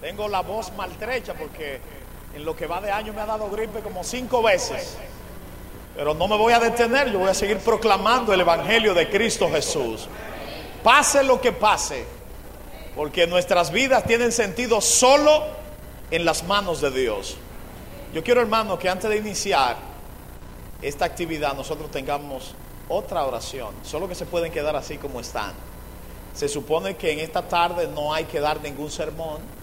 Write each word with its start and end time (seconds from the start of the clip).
Tengo 0.00 0.28
la 0.28 0.40
voz 0.40 0.72
maltrecha 0.76 1.34
porque 1.34 1.80
en 2.34 2.44
lo 2.44 2.56
que 2.56 2.66
va 2.66 2.80
de 2.80 2.90
año 2.90 3.12
me 3.12 3.20
ha 3.20 3.26
dado 3.26 3.50
gripe 3.50 3.80
como 3.80 4.02
cinco 4.02 4.42
veces. 4.42 4.96
Pero 5.94 6.14
no 6.14 6.28
me 6.28 6.36
voy 6.36 6.52
a 6.52 6.60
detener, 6.60 7.10
yo 7.10 7.18
voy 7.18 7.28
a 7.28 7.34
seguir 7.34 7.58
proclamando 7.58 8.32
el 8.32 8.40
Evangelio 8.40 8.94
de 8.94 9.10
Cristo 9.10 9.50
Jesús. 9.50 10.08
Pase 10.82 11.22
lo 11.22 11.40
que 11.40 11.52
pase, 11.52 12.06
porque 12.96 13.26
nuestras 13.26 13.70
vidas 13.70 14.04
tienen 14.04 14.32
sentido 14.32 14.80
solo 14.80 15.44
en 16.10 16.24
las 16.24 16.44
manos 16.44 16.80
de 16.80 16.90
Dios. 16.90 17.36
Yo 18.14 18.24
quiero, 18.24 18.40
hermano, 18.40 18.78
que 18.78 18.88
antes 18.88 19.10
de 19.10 19.16
iniciar 19.16 19.76
esta 20.80 21.04
actividad 21.04 21.54
nosotros 21.54 21.90
tengamos 21.90 22.54
otra 22.88 23.24
oración. 23.24 23.74
Solo 23.82 24.08
que 24.08 24.14
se 24.14 24.24
pueden 24.24 24.50
quedar 24.50 24.74
así 24.76 24.96
como 24.96 25.20
están. 25.20 25.52
Se 26.34 26.48
supone 26.48 26.96
que 26.96 27.12
en 27.12 27.18
esta 27.18 27.42
tarde 27.42 27.88
no 27.88 28.14
hay 28.14 28.24
que 28.24 28.40
dar 28.40 28.60
ningún 28.62 28.90
sermón. 28.90 29.59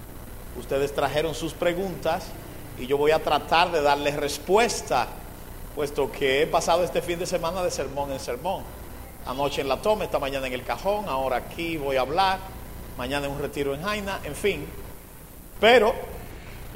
Ustedes 0.57 0.93
trajeron 0.93 1.35
sus 1.35 1.53
preguntas 1.53 2.25
y 2.79 2.87
yo 2.87 2.97
voy 2.97 3.11
a 3.11 3.19
tratar 3.19 3.71
de 3.71 3.81
darles 3.81 4.15
respuesta, 4.15 5.07
puesto 5.75 6.11
que 6.11 6.41
he 6.41 6.47
pasado 6.47 6.83
este 6.83 7.01
fin 7.01 7.19
de 7.19 7.25
semana 7.25 7.63
de 7.63 7.71
sermón 7.71 8.11
en 8.11 8.19
sermón. 8.19 8.63
Anoche 9.25 9.61
en 9.61 9.67
la 9.67 9.81
toma, 9.81 10.05
esta 10.05 10.19
mañana 10.19 10.47
en 10.47 10.53
el 10.53 10.63
cajón, 10.63 11.05
ahora 11.07 11.37
aquí 11.37 11.77
voy 11.77 11.97
a 11.97 12.01
hablar, 12.01 12.39
mañana 12.97 13.27
en 13.27 13.33
un 13.33 13.39
retiro 13.39 13.75
en 13.75 13.83
Jaina, 13.83 14.19
en 14.23 14.35
fin. 14.35 14.65
Pero 15.59 15.93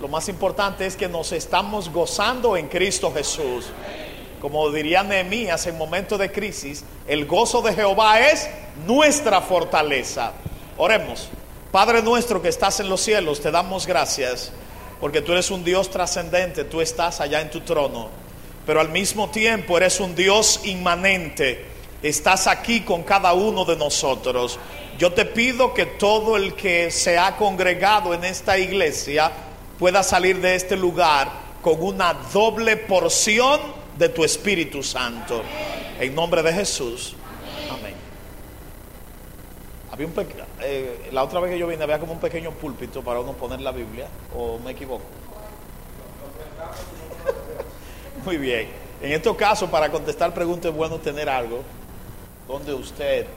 lo 0.02 0.08
más 0.08 0.28
importante 0.30 0.86
es 0.86 0.96
que 0.96 1.08
nos 1.08 1.32
estamos 1.32 1.90
gozando 1.90 2.58
en 2.58 2.68
Cristo 2.68 3.12
Jesús. 3.14 3.68
Como 4.42 4.70
diría 4.72 5.04
Nehemías 5.04 5.68
en 5.68 5.78
momentos 5.78 6.18
de 6.18 6.32
crisis, 6.32 6.84
el 7.08 7.26
gozo 7.26 7.62
de 7.62 7.74
Jehová 7.74 8.20
es 8.20 8.50
nuestra 8.88 9.42
fortaleza. 9.42 10.34
Oremos. 10.78 11.30
Padre 11.72 12.02
nuestro 12.02 12.42
que 12.42 12.50
estás 12.50 12.82
en 12.82 12.90
los 12.90 13.00
cielos, 13.00 13.40
te 13.40 13.50
damos 13.50 13.88
gracias 13.88 14.52
porque 15.00 15.22
tú 15.22 15.32
eres 15.32 15.50
un 15.50 15.64
Dios 15.64 15.90
trascendente, 15.90 16.66
tú 16.66 16.82
estás 16.82 17.22
allá 17.22 17.42
en 17.42 17.50
tu 17.50 17.62
trono, 17.62 18.10
pero 18.66 18.82
al 18.82 18.90
mismo 18.90 19.30
tiempo 19.30 19.78
eres 19.78 20.00
un 20.00 20.14
Dios 20.14 20.60
inmanente, 20.66 21.66
estás 22.04 22.46
aquí 22.48 22.82
con 22.82 23.04
cada 23.04 23.34
uno 23.34 23.66
de 23.66 23.78
nosotros. 23.78 24.60
Yo 25.00 25.14
te 25.14 25.26
pido 25.26 25.74
que 25.74 25.86
todo 25.86 26.38
el 26.38 26.54
que 26.54 26.92
se 26.92 27.18
ha 27.18 27.36
congregado 27.38 28.14
en 28.14 28.26
esta 28.26 28.60
iglesia 28.60 29.32
pueda 29.80 30.04
salir 30.04 30.40
de 30.40 30.56
este 30.56 30.76
lugar 30.76 31.32
con 31.64 31.82
una 31.82 32.14
doble 32.14 32.78
porción 32.78 33.60
de 33.98 34.10
tu 34.10 34.24
Espíritu 34.24 34.84
Santo. 34.84 35.42
En 36.00 36.14
nombre 36.14 36.44
de 36.44 36.54
Jesús. 36.54 37.16
Amén. 37.72 37.96
Había 39.92 40.06
un 40.06 40.14
eh, 40.62 41.10
la 41.12 41.24
otra 41.24 41.40
vez 41.40 41.52
que 41.52 41.60
yo 41.60 41.68
vine 41.68 41.84
había 41.84 42.00
como 42.00 42.14
un 42.14 42.20
pequeño 42.20 42.52
púlpito 42.52 43.02
para 43.02 43.20
uno 43.20 43.34
poner 43.34 43.62
la 43.62 43.72
Biblia, 43.72 44.08
o 44.36 44.60
me 44.60 44.72
equivoco. 44.72 45.04
Muy 48.26 48.38
bien. 48.38 48.70
En 49.02 49.12
estos 49.12 49.36
casos, 49.36 49.70
para 49.70 49.92
contestar 49.92 50.34
preguntas 50.34 50.72
es 50.72 50.78
bueno 50.78 51.00
tener 51.00 51.30
algo 51.30 51.64
donde 52.48 52.74
usted... 52.74 53.28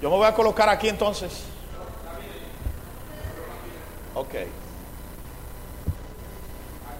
Yo 0.00 0.10
me 0.10 0.16
voy 0.16 0.26
a 0.26 0.34
colocar 0.34 0.68
aquí 0.68 0.88
entonces. 0.88 1.44
Ok. 4.14 4.34
Aquí 4.34 4.46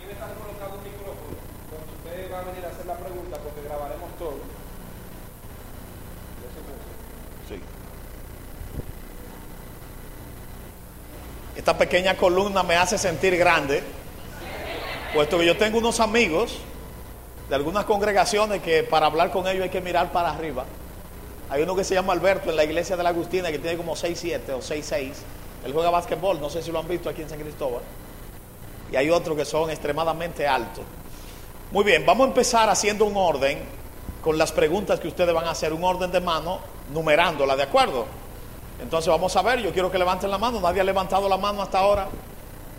me 0.06 0.12
están 0.12 0.30
colocando 0.34 0.78
un 0.78 0.84
micrófono 0.84 1.36
donde 1.70 1.92
usted 1.94 2.32
va 2.32 2.38
a 2.40 2.42
venir 2.44 2.64
a 2.64 2.68
hacer 2.68 2.86
la 2.86 2.96
pregunta 2.96 3.36
porque 3.38 3.62
grabaremos 3.62 4.10
todo. 4.18 4.54
Sí. 7.48 7.60
Esta 11.56 11.78
pequeña 11.78 12.16
columna 12.16 12.62
me 12.62 12.76
hace 12.76 12.98
sentir 12.98 13.36
grande, 13.36 13.82
puesto 15.14 15.38
que 15.38 15.46
yo 15.46 15.56
tengo 15.56 15.78
unos 15.78 16.00
amigos 16.00 16.58
de 17.48 17.54
algunas 17.54 17.84
congregaciones 17.84 18.60
que 18.60 18.82
para 18.82 19.06
hablar 19.06 19.30
con 19.30 19.46
ellos 19.46 19.62
hay 19.62 19.70
que 19.70 19.80
mirar 19.80 20.10
para 20.10 20.30
arriba. 20.30 20.64
Hay 21.50 21.62
uno 21.62 21.76
que 21.76 21.84
se 21.84 21.94
llama 21.94 22.12
Alberto 22.12 22.50
en 22.50 22.56
la 22.56 22.64
iglesia 22.64 22.96
de 22.96 23.02
la 23.02 23.10
Agustina 23.10 23.52
que 23.52 23.58
tiene 23.58 23.76
como 23.76 23.94
6'7 23.94 24.50
o 24.50 24.58
6'6. 24.58 25.12
Él 25.64 25.72
juega 25.72 25.90
básquetbol, 25.90 26.40
no 26.40 26.50
sé 26.50 26.62
si 26.62 26.72
lo 26.72 26.80
han 26.80 26.88
visto 26.88 27.08
aquí 27.08 27.22
en 27.22 27.28
San 27.28 27.38
Cristóbal. 27.38 27.82
Y 28.90 28.96
hay 28.96 29.10
otros 29.10 29.36
que 29.36 29.44
son 29.44 29.70
extremadamente 29.70 30.46
altos. 30.48 30.84
Muy 31.70 31.84
bien, 31.84 32.04
vamos 32.04 32.26
a 32.26 32.28
empezar 32.28 32.68
haciendo 32.68 33.04
un 33.04 33.16
orden 33.16 33.58
con 34.22 34.38
las 34.38 34.52
preguntas 34.52 34.98
que 34.98 35.08
ustedes 35.08 35.34
van 35.34 35.46
a 35.46 35.50
hacer, 35.50 35.72
un 35.72 35.84
orden 35.84 36.10
de 36.10 36.20
mano, 36.20 36.60
numerándola, 36.92 37.56
¿de 37.56 37.62
acuerdo? 37.62 38.06
Entonces 38.80 39.08
vamos 39.08 39.34
a 39.36 39.42
ver, 39.42 39.60
yo 39.60 39.72
quiero 39.72 39.90
que 39.90 39.98
levanten 39.98 40.30
la 40.30 40.38
mano, 40.38 40.60
nadie 40.60 40.80
ha 40.80 40.84
levantado 40.84 41.28
la 41.28 41.36
mano 41.36 41.62
hasta 41.62 41.78
ahora. 41.78 42.08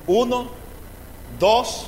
Uno, 0.07 0.47
dos, 1.39 1.87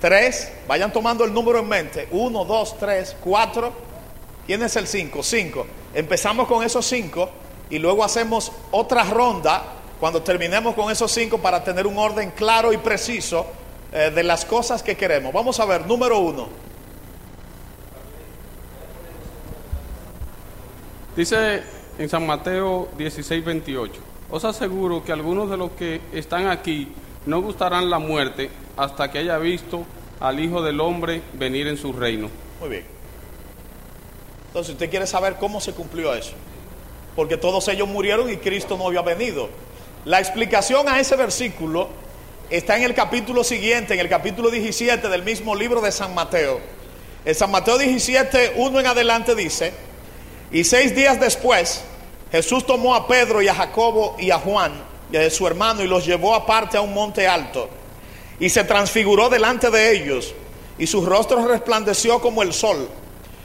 tres, 0.00 0.52
vayan 0.66 0.92
tomando 0.92 1.24
el 1.24 1.32
número 1.32 1.58
en 1.58 1.68
mente. 1.68 2.08
Uno, 2.12 2.44
dos, 2.44 2.76
tres, 2.78 3.16
cuatro. 3.20 3.72
¿Quién 4.46 4.62
es 4.62 4.76
el 4.76 4.86
cinco? 4.86 5.22
Cinco. 5.22 5.66
Empezamos 5.94 6.46
con 6.46 6.62
esos 6.62 6.86
cinco 6.86 7.28
y 7.70 7.78
luego 7.78 8.04
hacemos 8.04 8.52
otra 8.70 9.04
ronda 9.04 9.62
cuando 9.98 10.22
terminemos 10.22 10.74
con 10.74 10.90
esos 10.90 11.10
cinco 11.10 11.38
para 11.38 11.64
tener 11.64 11.86
un 11.86 11.98
orden 11.98 12.30
claro 12.30 12.72
y 12.72 12.76
preciso 12.76 13.46
eh, 13.92 14.10
de 14.14 14.22
las 14.22 14.44
cosas 14.44 14.82
que 14.82 14.96
queremos. 14.96 15.32
Vamos 15.32 15.58
a 15.60 15.64
ver, 15.64 15.86
número 15.86 16.18
uno. 16.18 16.48
Dice 21.16 21.77
en 21.98 22.08
San 22.08 22.24
Mateo 22.26 22.88
16, 22.96 23.44
28. 23.44 24.00
Os 24.30 24.44
aseguro 24.44 25.04
que 25.04 25.12
algunos 25.12 25.50
de 25.50 25.56
los 25.56 25.72
que 25.72 26.00
están 26.12 26.46
aquí 26.46 26.88
no 27.26 27.42
gustarán 27.42 27.90
la 27.90 27.98
muerte 27.98 28.50
hasta 28.76 29.10
que 29.10 29.18
haya 29.18 29.36
visto 29.38 29.84
al 30.20 30.38
Hijo 30.40 30.62
del 30.62 30.80
Hombre 30.80 31.22
venir 31.34 31.66
en 31.66 31.76
su 31.76 31.92
reino. 31.92 32.30
Muy 32.60 32.68
bien. 32.70 32.84
Entonces, 34.48 34.72
usted 34.74 34.88
quiere 34.90 35.06
saber 35.06 35.36
cómo 35.36 35.60
se 35.60 35.72
cumplió 35.72 36.14
eso. 36.14 36.32
Porque 37.16 37.36
todos 37.36 37.66
ellos 37.68 37.88
murieron 37.88 38.30
y 38.30 38.36
Cristo 38.36 38.76
no 38.76 38.86
había 38.86 39.02
venido. 39.02 39.48
La 40.04 40.20
explicación 40.20 40.88
a 40.88 41.00
ese 41.00 41.16
versículo 41.16 41.88
está 42.48 42.76
en 42.76 42.84
el 42.84 42.94
capítulo 42.94 43.44
siguiente, 43.44 43.94
en 43.94 44.00
el 44.00 44.08
capítulo 44.08 44.50
17 44.50 45.08
del 45.08 45.22
mismo 45.22 45.54
libro 45.54 45.80
de 45.80 45.92
San 45.92 46.14
Mateo. 46.14 46.60
En 47.24 47.34
San 47.34 47.50
Mateo 47.50 47.76
17, 47.76 48.54
uno 48.56 48.80
en 48.80 48.86
adelante 48.86 49.34
dice, 49.34 49.72
y 50.50 50.64
seis 50.64 50.94
días 50.94 51.20
después, 51.20 51.82
Jesús 52.30 52.66
tomó 52.66 52.94
a 52.94 53.06
Pedro 53.06 53.40
y 53.40 53.48
a 53.48 53.54
Jacobo 53.54 54.16
y 54.18 54.30
a 54.30 54.38
Juan 54.38 54.72
y 55.10 55.16
a 55.16 55.30
su 55.30 55.46
hermano 55.46 55.82
y 55.82 55.86
los 55.86 56.04
llevó 56.04 56.34
aparte 56.34 56.76
a 56.76 56.80
un 56.80 56.92
monte 56.92 57.26
alto. 57.26 57.68
Y 58.40 58.50
se 58.50 58.64
transfiguró 58.64 59.28
delante 59.28 59.70
de 59.70 59.92
ellos, 59.92 60.34
y 60.78 60.86
su 60.86 61.04
rostro 61.04 61.46
resplandeció 61.48 62.20
como 62.20 62.42
el 62.42 62.52
sol, 62.52 62.88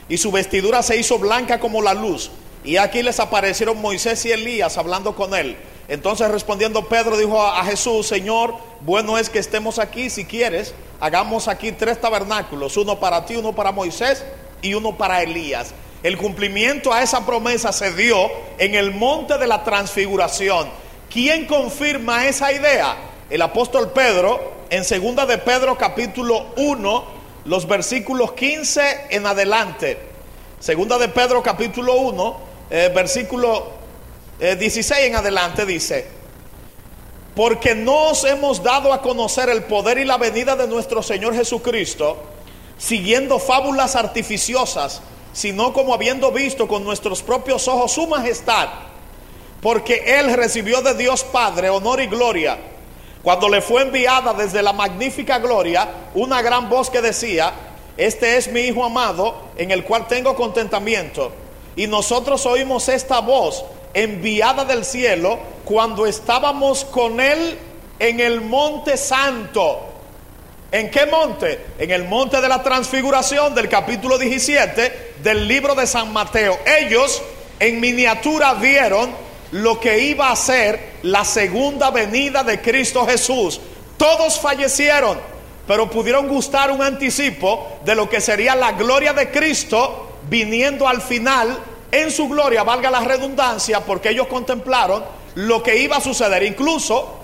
y 0.08 0.18
su 0.18 0.30
vestidura 0.30 0.82
se 0.82 0.96
hizo 0.96 1.18
blanca 1.18 1.58
como 1.58 1.82
la 1.82 1.94
luz. 1.94 2.30
Y 2.62 2.76
aquí 2.76 3.02
les 3.02 3.18
aparecieron 3.20 3.80
Moisés 3.80 4.24
y 4.24 4.32
Elías 4.32 4.78
hablando 4.78 5.16
con 5.16 5.34
él. 5.34 5.56
Entonces 5.88 6.30
respondiendo 6.30 6.88
Pedro 6.88 7.16
dijo 7.18 7.42
a 7.42 7.62
Jesús, 7.64 8.06
Señor, 8.06 8.54
bueno 8.80 9.18
es 9.18 9.28
que 9.28 9.38
estemos 9.38 9.78
aquí, 9.78 10.08
si 10.08 10.24
quieres, 10.24 10.74
hagamos 11.00 11.48
aquí 11.48 11.72
tres 11.72 12.00
tabernáculos, 12.00 12.76
uno 12.78 12.98
para 12.98 13.26
ti, 13.26 13.36
uno 13.36 13.52
para 13.52 13.72
Moisés 13.72 14.24
y 14.62 14.72
uno 14.72 14.96
para 14.96 15.22
Elías. 15.22 15.74
El 16.04 16.18
cumplimiento 16.18 16.92
a 16.92 17.02
esa 17.02 17.24
promesa 17.24 17.72
se 17.72 17.94
dio 17.94 18.30
en 18.58 18.74
el 18.74 18.92
monte 18.92 19.38
de 19.38 19.46
la 19.46 19.64
transfiguración. 19.64 20.68
¿Quién 21.10 21.46
confirma 21.46 22.26
esa 22.26 22.52
idea? 22.52 22.94
El 23.30 23.40
apóstol 23.40 23.90
Pedro, 23.90 24.52
en 24.68 24.84
segunda 24.84 25.24
de 25.24 25.38
Pedro 25.38 25.78
capítulo 25.78 26.48
1, 26.58 27.04
los 27.46 27.66
versículos 27.66 28.32
15 28.32 29.06
en 29.12 29.24
adelante. 29.24 29.98
Segunda 30.60 30.98
de 30.98 31.08
Pedro 31.08 31.42
capítulo 31.42 31.94
1, 31.94 32.36
eh, 32.68 32.92
versículo 32.94 33.72
eh, 34.40 34.56
16 34.56 35.06
en 35.06 35.16
adelante 35.16 35.64
dice, 35.64 36.06
porque 37.34 37.74
no 37.74 38.08
os 38.08 38.24
hemos 38.24 38.62
dado 38.62 38.92
a 38.92 39.00
conocer 39.00 39.48
el 39.48 39.64
poder 39.64 39.96
y 39.96 40.04
la 40.04 40.18
venida 40.18 40.54
de 40.54 40.68
nuestro 40.68 41.02
Señor 41.02 41.34
Jesucristo, 41.34 42.18
siguiendo 42.76 43.38
fábulas 43.38 43.96
artificiosas, 43.96 45.00
sino 45.34 45.74
como 45.74 45.92
habiendo 45.92 46.32
visto 46.32 46.66
con 46.66 46.84
nuestros 46.84 47.22
propios 47.22 47.68
ojos 47.68 47.92
su 47.92 48.06
majestad, 48.06 48.68
porque 49.60 50.02
Él 50.06 50.32
recibió 50.34 50.80
de 50.80 50.94
Dios 50.94 51.24
Padre 51.24 51.68
honor 51.68 52.00
y 52.00 52.06
gloria, 52.06 52.56
cuando 53.22 53.48
le 53.48 53.60
fue 53.60 53.82
enviada 53.82 54.32
desde 54.32 54.62
la 54.62 54.72
magnífica 54.72 55.38
gloria 55.38 55.88
una 56.14 56.40
gran 56.40 56.70
voz 56.70 56.88
que 56.88 57.02
decía, 57.02 57.52
este 57.96 58.36
es 58.36 58.50
mi 58.50 58.60
Hijo 58.60 58.84
amado, 58.84 59.34
en 59.56 59.70
el 59.70 59.84
cual 59.84 60.06
tengo 60.06 60.34
contentamiento. 60.34 61.32
Y 61.76 61.86
nosotros 61.86 62.46
oímos 62.46 62.88
esta 62.88 63.20
voz 63.20 63.64
enviada 63.94 64.64
del 64.64 64.84
cielo 64.84 65.38
cuando 65.64 66.06
estábamos 66.06 66.84
con 66.84 67.20
Él 67.20 67.58
en 67.98 68.20
el 68.20 68.40
monte 68.40 68.96
santo. 68.96 69.93
¿En 70.74 70.90
qué 70.90 71.06
monte? 71.06 71.66
En 71.78 71.92
el 71.92 72.02
monte 72.02 72.40
de 72.40 72.48
la 72.48 72.60
transfiguración 72.60 73.54
del 73.54 73.68
capítulo 73.68 74.18
17 74.18 75.12
del 75.22 75.46
libro 75.46 75.76
de 75.76 75.86
San 75.86 76.12
Mateo. 76.12 76.58
Ellos 76.80 77.22
en 77.60 77.78
miniatura 77.78 78.54
vieron 78.54 79.08
lo 79.52 79.78
que 79.78 80.00
iba 80.00 80.32
a 80.32 80.34
ser 80.34 80.94
la 81.02 81.24
segunda 81.24 81.92
venida 81.92 82.42
de 82.42 82.60
Cristo 82.60 83.06
Jesús. 83.06 83.60
Todos 83.96 84.40
fallecieron, 84.40 85.16
pero 85.64 85.88
pudieron 85.88 86.26
gustar 86.26 86.72
un 86.72 86.82
anticipo 86.82 87.78
de 87.84 87.94
lo 87.94 88.10
que 88.10 88.20
sería 88.20 88.56
la 88.56 88.72
gloria 88.72 89.12
de 89.12 89.30
Cristo 89.30 90.18
viniendo 90.28 90.88
al 90.88 91.02
final 91.02 91.56
en 91.92 92.10
su 92.10 92.28
gloria, 92.28 92.64
valga 92.64 92.90
la 92.90 92.98
redundancia, 92.98 93.78
porque 93.78 94.08
ellos 94.08 94.26
contemplaron 94.26 95.04
lo 95.36 95.62
que 95.62 95.76
iba 95.76 95.98
a 95.98 96.00
suceder. 96.00 96.42
Incluso 96.42 97.20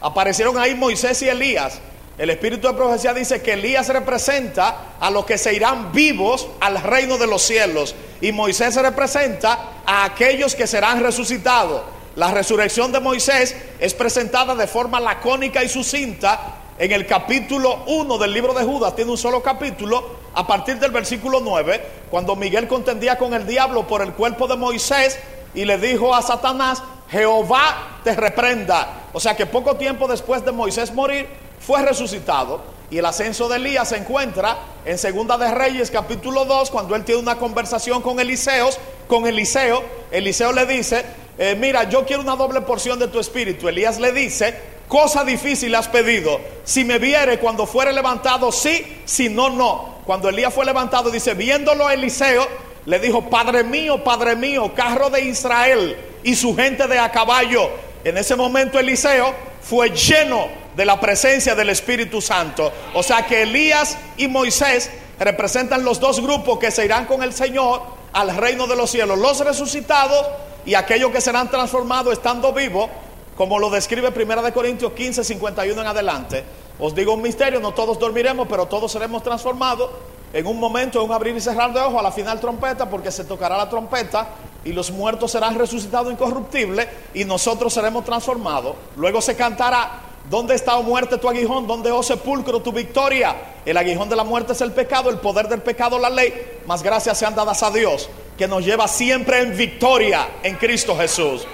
aparecieron 0.00 0.58
ahí 0.58 0.74
Moisés 0.74 1.22
y 1.22 1.28
Elías. 1.28 1.80
El 2.18 2.30
espíritu 2.30 2.66
de 2.66 2.74
profecía 2.74 3.14
dice 3.14 3.40
que 3.40 3.52
Elías 3.52 3.88
representa 3.88 4.96
a 4.98 5.08
los 5.08 5.24
que 5.24 5.38
se 5.38 5.54
irán 5.54 5.92
vivos 5.92 6.48
al 6.58 6.82
reino 6.82 7.16
de 7.16 7.28
los 7.28 7.42
cielos 7.42 7.94
y 8.20 8.32
Moisés 8.32 8.74
representa 8.74 9.82
a 9.86 10.04
aquellos 10.04 10.56
que 10.56 10.66
serán 10.66 11.00
resucitados. 11.00 11.82
La 12.16 12.32
resurrección 12.32 12.90
de 12.90 12.98
Moisés 12.98 13.56
es 13.78 13.94
presentada 13.94 14.56
de 14.56 14.66
forma 14.66 14.98
lacónica 14.98 15.62
y 15.62 15.68
sucinta 15.68 16.56
en 16.76 16.90
el 16.90 17.06
capítulo 17.06 17.84
1 17.86 18.18
del 18.18 18.32
libro 18.32 18.52
de 18.52 18.64
Judas, 18.64 18.96
tiene 18.96 19.12
un 19.12 19.18
solo 19.18 19.40
capítulo, 19.40 20.18
a 20.34 20.46
partir 20.46 20.78
del 20.78 20.90
versículo 20.90 21.40
9, 21.40 21.80
cuando 22.10 22.36
Miguel 22.36 22.66
contendía 22.68 23.18
con 23.18 23.34
el 23.34 23.46
diablo 23.46 23.86
por 23.86 24.02
el 24.02 24.12
cuerpo 24.12 24.46
de 24.46 24.56
Moisés 24.56 25.18
y 25.54 25.64
le 25.64 25.78
dijo 25.78 26.14
a 26.14 26.22
Satanás, 26.22 26.82
Jehová 27.10 28.00
te 28.04 28.14
reprenda. 28.14 29.06
O 29.12 29.20
sea 29.20 29.36
que 29.36 29.46
poco 29.46 29.76
tiempo 29.76 30.06
después 30.06 30.44
de 30.44 30.52
Moisés 30.52 30.92
morir, 30.92 31.26
fue 31.60 31.82
resucitado 31.82 32.60
y 32.90 32.98
el 32.98 33.04
ascenso 33.04 33.48
de 33.48 33.56
Elías 33.56 33.90
se 33.90 33.96
encuentra 33.96 34.56
en 34.84 34.96
Segunda 34.96 35.36
de 35.36 35.50
Reyes 35.50 35.90
capítulo 35.90 36.46
2 36.46 36.70
cuando 36.70 36.96
él 36.96 37.04
tiene 37.04 37.20
una 37.20 37.36
conversación 37.36 38.00
con 38.00 38.18
Eliseos, 38.18 38.78
con 39.06 39.26
Eliseo, 39.26 39.82
Eliseo 40.10 40.52
le 40.52 40.64
dice, 40.64 41.04
eh, 41.38 41.54
mira, 41.58 41.84
yo 41.84 42.06
quiero 42.06 42.22
una 42.22 42.36
doble 42.36 42.62
porción 42.62 42.98
de 42.98 43.08
tu 43.08 43.20
espíritu. 43.20 43.68
Elías 43.68 44.00
le 44.00 44.12
dice, 44.12 44.54
cosa 44.88 45.24
difícil 45.24 45.74
has 45.74 45.88
pedido, 45.88 46.40
si 46.64 46.84
me 46.84 46.98
viere 46.98 47.38
cuando 47.38 47.66
fuere 47.66 47.92
levantado, 47.92 48.50
sí, 48.50 49.02
si 49.04 49.28
no, 49.28 49.50
no. 49.50 49.98
Cuando 50.06 50.30
Elías 50.30 50.54
fue 50.54 50.64
levantado, 50.64 51.10
dice, 51.10 51.34
viéndolo 51.34 51.90
Eliseo, 51.90 52.46
le 52.86 52.98
dijo, 52.98 53.28
Padre 53.28 53.64
mío, 53.64 54.02
Padre 54.02 54.34
mío, 54.34 54.72
carro 54.74 55.10
de 55.10 55.20
Israel 55.20 55.96
y 56.22 56.34
su 56.34 56.56
gente 56.56 56.88
de 56.88 56.98
a 56.98 57.12
caballo. 57.12 57.70
En 58.02 58.16
ese 58.16 58.34
momento 58.34 58.78
Eliseo 58.78 59.34
fue 59.60 59.90
lleno 59.90 60.46
de 60.78 60.84
la 60.84 61.00
presencia 61.00 61.56
del 61.56 61.70
Espíritu 61.70 62.20
Santo. 62.20 62.70
O 62.94 63.02
sea 63.02 63.26
que 63.26 63.42
Elías 63.42 63.98
y 64.16 64.28
Moisés 64.28 64.88
representan 65.18 65.82
los 65.82 65.98
dos 65.98 66.22
grupos 66.22 66.60
que 66.60 66.70
se 66.70 66.84
irán 66.84 67.04
con 67.06 67.24
el 67.24 67.32
Señor 67.32 67.82
al 68.12 68.36
reino 68.36 68.68
de 68.68 68.76
los 68.76 68.88
cielos, 68.88 69.18
los 69.18 69.40
resucitados 69.40 70.24
y 70.64 70.74
aquellos 70.74 71.10
que 71.10 71.20
serán 71.20 71.50
transformados 71.50 72.12
estando 72.12 72.52
vivos, 72.52 72.88
como 73.36 73.58
lo 73.58 73.70
describe 73.70 74.12
Primera 74.12 74.40
de 74.40 74.52
Corintios 74.52 74.92
15, 74.92 75.24
51 75.24 75.80
en 75.80 75.86
adelante. 75.88 76.44
Os 76.78 76.94
digo 76.94 77.14
un 77.14 77.22
misterio, 77.22 77.58
no 77.58 77.74
todos 77.74 77.98
dormiremos, 77.98 78.46
pero 78.48 78.66
todos 78.66 78.92
seremos 78.92 79.24
transformados 79.24 79.90
en 80.32 80.46
un 80.46 80.60
momento, 80.60 81.00
en 81.00 81.06
un 81.06 81.12
abrir 81.12 81.34
y 81.34 81.40
cerrar 81.40 81.72
de 81.72 81.80
ojos, 81.80 81.98
a 81.98 82.02
la 82.02 82.12
final 82.12 82.38
trompeta, 82.38 82.88
porque 82.88 83.10
se 83.10 83.24
tocará 83.24 83.56
la 83.56 83.68
trompeta 83.68 84.28
y 84.64 84.72
los 84.72 84.92
muertos 84.92 85.32
serán 85.32 85.56
resucitados 85.56 86.12
incorruptibles 86.12 86.86
y 87.14 87.24
nosotros 87.24 87.74
seremos 87.74 88.04
transformados. 88.04 88.76
Luego 88.96 89.20
se 89.20 89.34
cantará, 89.34 90.02
¿dónde 90.28 90.54
está, 90.54 90.76
o 90.76 90.80
oh 90.80 90.82
muerte, 90.82 91.18
tu 91.18 91.28
aguijón? 91.28 91.66
¿Dónde, 91.66 91.90
oh 91.90 92.02
sepulcro, 92.02 92.60
tu 92.60 92.72
victoria? 92.72 93.34
El 93.64 93.76
aguijón 93.76 94.08
de 94.08 94.16
la 94.16 94.24
muerte 94.24 94.52
es 94.52 94.60
el 94.60 94.72
pecado, 94.72 95.10
el 95.10 95.18
poder 95.18 95.48
del 95.48 95.62
pecado 95.62 95.98
la 95.98 96.10
ley. 96.10 96.60
Más 96.66 96.82
gracias 96.82 97.18
sean 97.18 97.34
dadas 97.34 97.62
a 97.62 97.70
Dios, 97.70 98.08
que 98.36 98.48
nos 98.48 98.64
lleva 98.64 98.88
siempre 98.88 99.40
en 99.40 99.56
victoria 99.56 100.28
en 100.42 100.56
Cristo 100.56 100.96
Jesús. 100.96 101.46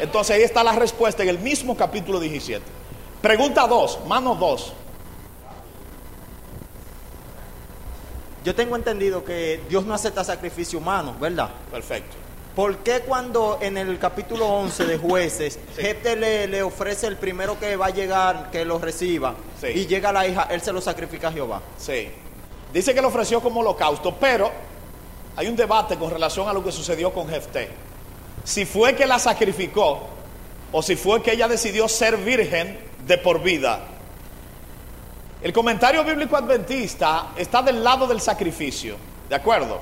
Entonces 0.00 0.36
ahí 0.36 0.42
está 0.42 0.64
la 0.64 0.72
respuesta 0.72 1.22
en 1.22 1.28
el 1.28 1.38
mismo 1.38 1.76
capítulo 1.76 2.18
17. 2.20 2.62
Pregunta 3.22 3.66
2, 3.66 4.00
mano 4.06 4.34
2. 4.34 4.72
Yo 8.44 8.54
tengo 8.54 8.76
entendido 8.76 9.24
que 9.24 9.62
Dios 9.68 9.86
no 9.86 9.94
acepta 9.94 10.22
sacrificio 10.22 10.78
humano, 10.78 11.14
¿verdad? 11.18 11.48
Perfecto. 11.70 12.23
¿Por 12.54 12.78
qué 12.78 13.00
cuando 13.00 13.58
en 13.60 13.76
el 13.76 13.98
capítulo 13.98 14.46
11 14.46 14.84
de 14.86 14.96
jueces, 14.98 15.58
Jefte 15.76 16.14
le, 16.14 16.46
le, 16.46 16.62
ofrece 16.62 17.08
el 17.08 17.16
primero 17.16 17.58
que 17.58 17.74
va 17.74 17.86
a 17.86 17.90
llegar, 17.90 18.50
que 18.52 18.64
lo 18.64 18.78
reciba, 18.78 19.34
Sí. 19.60 19.68
y 19.68 19.86
llega 19.86 20.12
la 20.12 20.26
hija, 20.28 20.46
él 20.50 20.60
se 20.60 20.72
lo 20.72 20.80
sacrifica 20.80 21.28
a 21.28 21.32
Jehová? 21.32 21.60
Sí. 21.76 22.08
Dice 22.72 22.94
que 22.94 23.02
lo 23.02 23.08
ofreció 23.08 23.40
como 23.40 23.60
holocausto, 23.60 24.14
pero 24.20 24.52
hay 25.34 25.48
un 25.48 25.56
debate 25.56 25.96
con 25.96 26.10
relación 26.10 26.48
a 26.48 26.52
lo 26.52 26.62
que 26.62 26.70
sucedió 26.70 27.12
con 27.12 27.28
Jefté. 27.28 27.70
Si 28.44 28.64
fue 28.66 28.94
que 28.94 29.06
la 29.06 29.18
sacrificó 29.18 30.06
o 30.70 30.80
si 30.82 30.94
fue 30.94 31.22
que 31.22 31.32
ella 31.32 31.48
decidió 31.48 31.88
ser 31.88 32.16
virgen 32.18 32.78
de 33.04 33.18
por 33.18 33.42
vida. 33.42 33.80
El 35.42 35.52
comentario 35.52 36.04
bíblico 36.04 36.36
adventista 36.36 37.32
está 37.36 37.62
del 37.62 37.82
lado 37.82 38.06
del 38.06 38.20
sacrificio, 38.20 38.96
¿de 39.28 39.34
acuerdo? 39.34 39.80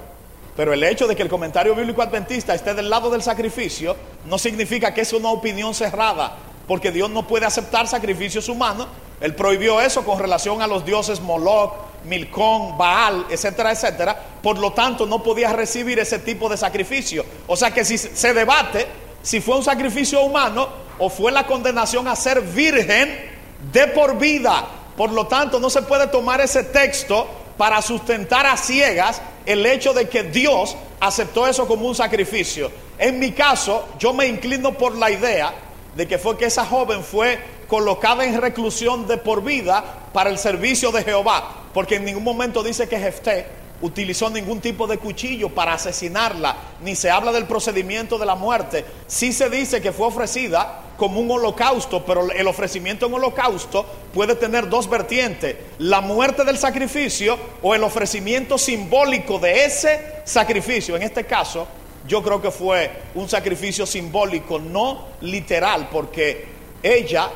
Pero 0.57 0.73
el 0.73 0.85
hecho 0.85 1.07
de 1.07 1.17
que 1.17 1.23
el 1.23 1.29
comentario 1.29 1.75
bíblico 1.75 2.03
adventista 2.03 2.55
esté 2.55 2.75
del 2.75 2.91
lado 2.91 3.11
del 3.11 3.23
sacrificio 3.23 3.97
no 4.27 4.39
significa 4.39 4.93
que 4.93 5.01
es 5.01 5.13
una 5.13 5.31
opinión 5.31 5.75
cerrada, 5.75 6.37
porque 6.69 6.91
Dios 6.91 7.11
no 7.11 7.27
puede 7.27 7.47
aceptar 7.47 7.89
sacrificios 7.89 8.49
humanos. 8.49 8.87
Él 9.21 9.35
prohibió 9.35 9.81
eso 9.81 10.05
con 10.05 10.19
relación 10.19 10.61
a 10.61 10.67
los 10.67 10.85
dioses 10.85 11.21
Moloch, 11.21 11.73
Milcón, 12.05 12.77
Baal, 12.77 13.27
etcétera, 13.31 13.73
etcétera. 13.73 14.21
Por 14.43 14.59
lo 14.59 14.73
tanto, 14.73 15.07
no 15.07 15.23
podía 15.23 15.53
recibir 15.53 15.99
ese 15.99 16.19
tipo 16.19 16.49
de 16.49 16.57
sacrificio. 16.57 17.25
O 17.47 17.57
sea 17.57 17.73
que 17.73 17.85
si 17.85 17.97
se 17.97 18.35
debate 18.35 18.87
si 19.23 19.41
fue 19.41 19.57
un 19.57 19.65
sacrificio 19.65 20.23
humano 20.23 20.69
o 20.99 21.09
fue 21.09 21.33
la 21.33 21.47
condenación 21.47 22.09
a 22.09 22.17
ser 22.17 22.41
virgen 22.41 23.31
de 23.73 23.87
por 23.89 24.19
vida. 24.19 24.67
Por 24.97 25.13
lo 25.13 25.27
tanto, 25.27 25.59
no 25.59 25.71
se 25.71 25.83
puede 25.83 26.09
tomar 26.09 26.41
ese 26.41 26.65
texto 26.65 27.27
para 27.63 27.81
sustentar 27.81 28.45
a 28.45 28.57
ciegas 28.57 29.23
el 29.47 29.65
hecho 29.65 29.95
de 29.95 30.09
que 30.09 30.25
Dios 30.25 30.77
aceptó 30.99 31.47
eso 31.47 31.69
como 31.69 31.87
un 31.87 31.95
sacrificio. 31.95 32.73
En 32.99 33.21
mi 33.21 33.31
caso, 33.31 33.87
yo 34.01 34.13
me 34.13 34.27
inclino 34.27 34.73
por 34.73 34.97
la 34.97 35.13
idea 35.13 35.55
de 35.95 36.09
que 36.09 36.19
fue 36.19 36.37
que 36.37 36.47
esa 36.47 36.67
joven 36.67 37.05
fue 37.05 37.39
colocada 37.69 38.25
en 38.25 38.41
reclusión 38.41 39.07
de 39.07 39.17
por 39.17 39.45
vida 39.45 39.85
para 40.13 40.29
el 40.29 40.39
servicio 40.39 40.91
de 40.91 41.05
Jehová, 41.05 41.67
porque 41.73 41.95
en 41.95 42.05
ningún 42.05 42.25
momento 42.25 42.65
dice 42.65 42.89
que 42.89 42.99
Jefté 42.99 43.47
utilizó 43.83 44.31
ningún 44.31 44.61
tipo 44.61 44.87
de 44.87 44.99
cuchillo 44.99 45.51
para 45.51 45.75
asesinarla, 45.75 46.57
ni 46.83 46.95
se 46.95 47.11
habla 47.11 47.33
del 47.33 47.45
procedimiento 47.45 48.17
de 48.17 48.27
la 48.27 48.35
muerte. 48.35 48.85
Sí 49.07 49.33
se 49.33 49.51
dice 49.51 49.83
que 49.83 49.93
fue 49.93 50.07
ofrecida 50.07 50.81
como 50.97 51.21
un 51.21 51.31
holocausto, 51.31 52.05
pero 52.05 52.31
el 52.31 52.47
ofrecimiento 52.47 53.07
en 53.07 53.15
holocausto 53.15 53.85
puede 54.15 54.37
tener 54.37 54.69
dos 54.69 54.89
vertientes, 54.89 55.57
la 55.79 56.01
muerte 56.01 56.45
del 56.45 56.57
sacrificio 56.57 57.37
o 57.61 57.75
el 57.75 57.83
ofrecimiento 57.83 58.57
simbólico 58.57 59.39
de 59.39 59.65
ese 59.65 60.23
sacrificio. 60.25 60.95
En 60.95 61.03
este 61.03 61.25
caso, 61.25 61.67
yo 62.07 62.23
creo 62.23 62.41
que 62.41 62.51
fue 62.51 62.91
un 63.15 63.29
sacrificio 63.29 63.85
simbólico, 63.85 64.59
no 64.59 65.07
literal, 65.21 65.89
porque 65.91 66.47
ella 66.83 67.31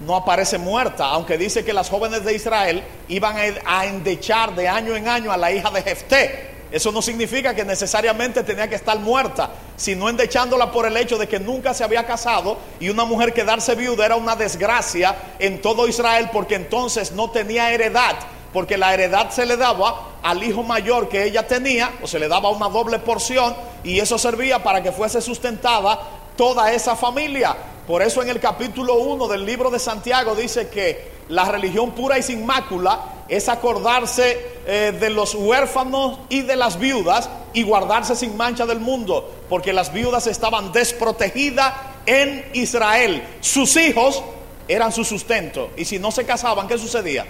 no 0.00 0.16
aparece 0.16 0.58
muerta, 0.58 1.06
aunque 1.06 1.36
dice 1.36 1.64
que 1.64 1.72
las 1.72 1.90
jóvenes 1.90 2.24
de 2.24 2.34
Israel 2.34 2.82
iban 3.08 3.36
a 3.64 3.86
endechar 3.86 4.54
de 4.54 4.68
año 4.68 4.96
en 4.96 5.08
año 5.08 5.30
a 5.30 5.36
la 5.36 5.52
hija 5.52 5.70
de 5.70 5.82
Jefté. 5.82 6.50
Eso 6.70 6.92
no 6.92 7.02
significa 7.02 7.54
que 7.54 7.64
necesariamente 7.64 8.44
tenía 8.44 8.68
que 8.68 8.76
estar 8.76 8.98
muerta, 8.98 9.50
sino 9.76 10.08
endechándola 10.08 10.70
por 10.70 10.86
el 10.86 10.96
hecho 10.96 11.18
de 11.18 11.26
que 11.26 11.40
nunca 11.40 11.74
se 11.74 11.82
había 11.82 12.06
casado 12.06 12.58
y 12.78 12.90
una 12.90 13.04
mujer 13.04 13.32
quedarse 13.32 13.74
viuda 13.74 14.06
era 14.06 14.16
una 14.16 14.36
desgracia 14.36 15.16
en 15.38 15.60
todo 15.60 15.88
Israel 15.88 16.30
porque 16.32 16.54
entonces 16.54 17.10
no 17.10 17.30
tenía 17.30 17.72
heredad, 17.72 18.14
porque 18.52 18.78
la 18.78 18.94
heredad 18.94 19.30
se 19.30 19.46
le 19.46 19.56
daba 19.56 20.10
al 20.22 20.44
hijo 20.44 20.62
mayor 20.62 21.08
que 21.08 21.24
ella 21.24 21.46
tenía, 21.46 21.90
o 22.02 22.06
se 22.06 22.20
le 22.20 22.28
daba 22.28 22.50
una 22.50 22.68
doble 22.68 23.00
porción 23.00 23.56
y 23.82 23.98
eso 23.98 24.16
servía 24.16 24.62
para 24.62 24.82
que 24.82 24.92
fuese 24.92 25.20
sustentada 25.20 25.98
toda 26.40 26.72
esa 26.72 26.96
familia. 26.96 27.54
Por 27.86 28.00
eso 28.00 28.22
en 28.22 28.30
el 28.30 28.40
capítulo 28.40 28.94
1 28.94 29.28
del 29.28 29.44
libro 29.44 29.68
de 29.68 29.78
Santiago 29.78 30.34
dice 30.34 30.70
que 30.70 31.10
la 31.28 31.44
religión 31.44 31.90
pura 31.90 32.18
y 32.18 32.22
sin 32.22 32.46
mácula 32.46 33.24
es 33.28 33.50
acordarse 33.50 34.62
eh, 34.66 34.96
de 34.98 35.10
los 35.10 35.34
huérfanos 35.34 36.20
y 36.30 36.40
de 36.40 36.56
las 36.56 36.78
viudas 36.78 37.28
y 37.52 37.62
guardarse 37.62 38.16
sin 38.16 38.38
mancha 38.38 38.64
del 38.64 38.80
mundo, 38.80 39.30
porque 39.50 39.74
las 39.74 39.92
viudas 39.92 40.26
estaban 40.28 40.72
desprotegidas 40.72 41.74
en 42.06 42.48
Israel. 42.54 43.22
Sus 43.42 43.76
hijos 43.76 44.22
eran 44.66 44.92
su 44.92 45.04
sustento 45.04 45.68
y 45.76 45.84
si 45.84 45.98
no 45.98 46.10
se 46.10 46.24
casaban, 46.24 46.68
¿qué 46.68 46.78
sucedía? 46.78 47.26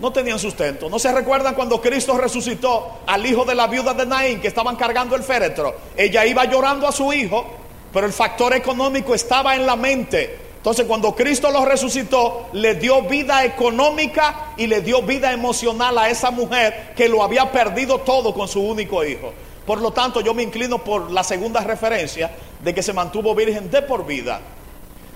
No 0.00 0.12
tenían 0.12 0.38
sustento. 0.38 0.88
¿No 0.88 0.98
se 0.98 1.12
recuerdan 1.12 1.54
cuando 1.54 1.80
Cristo 1.80 2.16
resucitó 2.16 3.00
al 3.06 3.24
hijo 3.26 3.44
de 3.44 3.54
la 3.54 3.66
viuda 3.66 3.92
de 3.92 4.06
Naín 4.06 4.40
que 4.40 4.48
estaban 4.48 4.76
cargando 4.76 5.14
el 5.14 5.22
féretro? 5.22 5.76
Ella 5.94 6.24
iba 6.24 6.46
llorando 6.46 6.88
a 6.88 6.92
su 6.92 7.12
hijo, 7.12 7.61
pero 7.92 8.06
el 8.06 8.12
factor 8.12 8.54
económico 8.54 9.14
estaba 9.14 9.54
en 9.54 9.66
la 9.66 9.76
mente. 9.76 10.38
Entonces 10.56 10.86
cuando 10.86 11.14
Cristo 11.14 11.50
lo 11.50 11.64
resucitó, 11.64 12.48
le 12.52 12.76
dio 12.76 13.02
vida 13.02 13.44
económica 13.44 14.52
y 14.56 14.68
le 14.68 14.80
dio 14.80 15.02
vida 15.02 15.32
emocional 15.32 15.98
a 15.98 16.08
esa 16.08 16.30
mujer 16.30 16.92
que 16.96 17.08
lo 17.08 17.22
había 17.22 17.50
perdido 17.50 17.98
todo 17.98 18.32
con 18.32 18.46
su 18.46 18.62
único 18.62 19.04
hijo. 19.04 19.32
Por 19.66 19.80
lo 19.80 19.92
tanto, 19.92 20.20
yo 20.20 20.34
me 20.34 20.42
inclino 20.42 20.78
por 20.78 21.10
la 21.10 21.22
segunda 21.24 21.60
referencia 21.60 22.30
de 22.62 22.74
que 22.74 22.82
se 22.82 22.92
mantuvo 22.92 23.34
virgen 23.34 23.70
de 23.70 23.82
por 23.82 24.06
vida. 24.06 24.40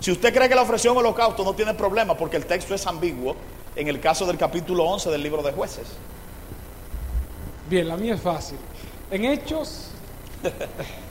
Si 0.00 0.10
usted 0.12 0.34
cree 0.34 0.48
que 0.48 0.54
la 0.54 0.62
ofreció 0.62 0.92
en 0.92 0.98
holocausto, 0.98 1.44
no 1.44 1.54
tiene 1.54 1.74
problema 1.74 2.16
porque 2.16 2.36
el 2.36 2.46
texto 2.46 2.74
es 2.74 2.86
ambiguo 2.86 3.36
en 3.74 3.88
el 3.88 4.00
caso 4.00 4.26
del 4.26 4.36
capítulo 4.36 4.84
11 4.84 5.10
del 5.10 5.22
libro 5.22 5.42
de 5.42 5.52
jueces. 5.52 5.86
Bien, 7.68 7.88
la 7.88 7.96
mía 7.96 8.14
es 8.14 8.20
fácil. 8.20 8.58
En 9.10 9.24
Hechos, 9.24 9.88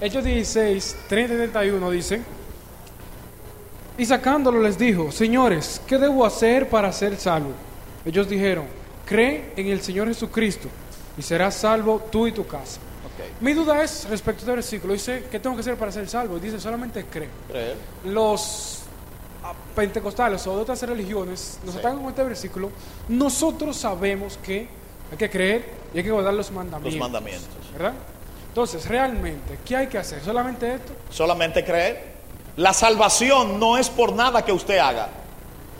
Hechos 0.00 0.24
16, 0.24 0.96
30 1.08 1.34
y 1.34 1.36
31 1.38 1.90
dice, 1.90 2.20
y 3.98 4.04
sacándolo 4.04 4.60
les 4.60 4.76
dijo, 4.78 5.10
señores, 5.10 5.80
¿qué 5.86 5.96
debo 5.96 6.26
hacer 6.26 6.68
para 6.68 6.92
ser 6.92 7.16
salvo? 7.16 7.52
Ellos 8.04 8.28
dijeron, 8.28 8.66
cree 9.06 9.52
en 9.56 9.68
el 9.68 9.80
Señor 9.80 10.08
Jesucristo 10.08 10.68
y 11.16 11.22
serás 11.22 11.54
salvo 11.54 11.98
tú 12.12 12.26
y 12.26 12.32
tu 12.32 12.46
casa. 12.46 12.78
Ok. 13.06 13.40
Mi 13.40 13.54
duda 13.54 13.82
es 13.82 14.06
respecto 14.10 14.40
a 14.40 14.42
este 14.42 14.52
versículo, 14.52 14.92
dice, 14.92 15.24
¿qué 15.30 15.40
tengo 15.40 15.56
que 15.56 15.60
hacer 15.60 15.76
para 15.76 15.90
ser 15.90 16.06
salvo? 16.08 16.36
Y 16.36 16.40
dice, 16.40 16.60
solamente 16.60 17.06
cree. 17.06 17.30
Creer. 17.48 17.76
Los 18.04 18.80
ah, 19.42 19.54
pentecostales 19.74 20.46
o 20.46 20.56
de 20.56 20.60
otras 20.62 20.82
religiones 20.82 21.58
nos 21.64 21.72
Sí. 21.72 21.80
atacan 21.80 22.00
con 22.00 22.08
este 22.10 22.22
versículo. 22.22 22.70
Nosotros 23.08 23.74
sabemos 23.78 24.38
que 24.44 24.68
hay 25.10 25.16
que 25.16 25.30
creer 25.30 25.64
y 25.94 25.98
hay 25.98 26.04
que 26.04 26.10
guardar 26.10 26.34
los 26.34 26.50
mandamientos. 26.50 26.92
Los 26.98 27.00
mandamientos. 27.10 27.48
¿Verdad? 27.72 27.94
Entonces, 28.56 28.88
realmente, 28.88 29.58
¿qué 29.66 29.76
hay 29.76 29.86
que 29.86 29.98
hacer? 29.98 30.24
¿Solamente 30.24 30.72
esto? 30.72 30.94
Solamente 31.10 31.62
creer. 31.62 32.14
La 32.56 32.72
salvación 32.72 33.60
no 33.60 33.76
es 33.76 33.90
por 33.90 34.14
nada 34.14 34.46
que 34.46 34.50
usted 34.50 34.78
haga, 34.78 35.10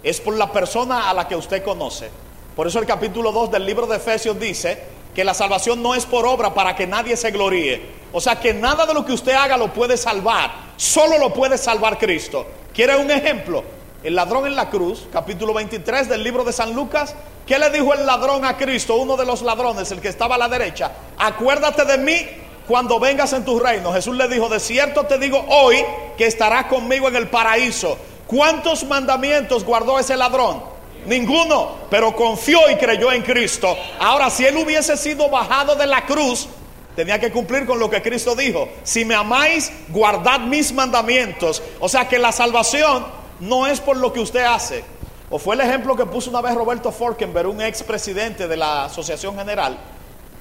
es 0.02 0.20
por 0.20 0.36
la 0.36 0.52
persona 0.52 1.08
a 1.08 1.14
la 1.14 1.26
que 1.26 1.34
usted 1.34 1.64
conoce. 1.64 2.10
Por 2.54 2.66
eso 2.66 2.78
el 2.78 2.84
capítulo 2.84 3.32
2 3.32 3.50
del 3.50 3.64
libro 3.64 3.86
de 3.86 3.96
Efesios 3.96 4.38
dice 4.38 4.78
que 5.14 5.24
la 5.24 5.32
salvación 5.32 5.82
no 5.82 5.94
es 5.94 6.04
por 6.04 6.26
obra 6.26 6.52
para 6.52 6.76
que 6.76 6.86
nadie 6.86 7.16
se 7.16 7.30
gloríe. 7.30 7.80
O 8.12 8.20
sea 8.20 8.38
que 8.38 8.52
nada 8.52 8.84
de 8.84 8.92
lo 8.92 9.06
que 9.06 9.14
usted 9.14 9.32
haga 9.32 9.56
lo 9.56 9.72
puede 9.72 9.96
salvar, 9.96 10.52
solo 10.76 11.16
lo 11.16 11.32
puede 11.32 11.56
salvar 11.56 11.96
Cristo. 11.96 12.46
¿Quiere 12.74 12.94
un 12.96 13.10
ejemplo? 13.10 13.64
El 14.02 14.14
ladrón 14.14 14.46
en 14.46 14.54
la 14.54 14.68
cruz, 14.68 15.08
capítulo 15.10 15.54
23 15.54 16.10
del 16.10 16.22
libro 16.22 16.44
de 16.44 16.52
San 16.52 16.74
Lucas, 16.74 17.14
¿qué 17.46 17.58
le 17.58 17.70
dijo 17.70 17.94
el 17.94 18.04
ladrón 18.04 18.44
a 18.44 18.58
Cristo, 18.58 18.96
uno 18.96 19.16
de 19.16 19.24
los 19.24 19.40
ladrones, 19.40 19.90
el 19.92 20.02
que 20.02 20.08
estaba 20.08 20.34
a 20.34 20.38
la 20.38 20.50
derecha? 20.50 20.92
Acuérdate 21.16 21.86
de 21.86 21.96
mí 21.96 22.45
cuando 22.66 22.98
vengas 22.98 23.32
en 23.32 23.44
tu 23.44 23.58
reino. 23.58 23.92
Jesús 23.92 24.16
le 24.16 24.28
dijo, 24.28 24.48
de 24.48 24.60
cierto 24.60 25.04
te 25.04 25.18
digo 25.18 25.44
hoy 25.48 25.84
que 26.16 26.26
estarás 26.26 26.66
conmigo 26.66 27.08
en 27.08 27.16
el 27.16 27.28
paraíso. 27.28 27.96
¿Cuántos 28.26 28.84
mandamientos 28.84 29.64
guardó 29.64 29.98
ese 29.98 30.16
ladrón? 30.16 30.62
Ninguno, 31.06 31.76
pero 31.88 32.14
confió 32.16 32.68
y 32.70 32.76
creyó 32.76 33.12
en 33.12 33.22
Cristo. 33.22 33.76
Ahora, 34.00 34.28
si 34.28 34.44
él 34.44 34.56
hubiese 34.56 34.96
sido 34.96 35.28
bajado 35.28 35.76
de 35.76 35.86
la 35.86 36.04
cruz, 36.04 36.48
tenía 36.96 37.20
que 37.20 37.30
cumplir 37.30 37.64
con 37.64 37.78
lo 37.78 37.88
que 37.88 38.02
Cristo 38.02 38.34
dijo. 38.34 38.68
Si 38.82 39.04
me 39.04 39.14
amáis, 39.14 39.70
guardad 39.88 40.40
mis 40.40 40.72
mandamientos. 40.72 41.62
O 41.78 41.88
sea 41.88 42.08
que 42.08 42.18
la 42.18 42.32
salvación 42.32 43.06
no 43.38 43.68
es 43.68 43.80
por 43.80 43.96
lo 43.96 44.12
que 44.12 44.18
usted 44.18 44.44
hace. 44.44 44.82
O 45.30 45.38
fue 45.38 45.54
el 45.54 45.60
ejemplo 45.60 45.94
que 45.94 46.06
puso 46.06 46.30
una 46.30 46.40
vez 46.40 46.54
Roberto 46.54 46.90
Forkenberg, 46.90 47.48
un 47.48 47.60
expresidente 47.60 48.48
de 48.48 48.56
la 48.56 48.84
Asociación 48.86 49.36
General, 49.36 49.78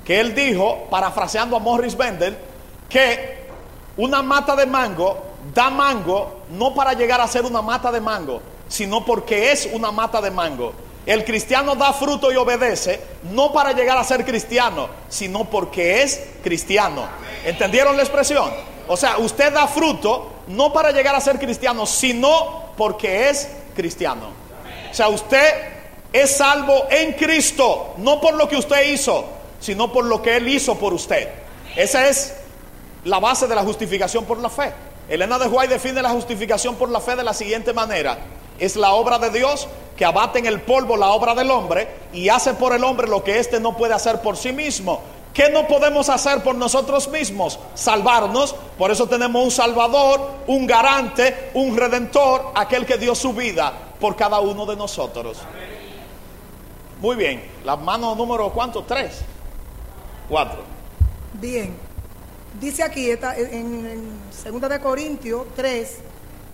que 0.06 0.20
él 0.20 0.36
dijo, 0.36 0.86
parafraseando 0.90 1.58
a 1.58 1.60
Morris 1.60 1.98
Bendel, 1.98 2.38
que 2.88 3.46
una 3.98 4.22
mata 4.22 4.56
de 4.56 4.68
mango 4.68 5.18
da 5.54 5.70
mango 5.70 6.42
no 6.52 6.74
para 6.74 6.94
llegar 6.94 7.20
a 7.20 7.28
ser 7.28 7.44
una 7.44 7.62
mata 7.62 7.92
de 7.92 8.00
mango, 8.00 8.42
sino 8.68 9.04
porque 9.04 9.52
es 9.52 9.68
una 9.74 9.92
mata 9.92 10.22
de 10.22 10.32
mango. 10.32 10.74
El 11.06 11.24
cristiano 11.24 11.76
da 11.76 11.94
fruto 11.94 12.32
y 12.32 12.36
obedece 12.36 13.00
no 13.32 13.52
para 13.52 13.74
llegar 13.74 13.98
a 13.98 14.04
ser 14.04 14.26
cristiano, 14.26 14.90
sino 15.08 15.46
porque 15.46 16.02
es 16.02 16.22
cristiano. 16.44 17.08
¿Entendieron 17.44 17.96
la 17.96 18.04
expresión? 18.04 18.52
O 18.88 18.98
sea, 18.98 19.18
usted 19.18 19.54
da 19.54 19.68
fruto 19.68 20.32
no 20.48 20.72
para 20.74 20.92
llegar 20.92 21.16
a 21.16 21.22
ser 21.22 21.40
cristiano, 21.40 21.86
sino 21.86 22.74
porque 22.78 23.30
es 23.30 23.50
cristiano. 23.76 24.30
O 24.90 24.94
sea, 24.94 25.10
usted 25.10 25.76
es 26.12 26.38
salvo 26.38 26.86
en 26.90 27.14
Cristo, 27.14 27.94
no 27.98 28.22
por 28.22 28.36
lo 28.36 28.48
que 28.48 28.56
usted 28.56 28.92
hizo, 28.92 29.26
sino 29.66 29.92
por 29.92 30.06
lo 30.06 30.22
que 30.22 30.38
Él 30.38 30.48
hizo 30.48 30.76
por 30.76 30.94
usted. 30.94 31.28
Esa 31.76 32.08
es 32.08 32.36
la 33.04 33.20
base 33.20 33.48
de 33.48 33.56
la 33.56 33.64
justificación 33.64 34.24
por 34.26 34.38
la 34.38 34.50
fe. 34.50 34.72
Elena 35.10 35.40
de 35.40 35.48
White 35.48 35.74
define 35.74 36.04
la 36.04 36.12
justificación 36.12 36.76
por 36.76 36.90
la 36.90 37.00
fe 37.00 37.16
de 37.16 37.24
la 37.24 37.34
siguiente 37.34 37.74
manera. 37.74 38.20
Es 38.60 38.76
la 38.76 38.94
obra 38.94 39.18
de 39.18 39.32
Dios 39.32 39.68
que 39.98 40.06
abate 40.06 40.38
en 40.38 40.46
el 40.46 40.62
polvo 40.62 40.98
la 40.98 41.10
obra 41.10 41.34
del 41.34 41.50
hombre 41.50 41.88
y 42.14 42.30
hace 42.30 42.54
por 42.54 42.74
el 42.74 42.84
hombre 42.84 43.08
lo 43.08 43.24
que 43.24 43.40
éste 43.40 43.60
no 43.60 43.76
puede 43.76 43.96
hacer 43.96 44.22
por 44.22 44.38
sí 44.38 44.54
mismo. 44.54 45.02
¿Qué 45.34 45.50
no 45.50 45.68
podemos 45.68 46.10
hacer 46.10 46.44
por 46.44 46.54
nosotros 46.54 47.08
mismos? 47.08 47.58
Salvarnos. 47.74 48.54
Por 48.78 48.92
eso 48.92 49.08
tenemos 49.08 49.44
un 49.44 49.52
Salvador, 49.52 50.30
un 50.46 50.68
garante, 50.68 51.50
un 51.56 51.76
redentor, 51.76 52.52
aquel 52.54 52.86
que 52.86 53.00
dio 53.00 53.16
su 53.16 53.34
vida 53.34 53.74
por 54.00 54.16
cada 54.16 54.40
uno 54.40 54.68
de 54.68 54.76
nosotros. 54.76 55.40
Muy 57.02 57.16
bien. 57.16 57.44
La 57.66 57.76
mano 57.76 58.14
número 58.14 58.52
cuánto? 58.52 58.84
Tres. 58.84 59.24
Cuatro. 60.28 60.64
Bien. 61.34 61.74
Dice 62.60 62.84
aquí 62.84 63.10
está 63.10 63.36
en, 63.38 63.86
en 63.86 64.60
2 64.62 64.70
de 64.70 64.80
Corintios 64.80 65.46
3, 65.56 65.98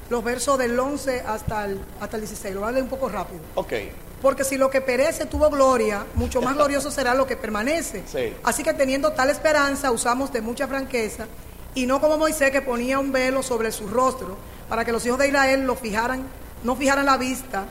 los 0.09 0.23
versos 0.23 0.57
del 0.57 0.77
11 0.77 1.21
hasta 1.21 1.65
el, 1.65 1.79
hasta 1.99 2.17
el 2.17 2.21
16. 2.21 2.53
Lo 2.55 2.61
voy 2.61 2.69
a 2.69 2.71
leer 2.71 2.83
un 2.83 2.89
poco 2.89 3.07
rápido. 3.07 3.41
Ok. 3.55 3.73
Porque 4.21 4.43
si 4.43 4.57
lo 4.57 4.69
que 4.69 4.81
perece 4.81 5.25
tuvo 5.25 5.49
gloria, 5.49 6.05
mucho 6.15 6.41
más 6.41 6.55
glorioso 6.55 6.91
será 6.91 7.15
lo 7.15 7.25
que 7.25 7.37
permanece. 7.37 8.03
Sí. 8.05 8.33
Así 8.43 8.63
que 8.63 8.73
teniendo 8.73 9.13
tal 9.13 9.29
esperanza, 9.29 9.91
usamos 9.91 10.31
de 10.31 10.41
mucha 10.41 10.67
franqueza, 10.67 11.25
y 11.73 11.85
no 11.85 11.99
como 11.99 12.17
Moisés 12.17 12.51
que 12.51 12.61
ponía 12.61 12.99
un 12.99 13.11
velo 13.11 13.41
sobre 13.41 13.71
su 13.71 13.87
rostro, 13.87 14.37
para 14.69 14.85
que 14.85 14.91
los 14.91 15.05
hijos 15.05 15.17
de 15.17 15.27
Israel 15.27 15.65
lo 15.65 15.75
fijaran, 15.75 16.23
no 16.63 16.75
fijaran 16.75 17.05
la 17.05 17.17
vista 17.17 17.65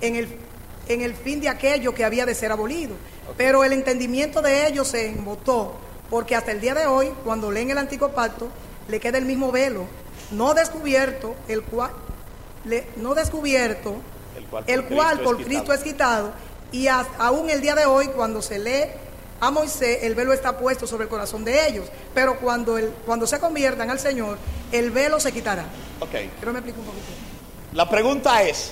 en 0.00 0.16
el, 0.16 0.38
en 0.88 1.00
el 1.02 1.14
fin 1.14 1.40
de 1.40 1.48
aquello 1.48 1.94
que 1.94 2.04
había 2.04 2.26
de 2.26 2.34
ser 2.34 2.52
abolido. 2.52 2.94
Pero 3.36 3.64
el 3.64 3.72
entendimiento 3.72 4.42
de 4.42 4.66
ellos 4.66 4.88
se 4.88 5.08
embotó, 5.08 5.74
porque 6.10 6.36
hasta 6.36 6.52
el 6.52 6.60
día 6.60 6.74
de 6.74 6.86
hoy, 6.86 7.10
cuando 7.24 7.50
leen 7.50 7.70
el 7.70 7.78
antiguo 7.78 8.10
pacto, 8.10 8.48
le 8.88 9.00
queda 9.00 9.18
el 9.18 9.24
mismo 9.24 9.50
velo, 9.50 9.84
no 10.30 10.54
descubierto, 10.54 11.34
el 11.48 11.62
cual, 11.62 11.90
le- 12.64 12.86
no 12.96 13.14
descubierto, 13.14 13.96
El 14.36 14.44
cual 14.46 14.64
por 14.64 14.70
el 14.74 14.80
Cristo 14.84 14.94
cual 14.96 15.16
es 15.18 15.24
por 15.24 15.36
quitado. 15.36 15.48
Cristo 15.48 15.72
es 15.72 15.80
quitado, 15.82 16.32
y 16.72 16.86
a- 16.88 17.06
aún 17.18 17.48
el 17.50 17.60
día 17.60 17.74
de 17.74 17.86
hoy, 17.86 18.08
cuando 18.08 18.42
se 18.42 18.58
lee 18.58 18.84
a 19.40 19.50
Moisés, 19.50 19.98
el 20.02 20.14
velo 20.14 20.32
está 20.32 20.56
puesto 20.58 20.86
sobre 20.86 21.04
el 21.04 21.08
corazón 21.08 21.44
de 21.44 21.66
ellos, 21.68 21.86
pero 22.14 22.38
cuando, 22.38 22.78
el, 22.78 22.90
cuando 23.06 23.26
se 23.26 23.38
conviertan 23.38 23.90
al 23.90 23.98
Señor, 23.98 24.38
el 24.72 24.90
velo 24.90 25.18
se 25.20 25.32
quitará. 25.32 25.64
Ok. 26.00 26.12
Me 26.12 26.20
explique 26.20 26.78
un 26.78 26.86
poquito. 26.86 27.06
La 27.72 27.88
pregunta 27.88 28.42
es, 28.42 28.70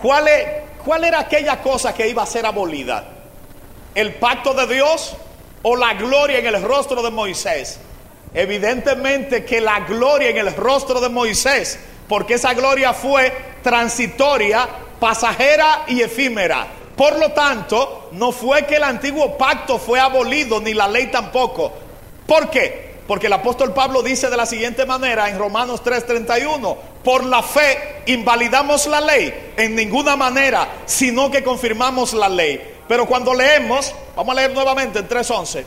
¿cuál, 0.00 0.28
es, 0.28 0.46
¿cuál 0.84 1.04
era 1.04 1.20
aquella 1.20 1.60
cosa 1.60 1.94
que 1.94 2.08
iba 2.08 2.22
a 2.22 2.26
ser 2.26 2.46
abolida? 2.46 3.04
¿El 3.94 4.14
pacto 4.14 4.54
de 4.54 4.66
Dios 4.74 5.16
o 5.62 5.76
la 5.76 5.94
gloria 5.94 6.38
en 6.38 6.46
el 6.46 6.62
rostro 6.62 7.02
de 7.02 7.10
Moisés? 7.10 7.80
Evidentemente 8.34 9.44
que 9.44 9.60
la 9.60 9.80
gloria 9.80 10.30
en 10.30 10.38
el 10.38 10.54
rostro 10.54 11.00
de 11.00 11.08
Moisés, 11.08 11.78
porque 12.08 12.34
esa 12.34 12.54
gloria 12.54 12.92
fue 12.92 13.32
transitoria, 13.62 14.68
pasajera 15.00 15.84
y 15.88 16.02
efímera. 16.02 16.66
Por 16.96 17.18
lo 17.18 17.30
tanto, 17.32 18.08
no 18.12 18.32
fue 18.32 18.66
que 18.66 18.76
el 18.76 18.82
antiguo 18.82 19.38
pacto 19.38 19.78
fue 19.78 20.00
abolido, 20.00 20.60
ni 20.60 20.74
la 20.74 20.88
ley 20.88 21.06
tampoco. 21.06 21.72
¿Por 22.26 22.50
qué? 22.50 22.88
Porque 23.06 23.28
el 23.28 23.32
apóstol 23.32 23.72
Pablo 23.72 24.02
dice 24.02 24.28
de 24.28 24.36
la 24.36 24.44
siguiente 24.44 24.84
manera 24.84 25.30
en 25.30 25.38
Romanos 25.38 25.82
3:31, 25.82 26.76
por 27.04 27.24
la 27.24 27.42
fe 27.42 28.02
invalidamos 28.06 28.86
la 28.86 29.00
ley 29.00 29.52
en 29.56 29.74
ninguna 29.74 30.16
manera, 30.16 30.68
sino 30.86 31.30
que 31.30 31.42
confirmamos 31.42 32.12
la 32.12 32.28
ley. 32.28 32.76
Pero 32.88 33.06
cuando 33.06 33.34
leemos, 33.34 33.94
vamos 34.16 34.32
a 34.32 34.36
leer 34.36 34.52
nuevamente 34.52 34.98
en 34.98 35.08
3:11, 35.08 35.64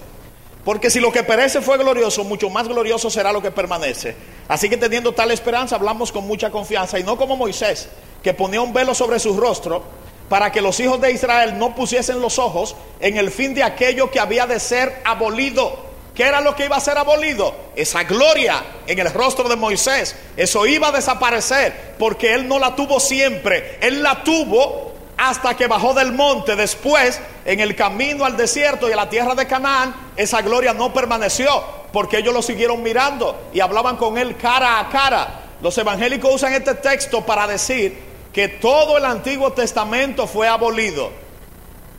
porque 0.66 0.90
si 0.90 1.00
lo 1.00 1.12
que 1.12 1.24
perece 1.24 1.62
fue 1.62 1.78
glorioso, 1.78 2.24
mucho 2.24 2.50
más 2.50 2.68
glorioso 2.68 3.10
será 3.10 3.32
lo 3.32 3.42
que 3.42 3.52
permanece. 3.52 4.16
Así 4.48 4.70
que 4.70 4.78
teniendo 4.78 5.14
tal 5.14 5.32
esperanza, 5.32 5.76
hablamos 5.76 6.12
con 6.12 6.28
mucha 6.28 6.50
confianza 6.50 7.00
y 7.00 7.04
no 7.04 7.18
como 7.18 7.38
Moisés, 7.38 7.90
que 8.24 8.34
ponía 8.34 8.62
un 8.62 8.74
velo 8.74 8.94
sobre 8.94 9.20
su 9.20 9.38
rostro 9.40 9.84
para 10.30 10.52
que 10.52 10.62
los 10.62 10.80
hijos 10.80 11.02
de 11.02 11.12
Israel 11.12 11.58
no 11.58 11.76
pusiesen 11.76 12.22
los 12.22 12.40
ojos 12.40 12.76
en 13.00 13.18
el 13.18 13.32
fin 13.32 13.54
de 13.54 13.64
aquello 13.64 14.10
que 14.10 14.20
había 14.20 14.48
de 14.48 14.60
ser 14.60 15.02
abolido. 15.04 15.91
¿Qué 16.16 16.24
era 16.24 16.42
lo 16.42 16.56
que 16.56 16.66
iba 16.66 16.76
a 16.76 16.82
ser 16.82 16.98
abolido? 16.98 17.56
Esa 17.76 18.04
gloria 18.04 18.64
en 18.86 19.00
el 19.00 19.14
rostro 19.14 19.48
de 19.48 19.56
Moisés. 19.56 20.16
Eso 20.36 20.66
iba 20.66 20.90
a 20.90 20.92
desaparecer 20.92 21.96
porque 21.98 22.34
él 22.34 22.48
no 22.48 22.60
la 22.60 22.76
tuvo 22.76 23.00
siempre. 23.00 23.78
Él 23.82 24.04
la 24.04 24.24
tuvo 24.24 24.92
hasta 25.18 25.56
que 25.56 25.68
bajó 25.68 25.94
del 25.94 26.12
monte. 26.12 26.56
Después, 26.56 27.22
en 27.46 27.62
el 27.62 27.76
camino 27.76 28.26
al 28.26 28.36
desierto 28.36 28.90
y 28.90 28.92
a 28.92 28.98
la 28.98 29.10
tierra 29.10 29.36
de 29.36 29.48
Canaán, 29.48 29.96
esa 30.18 30.42
gloria 30.42 30.74
no 30.74 30.94
permaneció 30.94 31.64
porque 31.94 32.18
ellos 32.18 32.34
lo 32.34 32.42
siguieron 32.42 32.84
mirando 32.84 33.50
y 33.54 33.62
hablaban 33.62 33.96
con 33.96 34.18
él 34.18 34.36
cara 34.36 34.80
a 34.80 34.90
cara. 34.90 35.42
Los 35.62 35.78
evangélicos 35.78 36.34
usan 36.34 36.54
este 36.54 36.74
texto 36.74 37.26
para 37.26 37.48
decir 37.48 37.98
que 38.34 38.48
todo 38.48 38.98
el 38.98 39.06
Antiguo 39.06 39.54
Testamento 39.54 40.28
fue 40.28 40.48
abolido. 40.48 41.12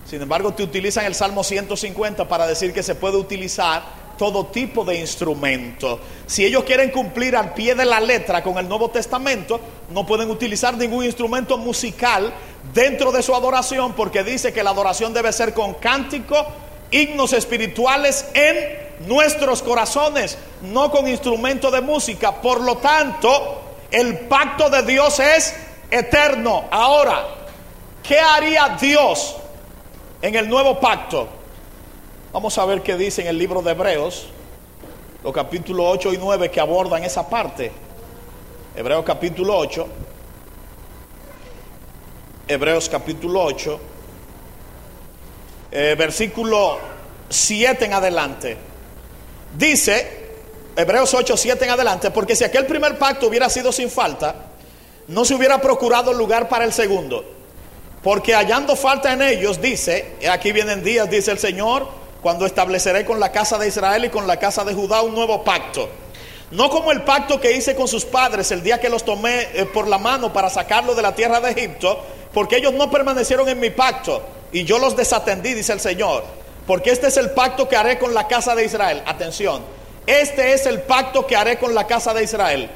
Sin 0.04 0.20
embargo, 0.20 0.52
te 0.52 0.62
utilizan 0.62 1.04
el 1.04 1.14
Salmo 1.14 1.44
150 1.44 2.26
para 2.28 2.46
decir 2.46 2.72
que 2.72 2.82
se 2.82 2.94
puede 2.94 3.16
utilizar 3.16 4.01
todo 4.22 4.46
tipo 4.46 4.84
de 4.84 5.00
instrumento. 5.00 5.98
Si 6.28 6.46
ellos 6.46 6.62
quieren 6.62 6.90
cumplir 6.90 7.34
al 7.34 7.54
pie 7.54 7.74
de 7.74 7.84
la 7.84 7.98
letra 7.98 8.40
con 8.40 8.56
el 8.56 8.68
Nuevo 8.68 8.88
Testamento, 8.88 9.58
no 9.90 10.06
pueden 10.06 10.30
utilizar 10.30 10.76
ningún 10.76 11.04
instrumento 11.04 11.58
musical 11.58 12.32
dentro 12.72 13.10
de 13.10 13.20
su 13.20 13.34
adoración 13.34 13.94
porque 13.94 14.22
dice 14.22 14.52
que 14.52 14.62
la 14.62 14.70
adoración 14.70 15.12
debe 15.12 15.32
ser 15.32 15.52
con 15.52 15.74
cántico, 15.74 16.36
himnos 16.92 17.32
espirituales 17.32 18.26
en 18.34 19.08
nuestros 19.08 19.60
corazones, 19.60 20.38
no 20.72 20.92
con 20.92 21.08
instrumento 21.08 21.72
de 21.72 21.80
música. 21.80 22.40
Por 22.40 22.60
lo 22.60 22.76
tanto, 22.76 23.60
el 23.90 24.20
pacto 24.20 24.70
de 24.70 24.84
Dios 24.84 25.18
es 25.18 25.52
eterno. 25.90 26.66
Ahora, 26.70 27.24
¿qué 28.04 28.20
haría 28.20 28.76
Dios 28.80 29.34
en 30.22 30.36
el 30.36 30.48
nuevo 30.48 30.78
pacto? 30.78 31.41
Vamos 32.32 32.56
a 32.56 32.64
ver 32.64 32.80
qué 32.82 32.96
dice 32.96 33.20
en 33.20 33.28
el 33.28 33.36
libro 33.36 33.60
de 33.60 33.72
Hebreos, 33.72 34.28
los 35.22 35.34
capítulos 35.34 35.84
8 35.90 36.14
y 36.14 36.16
9 36.16 36.50
que 36.50 36.60
abordan 36.60 37.04
esa 37.04 37.28
parte. 37.28 37.70
Hebreos 38.74 39.04
capítulo 39.04 39.54
8. 39.58 39.86
Hebreos 42.48 42.88
capítulo 42.88 43.44
8. 43.44 43.80
eh, 45.72 45.94
versículo 45.98 46.78
7 47.28 47.84
en 47.84 47.92
adelante. 47.92 48.56
Dice, 49.54 50.30
Hebreos 50.74 51.12
8, 51.12 51.36
7 51.36 51.64
en 51.66 51.70
adelante, 51.70 52.10
porque 52.10 52.34
si 52.34 52.44
aquel 52.44 52.64
primer 52.64 52.96
pacto 52.96 53.26
hubiera 53.26 53.50
sido 53.50 53.72
sin 53.72 53.90
falta, 53.90 54.34
no 55.08 55.26
se 55.26 55.34
hubiera 55.34 55.60
procurado 55.60 56.14
lugar 56.14 56.48
para 56.48 56.64
el 56.64 56.72
segundo. 56.72 57.26
Porque 58.02 58.34
hallando 58.34 58.74
falta 58.74 59.12
en 59.12 59.20
ellos, 59.20 59.60
dice, 59.60 60.16
"He 60.20 60.30
aquí 60.30 60.50
vienen 60.52 60.82
días, 60.82 61.10
dice 61.10 61.30
el 61.30 61.38
Señor, 61.38 62.01
cuando 62.22 62.46
estableceré 62.46 63.04
con 63.04 63.18
la 63.18 63.32
casa 63.32 63.58
de 63.58 63.66
Israel 63.66 64.04
y 64.04 64.08
con 64.08 64.26
la 64.26 64.38
casa 64.38 64.64
de 64.64 64.72
Judá 64.72 65.02
un 65.02 65.14
nuevo 65.14 65.42
pacto. 65.42 65.88
No 66.52 66.70
como 66.70 66.92
el 66.92 67.02
pacto 67.02 67.40
que 67.40 67.52
hice 67.52 67.74
con 67.74 67.88
sus 67.88 68.04
padres 68.04 68.50
el 68.52 68.62
día 68.62 68.78
que 68.78 68.88
los 68.88 69.04
tomé 69.04 69.48
eh, 69.54 69.66
por 69.66 69.88
la 69.88 69.98
mano 69.98 70.32
para 70.32 70.48
sacarlos 70.48 70.94
de 70.94 71.02
la 71.02 71.14
tierra 71.14 71.40
de 71.40 71.50
Egipto, 71.50 72.00
porque 72.32 72.56
ellos 72.56 72.74
no 72.74 72.90
permanecieron 72.90 73.48
en 73.48 73.58
mi 73.58 73.70
pacto 73.70 74.22
y 74.52 74.64
yo 74.64 74.78
los 74.78 74.96
desatendí, 74.96 75.54
dice 75.54 75.72
el 75.72 75.80
Señor. 75.80 76.24
Porque 76.66 76.90
este 76.90 77.08
es 77.08 77.16
el 77.16 77.30
pacto 77.30 77.68
que 77.68 77.76
haré 77.76 77.98
con 77.98 78.14
la 78.14 78.28
casa 78.28 78.54
de 78.54 78.64
Israel. 78.64 79.02
Atención, 79.06 79.62
este 80.06 80.52
es 80.52 80.66
el 80.66 80.82
pacto 80.82 81.26
que 81.26 81.34
haré 81.34 81.58
con 81.58 81.74
la 81.74 81.86
casa 81.86 82.14
de 82.14 82.22
Israel. 82.22 82.70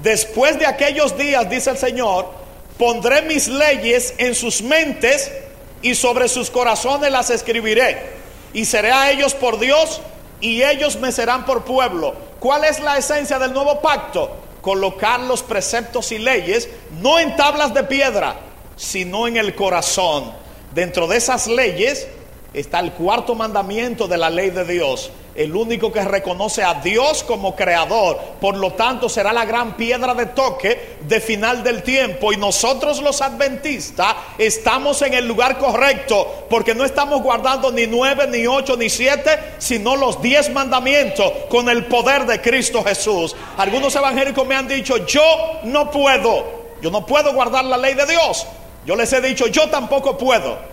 Después 0.00 0.58
de 0.58 0.66
aquellos 0.66 1.16
días, 1.18 1.50
dice 1.50 1.70
el 1.70 1.78
Señor, 1.78 2.30
pondré 2.78 3.22
mis 3.22 3.48
leyes 3.48 4.14
en 4.18 4.34
sus 4.34 4.62
mentes 4.62 5.32
y 5.80 5.96
sobre 5.96 6.28
sus 6.28 6.50
corazones 6.50 7.10
las 7.10 7.30
escribiré. 7.30 8.21
Y 8.52 8.64
seré 8.64 8.92
a 8.92 9.10
ellos 9.10 9.34
por 9.34 9.58
Dios 9.58 10.00
y 10.40 10.62
ellos 10.62 10.96
me 10.96 11.12
serán 11.12 11.46
por 11.46 11.64
pueblo. 11.64 12.14
¿Cuál 12.40 12.64
es 12.64 12.80
la 12.80 12.98
esencia 12.98 13.38
del 13.38 13.52
nuevo 13.52 13.80
pacto? 13.80 14.36
Colocar 14.60 15.20
los 15.20 15.42
preceptos 15.42 16.12
y 16.12 16.18
leyes 16.18 16.68
no 17.00 17.18
en 17.18 17.36
tablas 17.36 17.72
de 17.74 17.84
piedra, 17.84 18.36
sino 18.76 19.26
en 19.26 19.36
el 19.36 19.54
corazón. 19.54 20.32
Dentro 20.74 21.06
de 21.06 21.18
esas 21.18 21.46
leyes 21.46 22.06
está 22.54 22.80
el 22.80 22.92
cuarto 22.92 23.34
mandamiento 23.34 24.06
de 24.08 24.18
la 24.18 24.30
ley 24.30 24.50
de 24.50 24.64
Dios. 24.64 25.10
El 25.34 25.56
único 25.56 25.90
que 25.90 26.04
reconoce 26.04 26.62
a 26.62 26.74
Dios 26.74 27.22
como 27.22 27.56
creador. 27.56 28.18
Por 28.38 28.54
lo 28.54 28.74
tanto, 28.74 29.08
será 29.08 29.32
la 29.32 29.46
gran 29.46 29.78
piedra 29.78 30.12
de 30.12 30.26
toque 30.26 30.96
de 31.00 31.20
final 31.20 31.64
del 31.64 31.82
tiempo. 31.82 32.34
Y 32.34 32.36
nosotros 32.36 33.00
los 33.00 33.22
adventistas 33.22 34.14
estamos 34.36 35.00
en 35.00 35.14
el 35.14 35.26
lugar 35.26 35.56
correcto. 35.56 36.46
Porque 36.50 36.74
no 36.74 36.84
estamos 36.84 37.22
guardando 37.22 37.72
ni 37.72 37.86
nueve, 37.86 38.26
ni 38.28 38.46
ocho, 38.46 38.76
ni 38.76 38.90
siete, 38.90 39.38
sino 39.56 39.96
los 39.96 40.20
diez 40.20 40.50
mandamientos 40.50 41.32
con 41.48 41.70
el 41.70 41.86
poder 41.86 42.26
de 42.26 42.42
Cristo 42.42 42.84
Jesús. 42.84 43.34
Algunos 43.56 43.96
evangélicos 43.96 44.46
me 44.46 44.54
han 44.54 44.68
dicho, 44.68 44.98
yo 45.06 45.22
no 45.64 45.90
puedo. 45.90 46.44
Yo 46.82 46.90
no 46.90 47.06
puedo 47.06 47.32
guardar 47.32 47.64
la 47.64 47.78
ley 47.78 47.94
de 47.94 48.04
Dios. 48.04 48.46
Yo 48.84 48.96
les 48.96 49.10
he 49.14 49.22
dicho, 49.22 49.46
yo 49.46 49.70
tampoco 49.70 50.18
puedo. 50.18 50.71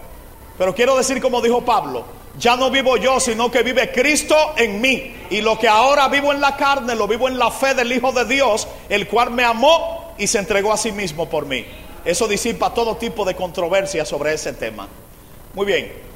Pero 0.60 0.76
quiero 0.76 0.98
decir 0.98 1.22
como 1.22 1.42
dijo 1.42 1.64
Pablo, 1.64 2.04
ya 2.38 2.58
no 2.58 2.70
vivo 2.70 2.98
yo, 2.98 3.22
sino 3.22 3.50
que 3.50 3.64
vive 3.64 3.92
Cristo 3.94 4.36
en 4.58 4.82
mí. 4.82 5.16
Y 5.30 5.40
lo 5.42 5.58
que 5.58 5.70
ahora 5.70 6.10
vivo 6.10 6.34
en 6.34 6.42
la 6.42 6.58
carne, 6.58 6.96
lo 6.96 7.08
vivo 7.08 7.30
en 7.30 7.40
la 7.40 7.50
fe 7.50 7.74
del 7.74 7.92
Hijo 7.94 8.12
de 8.12 8.26
Dios, 8.26 8.68
el 8.90 9.08
cual 9.08 9.32
me 9.32 9.46
amó 9.46 10.14
y 10.18 10.28
se 10.28 10.38
entregó 10.38 10.74
a 10.74 10.78
sí 10.78 10.92
mismo 10.92 11.30
por 11.30 11.46
mí. 11.46 11.66
Eso 12.04 12.28
disipa 12.28 12.74
todo 12.74 12.98
tipo 12.98 13.24
de 13.24 13.36
controversia 13.36 14.04
sobre 14.04 14.34
ese 14.34 14.54
tema. 14.54 14.88
Muy 15.54 15.66
bien, 15.66 16.10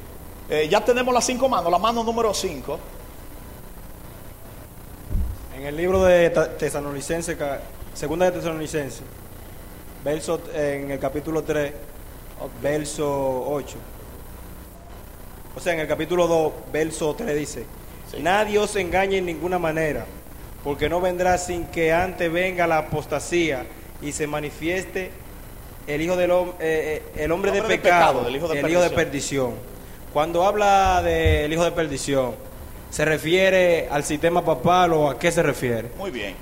Eh, 0.50 0.68
ya 0.70 0.84
tenemos 0.84 1.14
las 1.14 1.24
cinco 1.24 1.48
manos, 1.48 1.72
la 1.72 1.78
mano 1.78 2.04
número 2.04 2.34
cinco. 2.34 2.78
En 5.56 5.64
el 5.64 5.74
libro 5.74 6.04
de 6.04 6.28
Tesalonicense, 6.28 7.34
segunda 7.94 8.26
de 8.26 8.32
Tesalonicense, 8.32 9.04
verso, 10.04 10.38
en 10.52 10.90
el 10.90 10.98
capítulo 10.98 11.42
3, 11.42 11.72
verso 12.60 13.44
8. 13.48 13.78
O 15.56 15.60
sea, 15.60 15.72
en 15.72 15.80
el 15.80 15.86
capítulo 15.88 16.26
2, 16.26 16.52
verso 16.72 17.14
3 17.14 17.36
dice, 17.36 17.64
Sí. 18.10 18.18
nadie 18.20 18.58
os 18.58 18.74
engañe 18.76 19.18
en 19.18 19.26
ninguna 19.26 19.58
manera, 19.58 20.04
porque 20.62 20.88
no 20.88 21.00
vendrá 21.00 21.38
sin 21.38 21.66
que 21.66 21.92
antes 21.92 22.30
venga 22.32 22.66
la 22.66 22.78
apostasía 22.78 23.66
y 24.02 24.12
se 24.12 24.26
manifieste 24.26 25.10
el 25.86 26.00
hijo 26.02 26.16
del 26.16 26.30
eh, 26.30 26.42
eh, 26.60 27.02
el 27.16 27.32
hombre, 27.32 27.50
El 27.50 27.54
de, 27.56 27.60
hombre 27.60 27.76
de 27.76 27.82
pecado, 27.82 28.12
pecado, 28.20 28.28
el 28.28 28.36
hijo 28.36 28.48
de 28.48 28.60
el 28.60 28.70
hijo 28.70 28.80
de 28.82 28.90
perdición. 28.90 29.50
perdición. 29.52 29.74
Cuando 30.12 30.44
habla 30.44 31.02
del 31.02 31.52
hijo 31.52 31.64
de 31.64 31.72
perdición, 31.72 32.34
¿se 32.90 33.04
refiere 33.04 33.88
al 33.90 34.04
sistema 34.04 34.44
papal 34.44 34.92
o 34.92 35.10
a 35.10 35.18
qué 35.18 35.30
se 35.32 35.42
refiere? 35.42 35.90
Muy 35.98 36.10
bien. 36.10 36.34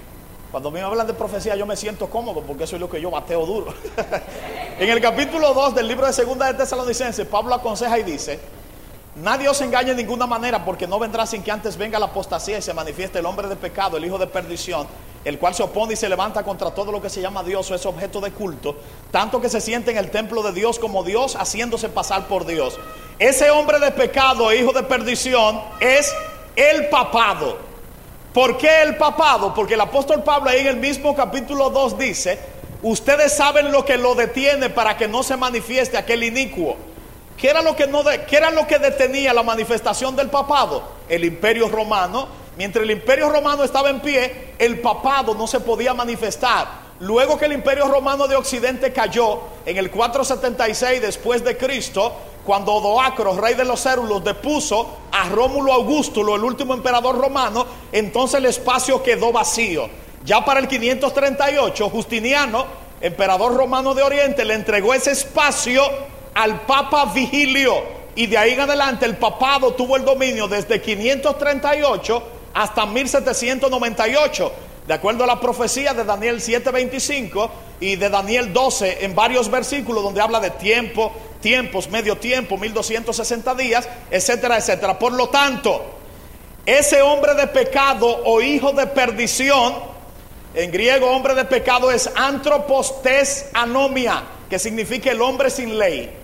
Cuando 0.50 0.70
me 0.70 0.82
hablan 0.82 1.06
de 1.06 1.14
profecía 1.14 1.56
yo 1.56 1.64
me 1.64 1.76
siento 1.76 2.08
cómodo 2.10 2.42
porque 2.42 2.64
eso 2.64 2.76
es 2.76 2.80
lo 2.80 2.90
que 2.90 3.00
yo 3.00 3.10
bateo 3.10 3.46
duro. 3.46 3.72
en 4.78 4.88
el 4.90 5.00
capítulo 5.00 5.54
2 5.54 5.74
del 5.74 5.88
libro 5.88 6.06
de 6.06 6.12
Segunda 6.12 6.46
de 6.52 6.58
Tesalonicenses, 6.58 7.26
Pablo 7.26 7.54
aconseja 7.54 7.98
y 7.98 8.02
dice, 8.02 8.38
nadie 9.16 9.48
os 9.48 9.60
engañe 9.60 9.94
de 9.94 10.02
ninguna 10.02 10.26
manera 10.26 10.64
porque 10.64 10.86
no 10.86 10.98
vendrá 10.98 11.26
sin 11.26 11.42
que 11.42 11.50
antes 11.50 11.76
venga 11.76 11.98
la 11.98 12.06
apostasía 12.06 12.58
y 12.58 12.62
se 12.62 12.72
manifieste 12.72 13.18
el 13.18 13.26
hombre 13.26 13.48
de 13.48 13.56
pecado, 13.56 13.96
el 13.96 14.04
hijo 14.04 14.18
de 14.18 14.26
perdición, 14.26 14.86
el 15.24 15.38
cual 15.38 15.54
se 15.54 15.62
opone 15.62 15.94
y 15.94 15.96
se 15.96 16.08
levanta 16.08 16.42
contra 16.42 16.70
todo 16.70 16.90
lo 16.90 17.00
que 17.00 17.10
se 17.10 17.20
llama 17.20 17.42
Dios 17.42 17.70
o 17.70 17.74
es 17.74 17.84
objeto 17.86 18.20
de 18.20 18.32
culto, 18.32 18.76
tanto 19.10 19.40
que 19.40 19.48
se 19.48 19.60
siente 19.60 19.90
en 19.90 19.98
el 19.98 20.10
templo 20.10 20.42
de 20.42 20.52
Dios 20.52 20.78
como 20.78 21.04
Dios 21.04 21.36
haciéndose 21.36 21.88
pasar 21.88 22.26
por 22.26 22.46
Dios. 22.46 22.78
Ese 23.18 23.50
hombre 23.50 23.78
de 23.78 23.90
pecado, 23.92 24.52
hijo 24.52 24.72
de 24.72 24.82
perdición, 24.82 25.60
es 25.80 26.12
el 26.56 26.88
papado. 26.88 27.58
¿Por 28.32 28.56
qué 28.56 28.82
el 28.82 28.96
papado? 28.96 29.52
Porque 29.52 29.74
el 29.74 29.80
apóstol 29.80 30.22
Pablo 30.22 30.48
ahí 30.48 30.60
en 30.60 30.68
el 30.68 30.76
mismo 30.78 31.14
capítulo 31.14 31.68
2 31.68 31.98
dice, 31.98 32.38
ustedes 32.82 33.34
saben 33.34 33.70
lo 33.70 33.84
que 33.84 33.98
lo 33.98 34.14
detiene 34.14 34.70
para 34.70 34.96
que 34.96 35.06
no 35.06 35.22
se 35.22 35.36
manifieste 35.36 35.98
aquel 35.98 36.24
inicuo. 36.24 36.76
¿Qué 37.36 37.48
era 37.48 37.62
lo 37.62 37.74
que, 37.74 37.86
no 37.86 38.04
qué 38.28 38.36
era 38.36 38.50
lo 38.50 38.66
que 38.66 38.78
detenía 38.78 39.32
la 39.32 39.42
manifestación 39.42 40.14
del 40.14 40.30
papado? 40.30 40.82
El 41.08 41.24
imperio 41.24 41.68
romano. 41.68 42.28
Mientras 42.56 42.84
el 42.84 42.90
imperio 42.90 43.28
romano 43.30 43.64
estaba 43.64 43.90
en 43.90 44.00
pie, 44.00 44.54
el 44.58 44.80
papado 44.80 45.34
no 45.34 45.46
se 45.46 45.60
podía 45.60 45.94
manifestar. 45.94 46.82
Luego 47.00 47.36
que 47.36 47.46
el 47.46 47.52
imperio 47.52 47.88
romano 47.88 48.28
de 48.28 48.36
Occidente 48.36 48.92
cayó 48.92 49.40
en 49.66 49.76
el 49.76 49.90
476 49.90 51.00
después 51.02 51.42
de 51.42 51.56
Cristo, 51.56 52.12
cuando 52.44 52.74
Odoacro, 52.74 53.40
rey 53.40 53.54
de 53.54 53.64
los 53.64 53.82
Cérulos, 53.82 54.22
depuso 54.22 54.98
a 55.10 55.28
Rómulo 55.28 55.72
Augustulo, 55.72 56.36
el 56.36 56.44
último 56.44 56.74
emperador 56.74 57.18
romano, 57.18 57.66
entonces 57.90 58.38
el 58.38 58.46
espacio 58.46 59.02
quedó 59.02 59.32
vacío. 59.32 59.88
Ya 60.24 60.44
para 60.44 60.60
el 60.60 60.68
538, 60.68 61.90
Justiniano, 61.90 62.66
emperador 63.00 63.56
romano 63.56 63.94
de 63.94 64.04
Oriente, 64.04 64.44
le 64.44 64.54
entregó 64.54 64.94
ese 64.94 65.10
espacio 65.10 65.82
al 66.34 66.62
Papa 66.62 67.06
Vigilio. 67.14 68.02
Y 68.14 68.26
de 68.26 68.36
ahí 68.36 68.52
en 68.52 68.60
adelante 68.60 69.06
el 69.06 69.16
papado 69.16 69.72
tuvo 69.72 69.96
el 69.96 70.04
dominio 70.04 70.48
desde 70.48 70.80
538 70.80 72.22
hasta 72.54 72.86
1798. 72.86 74.52
De 74.86 74.94
acuerdo 74.94 75.24
a 75.24 75.26
la 75.26 75.40
profecía 75.40 75.94
de 75.94 76.04
Daniel 76.04 76.40
7:25 76.40 77.50
y 77.80 77.96
de 77.96 78.08
Daniel 78.10 78.52
12 78.52 79.04
en 79.04 79.14
varios 79.14 79.50
versículos 79.50 80.02
donde 80.02 80.20
habla 80.20 80.40
de 80.40 80.50
tiempo, 80.50 81.12
tiempos, 81.40 81.88
medio 81.88 82.16
tiempo, 82.16 82.56
1260 82.56 83.54
días, 83.54 83.88
etcétera, 84.10 84.58
etcétera. 84.58 84.98
Por 84.98 85.12
lo 85.12 85.28
tanto, 85.28 85.82
ese 86.66 87.00
hombre 87.00 87.34
de 87.34 87.46
pecado 87.46 88.22
o 88.24 88.40
hijo 88.40 88.72
de 88.72 88.86
perdición, 88.86 89.74
en 90.54 90.70
griego 90.70 91.10
hombre 91.10 91.34
de 91.34 91.44
pecado 91.44 91.90
es 91.90 92.10
antropostes 92.14 93.46
anomia, 93.54 94.22
que 94.50 94.58
significa 94.58 95.10
el 95.10 95.22
hombre 95.22 95.48
sin 95.48 95.78
ley. 95.78 96.21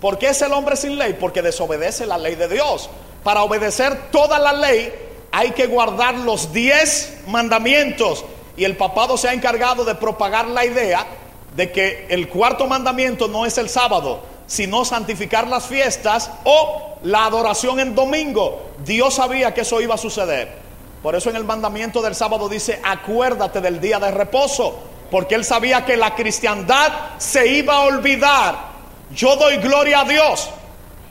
¿Por 0.00 0.18
qué 0.18 0.30
es 0.30 0.42
el 0.42 0.52
hombre 0.52 0.76
sin 0.76 0.98
ley? 0.98 1.16
Porque 1.18 1.42
desobedece 1.42 2.06
la 2.06 2.18
ley 2.18 2.34
de 2.34 2.48
Dios. 2.48 2.88
Para 3.22 3.42
obedecer 3.42 4.10
toda 4.10 4.38
la 4.38 4.52
ley 4.52 4.92
hay 5.30 5.50
que 5.50 5.66
guardar 5.66 6.14
los 6.14 6.52
diez 6.52 7.18
mandamientos. 7.26 8.24
Y 8.56 8.64
el 8.64 8.76
papado 8.76 9.16
se 9.16 9.28
ha 9.28 9.34
encargado 9.34 9.84
de 9.84 9.94
propagar 9.94 10.48
la 10.48 10.64
idea 10.64 11.06
de 11.54 11.70
que 11.70 12.06
el 12.08 12.28
cuarto 12.28 12.66
mandamiento 12.66 13.28
no 13.28 13.44
es 13.44 13.58
el 13.58 13.68
sábado, 13.68 14.20
sino 14.46 14.84
santificar 14.84 15.46
las 15.48 15.66
fiestas 15.66 16.30
o 16.44 16.96
la 17.02 17.26
adoración 17.26 17.80
en 17.80 17.94
domingo. 17.94 18.62
Dios 18.84 19.14
sabía 19.14 19.54
que 19.54 19.62
eso 19.62 19.80
iba 19.80 19.94
a 19.94 19.98
suceder. 19.98 20.60
Por 21.02 21.14
eso 21.14 21.30
en 21.30 21.36
el 21.36 21.44
mandamiento 21.44 22.02
del 22.02 22.14
sábado 22.14 22.48
dice, 22.48 22.80
acuérdate 22.82 23.60
del 23.60 23.80
día 23.80 23.98
de 23.98 24.10
reposo, 24.10 24.78
porque 25.10 25.34
él 25.34 25.44
sabía 25.44 25.84
que 25.84 25.96
la 25.96 26.14
cristiandad 26.14 26.92
se 27.18 27.46
iba 27.46 27.74
a 27.74 27.80
olvidar. 27.82 28.69
Yo 29.14 29.36
doy 29.36 29.56
gloria 29.56 30.00
a 30.00 30.04
Dios, 30.04 30.50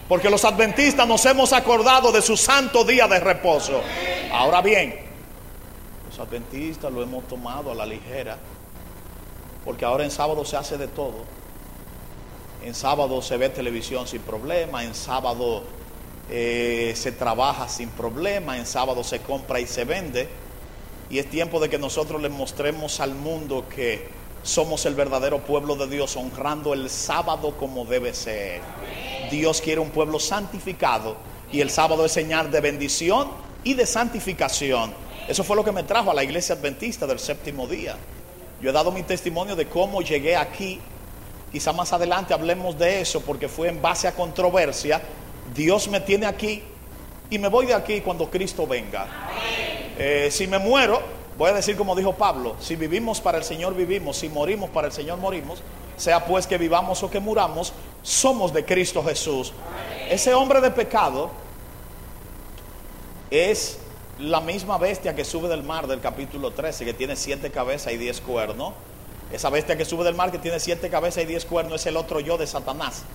porque 0.07 0.29
los 0.29 0.45
adventistas 0.45 1.07
nos 1.07 1.25
hemos 1.25 1.51
acordado 1.51 2.11
de 2.11 2.21
su 2.21 2.37
santo 2.37 2.85
día 2.85 3.07
de 3.07 3.19
reposo. 3.19 3.81
Ahora 4.31 4.61
bien, 4.61 4.95
los 6.07 6.17
adventistas 6.19 6.91
lo 6.91 7.03
hemos 7.03 7.27
tomado 7.27 7.71
a 7.71 7.75
la 7.75 7.85
ligera, 7.85 8.37
porque 9.65 9.83
ahora 9.83 10.05
en 10.05 10.11
sábado 10.11 10.45
se 10.45 10.55
hace 10.55 10.77
de 10.77 10.87
todo. 10.87 11.25
En 12.63 12.73
sábado 12.73 13.21
se 13.21 13.37
ve 13.37 13.49
televisión 13.49 14.07
sin 14.07 14.21
problema, 14.21 14.83
en 14.83 14.95
sábado 14.95 15.63
eh, 16.29 16.93
se 16.95 17.11
trabaja 17.11 17.67
sin 17.67 17.89
problema, 17.89 18.57
en 18.57 18.65
sábado 18.65 19.03
se 19.03 19.19
compra 19.19 19.59
y 19.59 19.67
se 19.67 19.83
vende. 19.83 20.29
Y 21.09 21.19
es 21.19 21.29
tiempo 21.29 21.59
de 21.59 21.69
que 21.69 21.79
nosotros 21.79 22.21
le 22.21 22.29
mostremos 22.29 22.99
al 22.99 23.15
mundo 23.15 23.65
que 23.67 24.18
somos 24.43 24.85
el 24.85 24.95
verdadero 24.95 25.39
pueblo 25.39 25.75
de 25.75 25.87
Dios, 25.87 26.15
honrando 26.15 26.73
el 26.73 26.89
sábado 26.89 27.55
como 27.57 27.85
debe 27.85 28.13
ser. 28.13 28.61
Dios 29.29 29.61
quiere 29.61 29.81
un 29.81 29.89
pueblo 29.89 30.19
santificado 30.19 31.17
y 31.51 31.61
el 31.61 31.69
sábado 31.69 32.05
es 32.05 32.11
señal 32.11 32.51
de 32.51 32.61
bendición 32.61 33.29
y 33.63 33.73
de 33.73 33.85
santificación. 33.85 34.93
Eso 35.27 35.43
fue 35.43 35.55
lo 35.55 35.63
que 35.63 35.71
me 35.71 35.83
trajo 35.83 36.11
a 36.11 36.13
la 36.13 36.23
iglesia 36.23 36.55
adventista 36.55 37.05
del 37.05 37.19
séptimo 37.19 37.67
día. 37.67 37.97
Yo 38.61 38.69
he 38.69 38.73
dado 38.73 38.91
mi 38.91 39.03
testimonio 39.03 39.55
de 39.55 39.67
cómo 39.67 40.01
llegué 40.01 40.35
aquí. 40.35 40.79
Quizá 41.51 41.73
más 41.73 41.93
adelante 41.93 42.33
hablemos 42.33 42.77
de 42.77 43.01
eso 43.01 43.21
porque 43.21 43.47
fue 43.47 43.69
en 43.69 43.81
base 43.81 44.07
a 44.07 44.13
controversia 44.13 45.01
Dios 45.53 45.87
me 45.87 45.99
tiene 45.99 46.25
aquí 46.25 46.61
y 47.29 47.39
me 47.39 47.47
voy 47.47 47.65
de 47.65 47.73
aquí 47.73 48.01
cuando 48.01 48.29
Cristo 48.29 48.67
venga. 48.67 49.07
Eh, 49.97 50.29
si 50.31 50.47
me 50.47 50.59
muero, 50.59 51.01
voy 51.39 51.49
a 51.49 51.53
decir 51.53 51.75
como 51.75 51.95
dijo 51.95 52.13
Pablo, 52.13 52.55
si 52.59 52.75
vivimos 52.75 53.19
para 53.19 53.39
el 53.39 53.43
Señor 53.43 53.73
vivimos, 53.73 54.17
si 54.17 54.29
morimos 54.29 54.69
para 54.69 54.85
el 54.85 54.93
Señor 54.93 55.17
morimos, 55.17 55.63
sea 55.97 56.25
pues 56.25 56.45
que 56.45 56.59
vivamos 56.59 57.01
o 57.01 57.09
que 57.09 57.19
muramos, 57.19 57.73
somos 58.03 58.53
de 58.53 58.63
Cristo 58.63 59.03
Jesús. 59.03 59.53
Ese 60.09 60.35
hombre 60.35 60.61
de 60.61 60.69
pecado 60.69 61.31
es 63.31 63.79
la 64.19 64.41
misma 64.41 64.77
bestia 64.77 65.15
que 65.15 65.25
sube 65.25 65.49
del 65.49 65.63
mar 65.63 65.87
del 65.87 65.99
capítulo 65.99 66.51
13, 66.51 66.85
que 66.85 66.93
tiene 66.93 67.15
siete 67.15 67.49
cabezas 67.49 67.91
y 67.93 67.97
diez 67.97 68.21
cuernos. 68.21 68.73
Esa 69.31 69.49
bestia 69.49 69.75
que 69.75 69.85
sube 69.85 70.03
del 70.03 70.15
mar 70.15 70.31
que 70.31 70.37
tiene 70.37 70.59
siete 70.59 70.89
cabezas 70.91 71.23
y 71.23 71.25
diez 71.25 71.45
cuernos 71.45 71.81
es 71.81 71.87
el 71.87 71.97
otro 71.97 72.19
yo 72.19 72.37
de 72.37 72.45
Satanás 72.45 73.05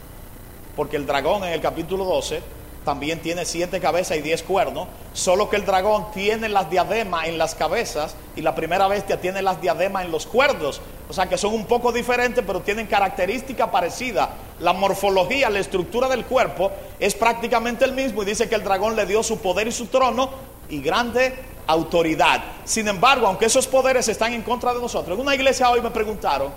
porque 0.77 0.97
el 0.97 1.07
dragón 1.07 1.45
en 1.45 1.53
el 1.53 1.61
capítulo 1.61 2.05
12 2.05 2.41
también 2.85 3.20
tiene 3.20 3.44
siete 3.44 3.81
cabezas 3.81 4.18
y 4.18 4.20
diez 4.20 4.42
cuernos, 4.42 4.88
solo 5.12 5.49
que 5.49 5.57
el 5.57 5.64
dragón 5.64 6.07
tiene 6.12 6.49
las 6.49 6.68
diademas 6.70 7.27
en 7.27 7.38
las 7.38 7.55
cabezas 7.55 8.14
y 8.37 8.42
la 8.42 8.55
primera 8.55 8.87
bestia 8.88 9.20
tiene 9.20 9.42
las 9.42 9.61
diademas 9.61 10.05
en 10.05 10.11
los 10.11 10.27
cuernos. 10.27 10.81
O 11.09 11.12
sea 11.12 11.29
que 11.29 11.38
son 11.38 11.55
un 11.55 11.66
poco 11.66 11.92
diferentes, 11.92 12.44
pero 12.47 12.61
tienen 12.61 12.87
característica 12.87 13.70
parecida. 13.70 14.31
La 14.61 14.73
morfología, 14.73 15.51
la 15.51 15.61
estructura 15.61 16.09
del 16.09 16.25
cuerpo 16.25 16.70
es 17.01 17.14
prácticamente 17.14 17.85
el 17.85 17.92
mismo 17.92 18.23
y 18.23 18.27
dice 18.27 18.49
que 18.49 18.55
el 18.55 18.64
dragón 18.64 18.97
le 18.97 19.07
dio 19.07 19.23
su 19.23 19.38
poder 19.38 19.68
y 19.68 19.73
su 19.73 19.87
trono 19.87 20.31
y 20.68 20.81
grande 20.81 21.35
autoridad. 21.66 22.42
Sin 22.64 22.87
embargo, 22.88 23.27
aunque 23.27 23.47
esos 23.47 23.66
poderes 23.66 24.09
están 24.09 24.35
en 24.35 24.42
contra 24.42 24.75
de 24.75 24.81
nosotros, 24.81 25.16
en 25.16 25.23
una 25.23 25.35
iglesia 25.35 25.70
hoy 25.70 25.81
me 25.81 25.90
preguntaron, 25.90 26.53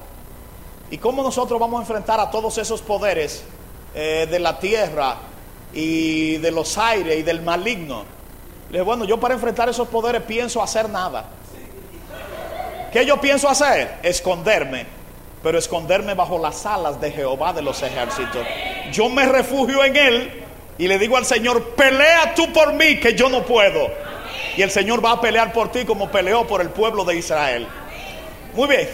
¿y 0.92 0.98
cómo 0.98 1.24
nosotros 1.24 1.60
vamos 1.60 1.80
a 1.80 1.82
enfrentar 1.84 2.20
a 2.20 2.30
todos 2.30 2.58
esos 2.58 2.82
poderes? 2.82 3.44
Eh, 4.00 4.28
de 4.30 4.38
la 4.38 4.60
tierra 4.60 5.16
y 5.74 6.38
de 6.38 6.52
los 6.52 6.78
aires 6.78 7.18
y 7.18 7.24
del 7.24 7.42
maligno. 7.42 8.06
Le 8.70 8.80
dije, 8.80 8.84
bueno, 8.84 9.06
yo 9.06 9.20
para 9.20 9.34
enfrentar 9.34 9.70
esos 9.70 9.88
poderes 9.88 10.22
pienso 10.24 10.62
hacer 10.62 10.90
nada. 10.90 11.26
¿Qué 12.92 13.06
yo 13.06 13.20
pienso 13.20 13.50
hacer? 13.50 14.00
Esconderme. 14.04 14.86
Pero 15.44 15.58
esconderme 15.58 16.14
bajo 16.14 16.40
las 16.40 16.66
alas 16.66 17.00
de 17.00 17.12
Jehová 17.12 17.54
de 17.54 17.62
los 17.62 17.82
ejércitos. 17.82 18.46
Yo 18.92 19.10
me 19.10 19.26
refugio 19.26 19.84
en 19.84 19.96
Él 19.96 20.44
y 20.78 20.88
le 20.88 20.98
digo 20.98 21.18
al 21.18 21.26
Señor, 21.26 21.76
pelea 21.76 22.34
tú 22.36 22.52
por 22.52 22.74
mí 22.74 23.00
que 23.00 23.14
yo 23.14 23.30
no 23.30 23.44
puedo. 23.46 23.88
Y 24.56 24.62
el 24.62 24.72
Señor 24.72 25.04
va 25.04 25.12
a 25.12 25.22
pelear 25.22 25.54
por 25.54 25.72
ti 25.72 25.86
como 25.86 26.10
peleó 26.10 26.48
por 26.48 26.62
el 26.62 26.70
pueblo 26.70 27.06
de 27.06 27.18
Israel. 27.18 27.68
Muy 28.56 28.68
bien. 28.68 28.90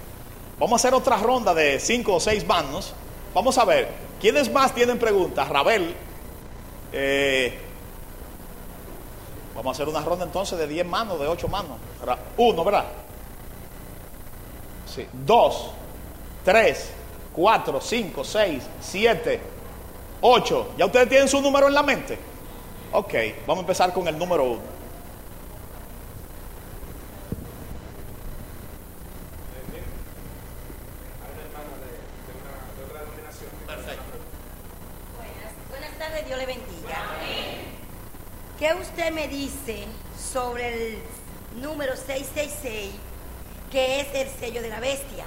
Vamos 0.58 0.72
a 0.72 0.76
hacer 0.86 0.94
otra 0.94 1.16
ronda 1.16 1.54
de 1.54 1.80
cinco 1.80 2.16
o 2.16 2.20
seis 2.20 2.46
manos. 2.46 2.94
Vamos 3.34 3.56
a 3.58 3.64
ver. 3.64 3.88
¿Quiénes 4.20 4.52
más 4.52 4.74
tienen 4.74 4.98
preguntas? 4.98 5.48
Rabel. 5.48 5.94
Eh, 6.92 7.58
vamos 9.54 9.70
a 9.70 9.82
hacer 9.82 9.88
una 9.88 10.04
ronda 10.04 10.24
entonces 10.24 10.58
de 10.58 10.66
10 10.66 10.86
manos, 10.86 11.20
de 11.20 11.26
8 11.26 11.48
manos. 11.48 11.78
Uno, 12.36 12.64
¿verdad? 12.64 12.84
Sí. 14.86 15.06
Dos, 15.12 15.70
tres, 16.44 16.92
cuatro, 17.34 17.80
cinco, 17.80 18.24
seis, 18.24 18.64
siete, 18.80 19.40
ocho. 20.20 20.68
¿Ya 20.76 20.86
ustedes 20.86 21.08
tienen 21.08 21.28
su 21.28 21.40
número 21.40 21.68
en 21.68 21.74
la 21.74 21.82
mente? 21.82 22.18
Ok, 22.92 23.14
vamos 23.46 23.58
a 23.58 23.60
empezar 23.60 23.92
con 23.92 24.08
el 24.08 24.18
número 24.18 24.44
uno. 24.44 24.77
¿Qué 38.58 38.74
usted 38.74 39.12
me 39.12 39.28
dice 39.28 39.84
sobre 40.32 40.88
el 40.88 40.98
número 41.62 41.94
666, 41.94 42.90
que 43.70 44.00
es 44.00 44.08
el 44.14 44.28
sello 44.40 44.60
de 44.62 44.68
la 44.68 44.80
bestia? 44.80 45.24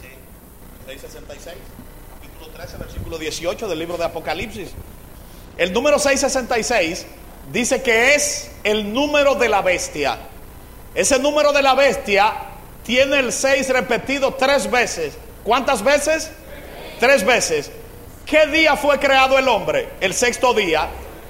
Sí, 0.00 0.08
666, 0.84 1.56
capítulo 2.20 2.56
13, 2.56 2.76
versículo 2.78 3.18
18 3.18 3.68
del 3.68 3.78
libro 3.78 3.96
de 3.96 4.04
Apocalipsis. 4.04 4.70
El 5.58 5.72
número 5.72 6.00
666 6.00 7.06
dice 7.52 7.80
que 7.80 8.16
es 8.16 8.50
el 8.64 8.92
número 8.92 9.36
de 9.36 9.48
la 9.48 9.62
bestia. 9.62 10.18
Ese 10.96 11.20
número 11.20 11.52
de 11.52 11.62
la 11.62 11.76
bestia 11.76 12.32
tiene 12.82 13.20
el 13.20 13.32
6 13.32 13.68
repetido 13.68 14.34
tres 14.34 14.68
veces. 14.68 15.14
¿Cuántas 15.44 15.84
veces? 15.84 16.32
Tres 16.98 17.24
veces. 17.24 17.70
¿Qué 18.34 18.48
día 18.48 18.74
fue 18.74 18.98
creado 18.98 19.38
el 19.38 19.46
hombre? 19.46 19.90
El 20.00 20.12
sexto 20.12 20.52
día. 20.52 20.88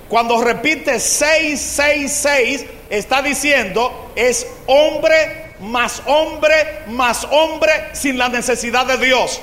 Cuando 0.08 0.42
repite 0.42 0.98
666, 0.98 2.64
está 2.88 3.20
diciendo 3.20 4.10
es 4.16 4.46
hombre 4.64 5.52
más 5.60 6.00
hombre 6.06 6.84
más 6.86 7.28
hombre 7.30 7.90
sin 7.92 8.16
la 8.16 8.30
necesidad 8.30 8.86
de 8.86 8.96
Dios. 8.96 9.42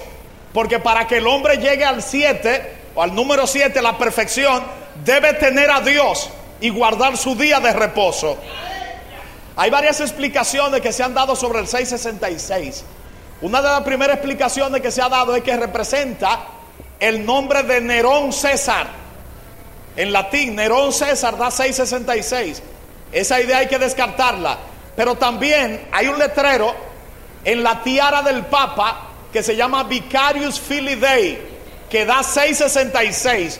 Porque 0.55 0.79
para 0.79 1.05
que 1.05 1.17
el 1.17 1.27
hombre 1.27 1.57
llegue 1.57 1.85
al 1.85 2.01
7 2.01 2.77
o 2.95 3.03
al 3.03 3.13
número 3.13 3.45
7, 3.45 3.79
la 3.83 3.95
perfección, 3.95 4.63
debe 5.05 5.35
tener 5.35 5.69
a 5.69 5.81
Dios 5.81 6.31
y 6.61 6.69
guardar 6.69 7.15
su 7.15 7.35
día 7.35 7.59
de 7.59 7.73
reposo. 7.73 8.39
Hay 9.55 9.69
varias 9.69 10.01
explicaciones 10.01 10.81
que 10.81 10.91
se 10.91 11.03
han 11.03 11.13
dado 11.13 11.35
sobre 11.35 11.59
el 11.59 11.67
666. 11.67 12.85
Una 13.39 13.61
de 13.61 13.67
las 13.67 13.81
primeras 13.81 14.15
explicaciones 14.15 14.81
que 14.81 14.89
se 14.89 15.03
ha 15.03 15.09
dado 15.09 15.35
es 15.35 15.43
que 15.43 15.55
representa 15.55 16.39
el 17.01 17.25
nombre 17.25 17.63
de 17.63 17.81
Nerón 17.81 18.31
César. 18.31 18.87
En 19.97 20.13
latín, 20.13 20.55
Nerón 20.55 20.93
César 20.93 21.35
da 21.35 21.51
666. 21.51 22.61
Esa 23.11 23.41
idea 23.41 23.57
hay 23.57 23.67
que 23.67 23.79
descartarla. 23.79 24.57
Pero 24.95 25.15
también 25.15 25.87
hay 25.91 26.07
un 26.07 26.19
letrero 26.19 26.73
en 27.43 27.63
la 27.63 27.81
tiara 27.81 28.21
del 28.21 28.45
Papa 28.45 29.07
que 29.33 29.41
se 29.41 29.55
llama 29.55 29.83
Vicarius 29.83 30.59
Filii 30.59 30.95
Dei, 30.95 31.39
que 31.89 32.05
da 32.05 32.21
666. 32.21 33.59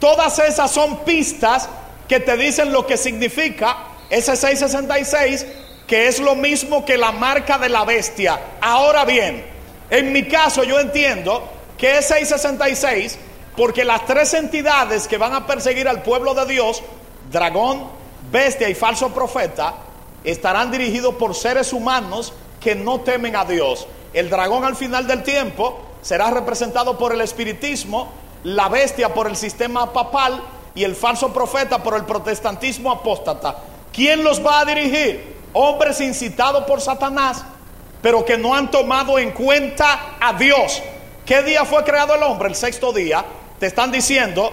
Todas 0.00 0.40
esas 0.40 0.70
son 0.70 1.04
pistas 1.04 1.68
que 2.08 2.18
te 2.18 2.36
dicen 2.36 2.72
lo 2.72 2.84
que 2.84 2.96
significa 2.96 3.76
ese 4.10 4.34
666, 4.34 5.46
que 5.86 6.08
es 6.08 6.18
lo 6.18 6.34
mismo 6.34 6.84
que 6.84 6.96
la 6.96 7.12
marca 7.12 7.58
de 7.58 7.68
la 7.68 7.84
bestia. 7.84 8.40
Ahora 8.60 9.04
bien, 9.04 9.44
en 9.88 10.12
mi 10.12 10.24
caso 10.24 10.64
yo 10.64 10.80
entiendo 10.80 11.61
¿Qué 11.82 11.98
es 11.98 12.06
666? 12.06 13.18
Porque 13.56 13.84
las 13.84 14.06
tres 14.06 14.34
entidades 14.34 15.08
que 15.08 15.18
van 15.18 15.34
a 15.34 15.48
perseguir 15.48 15.88
al 15.88 16.04
pueblo 16.04 16.32
de 16.32 16.46
Dios, 16.46 16.80
dragón, 17.28 17.88
bestia 18.30 18.68
y 18.68 18.74
falso 18.76 19.08
profeta, 19.12 19.74
estarán 20.22 20.70
dirigidos 20.70 21.16
por 21.16 21.34
seres 21.34 21.72
humanos 21.72 22.34
que 22.60 22.76
no 22.76 23.00
temen 23.00 23.34
a 23.34 23.44
Dios. 23.44 23.88
El 24.12 24.30
dragón 24.30 24.64
al 24.64 24.76
final 24.76 25.08
del 25.08 25.24
tiempo 25.24 25.80
será 26.02 26.30
representado 26.30 26.96
por 26.96 27.12
el 27.12 27.20
espiritismo, 27.20 28.12
la 28.44 28.68
bestia 28.68 29.12
por 29.12 29.26
el 29.26 29.34
sistema 29.34 29.92
papal 29.92 30.40
y 30.76 30.84
el 30.84 30.94
falso 30.94 31.32
profeta 31.32 31.82
por 31.82 31.96
el 31.96 32.04
protestantismo 32.04 32.92
apóstata. 32.92 33.56
¿Quién 33.92 34.22
los 34.22 34.40
va 34.40 34.60
a 34.60 34.64
dirigir? 34.64 35.36
Hombres 35.52 36.00
incitados 36.00 36.62
por 36.62 36.80
Satanás, 36.80 37.42
pero 38.00 38.24
que 38.24 38.38
no 38.38 38.54
han 38.54 38.70
tomado 38.70 39.18
en 39.18 39.32
cuenta 39.32 40.16
a 40.20 40.32
Dios. 40.34 40.80
¿Qué 41.26 41.42
día 41.42 41.64
fue 41.64 41.84
creado 41.84 42.14
el 42.14 42.22
hombre? 42.22 42.48
El 42.48 42.54
sexto 42.56 42.92
día. 42.92 43.24
Te 43.60 43.66
están 43.66 43.92
diciendo, 43.92 44.52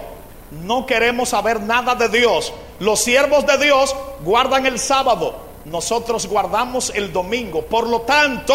no 0.50 0.86
queremos 0.86 1.30
saber 1.30 1.60
nada 1.60 1.94
de 1.96 2.08
Dios. 2.08 2.52
Los 2.78 3.00
siervos 3.02 3.44
de 3.44 3.58
Dios 3.58 3.94
guardan 4.22 4.66
el 4.66 4.78
sábado, 4.78 5.36
nosotros 5.64 6.26
guardamos 6.26 6.92
el 6.94 7.12
domingo. 7.12 7.62
Por 7.62 7.88
lo 7.88 8.02
tanto, 8.02 8.54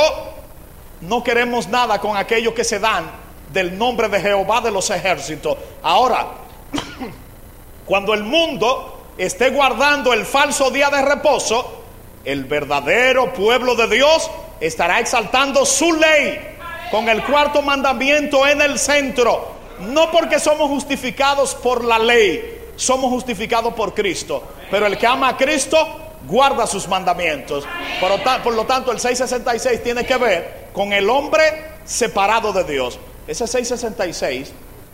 no 1.01 1.23
queremos 1.23 1.67
nada 1.67 1.99
con 1.99 2.15
aquellos 2.15 2.54
que 2.54 2.63
se 2.63 2.80
dan 2.80 3.12
del 3.51 3.78
nombre 3.78 4.08
de 4.08 4.21
Jehová 4.21 4.62
de 4.62 4.71
los 4.71 4.89
ejércitos. 4.89 5.58
Ahora, 5.84 6.28
cuando 7.86 8.13
el 8.13 8.23
mundo 8.23 9.10
esté 9.17 9.49
guardando 9.49 10.13
el 10.13 10.25
falso 10.25 10.71
día 10.71 10.89
de 10.89 11.01
reposo, 11.01 11.84
el 12.23 12.45
verdadero 12.45 13.34
pueblo 13.34 13.75
de 13.75 13.88
Dios 13.89 14.32
estará 14.60 14.99
exaltando 14.99 15.65
su 15.65 15.93
ley 15.93 16.54
con 16.91 17.10
el 17.10 17.24
cuarto 17.24 17.62
mandamiento 17.62 18.45
en 18.48 18.62
el 18.62 18.80
centro. 18.80 19.54
No 19.80 20.12
porque 20.12 20.39
somos 20.39 20.69
justificados 20.69 21.56
por 21.56 21.84
la 21.84 22.00
ley, 22.00 22.71
somos 22.76 23.10
justificados 23.10 23.74
por 23.74 23.93
Cristo. 23.93 24.43
Pero 24.71 24.86
el 24.86 24.98
que 24.98 25.08
ama 25.08 25.30
a 25.30 25.38
Cristo 25.38 26.06
guarda 26.28 26.67
sus 26.67 26.88
mandamientos. 26.88 27.65
Por 28.00 28.54
lo, 28.54 28.65
tanto, 28.65 28.91
el 28.91 29.00
666 29.00 29.84
tiene 29.84 30.06
que 30.06 30.17
ver 30.17 30.69
con 30.74 30.93
el 30.93 31.10
hombre 31.10 31.43
separado 31.86 32.52
de 32.52 32.63
Dios. 32.63 33.00
Ese 33.28 33.48
666 33.48 34.54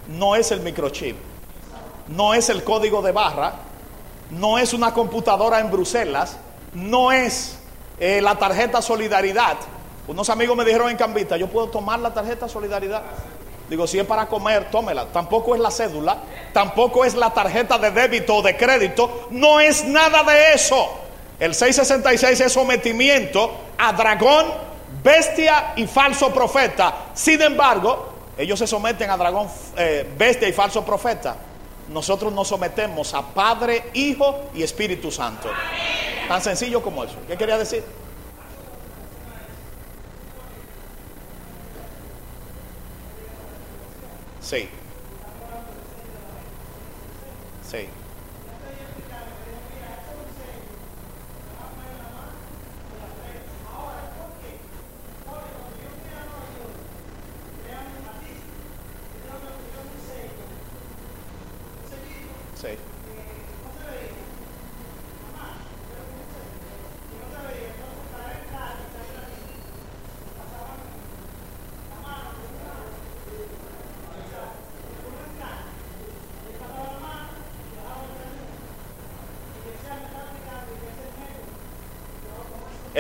no 0.10 0.36
es 0.36 0.52
el 0.52 0.62
microchip, 0.62 1.16
no 2.08 2.34
es 2.34 2.50
el 2.50 2.64
código 2.64 3.02
de 3.02 3.12
barra, 3.12 3.54
no 4.32 4.58
es 4.58 4.74
una 4.74 4.94
computadora 4.94 5.60
en 5.60 5.72
Bruselas, 5.72 6.38
no 6.74 7.12
es 7.12 7.58
eh, 8.00 8.22
la 8.22 8.38
tarjeta 8.38 8.82
Solidaridad. 8.82 9.58
Unos 10.12 10.30
amigos 10.30 10.58
me 10.58 10.66
dijeron 10.66 10.90
en 10.90 10.98
Cambita, 10.98 11.38
yo 11.38 11.48
puedo 11.48 11.70
tomar 11.70 11.98
la 11.98 12.14
tarjeta 12.14 12.50
Solidaridad. 12.50 13.02
Digo, 13.70 13.88
si 13.88 13.98
es 13.98 14.06
para 14.06 14.28
comer, 14.28 14.70
tómela. 14.70 15.06
Tampoco 15.06 15.56
es 15.56 15.62
la 15.62 15.72
cédula, 15.72 16.18
tampoco 16.52 17.06
es 17.06 17.16
la 17.16 17.34
tarjeta 17.34 17.78
de 17.78 17.92
débito 17.92 18.36
o 18.36 18.42
de 18.42 18.58
crédito, 18.58 19.30
no 19.30 19.62
es 19.62 19.86
nada 19.86 20.24
de 20.24 20.52
eso. 20.54 20.86
El 21.40 21.56
666 21.56 22.42
es 22.42 22.52
sometimiento 22.52 23.52
a 23.78 23.94
dragón, 23.94 24.48
bestia 25.02 25.72
y 25.78 25.88
falso 25.88 26.34
profeta. 26.34 26.94
Sin 27.14 27.42
embargo, 27.42 28.10
ellos 28.38 28.60
se 28.60 28.68
someten 28.68 29.10
a 29.10 29.16
dragón, 29.16 29.48
eh, 29.78 30.14
bestia 30.18 30.50
y 30.50 30.52
falso 30.52 30.84
profeta. 30.84 31.38
Nosotros 31.88 32.34
nos 32.34 32.50
sometemos 32.50 33.14
a 33.14 33.22
Padre, 33.22 33.92
Hijo 33.94 34.42
y 34.54 34.62
Espíritu 34.62 35.10
Santo. 35.10 35.48
Tan 36.28 36.42
sencillo 36.42 36.82
como 36.82 37.06
eso. 37.06 37.16
¿Qué 37.30 37.38
quería 37.38 37.58
decir? 37.58 37.86
Sí. 44.52 44.68
Sí. 47.62 47.88
Sí. 62.62 62.78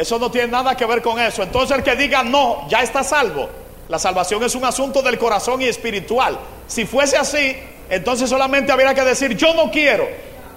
Eso 0.01 0.17
no 0.17 0.31
tiene 0.31 0.47
nada 0.47 0.75
que 0.75 0.83
ver 0.87 0.99
con 0.99 1.19
eso. 1.19 1.43
Entonces 1.43 1.77
el 1.77 1.83
que 1.83 1.95
diga 1.95 2.23
no, 2.23 2.67
ya 2.67 2.81
está 2.81 3.03
salvo. 3.03 3.47
La 3.87 3.99
salvación 3.99 4.43
es 4.43 4.55
un 4.55 4.65
asunto 4.65 5.03
del 5.03 5.19
corazón 5.19 5.61
y 5.61 5.65
espiritual. 5.65 6.39
Si 6.65 6.87
fuese 6.87 7.17
así, 7.17 7.55
entonces 7.87 8.27
solamente 8.27 8.71
habría 8.71 8.95
que 8.95 9.03
decir 9.03 9.37
yo 9.37 9.53
no 9.53 9.69
quiero 9.69 10.07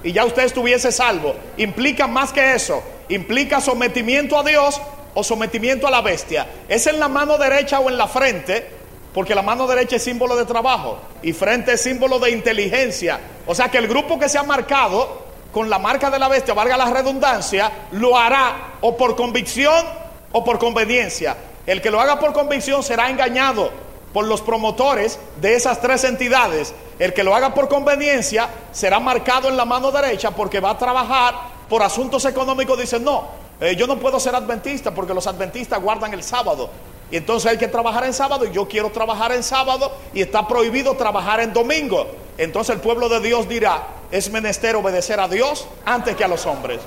y 0.03 0.13
ya 0.13 0.25
usted 0.25 0.45
estuviese 0.45 0.91
salvo. 0.91 1.35
Implica 1.59 2.07
más 2.07 2.33
que 2.33 2.55
eso. 2.55 2.83
Implica 3.11 3.61
sometimiento 3.61 4.39
a 4.39 4.45
Dios 4.45 4.81
o 5.13 5.23
sometimiento 5.23 5.87
a 5.87 5.91
la 5.91 6.01
bestia. 6.01 6.47
¿Es 6.67 6.87
en 6.87 6.99
la 6.99 7.09
mano 7.09 7.37
derecha 7.37 7.81
o 7.81 7.91
en 7.91 7.99
la 7.99 8.09
frente? 8.09 8.67
Porque 9.13 9.35
la 9.35 9.43
mano 9.43 9.67
derecha 9.67 9.97
es 9.97 10.05
símbolo 10.05 10.37
de 10.37 10.47
trabajo 10.47 11.01
y 11.23 11.35
frente 11.35 11.75
es 11.75 11.83
símbolo 11.83 12.19
de 12.19 12.31
inteligencia. 12.31 13.21
O 13.47 13.55
sea 13.55 13.71
que 13.71 13.77
el 13.77 13.89
grupo 13.89 14.19
que 14.19 14.31
se 14.31 14.39
ha 14.39 14.43
marcado 14.43 15.24
con 15.55 15.71
la 15.71 15.79
marca 15.79 16.11
de 16.11 16.19
la 16.19 16.27
bestia, 16.27 16.53
valga 16.53 16.77
la 16.77 16.91
redundancia, 16.91 17.71
lo 17.93 18.19
hará 18.19 18.75
o 18.81 18.97
por 18.97 19.15
convicción 19.15 19.87
o 20.33 20.45
por 20.45 20.59
conveniencia. 20.59 21.37
El 21.65 21.81
que 21.81 21.93
lo 21.93 22.01
haga 22.01 22.19
por 22.19 22.33
convicción 22.33 22.83
será 22.83 23.09
engañado 23.09 23.71
por 24.13 24.25
los 24.25 24.43
promotores 24.43 25.19
de 25.41 25.55
esas 25.55 25.81
tres 25.81 26.03
entidades. 26.03 26.75
El 26.99 27.15
que 27.15 27.23
lo 27.23 27.37
haga 27.37 27.55
por 27.55 27.69
conveniencia 27.69 28.49
será 28.73 28.99
marcado 28.99 29.49
en 29.49 29.57
la 29.57 29.65
mano 29.65 29.93
derecha 29.93 30.33
porque 30.33 30.59
va 30.59 30.71
a 30.71 30.79
trabajar 30.79 31.35
por 31.69 31.85
asuntos 31.85 32.25
económicos. 32.25 32.77
Dice, 32.77 32.99
no, 32.99 33.29
eh, 33.61 33.77
yo 33.77 33.87
no 33.87 33.99
puedo 34.01 34.19
ser 34.19 34.35
adventista 34.35 34.93
porque 34.93 35.15
los 35.15 35.29
adventistas 35.29 35.81
guardan 35.81 36.13
el 36.15 36.25
sábado. 36.25 36.69
Y 37.13 37.17
entonces 37.17 37.53
hay 37.53 37.59
que 37.59 37.69
trabajar 37.69 38.03
en 38.05 38.13
sábado 38.13 38.45
y 38.45 38.51
yo 38.51 38.67
quiero 38.67 38.91
trabajar 38.91 39.31
en 39.31 39.45
sábado 39.45 39.93
y 40.13 40.23
está 40.23 40.49
prohibido 40.49 40.97
trabajar 40.97 41.39
en 41.39 41.53
domingo. 41.53 42.24
Entonces 42.39 42.75
el 42.75 42.81
pueblo 42.81 43.09
de 43.09 43.21
Dios 43.21 43.49
dirá, 43.49 43.87
es 44.11 44.31
menester 44.31 44.77
obedecer 44.77 45.21
a 45.21 45.29
Dios 45.29 45.67
antes 45.85 46.17
que 46.17 46.25
a 46.25 46.29
los 46.29 46.47
hombres. 46.47 46.81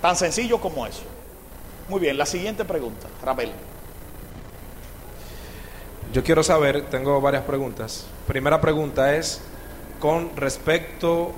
Tan 0.00 0.16
sencillo 0.16 0.60
como 0.60 0.86
eso. 0.86 1.02
Muy 1.88 2.00
bien, 2.00 2.16
la 2.16 2.26
siguiente 2.26 2.64
pregunta, 2.64 3.08
Rabel. 3.22 3.52
Yo 6.12 6.24
quiero 6.24 6.42
saber, 6.42 6.86
tengo 6.90 7.20
varias 7.20 7.44
preguntas. 7.44 8.06
Primera 8.26 8.60
pregunta 8.60 9.14
es 9.14 9.40
con 10.00 10.34
respecto 10.36 11.32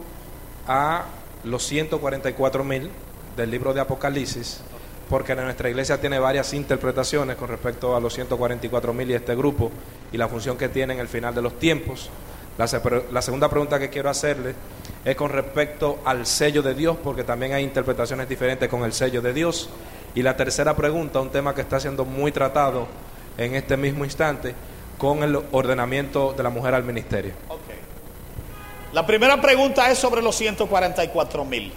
a 0.67 1.05
los 1.45 1.67
144 1.67 2.65
mil 2.65 2.91
del 3.37 3.51
libro 3.51 3.75
de 3.75 3.81
Apocalipsis, 3.81 4.61
porque 5.13 5.35
nuestra 5.35 5.69
iglesia 5.69 6.01
tiene 6.01 6.19
varias 6.19 6.55
interpretaciones 6.55 7.37
con 7.37 7.47
respecto 7.47 7.95
a 7.95 8.01
los 8.01 8.15
144 8.15 8.95
mil 8.95 9.11
y 9.11 9.13
este 9.13 9.35
grupo 9.37 9.71
y 10.11 10.17
la 10.17 10.27
función 10.27 10.57
que 10.57 10.71
tiene 10.71 10.95
en 10.95 11.01
el 11.01 11.07
final 11.07 11.35
de 11.35 11.43
los 11.43 11.59
tiempos. 11.59 12.09
La, 12.57 12.67
se- 12.67 12.81
la 13.13 13.21
segunda 13.21 13.51
pregunta 13.51 13.79
que 13.79 13.91
quiero 13.91 14.09
hacerle 14.09 14.55
es 15.05 15.15
con 15.15 15.29
respecto 15.29 15.99
al 16.07 16.25
sello 16.25 16.63
de 16.63 16.73
Dios, 16.75 16.97
porque 17.05 17.25
también 17.25 17.53
hay 17.53 17.63
interpretaciones 17.63 18.27
diferentes 18.27 18.71
con 18.71 18.85
el 18.85 18.95
sello 18.95 19.21
de 19.21 19.35
Dios. 19.35 19.69
Y 20.15 20.23
la 20.23 20.35
tercera 20.35 20.75
pregunta, 20.75 21.21
un 21.21 21.29
tema 21.29 21.55
que 21.55 21.61
está 21.61 21.79
siendo 21.79 22.07
muy 22.07 22.33
tratado 22.33 22.87
en 23.37 23.55
este 23.55 23.77
mismo 23.77 24.07
instante, 24.07 24.55
con 24.97 25.23
el 25.23 25.39
ordenamiento 25.53 26.33
de 26.35 26.43
la 26.43 26.49
mujer 26.49 26.73
al 26.75 26.85
ministerio. 26.85 27.35
La 28.95 29.07
primera 29.07 29.39
pregunta 29.43 29.91
es 29.91 29.99
sobre 29.99 30.23
los 30.23 30.35
144 30.37 31.45
mil. 31.45 31.71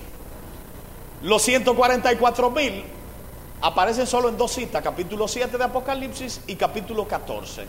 Los 1.21 1.41
144 1.41 2.49
mil 2.51 2.83
aparecen 3.61 4.07
solo 4.07 4.29
en 4.29 4.37
dos 4.37 4.51
citas, 4.51 4.83
capítulo 4.83 5.27
7 5.27 5.57
de 5.57 5.63
Apocalipsis 5.63 6.41
y 6.47 6.55
capítulo 6.55 7.07
14. 7.07 7.65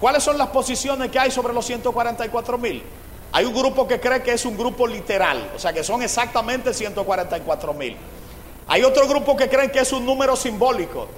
¿Cuáles 0.00 0.22
son 0.22 0.38
las 0.38 0.48
posiciones 0.48 1.10
que 1.10 1.18
hay 1.18 1.30
sobre 1.30 1.52
los 1.52 1.66
144 1.66 2.58
mil? 2.58 2.82
Hay 3.32 3.44
un 3.44 3.54
grupo 3.54 3.86
que 3.86 4.00
cree 4.00 4.22
que 4.22 4.32
es 4.32 4.44
un 4.44 4.56
grupo 4.56 4.86
literal, 4.86 5.52
o 5.54 5.58
sea 5.58 5.72
que 5.72 5.84
son 5.84 6.02
exactamente 6.02 6.72
144 6.72 7.74
mil. 7.74 7.96
Hay 8.68 8.84
otro 8.84 9.06
grupo 9.08 9.36
que 9.36 9.48
cree 9.48 9.70
que 9.70 9.80
es 9.80 9.92
un 9.92 10.06
número 10.06 10.36
simbólico, 10.36 11.08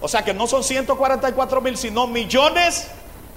o 0.00 0.08
sea 0.08 0.24
que 0.24 0.34
no 0.34 0.46
son 0.46 0.64
144 0.64 1.60
mil, 1.60 1.76
sino 1.76 2.06
millones 2.06 2.88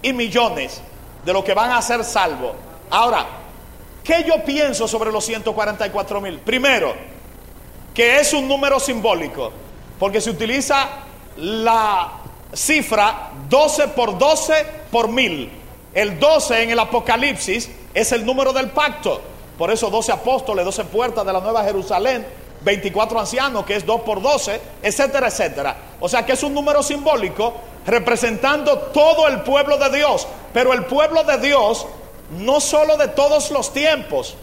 y 0.02 0.14
millones 0.14 0.82
de 1.26 1.34
lo 1.34 1.44
que 1.44 1.54
van 1.54 1.72
a 1.72 1.82
ser 1.82 2.04
salvos. 2.04 2.54
Ahora, 2.90 3.26
¿qué 4.04 4.24
yo 4.26 4.44
pienso 4.44 4.88
sobre 4.88 5.12
los 5.12 5.26
144 5.26 6.22
mil? 6.22 6.40
Primero, 6.40 6.96
que 7.98 8.20
es 8.20 8.32
un 8.32 8.48
número 8.48 8.80
simbólico, 8.80 9.52
porque 9.98 10.22
se 10.22 10.30
utiliza 10.30 10.88
la 11.38 12.12
cifra 12.54 13.32
12 13.50 13.88
por 13.88 14.20
12 14.20 14.54
por 14.92 15.08
mil. 15.08 15.50
El 15.96 16.20
12 16.20 16.62
en 16.62 16.70
el 16.70 16.80
Apocalipsis 16.80 17.72
es 17.96 18.12
el 18.12 18.24
número 18.24 18.54
del 18.54 18.70
pacto. 18.70 19.20
Por 19.58 19.72
eso 19.72 19.90
12 19.90 20.12
apóstoles, 20.12 20.64
12 20.64 20.84
puertas 20.84 21.26
de 21.26 21.34
la 21.34 21.40
Nueva 21.40 21.64
Jerusalén, 21.64 22.24
24 22.62 23.20
ancianos, 23.20 23.66
que 23.66 23.78
es 23.78 23.84
2 23.84 24.02
por 24.02 24.22
12, 24.22 24.62
etcétera, 24.84 25.30
etcétera. 25.30 25.76
O 26.00 26.08
sea 26.08 26.24
que 26.24 26.34
es 26.34 26.44
un 26.44 26.54
número 26.54 26.84
simbólico 26.84 27.56
representando 27.88 28.78
todo 28.94 29.28
el 29.28 29.42
pueblo 29.42 29.76
de 29.80 29.98
Dios. 29.98 30.28
Pero 30.54 30.72
el 30.74 30.86
pueblo 30.86 31.24
de 31.24 31.40
Dios 31.40 31.88
no 32.30 32.60
solo 32.60 32.96
de 32.96 33.08
todos 33.08 33.50
los 33.50 33.74
tiempos, 33.74 34.36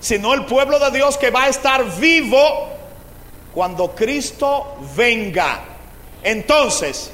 sino 0.00 0.34
el 0.34 0.44
pueblo 0.44 0.80
de 0.80 0.90
Dios 0.90 1.16
que 1.16 1.30
va 1.30 1.44
a 1.44 1.48
estar 1.48 1.84
vivo 2.00 2.74
cuando 3.56 3.94
Cristo 3.94 4.76
venga. 4.94 5.64
Entonces, 6.22 7.10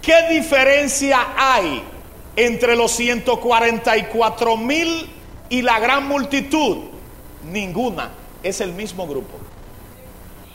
¿qué 0.00 0.28
diferencia 0.30 1.34
hay 1.36 1.82
entre 2.36 2.76
los 2.76 2.92
144 2.92 4.56
mil 4.56 5.10
y 5.48 5.62
la 5.62 5.80
gran 5.80 6.06
multitud? 6.06 6.84
ninguna 7.50 8.12
es 8.44 8.60
el 8.60 8.74
mismo 8.74 9.08
grupo. 9.08 9.38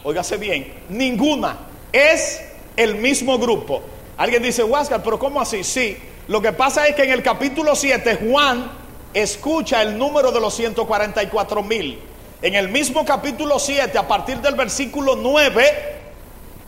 Óigase 0.06 0.38
bien, 0.38 0.74
ninguna 0.88 1.58
es 1.91 2.41
el 2.78 2.95
mismo 2.95 3.38
grupo. 3.38 3.82
Alguien 4.15 4.41
dice, 4.41 4.63
Huáscar, 4.63 5.04
pero 5.04 5.19
¿cómo 5.19 5.41
así? 5.41 5.65
Sí, 5.65 5.97
lo 6.30 6.41
que 6.41 6.54
pasa 6.54 6.88
es 6.88 6.95
que 6.95 7.04
en 7.04 7.12
el 7.12 7.21
capítulo 7.21 7.76
7 7.76 8.17
Juan 8.30 8.71
escucha 9.13 9.82
el 9.82 9.97
número 9.97 10.32
de 10.32 10.39
los 10.39 10.54
144 10.54 11.63
mil. 11.63 12.00
En 12.41 12.56
el 12.56 12.69
mismo 12.69 13.06
capítulo 13.06 13.60
7, 13.60 13.95
a 13.99 14.08
partir 14.08 14.39
del 14.39 14.56
versículo 14.56 15.15
9, 15.15 15.99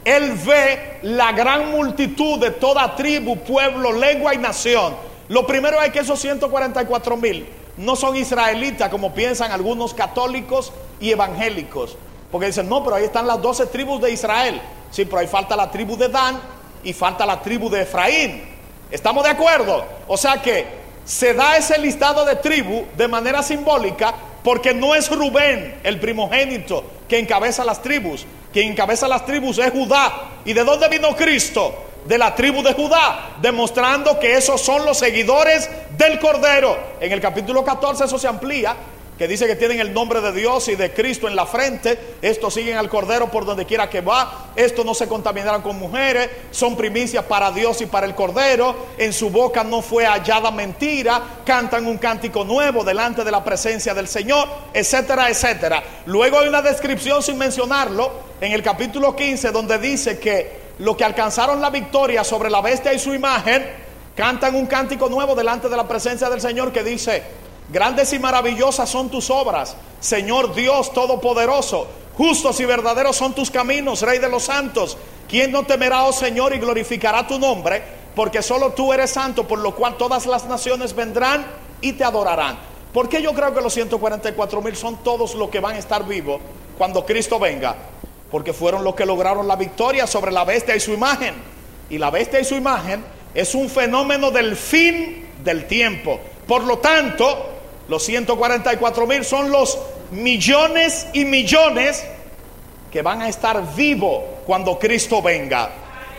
él 0.06 0.34
ve 0.46 1.00
la 1.02 1.32
gran 1.32 1.72
multitud 1.72 2.40
de 2.40 2.52
toda 2.52 2.96
tribu, 2.96 3.38
pueblo, 3.38 3.92
lengua 3.92 4.36
y 4.36 4.38
nación. 4.38 4.96
Lo 5.30 5.48
primero 5.48 5.82
es 5.82 5.92
que 5.92 6.00
esos 6.00 6.20
144 6.20 7.18
mil 7.18 7.48
no 7.78 7.96
son 7.96 8.16
israelitas 8.16 8.90
como 8.90 9.16
piensan 9.16 9.52
algunos 9.52 9.96
católicos 9.96 10.72
y 11.00 11.10
evangélicos. 11.10 11.98
Porque 12.32 12.48
dicen, 12.48 12.70
no, 12.70 12.84
pero 12.84 12.98
ahí 12.98 13.06
están 13.06 13.26
las 13.26 13.42
12 13.42 13.66
tribus 13.68 14.00
de 14.00 14.12
Israel. 14.12 14.62
Sí, 14.92 15.06
pero 15.06 15.20
ahí 15.20 15.28
falta 15.28 15.56
la 15.56 15.72
tribu 15.72 15.98
de 15.98 16.08
Dan 16.08 16.40
y 16.84 16.94
falta 16.94 17.26
la 17.26 17.42
tribu 17.42 17.68
de 17.72 17.82
Efraín. 17.82 18.44
¿Estamos 18.92 19.24
de 19.24 19.32
acuerdo? 19.32 19.84
O 20.08 20.18
sea 20.18 20.40
que 20.40 20.68
se 21.04 21.34
da 21.34 21.58
ese 21.58 21.80
listado 21.80 22.26
de 22.26 22.36
tribu 22.36 22.86
de 22.96 23.08
manera 23.08 23.42
simbólica 23.42 24.14
porque 24.44 24.74
no 24.74 24.94
es 24.94 25.10
Rubén 25.10 25.80
el 25.84 26.00
primogénito 26.00 26.84
que 27.08 27.20
encabeza 27.20 27.64
las 27.64 27.82
tribus. 27.82 28.26
Quien 28.52 28.72
encabeza 28.72 29.08
las 29.08 29.26
tribus 29.26 29.58
es 29.58 29.72
Judá. 29.72 30.30
¿Y 30.46 30.54
de 30.54 30.64
dónde 30.64 30.90
vino 30.90 31.16
Cristo? 31.16 31.74
De 32.06 32.18
la 32.18 32.36
tribu 32.36 32.62
de 32.62 32.74
Judá, 32.74 33.38
demostrando 33.42 34.20
que 34.20 34.36
esos 34.36 34.62
son 34.62 34.86
los 34.86 34.98
seguidores 34.98 35.70
del 35.98 36.20
Cordero. 36.20 36.78
En 37.00 37.12
el 37.12 37.22
capítulo 37.22 37.64
14 37.64 38.04
eso 38.04 38.20
se 38.20 38.28
amplía 38.28 38.76
que 39.18 39.28
dice 39.28 39.46
que 39.46 39.56
tienen 39.56 39.80
el 39.80 39.94
nombre 39.94 40.22
de 40.22 40.32
Dios 40.32 40.68
y 40.68 40.76
de 40.76 40.92
Cristo 40.92 41.28
en 41.28 41.36
la 41.36 41.46
frente. 41.46 42.16
Estos 42.22 42.54
siguen 42.54 42.78
al 42.78 42.90
Cordero 42.90 43.30
por 43.30 43.46
donde 43.46 43.66
quiera 43.66 43.90
que 43.90 44.02
va. 44.02 44.52
Estos 44.56 44.86
no 44.86 44.94
se 44.94 45.08
contaminarán 45.08 45.62
con 45.62 45.78
mujeres. 45.78 46.30
Son 46.52 46.76
primicias 46.76 47.24
para 47.26 47.52
Dios 47.52 47.82
y 47.82 47.86
para 47.86 48.08
el 48.08 48.16
Cordero. 48.16 48.76
En 48.98 49.14
su 49.14 49.30
boca 49.30 49.64
no 49.64 49.82
fue 49.82 50.06
hallada 50.06 50.52
mentira. 50.52 51.22
Cantan 51.46 51.86
un 51.86 51.98
cántico 51.98 52.44
nuevo 52.44 52.84
delante 52.84 53.24
de 53.24 53.32
la 53.32 53.44
presencia 53.44 53.94
del 53.94 54.08
Señor, 54.08 54.48
etcétera, 54.74 55.30
etcétera. 55.30 55.84
Luego 56.08 56.40
hay 56.40 56.48
una 56.48 56.62
descripción 56.62 57.22
sin 57.22 57.38
mencionarlo 57.38 58.12
en 58.42 58.52
el 58.52 58.64
capítulo 58.64 59.16
15 59.16 59.52
donde 59.52 59.78
dice 59.78 60.20
que 60.20 60.64
los 60.80 60.98
que 60.98 61.04
alcanzaron 61.04 61.62
la 61.62 61.70
victoria 61.70 62.24
sobre 62.24 62.50
la 62.50 62.62
bestia 62.62 62.94
y 62.94 63.00
su 63.00 63.14
imagen 63.14 63.64
cantan 64.16 64.56
un 64.56 64.66
cántico 64.66 65.08
nuevo 65.10 65.36
delante 65.36 65.70
de 65.70 65.78
la 65.78 65.88
presencia 65.88 66.30
del 66.30 66.42
Señor 66.42 66.72
que 66.72 66.84
dice, 66.84 67.24
Grandes 67.74 68.14
y 68.14 68.20
maravillosas 68.20 68.88
son 68.88 69.10
tus 69.10 69.32
obras, 69.32 69.76
Señor 70.00 70.54
Dios 70.54 70.94
Todopoderoso. 70.94 71.88
Justos 72.16 72.60
y 72.60 72.66
verdaderos 72.66 73.16
son 73.16 73.34
tus 73.34 73.50
caminos, 73.50 74.04
Rey 74.04 74.20
de 74.20 74.30
los 74.30 74.44
santos. 74.44 74.96
¿Quién 75.28 75.52
no 75.52 75.64
temerá, 75.64 76.04
oh 76.04 76.14
Señor, 76.14 76.54
y 76.54 76.60
glorificará 76.60 77.26
tu 77.26 77.40
nombre? 77.40 77.82
Porque 78.16 78.44
solo 78.44 78.74
tú 78.74 78.94
eres 78.94 79.10
santo, 79.10 79.48
por 79.48 79.58
lo 79.58 79.74
cual 79.74 79.98
todas 79.98 80.28
las 80.28 80.46
naciones 80.46 80.94
vendrán 80.94 81.48
y 81.82 81.94
te 81.94 82.04
adorarán. 82.04 82.60
¿Por 82.94 83.10
qué 83.10 83.24
yo 83.24 83.34
creo 83.34 83.56
que 83.56 83.62
los 83.62 83.74
144 83.74 84.62
mil 84.62 84.76
son 84.76 84.98
todos 84.98 85.34
los 85.34 85.50
que 85.50 85.60
van 85.60 85.76
a 85.76 85.80
estar 85.80 86.06
vivos 86.06 86.42
cuando 86.78 87.04
Cristo 87.04 87.40
venga? 87.40 87.76
Porque 88.30 88.54
fueron 88.54 88.84
los 88.84 88.94
que 88.94 89.08
lograron 89.08 89.48
la 89.48 89.56
victoria 89.56 90.06
sobre 90.06 90.32
la 90.32 90.46
bestia 90.46 90.76
y 90.76 90.80
su 90.80 90.94
imagen. 90.94 91.34
Y 91.90 91.98
la 91.98 92.12
bestia 92.12 92.40
y 92.40 92.46
su 92.46 92.54
imagen 92.54 93.04
es 93.34 93.56
un 93.56 93.68
fenómeno 93.68 94.30
del 94.30 94.56
fin 94.56 95.28
del 95.44 95.66
tiempo. 95.66 96.20
Por 96.46 96.66
lo 96.66 96.78
tanto, 96.78 97.50
los 97.88 98.04
144 98.04 99.08
mil 99.08 99.26
son 99.26 99.52
los 99.52 99.78
millones 100.12 101.08
y 101.14 101.26
millones 101.26 102.04
que 102.92 103.02
van 103.02 103.22
a 103.22 103.28
estar 103.30 103.76
vivos 103.76 104.24
cuando 104.46 104.78
Cristo 104.80 105.22
venga. 105.22 105.70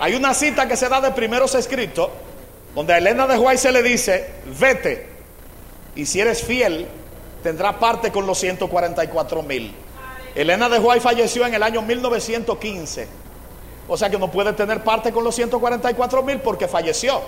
Hay 0.01 0.15
una 0.15 0.35
cita 0.35 0.67
que 0.67 0.77
se 0.77 0.89
da 0.89 1.01
de 1.01 1.13
primeros 1.13 1.55
escritos, 1.55 2.11
donde 2.75 2.93
a 2.93 2.99
Elena 2.99 3.27
de 3.27 3.37
Juárez 3.37 3.61
se 3.61 3.73
le 3.73 3.83
dice, 3.83 4.29
vete, 4.59 5.07
y 5.95 6.05
si 6.07 6.21
eres 6.21 6.43
fiel, 6.43 6.89
tendrá 7.43 7.79
parte 7.79 8.11
con 8.11 8.27
los 8.27 8.39
144 8.39 9.43
mil. 9.43 9.73
Elena 10.35 10.69
de 10.69 10.79
Juárez 10.81 11.03
falleció 11.03 11.47
en 11.47 11.55
el 11.55 11.63
año 11.63 11.81
1915, 11.81 13.07
o 13.87 13.97
sea 13.97 14.11
que 14.11 14.19
no 14.19 14.31
puede 14.31 14.53
tener 14.53 14.83
parte 14.83 15.13
con 15.13 15.23
los 15.23 15.35
144 15.37 16.23
mil 16.25 16.41
porque 16.41 16.67
falleció. 16.67 17.23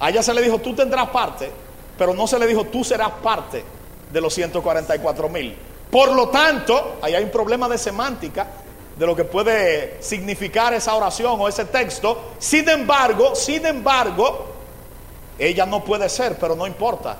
A 0.00 0.10
ella 0.10 0.22
se 0.22 0.34
le 0.34 0.42
dijo, 0.42 0.58
tú 0.58 0.74
tendrás 0.74 1.10
parte, 1.10 1.50
pero 2.00 2.14
no 2.14 2.26
se 2.26 2.38
le 2.38 2.46
dijo, 2.46 2.64
tú 2.64 2.82
serás 2.82 3.10
parte 3.22 3.62
de 4.10 4.20
los 4.22 4.32
144 4.32 5.28
mil. 5.28 5.54
Por 5.90 6.10
lo 6.12 6.30
tanto, 6.30 6.96
ahí 7.02 7.14
hay 7.14 7.22
un 7.22 7.30
problema 7.30 7.68
de 7.68 7.76
semántica 7.76 8.46
de 8.96 9.06
lo 9.06 9.14
que 9.14 9.24
puede 9.24 10.02
significar 10.02 10.72
esa 10.72 10.94
oración 10.94 11.38
o 11.38 11.46
ese 11.46 11.66
texto. 11.66 12.30
Sin 12.38 12.66
embargo, 12.70 13.34
sin 13.34 13.66
embargo, 13.66 14.46
ella 15.38 15.66
no 15.66 15.84
puede 15.84 16.08
ser, 16.08 16.38
pero 16.38 16.56
no 16.56 16.66
importa. 16.66 17.18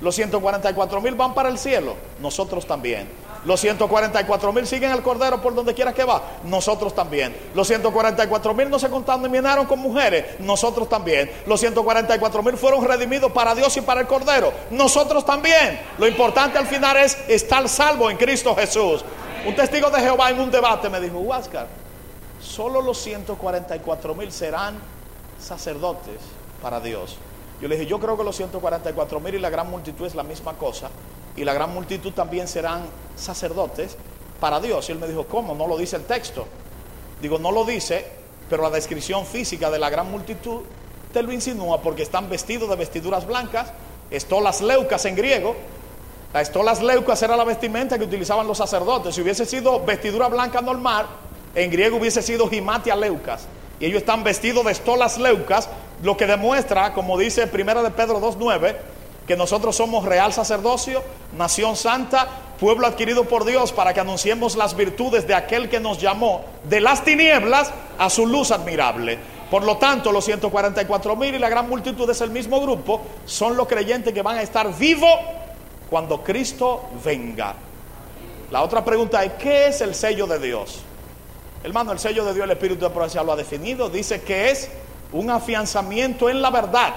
Los 0.00 0.16
144 0.16 1.00
mil 1.00 1.14
van 1.14 1.32
para 1.32 1.48
el 1.48 1.56
cielo, 1.56 1.94
nosotros 2.20 2.66
también. 2.66 3.06
Los 3.46 3.60
144 3.60 4.52
mil 4.52 4.66
siguen 4.66 4.90
al 4.90 5.04
Cordero 5.04 5.40
por 5.40 5.54
donde 5.54 5.72
quiera 5.72 5.94
que 5.94 6.02
va. 6.02 6.20
Nosotros 6.42 6.92
también. 6.92 7.34
Los 7.54 7.68
144 7.68 8.54
mil 8.54 8.68
no 8.68 8.78
se 8.80 8.90
contaminaron 8.90 9.66
con 9.66 9.78
mujeres. 9.78 10.40
Nosotros 10.40 10.88
también. 10.88 11.30
Los 11.46 11.60
144 11.60 12.42
mil 12.42 12.56
fueron 12.56 12.84
redimidos 12.84 13.30
para 13.30 13.54
Dios 13.54 13.76
y 13.76 13.82
para 13.82 14.00
el 14.00 14.08
Cordero. 14.08 14.52
Nosotros 14.72 15.24
también. 15.24 15.80
Lo 15.96 16.08
importante 16.08 16.58
al 16.58 16.66
final 16.66 16.96
es 16.96 17.16
estar 17.28 17.68
salvo 17.68 18.10
en 18.10 18.16
Cristo 18.16 18.52
Jesús. 18.56 19.04
Un 19.46 19.54
testigo 19.54 19.90
de 19.90 20.00
Jehová 20.00 20.30
en 20.30 20.40
un 20.40 20.50
debate 20.50 20.88
me 20.88 21.00
dijo, 21.00 21.18
Huáscar, 21.18 21.68
solo 22.40 22.82
los 22.82 22.98
144 22.98 24.12
mil 24.16 24.32
serán 24.32 24.76
sacerdotes 25.38 26.18
para 26.60 26.80
Dios. 26.80 27.16
Yo 27.60 27.68
le 27.68 27.76
dije, 27.76 27.86
yo 27.88 28.00
creo 28.00 28.16
que 28.16 28.24
los 28.24 28.34
144 28.34 29.20
mil 29.20 29.36
y 29.36 29.38
la 29.38 29.50
gran 29.50 29.70
multitud 29.70 30.04
es 30.04 30.16
la 30.16 30.24
misma 30.24 30.54
cosa 30.54 30.90
y 31.36 31.44
la 31.44 31.52
gran 31.52 31.72
multitud 31.72 32.12
también 32.12 32.48
serán 32.48 32.82
sacerdotes 33.16 33.96
para 34.40 34.60
Dios. 34.60 34.88
Y 34.88 34.92
él 34.92 34.98
me 34.98 35.06
dijo, 35.06 35.26
¿cómo? 35.26 35.54
No 35.54 35.66
lo 35.66 35.76
dice 35.76 35.96
el 35.96 36.04
texto. 36.04 36.46
Digo, 37.20 37.38
no 37.38 37.50
lo 37.52 37.64
dice, 37.64 38.06
pero 38.48 38.62
la 38.62 38.70
descripción 38.70 39.26
física 39.26 39.70
de 39.70 39.78
la 39.78 39.90
gran 39.90 40.10
multitud 40.10 40.62
te 41.12 41.22
lo 41.22 41.32
insinúa 41.32 41.80
porque 41.80 42.02
están 42.02 42.28
vestidos 42.28 42.68
de 42.68 42.76
vestiduras 42.76 43.26
blancas, 43.26 43.72
estolas 44.10 44.60
leucas 44.60 45.04
en 45.04 45.16
griego. 45.16 45.56
La 46.32 46.40
estolas 46.40 46.82
leucas 46.82 47.22
era 47.22 47.36
la 47.36 47.44
vestimenta 47.44 47.98
que 47.98 48.04
utilizaban 48.04 48.46
los 48.46 48.58
sacerdotes. 48.58 49.14
Si 49.14 49.22
hubiese 49.22 49.46
sido 49.46 49.84
vestidura 49.84 50.28
blanca 50.28 50.60
normal, 50.60 51.06
en 51.54 51.70
griego 51.70 51.96
hubiese 51.96 52.20
sido 52.22 52.48
gimatia 52.48 52.94
leucas. 52.94 53.46
Y 53.80 53.86
ellos 53.86 53.98
están 53.98 54.24
vestidos 54.24 54.64
de 54.64 54.72
estolas 54.72 55.18
leucas, 55.18 55.68
lo 56.02 56.16
que 56.16 56.26
demuestra, 56.26 56.92
como 56.92 57.16
dice 57.16 57.50
1 57.50 57.82
de 57.82 57.90
Pedro 57.90 58.20
2.9, 58.20 58.76
que 59.26 59.36
nosotros 59.36 59.76
somos 59.76 60.04
real 60.04 60.32
sacerdocio, 60.32 61.02
nación 61.36 61.76
santa, 61.76 62.28
pueblo 62.58 62.86
adquirido 62.86 63.24
por 63.24 63.44
Dios 63.44 63.72
para 63.72 63.92
que 63.92 64.00
anunciemos 64.00 64.56
las 64.56 64.76
virtudes 64.76 65.26
de 65.26 65.34
aquel 65.34 65.68
que 65.68 65.80
nos 65.80 66.00
llamó 66.00 66.44
de 66.64 66.80
las 66.80 67.04
tinieblas 67.04 67.72
a 67.98 68.08
su 68.08 68.26
luz 68.26 68.50
admirable. 68.50 69.18
Por 69.50 69.64
lo 69.64 69.76
tanto, 69.76 70.10
los 70.12 70.24
144 70.24 71.16
mil 71.16 71.34
y 71.34 71.38
la 71.38 71.48
gran 71.48 71.68
multitud 71.68 72.08
es 72.10 72.20
el 72.20 72.30
mismo 72.30 72.60
grupo, 72.60 73.02
son 73.26 73.56
los 73.56 73.68
creyentes 73.68 74.12
que 74.12 74.22
van 74.22 74.38
a 74.38 74.42
estar 74.42 74.76
vivos 74.76 75.14
cuando 75.88 76.22
Cristo 76.22 76.84
venga. 77.04 77.54
La 78.50 78.62
otra 78.62 78.84
pregunta 78.84 79.24
es, 79.24 79.32
¿qué 79.34 79.68
es 79.68 79.80
el 79.80 79.94
sello 79.94 80.26
de 80.26 80.38
Dios? 80.38 80.80
Hermano, 81.62 81.92
el 81.92 81.98
sello 81.98 82.24
de 82.24 82.32
Dios, 82.32 82.44
el 82.44 82.52
Espíritu 82.52 82.84
de 82.84 82.90
Profecía 82.90 83.22
lo 83.22 83.32
ha 83.32 83.36
definido, 83.36 83.88
dice 83.88 84.20
que 84.22 84.50
es 84.50 84.68
un 85.12 85.30
afianzamiento 85.30 86.28
en 86.28 86.42
la 86.42 86.50
verdad 86.50 86.94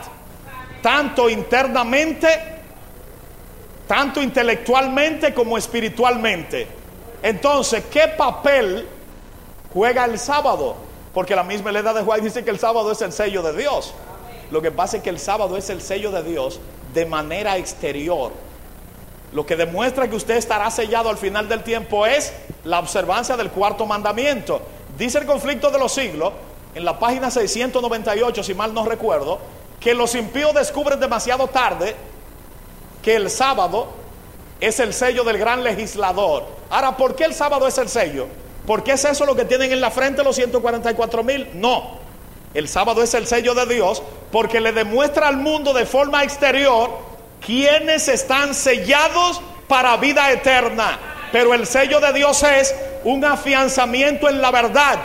tanto 0.82 1.30
internamente, 1.30 2.28
tanto 3.88 4.22
intelectualmente 4.22 5.34
como 5.34 5.58
espiritualmente. 5.58 6.68
Entonces, 7.22 7.84
¿qué 7.92 8.08
papel 8.08 8.88
juega 9.74 10.06
el 10.06 10.18
sábado? 10.20 10.76
Porque 11.14 11.36
la 11.36 11.44
misma 11.44 11.72
Elena 11.72 11.94
de 11.94 12.02
Juárez 12.02 12.26
dice 12.26 12.44
que 12.44 12.52
el 12.52 12.60
sábado 12.60 12.92
es 12.92 13.02
el 13.02 13.12
sello 13.12 13.42
de 13.42 13.58
Dios. 13.58 13.94
Lo 14.52 14.62
que 14.62 14.72
pasa 14.72 14.98
es 14.98 15.04
que 15.04 15.10
el 15.10 15.20
sábado 15.20 15.58
es 15.58 15.70
el 15.70 15.82
sello 15.82 16.12
de 16.12 16.24
Dios 16.24 16.60
de 16.94 17.06
manera 17.06 17.58
exterior. 17.58 18.32
Lo 19.32 19.46
que 19.46 19.56
demuestra 19.56 20.10
que 20.10 20.16
usted 20.16 20.38
estará 20.38 20.72
sellado 20.72 21.10
al 21.10 21.18
final 21.18 21.48
del 21.48 21.64
tiempo 21.64 22.06
es 22.06 22.34
la 22.64 22.80
observancia 22.80 23.38
del 23.38 23.52
cuarto 23.52 23.86
mandamiento. 23.86 24.62
Dice 24.98 25.20
el 25.20 25.26
conflicto 25.26 25.70
de 25.70 25.78
los 25.78 25.92
siglos, 25.92 26.34
en 26.74 26.84
la 26.84 26.98
página 26.98 27.30
698, 27.30 28.44
si 28.44 28.54
mal 28.54 28.74
no 28.74 28.86
recuerdo, 28.86 29.40
que 29.80 29.94
los 29.94 30.16
impíos 30.16 30.54
descubren 30.54 31.00
demasiado 31.00 31.48
tarde 31.48 31.96
que 33.02 33.16
el 33.16 33.30
sábado 33.30 33.88
es 34.60 34.80
el 34.80 34.94
sello 34.94 35.24
del 35.24 35.38
gran 35.38 35.64
legislador. 35.64 36.46
Ahora, 36.70 36.98
¿por 36.98 37.16
qué 37.16 37.24
el 37.24 37.34
sábado 37.34 37.68
es 37.68 37.78
el 37.78 37.88
sello? 37.88 38.28
¿Por 38.68 38.84
qué 38.84 38.92
es 38.92 39.06
eso 39.06 39.26
lo 39.26 39.36
que 39.36 39.46
tienen 39.46 39.72
en 39.72 39.82
la 39.82 39.90
frente 39.90 40.24
los 40.24 40.36
144 40.36 41.24
mil? 41.24 41.50
No. 41.54 41.98
El 42.54 42.68
sábado 42.68 43.02
es 43.02 43.14
el 43.14 43.26
sello 43.26 43.54
de 43.54 43.66
Dios 43.74 44.04
porque 44.32 44.60
le 44.60 44.74
demuestra 44.74 45.28
al 45.28 45.38
mundo 45.38 45.74
de 45.74 45.86
forma 45.86 46.24
exterior 46.24 46.90
quienes 47.46 48.08
están 48.08 48.54
sellados 48.54 49.42
para 49.68 49.98
vida 49.98 50.32
eterna. 50.32 51.00
Pero 51.32 51.54
el 51.54 51.66
sello 51.66 52.00
de 52.00 52.12
Dios 52.12 52.44
es 52.44 52.76
un 53.04 53.24
afianzamiento 53.24 54.28
en 54.28 54.42
la 54.42 54.52
verdad, 54.52 55.00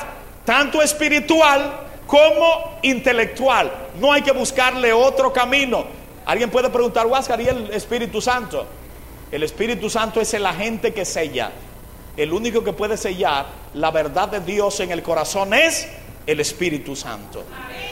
tanto 0.45 0.83
espiritual 0.83 1.84
como 2.07 2.79
intelectual. 2.83 3.73
No 4.01 4.13
hay 4.13 4.23
que 4.23 4.33
buscarle 4.33 4.93
otro 4.93 5.33
camino. 5.33 5.85
Alguien 6.27 6.51
puede 6.51 6.71
preguntar, 6.71 7.07
Huáscar, 7.07 7.41
¿y 7.41 7.49
el 7.49 7.71
Espíritu 7.73 8.21
Santo? 8.21 8.67
El 9.31 9.43
Espíritu 9.43 9.91
Santo 9.91 10.21
es 10.21 10.33
el 10.35 10.47
agente 10.47 10.93
que 10.93 11.05
sella. 11.05 11.51
El 12.17 12.33
único 12.33 12.63
que 12.63 12.73
puede 12.73 12.97
sellar 12.97 13.47
la 13.75 13.91
verdad 13.91 14.29
de 14.29 14.41
Dios 14.41 14.79
en 14.81 14.93
el 14.93 15.03
corazón 15.03 15.53
es 15.53 15.89
el 16.27 16.41
Espíritu 16.41 16.95
Santo. 16.95 17.45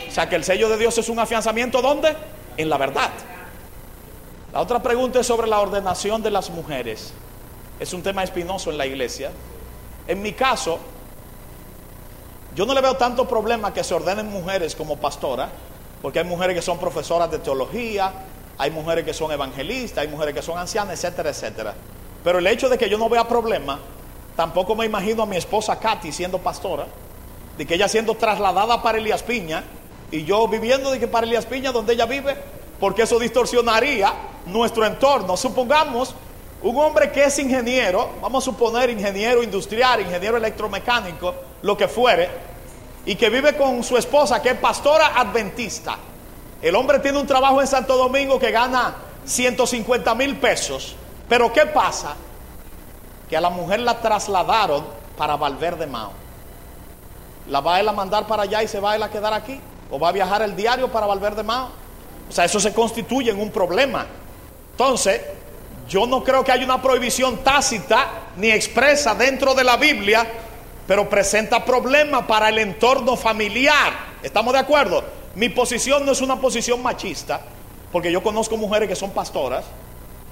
O 0.09 0.11
sea 0.11 0.29
que 0.29 0.37
el 0.37 0.45
sello 0.45 0.69
de 0.69 0.79
Dios 0.79 0.97
es 0.99 1.09
un 1.09 1.19
afianzamiento 1.19 1.83
¿dónde? 1.83 2.15
En 2.57 2.71
la 2.71 2.79
verdad. 2.79 3.11
La 4.53 4.61
otra 4.61 4.83
pregunta 4.83 5.21
es 5.21 5.27
sobre 5.27 5.49
la 5.49 5.61
ordenación 5.61 6.23
de 6.23 6.31
las 6.31 6.51
mujeres. 6.51 7.13
Es 7.81 7.93
un 7.93 8.03
tema 8.03 8.23
espinoso 8.23 8.71
en 8.71 8.79
la 8.79 8.87
iglesia. 8.87 9.33
En 10.07 10.23
mi 10.23 10.33
caso, 10.33 10.79
yo 12.55 12.67
no 12.67 12.75
le 12.75 12.81
veo 12.81 12.97
tanto 12.97 13.27
problema 13.27 13.73
que 13.73 13.83
se 13.83 13.95
ordenen 13.95 14.31
mujeres 14.31 14.77
como 14.77 14.97
pastora, 14.97 15.49
porque 16.03 16.19
hay 16.19 16.25
mujeres 16.25 16.57
que 16.57 16.63
son 16.63 16.79
profesoras 16.79 17.31
de 17.31 17.39
teología, 17.39 18.13
hay 18.59 18.71
mujeres 18.71 19.05
que 19.05 19.15
son 19.15 19.33
evangelistas, 19.33 20.03
hay 20.03 20.09
mujeres 20.09 20.35
que 20.35 20.43
son 20.43 20.59
ancianas, 20.59 21.03
etcétera, 21.03 21.31
etcétera. 21.31 21.75
Pero 22.23 22.39
el 22.39 22.47
hecho 22.47 22.69
de 22.69 22.77
que 22.77 22.89
yo 22.89 22.99
no 22.99 23.09
vea 23.09 23.27
problema, 23.27 23.79
tampoco 24.37 24.75
me 24.75 24.85
imagino 24.85 25.23
a 25.23 25.27
mi 25.27 25.37
esposa 25.37 25.79
Katy 25.79 26.13
siendo 26.13 26.39
pastora, 26.39 26.87
de 27.57 27.67
que 27.67 27.75
ella 27.75 27.89
siendo 27.89 28.15
trasladada 28.15 28.83
para 28.83 28.99
Elías 28.99 29.23
Piña 29.23 29.65
y 30.11 30.25
yo 30.25 30.47
viviendo 30.49 30.91
de 30.91 31.01
que 31.01 31.09
para 31.09 31.27
Elías 31.27 31.47
Piña 31.47 31.73
donde 31.73 31.95
ella 31.95 32.07
vive, 32.07 32.37
porque 32.79 33.03
eso 33.03 33.19
distorsionaría 33.19 34.13
nuestro 34.47 34.85
entorno. 34.85 35.37
Supongamos 35.37 36.15
un 36.63 36.79
hombre 36.79 37.11
que 37.11 37.25
es 37.25 37.39
ingeniero, 37.39 38.11
vamos 38.21 38.45
a 38.45 38.51
suponer 38.51 38.91
ingeniero 38.91 39.43
industrial, 39.43 40.01
ingeniero 40.01 40.37
electromecánico, 40.37 41.35
lo 41.63 41.77
que 41.77 41.89
fuere, 41.89 42.31
y 43.05 43.17
que 43.17 43.31
vive 43.31 43.57
con 43.57 43.83
su 43.83 43.97
esposa 43.97 44.41
que 44.41 44.51
es 44.51 44.59
pastora 44.59 45.19
adventista. 45.19 45.97
El 46.61 46.77
hombre 46.77 47.01
tiene 47.01 47.19
un 47.19 47.27
trabajo 47.27 47.61
en 47.61 47.67
Santo 47.67 47.97
Domingo 47.97 48.39
que 48.39 48.53
gana 48.53 48.95
150 49.25 50.15
mil 50.15 50.37
pesos, 50.37 50.95
pero 51.29 51.53
¿qué 51.53 51.67
pasa? 51.67 52.15
Que 53.29 53.37
a 53.37 53.41
la 53.41 53.51
mujer 53.51 53.81
la 53.81 53.99
trasladaron 54.01 54.85
para 55.17 55.37
Valverde 55.37 55.87
Mao. 55.87 56.13
¿La 57.49 57.61
va 57.61 57.77
a 57.77 57.81
él 57.81 57.89
a 57.89 57.93
mandar 57.93 58.29
para 58.29 58.45
allá 58.45 58.63
y 58.63 58.69
se 58.69 58.79
va 58.79 58.95
él 58.95 59.03
a 59.03 59.11
quedar 59.11 59.33
aquí? 59.33 59.61
¿O 59.91 59.99
va 59.99 60.11
a 60.11 60.13
viajar 60.13 60.43
el 60.43 60.55
diario 60.55 60.93
para 60.93 61.07
Valverde 61.07 61.43
Mao? 61.43 61.71
O 62.29 62.33
sea, 62.33 62.45
eso 62.45 62.61
se 62.61 62.73
constituye 62.73 63.33
en 63.33 63.41
un 63.41 63.51
problema. 63.51 64.07
Entonces, 64.71 65.21
yo 65.93 66.07
no 66.07 66.25
creo 66.25 66.43
que 66.43 66.51
haya 66.51 66.65
una 66.65 66.81
prohibición 66.81 67.45
tácita 67.45 68.31
ni 68.39 68.51
expresa 68.51 69.15
dentro 69.15 69.53
de 69.53 69.63
la 69.63 69.77
Biblia, 69.77 70.27
pero 70.87 71.07
presenta 71.07 71.63
problemas 71.67 72.25
para 72.25 72.49
el 72.49 72.57
entorno 72.57 73.15
familiar. 73.15 73.93
¿Estamos 74.23 74.55
de 74.55 74.61
acuerdo? 74.61 75.05
Mi 75.35 75.51
posición 75.51 76.07
no 76.07 76.13
es 76.13 76.23
una 76.23 76.41
posición 76.41 76.83
machista, 76.83 77.43
porque 77.93 78.11
yo 78.11 78.23
conozco 78.23 78.57
mujeres 78.57 78.89
que 78.89 78.97
son 78.97 79.11
pastoras, 79.11 79.67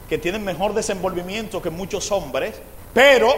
que 0.08 0.16
tienen 0.16 0.42
mejor 0.42 0.72
desenvolvimiento 0.72 1.60
que 1.60 1.68
muchos 1.68 2.10
hombres, 2.10 2.54
pero 2.94 3.28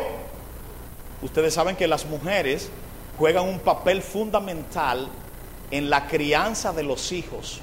ustedes 1.22 1.52
saben 1.52 1.74
que 1.74 1.88
las 1.88 2.06
mujeres 2.06 2.70
juegan 3.18 3.48
un 3.48 3.58
papel 3.58 4.00
fundamental 4.00 5.08
en 5.72 5.90
la 5.90 6.06
crianza 6.06 6.72
de 6.72 6.84
los 6.84 7.10
hijos. 7.10 7.60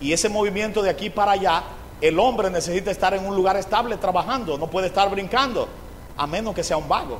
Y 0.00 0.12
ese 0.12 0.28
movimiento 0.28 0.82
de 0.82 0.90
aquí 0.90 1.10
para 1.10 1.32
allá, 1.32 1.64
el 2.00 2.18
hombre 2.18 2.50
necesita 2.50 2.90
estar 2.90 3.14
en 3.14 3.26
un 3.26 3.34
lugar 3.34 3.56
estable 3.56 3.96
trabajando, 3.96 4.56
no 4.56 4.68
puede 4.68 4.86
estar 4.88 5.10
brincando, 5.10 5.68
a 6.16 6.26
menos 6.26 6.54
que 6.54 6.62
sea 6.62 6.76
un 6.76 6.88
vago. 6.88 7.18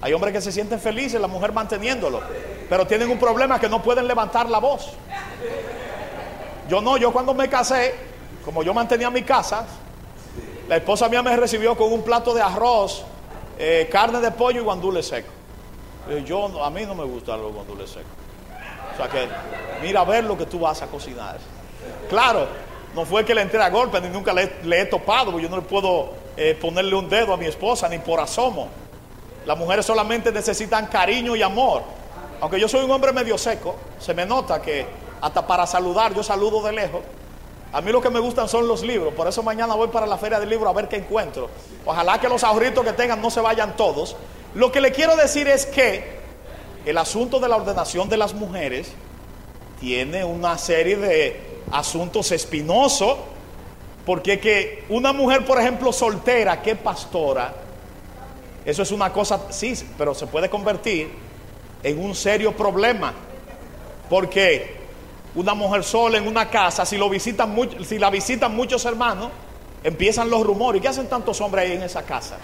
Hay 0.00 0.12
hombres 0.12 0.32
que 0.32 0.40
se 0.40 0.52
sienten 0.52 0.80
felices, 0.80 1.20
la 1.20 1.28
mujer 1.28 1.52
manteniéndolo, 1.52 2.20
pero 2.68 2.86
tienen 2.86 3.10
un 3.10 3.18
problema 3.18 3.58
que 3.58 3.68
no 3.68 3.82
pueden 3.82 4.06
levantar 4.06 4.50
la 4.50 4.58
voz. 4.58 4.90
Yo 6.68 6.80
no, 6.80 6.96
yo 6.96 7.12
cuando 7.12 7.34
me 7.34 7.48
casé, 7.48 7.94
como 8.44 8.62
yo 8.62 8.74
mantenía 8.74 9.10
mi 9.10 9.22
casa, 9.22 9.64
la 10.68 10.76
esposa 10.76 11.08
mía 11.08 11.22
me 11.22 11.36
recibió 11.36 11.76
con 11.76 11.92
un 11.92 12.02
plato 12.02 12.34
de 12.34 12.42
arroz, 12.42 13.04
eh, 13.58 13.88
carne 13.90 14.20
de 14.20 14.30
pollo 14.30 14.60
y 14.60 14.64
guandule 14.64 15.02
seco. 15.02 15.30
Eh, 16.08 16.24
yo, 16.26 16.64
a 16.64 16.70
mí 16.70 16.84
no 16.84 16.94
me 16.94 17.04
gustan 17.04 17.40
los 17.40 17.52
guandules 17.52 17.90
secos. 17.90 18.10
O 18.94 18.96
sea 18.96 19.08
que, 19.08 19.28
mira 19.82 20.00
a 20.00 20.04
ver 20.04 20.24
lo 20.24 20.36
que 20.36 20.46
tú 20.46 20.58
vas 20.58 20.82
a 20.82 20.86
cocinar. 20.86 21.38
Claro, 22.08 22.46
no 22.94 23.04
fue 23.06 23.24
que 23.24 23.34
le 23.34 23.42
entré 23.42 23.62
a 23.62 23.70
golpe, 23.70 24.00
ni 24.00 24.08
nunca 24.08 24.32
le, 24.32 24.80
he 24.80 24.84
topado, 24.86 25.38
yo 25.38 25.48
no 25.48 25.56
le 25.56 25.62
puedo 25.62 26.10
eh, 26.36 26.56
ponerle 26.60 26.94
un 26.94 27.08
dedo 27.08 27.32
a 27.32 27.36
mi 27.36 27.46
esposa, 27.46 27.88
ni 27.88 27.98
por 27.98 28.20
asomo. 28.20 28.68
Las 29.46 29.58
mujeres 29.58 29.86
solamente 29.86 30.30
necesitan 30.30 30.86
cariño 30.86 31.34
y 31.34 31.42
amor. 31.42 31.82
Aunque 32.40 32.60
yo 32.60 32.68
soy 32.68 32.84
un 32.84 32.90
hombre 32.90 33.12
medio 33.12 33.38
seco, 33.38 33.76
se 33.98 34.14
me 34.14 34.26
nota 34.26 34.60
que 34.60 34.86
hasta 35.20 35.46
para 35.46 35.66
saludar 35.66 36.14
yo 36.14 36.22
saludo 36.22 36.62
de 36.62 36.72
lejos. 36.72 37.00
A 37.72 37.80
mí 37.80 37.90
lo 37.90 38.02
que 38.02 38.10
me 38.10 38.20
gustan 38.20 38.48
son 38.48 38.68
los 38.68 38.82
libros, 38.82 39.14
por 39.14 39.26
eso 39.26 39.42
mañana 39.42 39.74
voy 39.74 39.88
para 39.88 40.06
la 40.06 40.18
feria 40.18 40.38
del 40.38 40.50
libro 40.50 40.68
a 40.68 40.74
ver 40.74 40.88
qué 40.88 40.96
encuentro. 40.96 41.48
Ojalá 41.86 42.20
que 42.20 42.28
los 42.28 42.44
ahorritos 42.44 42.84
que 42.84 42.92
tengan 42.92 43.22
no 43.22 43.30
se 43.30 43.40
vayan 43.40 43.76
todos. 43.76 44.14
Lo 44.54 44.70
que 44.70 44.82
le 44.82 44.92
quiero 44.92 45.16
decir 45.16 45.48
es 45.48 45.64
que 45.64 46.20
el 46.84 46.98
asunto 46.98 47.40
de 47.40 47.48
la 47.48 47.56
ordenación 47.56 48.10
de 48.10 48.18
las 48.18 48.34
mujeres 48.34 48.92
tiene 49.80 50.24
una 50.24 50.58
serie 50.58 50.96
de 50.96 51.51
asuntos 51.72 52.30
espinosos, 52.32 53.16
porque 54.06 54.38
que 54.38 54.84
una 54.88 55.12
mujer, 55.12 55.44
por 55.44 55.58
ejemplo, 55.60 55.92
soltera, 55.92 56.62
que 56.62 56.76
pastora, 56.76 57.54
eso 58.64 58.82
es 58.82 58.92
una 58.92 59.12
cosa, 59.12 59.40
sí, 59.50 59.74
pero 59.98 60.14
se 60.14 60.26
puede 60.26 60.48
convertir 60.48 61.10
en 61.82 61.98
un 61.98 62.14
serio 62.14 62.52
problema, 62.52 63.12
porque 64.08 64.76
una 65.34 65.54
mujer 65.54 65.82
sola 65.82 66.18
en 66.18 66.28
una 66.28 66.48
casa, 66.48 66.84
si, 66.84 66.96
lo 66.96 67.08
visitan 67.08 67.56
si 67.84 67.98
la 67.98 68.10
visitan 68.10 68.54
muchos 68.54 68.84
hermanos, 68.84 69.30
empiezan 69.82 70.30
los 70.30 70.44
rumores. 70.44 70.78
¿Y 70.78 70.82
qué 70.82 70.88
hacen 70.88 71.08
tantos 71.08 71.40
hombres 71.40 71.64
ahí 71.64 71.76
en 71.76 71.82
esa 71.82 72.02
casa? 72.02 72.36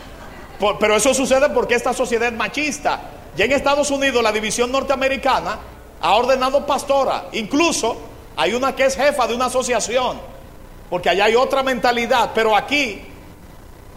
pero 0.81 0.97
eso 0.97 1.14
sucede 1.14 1.51
porque 1.51 1.76
esta 1.76 1.93
sociedad 1.93 2.29
es 2.29 2.35
machista. 2.35 3.01
Ya 3.37 3.45
en 3.45 3.53
Estados 3.53 3.93
Unidos 3.93 4.20
la 4.24 4.33
división 4.33 4.72
norteamericana 4.72 5.57
ha 6.01 6.16
ordenado 6.16 6.66
pastora. 6.66 7.29
Incluso 7.31 7.97
hay 8.39 8.55
una 8.55 8.76
que 8.76 8.84
es 8.84 8.95
jefa 8.95 9.26
de 9.26 9.34
una 9.34 9.47
asociación. 9.47 10.20
Porque 10.89 11.11
allá 11.11 11.24
hay 11.24 11.34
otra 11.34 11.64
mentalidad. 11.64 12.30
Pero 12.32 12.55
aquí, 12.55 13.03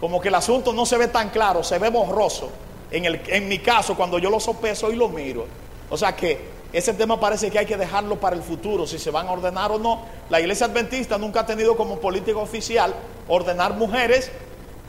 como 0.00 0.20
que 0.20 0.28
el 0.28 0.34
asunto 0.34 0.72
no 0.72 0.84
se 0.84 0.98
ve 0.98 1.06
tan 1.06 1.30
claro, 1.30 1.62
se 1.62 1.78
ve 1.78 1.88
borroso. 1.88 2.50
En, 2.90 3.04
el, 3.04 3.22
en 3.28 3.46
mi 3.46 3.60
caso, 3.60 3.96
cuando 3.96 4.18
yo 4.18 4.30
lo 4.30 4.40
sopeso 4.40 4.90
y 4.90 4.96
lo 4.96 5.08
miro. 5.08 5.46
O 5.88 5.96
sea 5.96 6.16
que 6.16 6.50
ese 6.72 6.92
tema 6.92 7.20
parece 7.20 7.52
que 7.52 7.60
hay 7.60 7.66
que 7.66 7.76
dejarlo 7.76 8.18
para 8.18 8.34
el 8.34 8.42
futuro, 8.42 8.84
si 8.84 8.98
se 8.98 9.12
van 9.12 9.28
a 9.28 9.32
ordenar 9.32 9.70
o 9.70 9.78
no. 9.78 10.02
La 10.28 10.40
iglesia 10.40 10.66
adventista 10.66 11.18
nunca 11.18 11.40
ha 11.40 11.46
tenido 11.46 11.76
como 11.76 12.00
política 12.00 12.38
oficial 12.38 12.92
ordenar 13.28 13.74
mujeres 13.74 14.32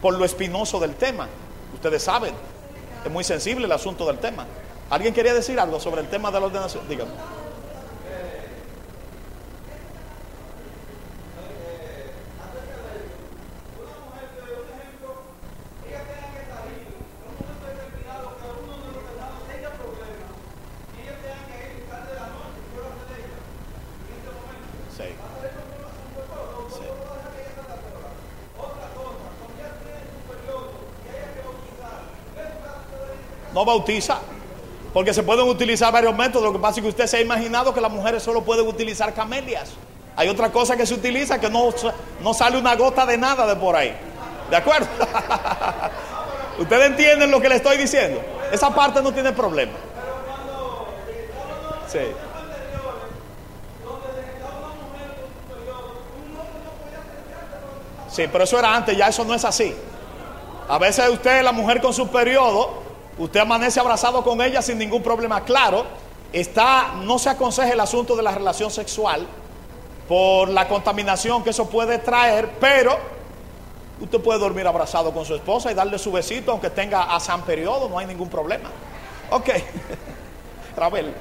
por 0.02 0.16
lo 0.16 0.26
espinoso 0.26 0.80
del 0.80 0.96
tema. 0.96 1.28
Ustedes 1.76 2.02
saben, 2.02 2.34
es 3.06 3.12
muy 3.12 3.24
sensible 3.24 3.68
el 3.68 3.72
asunto 3.72 4.08
del 4.08 4.18
tema. 4.18 4.48
¿Alguien 4.90 5.14
quería 5.14 5.36
decir 5.36 5.60
algo 5.60 5.80
sobre 5.80 6.02
el 6.02 6.10
tema 6.10 6.32
de 6.32 6.40
la 6.40 6.48
ordenación? 6.48 6.90
Dígame. 6.90 7.43
No 33.54 33.66
bautiza. 33.66 34.20
Porque 34.94 35.14
se 35.14 35.24
pueden 35.24 35.48
utilizar 35.48 35.92
varios 35.92 36.16
métodos. 36.16 36.46
Lo 36.46 36.54
que 36.54 36.60
pasa 36.60 36.80
es 36.80 36.84
que 36.84 36.90
usted 36.90 37.08
se 37.08 37.18
ha 37.18 37.22
imaginado 37.22 37.74
que 37.74 37.82
las 37.82 37.92
mujeres 37.92 38.22
solo 38.22 38.44
pueden 38.44 38.68
utilizar 38.68 39.14
camelias. 39.14 39.72
Hay 40.16 40.30
otra 40.30 40.52
cosa 40.52 40.78
que 40.78 40.86
se 40.86 40.94
utiliza 40.94 41.40
que 41.40 41.50
no, 41.50 41.70
no 42.22 42.34
sale 42.34 42.58
una 42.58 42.76
gota 42.76 43.06
de 43.06 43.18
nada 43.18 43.48
de 43.48 43.56
por 43.56 43.76
ahí. 43.76 43.96
¿De 44.50 44.56
acuerdo? 44.56 44.88
¿Ustedes 46.60 46.86
entienden 46.86 47.32
lo 47.32 47.42
que 47.42 47.50
le 47.50 47.56
estoy 47.56 47.78
diciendo? 47.78 48.22
Esa 48.52 48.70
parte 48.74 49.02
no 49.02 49.12
tiene 49.12 49.32
problema. 49.32 49.74
Sí. 51.92 52.00
Sí, 58.12 58.26
pero 58.32 58.44
eso 58.44 58.60
era 58.60 58.76
antes, 58.76 58.96
ya 58.96 59.08
eso 59.08 59.26
no 59.26 59.34
es 59.34 59.44
así. 59.44 59.76
A 60.70 60.78
veces 60.78 61.10
usted, 61.10 61.42
la 61.42 61.52
mujer 61.52 61.82
con 61.82 61.94
su 61.94 62.10
periodo, 62.10 62.83
Usted 63.18 63.40
amanece 63.40 63.80
abrazado 63.80 64.24
con 64.24 64.42
ella 64.42 64.62
sin 64.62 64.78
ningún 64.78 65.04
problema. 65.04 65.44
Claro, 65.44 65.86
está, 66.32 66.94
no 67.04 67.20
se 67.20 67.30
aconseja 67.30 67.72
el 67.72 67.80
asunto 67.80 68.16
de 68.16 68.24
la 68.24 68.32
relación 68.32 68.72
sexual 68.72 69.28
por 70.08 70.50
la 70.50 70.68
contaminación 70.68 71.44
que 71.44 71.52
eso 71.52 71.70
puede 71.70 72.00
traer, 72.00 72.50
pero 72.60 73.14
Usted 74.04 74.20
puede 74.20 74.40
dormir 74.40 74.68
abrazado 74.68 75.14
con 75.14 75.24
su 75.24 75.36
esposa 75.36 75.72
y 75.72 75.76
darle 75.76 75.98
su 75.98 76.12
besito 76.12 76.52
aunque 76.52 76.70
tenga 76.70 77.04
a 77.04 77.20
San 77.20 77.44
periodo, 77.44 77.88
no 77.88 77.98
hay 77.98 78.06
ningún 78.06 78.30
problema. 78.30 78.70
Ok. 79.30 79.50
Ravel. 80.76 81.14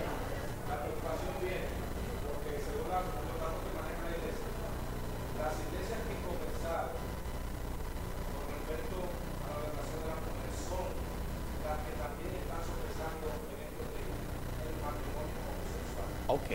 Ok. 16.29 16.51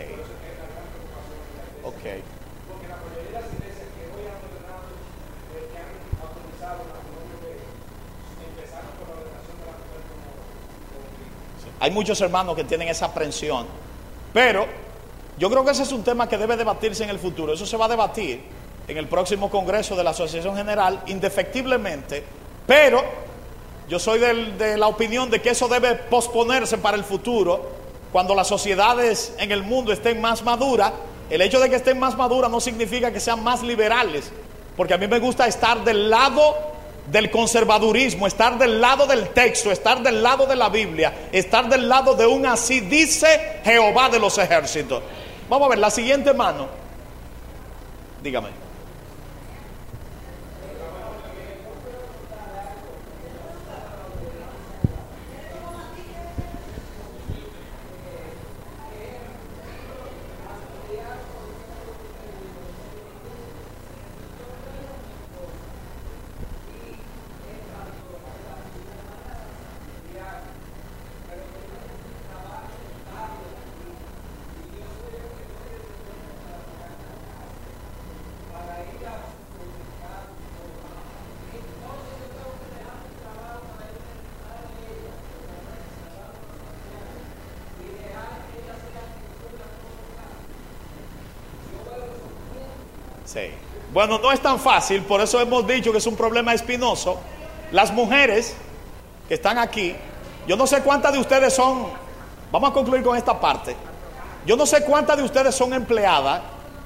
Ok. 1.84 2.04
Hay 11.88 11.94
muchos 11.94 12.20
hermanos 12.20 12.54
que 12.54 12.64
tienen 12.64 12.86
esa 12.88 13.06
aprensión, 13.06 13.66
pero 14.34 14.66
yo 15.38 15.48
creo 15.48 15.64
que 15.64 15.70
ese 15.70 15.84
es 15.84 15.92
un 15.92 16.04
tema 16.04 16.28
que 16.28 16.36
debe 16.36 16.54
debatirse 16.54 17.02
en 17.02 17.08
el 17.08 17.18
futuro. 17.18 17.54
Eso 17.54 17.64
se 17.64 17.78
va 17.78 17.86
a 17.86 17.88
debatir 17.88 18.42
en 18.86 18.98
el 18.98 19.08
próximo 19.08 19.48
Congreso 19.48 19.96
de 19.96 20.04
la 20.04 20.10
Asociación 20.10 20.54
General, 20.54 21.00
indefectiblemente, 21.06 22.22
pero 22.66 23.02
yo 23.88 23.98
soy 23.98 24.18
de 24.18 24.76
la 24.76 24.86
opinión 24.86 25.30
de 25.30 25.40
que 25.40 25.48
eso 25.48 25.66
debe 25.66 25.94
posponerse 25.94 26.76
para 26.76 26.94
el 26.94 27.04
futuro, 27.04 27.70
cuando 28.12 28.34
las 28.34 28.48
sociedades 28.48 29.32
en 29.38 29.50
el 29.50 29.62
mundo 29.62 29.90
estén 29.90 30.20
más 30.20 30.44
maduras. 30.44 30.92
El 31.30 31.40
hecho 31.40 31.58
de 31.58 31.70
que 31.70 31.76
estén 31.76 31.98
más 31.98 32.18
maduras 32.18 32.50
no 32.50 32.60
significa 32.60 33.10
que 33.10 33.18
sean 33.18 33.42
más 33.42 33.62
liberales, 33.62 34.30
porque 34.76 34.92
a 34.92 34.98
mí 34.98 35.08
me 35.08 35.20
gusta 35.20 35.46
estar 35.46 35.82
del 35.84 36.10
lado 36.10 36.54
del 37.10 37.30
conservadurismo, 37.30 38.26
estar 38.26 38.58
del 38.58 38.80
lado 38.80 39.06
del 39.06 39.30
texto, 39.30 39.70
estar 39.70 40.02
del 40.02 40.22
lado 40.22 40.46
de 40.46 40.56
la 40.56 40.68
Biblia, 40.68 41.28
estar 41.32 41.68
del 41.68 41.88
lado 41.88 42.14
de 42.14 42.26
un 42.26 42.46
así 42.46 42.80
dice 42.80 43.60
Jehová 43.64 44.08
de 44.08 44.18
los 44.18 44.36
ejércitos. 44.38 45.02
Vamos 45.48 45.66
a 45.66 45.70
ver 45.70 45.78
la 45.78 45.90
siguiente 45.90 46.34
mano. 46.34 46.68
Dígame. 48.22 48.68
Sí. 93.28 93.50
Bueno, 93.98 94.20
no 94.20 94.30
es 94.30 94.38
tan 94.38 94.60
fácil, 94.60 95.02
por 95.02 95.20
eso 95.20 95.40
hemos 95.40 95.66
dicho 95.66 95.90
que 95.90 95.98
es 95.98 96.06
un 96.06 96.14
problema 96.14 96.54
espinoso. 96.54 97.18
Las 97.72 97.92
mujeres 97.92 98.54
que 99.26 99.34
están 99.34 99.58
aquí, 99.58 99.92
yo 100.46 100.56
no 100.56 100.68
sé 100.68 100.82
cuántas 100.82 101.12
de 101.12 101.18
ustedes 101.18 101.52
son, 101.52 101.88
vamos 102.52 102.70
a 102.70 102.72
concluir 102.72 103.02
con 103.02 103.16
esta 103.16 103.40
parte, 103.40 103.74
yo 104.46 104.56
no 104.56 104.66
sé 104.66 104.84
cuántas 104.84 105.16
de 105.16 105.24
ustedes 105.24 105.52
son 105.52 105.74
empleadas, 105.74 106.42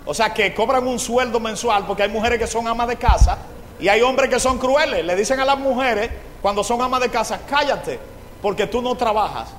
o 0.06 0.14
sea, 0.14 0.32
que 0.32 0.54
cobran 0.54 0.88
un 0.88 0.98
sueldo 0.98 1.38
mensual, 1.38 1.84
porque 1.86 2.04
hay 2.04 2.08
mujeres 2.08 2.38
que 2.38 2.46
son 2.46 2.66
amas 2.66 2.88
de 2.88 2.96
casa 2.96 3.36
y 3.78 3.88
hay 3.88 4.00
hombres 4.00 4.30
que 4.30 4.40
son 4.40 4.56
crueles. 4.56 5.04
Le 5.04 5.14
dicen 5.14 5.38
a 5.38 5.44
las 5.44 5.58
mujeres, 5.58 6.10
cuando 6.40 6.64
son 6.64 6.80
amas 6.80 7.02
de 7.02 7.10
casa, 7.10 7.42
cállate, 7.46 8.00
porque 8.40 8.66
tú 8.68 8.80
no 8.80 8.94
trabajas. 8.94 9.50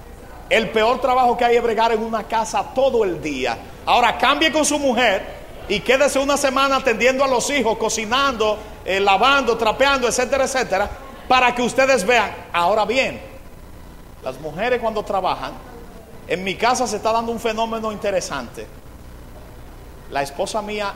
El 0.49 0.71
peor 0.71 0.99
trabajo 0.99 1.37
que 1.37 1.45
hay 1.45 1.57
es 1.57 1.61
bregar 1.61 1.91
en 1.91 2.03
una 2.03 2.23
casa 2.23 2.63
todo 2.73 3.03
el 3.03 3.21
día. 3.21 3.55
Ahora 3.85 4.17
cambie 4.17 4.51
con 4.51 4.65
su 4.65 4.79
mujer 4.79 5.42
y 5.69 5.79
quédese 5.79 6.19
una 6.19 6.37
semana 6.37 6.77
atendiendo 6.77 7.23
a 7.23 7.27
los 7.27 7.49
hijos, 7.49 7.77
cocinando, 7.77 8.57
eh, 8.85 8.99
lavando, 8.99 9.57
trapeando, 9.57 10.07
etcétera, 10.07 10.43
etcétera, 10.43 10.89
para 11.27 11.55
que 11.55 11.61
ustedes 11.61 12.05
vean. 12.05 12.31
Ahora 12.51 12.85
bien, 12.85 13.21
las 14.23 14.39
mujeres 14.39 14.81
cuando 14.81 15.03
trabajan, 15.03 15.53
en 16.27 16.43
mi 16.43 16.55
casa 16.55 16.87
se 16.87 16.97
está 16.97 17.11
dando 17.11 17.31
un 17.31 17.39
fenómeno 17.39 17.91
interesante. 17.91 18.67
La 20.09 20.21
esposa 20.21 20.61
mía 20.61 20.93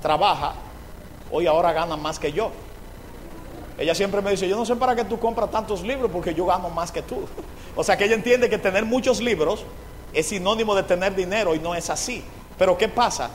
trabaja, 0.00 0.54
hoy 1.30 1.46
ahora 1.46 1.72
gana 1.72 1.96
más 1.96 2.18
que 2.18 2.32
yo. 2.32 2.50
Ella 3.78 3.94
siempre 3.94 4.20
me 4.20 4.30
dice, 4.32 4.48
yo 4.48 4.56
no 4.56 4.66
sé 4.66 4.76
para 4.76 4.94
qué 4.96 5.04
tú 5.04 5.18
compras 5.18 5.50
tantos 5.50 5.82
libros 5.82 6.10
porque 6.12 6.34
yo 6.34 6.46
gano 6.46 6.68
más 6.68 6.92
que 6.92 7.02
tú. 7.02 7.26
O 7.76 7.84
sea 7.84 7.96
que 7.96 8.06
ella 8.06 8.16
entiende 8.16 8.50
que 8.50 8.58
tener 8.58 8.84
muchos 8.84 9.20
libros 9.20 9.64
es 10.12 10.26
sinónimo 10.26 10.74
de 10.74 10.82
tener 10.82 11.14
dinero 11.14 11.54
y 11.54 11.60
no 11.60 11.76
es 11.76 11.90
así. 11.90 12.24
Pero 12.58 12.76
¿qué 12.76 12.88
pasa? 12.88 13.30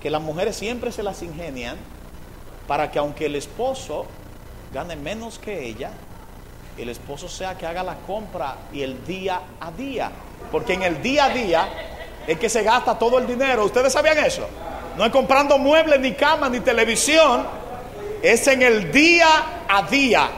Que 0.00 0.10
las 0.10 0.22
mujeres 0.22 0.56
siempre 0.56 0.92
se 0.92 1.02
las 1.02 1.22
ingenian 1.22 1.76
para 2.66 2.90
que 2.90 2.98
aunque 2.98 3.26
el 3.26 3.34
esposo 3.34 4.06
gane 4.72 4.94
menos 4.96 5.38
que 5.38 5.66
ella, 5.66 5.90
el 6.76 6.88
esposo 6.88 7.28
sea 7.28 7.56
que 7.58 7.66
haga 7.66 7.82
la 7.82 7.96
compra 8.06 8.56
y 8.72 8.82
el 8.82 9.04
día 9.04 9.40
a 9.60 9.70
día. 9.72 10.10
Porque 10.52 10.74
en 10.74 10.82
el 10.82 11.02
día 11.02 11.24
a 11.24 11.28
día 11.30 11.68
es 12.26 12.38
que 12.38 12.48
se 12.48 12.62
gasta 12.62 12.96
todo 12.98 13.18
el 13.18 13.26
dinero. 13.26 13.64
¿Ustedes 13.64 13.92
sabían 13.92 14.18
eso? 14.18 14.46
No 14.96 15.04
es 15.04 15.10
comprando 15.10 15.58
muebles, 15.58 15.98
ni 16.00 16.12
cama, 16.12 16.48
ni 16.48 16.60
televisión. 16.60 17.46
Es 18.22 18.46
en 18.46 18.62
el 18.62 18.92
día 18.92 19.28
a 19.68 19.82
día. 19.82 20.28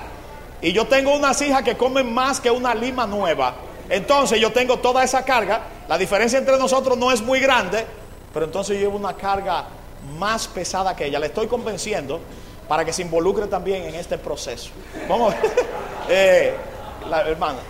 Y 0.62 0.72
yo 0.72 0.86
tengo 0.86 1.14
unas 1.14 1.40
hijas 1.42 1.62
que 1.62 1.76
comen 1.76 2.12
más 2.12 2.40
que 2.40 2.50
una 2.50 2.74
lima 2.74 3.06
nueva. 3.06 3.54
Entonces 3.88 4.40
yo 4.40 4.52
tengo 4.52 4.78
toda 4.78 5.02
esa 5.02 5.24
carga. 5.24 5.62
La 5.88 5.98
diferencia 5.98 6.38
entre 6.38 6.56
nosotros 6.58 6.96
no 6.96 7.10
es 7.10 7.20
muy 7.20 7.40
grande. 7.40 7.84
Pero 8.32 8.46
entonces 8.46 8.78
llevo 8.78 8.96
una 8.96 9.14
carga 9.14 9.66
más 10.18 10.48
pesada 10.48 10.94
que 10.94 11.06
ella. 11.06 11.18
Le 11.18 11.26
estoy 11.26 11.46
convenciendo 11.46 12.20
para 12.68 12.84
que 12.84 12.92
se 12.92 13.02
involucre 13.02 13.46
también 13.46 13.84
en 13.84 13.94
este 13.94 14.18
proceso. 14.18 14.70
Vamos. 15.08 15.34
Eh, 16.12 16.52
la 17.08 17.20
hermana. 17.20 17.60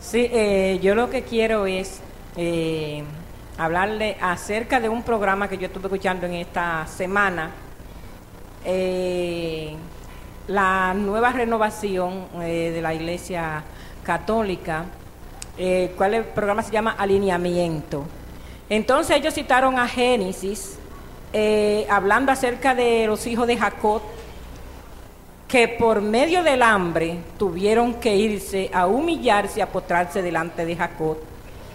Sí, 0.00 0.26
eh, 0.32 0.78
yo 0.80 0.94
lo 0.94 1.10
que 1.10 1.24
quiero 1.24 1.66
es 1.66 2.00
eh, 2.36 3.04
hablarle 3.58 4.16
acerca 4.20 4.80
de 4.80 4.88
un 4.88 5.02
programa 5.02 5.48
que 5.48 5.58
yo 5.58 5.66
estuve 5.66 5.86
escuchando 5.86 6.26
en 6.26 6.34
esta 6.34 6.86
semana, 6.86 7.50
eh, 8.64 9.74
la 10.48 10.94
nueva 10.94 11.32
renovación 11.32 12.26
eh, 12.40 12.70
de 12.74 12.82
la 12.82 12.94
Iglesia 12.94 13.62
Católica, 14.02 14.86
eh, 15.58 15.92
cuál 15.96 16.14
el 16.14 16.24
programa 16.24 16.62
se 16.62 16.72
llama 16.72 16.92
Alineamiento. 16.92 18.04
Entonces 18.72 19.18
ellos 19.18 19.34
citaron 19.34 19.78
a 19.78 19.86
Génesis, 19.86 20.78
eh, 21.34 21.86
hablando 21.90 22.32
acerca 22.32 22.74
de 22.74 23.06
los 23.06 23.26
hijos 23.26 23.46
de 23.46 23.58
Jacob, 23.58 24.00
que 25.46 25.68
por 25.68 26.00
medio 26.00 26.42
del 26.42 26.62
hambre 26.62 27.18
tuvieron 27.38 27.92
que 27.92 28.16
irse 28.16 28.70
a 28.72 28.86
humillarse, 28.86 29.60
a 29.60 29.66
postrarse 29.66 30.22
delante 30.22 30.64
de 30.64 30.74
Jacob. 30.74 31.18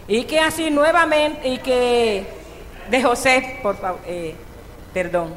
Y 0.08 0.24
que 0.24 0.40
así 0.40 0.72
nuevamente, 0.72 1.48
y 1.48 1.60
que 1.60 2.26
de 2.90 3.04
José, 3.04 3.60
por 3.62 3.78
favor, 3.78 4.00
eh, 4.08 4.34
perdón. 4.92 5.36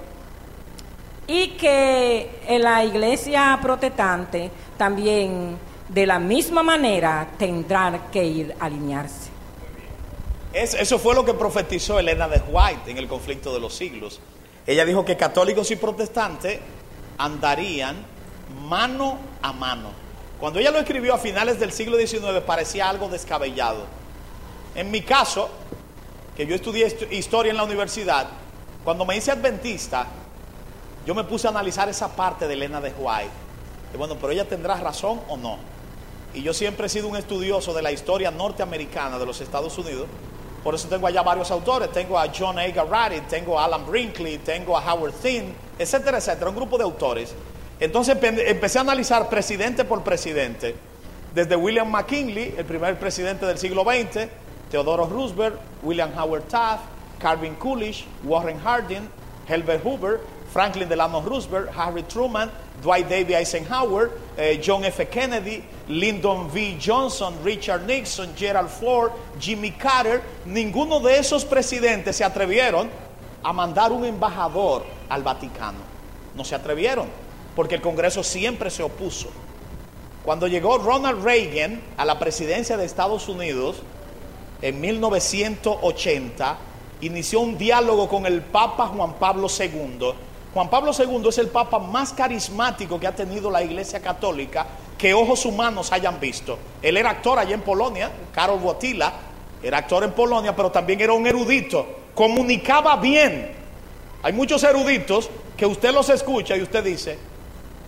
Y 1.26 1.48
que 1.58 2.40
en 2.48 2.62
la 2.62 2.82
iglesia 2.86 3.58
protestante 3.60 4.50
también 4.78 5.58
de 5.90 6.06
la 6.06 6.18
misma 6.18 6.62
manera 6.62 7.28
tendrán 7.36 8.00
que 8.10 8.24
ir 8.24 8.54
a 8.58 8.64
alinearse. 8.64 9.29
Es- 10.52 10.74
eso 10.74 10.98
fue 10.98 11.14
lo 11.14 11.24
que 11.24 11.34
profetizó 11.34 11.98
Elena 11.98 12.28
de 12.28 12.40
White 12.48 12.90
en 12.90 12.98
el 12.98 13.06
conflicto 13.08 13.52
de 13.54 13.60
los 13.60 13.74
siglos. 13.74 14.20
Ella 14.66 14.84
dijo 14.84 15.04
que 15.04 15.16
católicos 15.16 15.70
y 15.70 15.76
protestantes 15.76 16.58
andarían 17.18 17.96
mano 18.68 19.18
a 19.42 19.52
mano. 19.52 19.90
Cuando 20.40 20.58
ella 20.58 20.70
lo 20.70 20.78
escribió 20.78 21.14
a 21.14 21.18
finales 21.18 21.60
del 21.60 21.70
siglo 21.72 21.96
XIX 21.98 22.40
parecía 22.44 22.88
algo 22.88 23.08
descabellado. 23.08 23.84
En 24.74 24.90
mi 24.90 25.02
caso, 25.02 25.50
que 26.36 26.46
yo 26.46 26.54
estudié 26.54 26.86
histo- 26.86 27.06
historia 27.12 27.50
en 27.50 27.56
la 27.56 27.64
universidad, 27.64 28.28
cuando 28.84 29.04
me 29.04 29.16
hice 29.16 29.30
adventista, 29.30 30.06
yo 31.06 31.14
me 31.14 31.24
puse 31.24 31.46
a 31.46 31.50
analizar 31.50 31.88
esa 31.88 32.14
parte 32.16 32.48
de 32.48 32.54
Elena 32.54 32.80
de 32.80 32.92
White. 32.98 33.30
Bueno, 33.96 34.16
pero 34.20 34.32
ella 34.32 34.48
tendrá 34.48 34.76
razón 34.76 35.20
o 35.28 35.36
no. 35.36 35.58
Y 36.32 36.42
yo 36.42 36.54
siempre 36.54 36.86
he 36.86 36.88
sido 36.88 37.08
un 37.08 37.16
estudioso 37.16 37.74
de 37.74 37.82
la 37.82 37.90
historia 37.92 38.30
norteamericana 38.30 39.18
de 39.18 39.26
los 39.26 39.40
Estados 39.40 39.76
Unidos. 39.78 40.06
Por 40.62 40.74
eso 40.74 40.88
tengo 40.88 41.06
allá 41.06 41.22
varios 41.22 41.50
autores. 41.50 41.90
Tengo 41.92 42.18
a 42.18 42.26
John 42.36 42.58
A. 42.58 42.66
Garrity, 42.68 43.26
tengo 43.28 43.58
a 43.58 43.64
Alan 43.64 43.86
Brinkley, 43.86 44.38
tengo 44.38 44.76
a 44.76 44.80
Howard 44.94 45.14
Thin, 45.14 45.54
etcétera, 45.78 46.18
etcétera. 46.18 46.50
Un 46.50 46.56
grupo 46.56 46.76
de 46.76 46.84
autores 46.84 47.34
Entonces 47.80 48.14
empe- 48.14 48.42
empecé 48.46 48.76
a 48.78 48.82
analizar 48.82 49.28
presidente 49.30 49.84
por 49.86 50.02
presidente, 50.02 50.74
desde 51.34 51.56
William 51.56 51.90
McKinley, 51.90 52.54
el 52.58 52.66
primer 52.66 52.98
presidente 52.98 53.46
del 53.46 53.56
siglo 53.56 53.84
XX, 53.84 54.28
Theodore 54.70 55.06
Roosevelt, 55.08 55.56
William 55.82 56.10
Howard 56.18 56.42
Taft, 56.48 56.82
Calvin 57.18 57.54
Coolidge, 57.54 58.04
Warren 58.24 58.58
Harding, 58.62 59.08
Herbert 59.48 59.82
Hoover, 59.84 60.20
Franklin 60.52 60.88
Delano 60.88 61.20
Roosevelt, 61.20 61.70
Harry 61.76 62.02
Truman, 62.02 62.50
Dwight 62.82 63.08
David 63.08 63.36
Eisenhower, 63.36 64.10
eh, 64.36 64.60
John 64.60 64.84
F. 64.84 65.08
Kennedy, 65.08 65.62
Lyndon 65.88 66.50
V. 66.50 66.78
Johnson, 66.80 67.34
Richard 67.44 67.86
Nixon, 67.86 68.34
Gerald 68.34 68.68
Ford, 68.68 69.12
Jimmy 69.38 69.70
Carter. 69.72 70.22
Ninguno 70.46 71.00
de 71.00 71.18
esos 71.18 71.44
presidentes 71.44 72.16
se 72.16 72.24
atrevieron 72.24 72.90
a 73.42 73.52
mandar 73.52 73.92
un 73.92 74.04
embajador 74.04 74.84
al 75.08 75.22
Vaticano. 75.22 75.78
No 76.34 76.44
se 76.44 76.54
atrevieron, 76.54 77.06
porque 77.54 77.76
el 77.76 77.80
Congreso 77.80 78.22
siempre 78.22 78.70
se 78.70 78.82
opuso. 78.82 79.28
Cuando 80.24 80.48
llegó 80.48 80.78
Ronald 80.78 81.24
Reagan 81.24 81.80
a 81.96 82.04
la 82.04 82.18
presidencia 82.18 82.76
de 82.76 82.84
Estados 82.84 83.28
Unidos 83.28 83.76
en 84.62 84.80
1980, 84.80 86.58
inició 87.00 87.40
un 87.40 87.56
diálogo 87.56 88.08
con 88.08 88.26
el 88.26 88.42
Papa 88.42 88.88
Juan 88.88 89.14
Pablo 89.14 89.48
II. 89.48 90.12
Juan 90.52 90.68
Pablo 90.68 90.92
II 90.96 91.28
es 91.28 91.38
el 91.38 91.48
Papa 91.48 91.78
más 91.78 92.12
carismático 92.12 92.98
que 92.98 93.06
ha 93.06 93.14
tenido 93.14 93.50
la 93.50 93.62
Iglesia 93.62 94.00
Católica 94.00 94.66
que 94.98 95.14
ojos 95.14 95.46
humanos 95.46 95.92
hayan 95.92 96.18
visto. 96.18 96.58
Él 96.82 96.96
era 96.96 97.10
actor 97.10 97.38
allá 97.38 97.54
en 97.54 97.62
Polonia, 97.62 98.10
Karol 98.34 98.60
Wojtyla, 98.60 99.12
era 99.62 99.78
actor 99.78 100.02
en 100.04 100.12
Polonia, 100.12 100.54
pero 100.54 100.70
también 100.70 101.00
era 101.00 101.12
un 101.12 101.26
erudito, 101.26 101.86
comunicaba 102.14 102.96
bien. 102.96 103.52
Hay 104.22 104.32
muchos 104.32 104.62
eruditos 104.64 105.30
que 105.56 105.66
usted 105.66 105.92
los 105.92 106.08
escucha 106.10 106.56
y 106.56 106.62
usted 106.62 106.82
dice, 106.82 107.18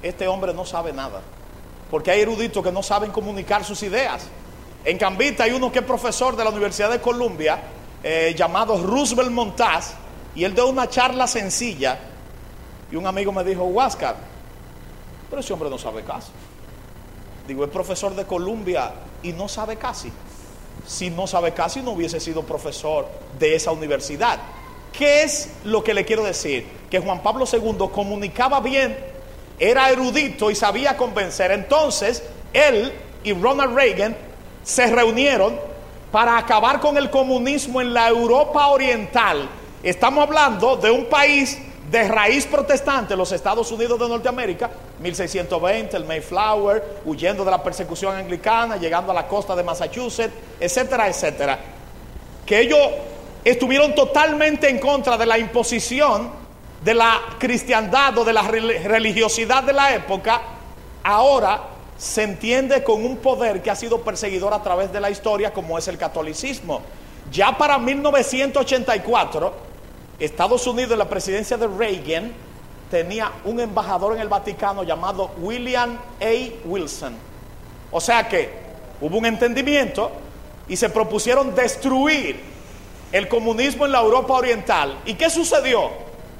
este 0.02 0.28
hombre 0.28 0.54
no 0.54 0.64
sabe 0.64 0.92
nada. 0.92 1.20
Porque 1.90 2.10
hay 2.10 2.20
eruditos 2.20 2.62
que 2.64 2.72
no 2.72 2.82
saben 2.82 3.10
comunicar 3.10 3.64
sus 3.64 3.82
ideas. 3.82 4.26
En 4.84 4.98
Cambita 4.98 5.44
hay 5.44 5.52
uno 5.52 5.70
que 5.70 5.80
es 5.80 5.84
profesor 5.84 6.36
de 6.36 6.44
la 6.44 6.50
Universidad 6.50 6.90
de 6.90 7.00
Columbia, 7.00 7.60
eh, 8.02 8.34
llamado 8.36 8.82
Roosevelt 8.82 9.30
Montaz, 9.30 9.94
y 10.34 10.44
él 10.44 10.54
dio 10.54 10.68
una 10.68 10.88
charla 10.88 11.26
sencilla. 11.26 11.98
Y 12.92 12.96
un 12.96 13.06
amigo 13.06 13.32
me 13.32 13.42
dijo, 13.42 13.64
Huáscar, 13.64 14.16
pero 15.30 15.40
ese 15.40 15.54
hombre 15.54 15.70
no 15.70 15.78
sabe 15.78 16.02
casi. 16.02 16.30
Digo, 17.48 17.64
es 17.64 17.70
profesor 17.70 18.14
de 18.14 18.26
Columbia 18.26 18.92
y 19.22 19.32
no 19.32 19.48
sabe 19.48 19.76
casi. 19.76 20.12
Si 20.86 21.08
no 21.08 21.26
sabe 21.26 21.52
casi, 21.52 21.80
no 21.80 21.92
hubiese 21.92 22.20
sido 22.20 22.42
profesor 22.42 23.08
de 23.38 23.54
esa 23.54 23.72
universidad. 23.72 24.38
¿Qué 24.92 25.22
es 25.22 25.54
lo 25.64 25.82
que 25.82 25.94
le 25.94 26.04
quiero 26.04 26.22
decir? 26.22 26.66
Que 26.90 27.00
Juan 27.00 27.22
Pablo 27.22 27.46
II 27.50 27.88
comunicaba 27.90 28.60
bien, 28.60 28.94
era 29.58 29.88
erudito 29.88 30.50
y 30.50 30.54
sabía 30.54 30.98
convencer. 30.98 31.50
Entonces, 31.50 32.22
él 32.52 32.92
y 33.24 33.32
Ronald 33.32 33.74
Reagan 33.74 34.14
se 34.62 34.86
reunieron 34.88 35.58
para 36.10 36.36
acabar 36.36 36.78
con 36.78 36.98
el 36.98 37.08
comunismo 37.08 37.80
en 37.80 37.94
la 37.94 38.08
Europa 38.08 38.66
Oriental. 38.66 39.48
Estamos 39.82 40.24
hablando 40.24 40.76
de 40.76 40.90
un 40.90 41.06
país 41.06 41.58
de 41.92 42.08
raíz 42.08 42.46
protestante, 42.46 43.14
los 43.14 43.30
Estados 43.32 43.70
Unidos 43.70 44.00
de 44.00 44.08
Norteamérica, 44.08 44.70
1620, 44.98 45.94
el 45.94 46.06
Mayflower, 46.06 47.00
huyendo 47.04 47.44
de 47.44 47.50
la 47.50 47.62
persecución 47.62 48.16
anglicana, 48.16 48.78
llegando 48.78 49.12
a 49.12 49.14
la 49.14 49.28
costa 49.28 49.54
de 49.54 49.62
Massachusetts, 49.62 50.32
etcétera, 50.58 51.06
etcétera. 51.06 51.58
Que 52.46 52.60
ellos 52.60 52.78
estuvieron 53.44 53.94
totalmente 53.94 54.70
en 54.70 54.78
contra 54.78 55.18
de 55.18 55.26
la 55.26 55.38
imposición 55.38 56.30
de 56.82 56.94
la 56.94 57.20
cristiandad 57.38 58.16
o 58.16 58.24
de 58.24 58.32
la 58.32 58.42
rel- 58.42 58.82
religiosidad 58.84 59.62
de 59.62 59.74
la 59.74 59.94
época, 59.94 60.40
ahora 61.04 61.62
se 61.98 62.22
entiende 62.22 62.82
con 62.82 63.04
un 63.04 63.18
poder 63.18 63.62
que 63.62 63.70
ha 63.70 63.76
sido 63.76 64.00
perseguidor 64.00 64.54
a 64.54 64.62
través 64.62 64.90
de 64.92 65.00
la 65.00 65.10
historia 65.10 65.52
como 65.52 65.76
es 65.76 65.86
el 65.88 65.98
catolicismo. 65.98 66.80
Ya 67.30 67.56
para 67.58 67.78
1984, 67.78 69.71
Estados 70.24 70.66
Unidos, 70.66 70.92
en 70.92 70.98
la 70.98 71.08
presidencia 71.08 71.56
de 71.56 71.66
Reagan, 71.66 72.32
tenía 72.90 73.32
un 73.44 73.58
embajador 73.58 74.14
en 74.14 74.20
el 74.20 74.28
Vaticano 74.28 74.84
llamado 74.84 75.30
William 75.38 75.98
A. 76.20 76.32
Wilson. 76.64 77.16
O 77.90 78.00
sea 78.00 78.28
que 78.28 78.50
hubo 79.00 79.18
un 79.18 79.26
entendimiento 79.26 80.12
y 80.68 80.76
se 80.76 80.90
propusieron 80.90 81.54
destruir 81.54 82.40
el 83.10 83.26
comunismo 83.28 83.84
en 83.84 83.92
la 83.92 84.00
Europa 84.00 84.34
Oriental. 84.34 84.98
¿Y 85.06 85.14
qué 85.14 85.28
sucedió 85.28 85.90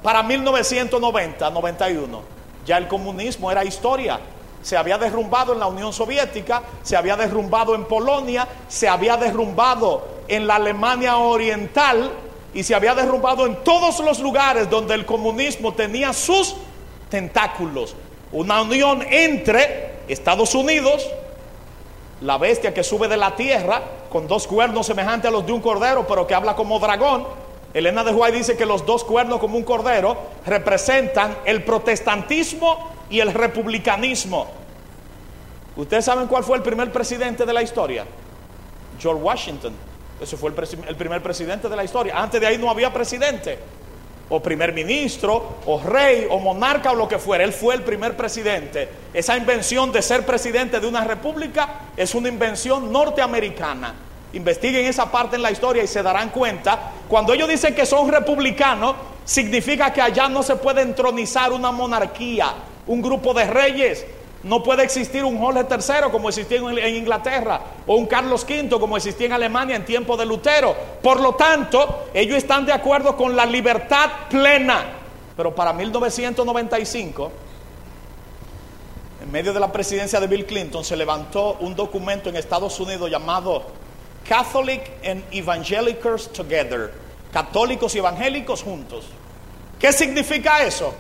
para 0.03 0.23
1990-91? 0.23 2.21
Ya 2.65 2.79
el 2.79 2.87
comunismo 2.87 3.51
era 3.51 3.65
historia. 3.65 4.21
Se 4.63 4.77
había 4.77 4.97
derrumbado 4.97 5.55
en 5.55 5.59
la 5.59 5.67
Unión 5.67 5.93
Soviética, 5.93 6.63
se 6.83 6.97
había 6.97 7.17
derrumbado 7.17 7.75
en 7.75 7.85
Polonia, 7.85 8.47
se 8.69 8.89
había 8.89 9.17
derrumbado 9.17 10.07
en 10.29 10.47
la 10.47 10.55
Alemania 10.55 11.17
Oriental 11.17 12.13
y 12.55 12.63
se 12.63 12.75
había 12.75 12.95
derrumbado 12.95 13.47
en 13.47 13.57
todos 13.65 14.01
los 14.01 14.21
lugares 14.21 14.69
donde 14.69 14.95
el 14.95 15.07
comunismo 15.07 15.73
tenía 15.73 16.13
sus 16.13 16.55
tentáculos. 17.09 17.95
Una 18.31 18.63
unión 18.63 19.03
entre 19.11 19.97
Estados 20.09 20.55
Unidos, 20.55 21.07
la 22.21 22.39
bestia 22.39 22.73
que 22.73 22.85
sube 22.85 23.09
de 23.09 23.17
la 23.17 23.37
tierra 23.37 23.83
con 24.11 24.27
dos 24.27 24.47
cuernos 24.47 24.87
semejantes 24.87 25.29
a 25.29 25.33
los 25.33 25.47
de 25.47 25.53
un 25.53 25.61
cordero, 25.61 26.07
pero 26.07 26.27
que 26.27 26.35
habla 26.35 26.55
como 26.55 26.79
dragón. 26.79 27.27
Elena 27.75 28.05
de 28.05 28.13
White 28.13 28.37
dice 28.37 28.57
que 28.57 28.67
los 28.67 28.85
dos 28.85 29.03
cuernos 29.05 29.41
como 29.41 29.57
un 29.57 29.65
cordero 29.65 30.17
representan 30.45 31.39
el 31.47 31.65
protestantismo 31.65 32.91
y 33.09 33.21
el 33.21 33.33
republicanismo. 33.33 34.47
¿Ustedes 35.77 36.05
saben 36.05 36.27
cuál 36.27 36.45
fue 36.45 36.59
el 36.59 36.63
primer 36.63 36.93
presidente 36.93 37.47
de 37.47 37.53
la 37.53 37.63
historia? 37.63 38.05
George 38.99 39.23
Washington. 39.23 39.73
Ese 40.21 40.37
fue 40.37 40.51
el, 40.51 40.97
primer 40.97 41.23
presidente 41.23 41.69
de 41.69 41.77
la 41.77 41.85
historia. 41.85 42.15
Antes 42.17 42.41
de 42.41 42.47
ahí 42.47 42.59
no 42.59 42.71
había 42.71 42.93
presidente. 42.93 43.59
O 44.29 44.41
primer 44.41 44.73
ministro, 44.73 45.57
o 45.67 45.81
rey, 45.81 46.27
o 46.31 46.39
monarca, 46.39 46.93
o 46.93 46.95
lo 46.95 47.09
que 47.09 47.19
fuera. 47.19 47.45
Él 47.45 47.53
fue 47.53 47.75
el 47.75 47.83
primer 47.83 48.17
presidente. 48.17 48.89
Esa 49.13 49.37
invención 49.37 49.93
de 49.93 50.01
ser 50.01 50.25
presidente 50.25 50.81
de 50.81 50.87
una 50.87 51.05
república 51.05 51.81
es 51.97 52.15
una 52.15 52.29
invención 52.29 52.93
norteamericana. 52.93 53.95
Investiguen 54.33 54.87
esa 54.87 55.11
parte 55.11 55.37
en 55.37 55.43
la 55.43 55.51
historia 55.51 55.83
y 55.83 55.87
se 55.87 56.03
darán 56.03 56.31
cuenta. 56.31 56.93
Cuando 57.09 57.35
ellos 57.35 57.49
dicen 57.49 57.75
que 57.75 57.85
son 57.85 58.11
republicanos, 58.11 58.97
significa 59.25 59.93
que 59.93 60.01
allá 60.01 60.29
no 60.29 60.43
se 60.43 60.57
puede 60.57 60.83
entronizar 60.83 61.53
una 61.53 61.71
monarquía, 61.71 62.55
un 62.87 63.03
grupo 63.03 63.35
de 63.35 63.45
reyes. 63.45 64.07
No 64.45 64.63
puede 64.63 64.83
existir 64.83 65.25
un 65.25 65.39
Jorge 65.39 65.67
III 65.71 66.11
como 66.11 66.29
existía 66.29 66.59
en 66.59 66.97
Inglaterra 66.97 67.61
o 67.87 67.95
un 67.95 68.07
Carlos 68.07 68.45
V 68.49 68.69
como 68.81 68.97
existía 68.97 69.27
en 69.27 69.33
Alemania 69.33 69.77
en 69.77 69.85
tiempo 69.85 70.17
de 70.17 70.27
Lutero. 70.27 70.75
Por 71.01 71.21
lo 71.21 71.35
tanto, 71.35 72.07
ellos 72.13 72.37
están 72.37 72.67
de 72.67 72.73
acuerdo 72.73 73.17
con 73.17 73.37
la 73.37 73.47
libertad 73.47 74.11
plena. 74.29 74.85
Pero 75.37 75.55
para 75.55 75.73
1995, 75.73 77.33
en 79.23 79.31
medio 79.31 79.53
de 79.53 79.61
la 79.61 79.71
presidencia 79.71 80.19
de 80.19 80.27
Bill 80.27 80.45
Clinton, 80.45 80.85
se 80.85 80.97
levantó 80.97 81.57
un 81.61 81.77
documento 81.77 82.29
en 82.29 82.37
Estados 82.37 82.79
Unidos 82.81 83.09
llamado 83.11 83.63
Catholic 84.29 84.91
and 85.07 85.23
Evangelicals 85.31 86.33
Together, 86.33 86.93
católicos 87.33 87.95
y 87.95 87.99
evangélicos 87.99 88.63
juntos. 88.63 89.07
¿Qué 89.79 89.93
significa 89.93 90.65
eso? 90.65 90.93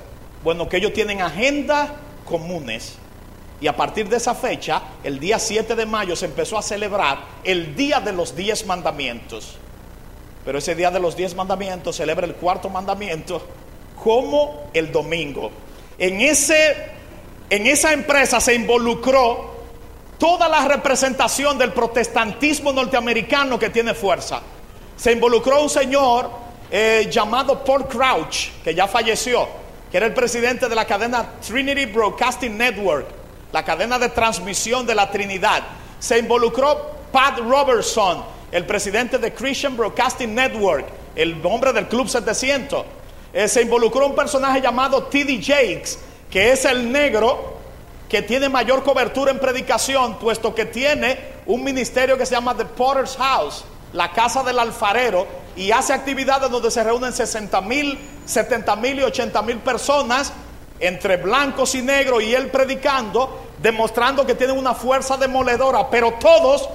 Bueno, 0.45 0.69
que 0.69 0.77
ellos 0.77 0.93
tienen 0.93 1.21
agendas 1.21 1.91
comunes. 2.25 2.99
Y 3.63 3.69
a 3.69 3.77
partir 3.77 4.09
de 4.09 4.17
esa 4.17 4.35
fecha, 4.35 4.83
el 5.05 5.21
día 5.21 5.39
7 5.39 5.77
de 5.77 5.87
mayo, 5.87 6.17
se 6.17 6.27
empezó 6.27 6.59
a 6.59 6.63
celebrar 6.63 7.21
el 7.45 7.77
Día 7.77 8.01
de 8.01 8.13
los 8.13 8.35
Diez 8.35 8.67
Mandamientos. 8.67 9.57
Pero 10.45 10.59
ese 10.59 10.75
Día 10.75 10.91
de 10.91 10.99
los 10.99 11.15
Diez 11.15 11.37
Mandamientos 11.37 11.95
celebra 11.95 12.27
el 12.27 12.35
cuarto 12.35 12.69
mandamiento 12.69 13.41
como 14.03 14.69
el 14.75 14.91
domingo. 14.91 15.53
En, 15.97 16.21
ese, 16.21 16.75
en 17.49 17.69
esa 17.69 17.93
empresa 17.93 18.41
se 18.41 18.53
involucró 18.53 19.53
toda 20.19 20.49
la 20.49 20.67
representación 20.67 21.57
del 21.57 21.73
protestantismo 21.73 22.73
norteamericano 22.73 23.61
que 23.61 23.71
tiene 23.71 23.95
fuerza. 23.95 24.41
Se 24.97 25.13
involucró 25.13 25.63
un 25.63 25.71
señor 25.71 26.29
eh, 26.69 27.09
llamado 27.09 27.63
Paul 27.63 27.87
Crouch, 27.87 28.49
que 28.65 28.75
ya 28.75 28.89
falleció, 28.89 29.47
que 29.89 29.99
era 29.99 30.07
el 30.07 30.15
presidente 30.15 30.69
de 30.69 30.75
la 30.75 30.85
cadena 30.85 31.35
Trinity 31.47 31.87
Broadcasting 31.87 32.59
Network, 32.59 33.22
la 33.53 33.65
cadena 33.65 33.99
de 33.99 34.09
transmisión 34.09 34.87
de 34.87 34.95
la 34.95 35.11
Trinidad. 35.11 35.63
Se 35.99 36.19
involucró 36.19 36.91
Pat 37.13 37.39
Robertson, 37.39 38.25
el 38.51 38.67
presidente 38.67 39.19
de 39.19 39.33
Christian 39.33 39.77
Broadcasting 39.77 40.35
Network, 40.35 40.87
el 41.15 41.41
hombre 41.45 41.73
del 41.73 41.87
Club 41.87 42.09
700. 42.09 42.85
Eh, 43.33 43.49
se 43.49 43.63
involucró 43.63 44.07
un 44.07 44.15
personaje 44.15 44.61
llamado 44.61 45.05
T.D. 45.05 45.41
Jakes, 45.43 45.99
que 46.31 46.53
es 46.53 46.65
el 46.65 46.91
negro 46.91 47.59
que 48.09 48.23
tiene 48.23 48.49
mayor 48.49 48.83
cobertura 48.83 49.31
en 49.31 49.39
predicación, 49.39 50.19
puesto 50.19 50.55
que 50.55 50.67
tiene 50.67 51.19
un 51.47 51.65
ministerio 51.65 52.19
que 52.19 52.27
se 52.27 52.35
llama 52.35 52.55
The 52.55 52.67
Potter's 52.67 53.17
House, 53.17 53.65
la 53.93 54.13
casa 54.13 54.43
del 54.43 54.59
alfarero, 54.59 55.27
y 55.57 55.71
hace 55.71 55.93
actividades 55.93 56.51
donde 56.51 56.71
se 56.71 56.83
reúnen 56.83 57.13
60 57.13 57.61
mil, 57.63 57.99
70 58.27 58.77
mil 58.77 58.99
y 58.99 59.03
80 59.03 59.43
mil 59.43 59.59
personas 59.59 60.33
entre 60.83 61.17
blancos 61.17 61.77
y 61.77 61.81
negros 61.81 62.25
y 62.25 62.35
él 62.35 62.51
predicando, 62.51 63.41
demostrando 63.59 64.27
que 64.27 64.35
tienen 64.35 64.59
una 64.59 64.75
fuerza 64.75 65.17
demoledora, 65.17 65.89
pero 65.89 66.15
todos 66.15 66.69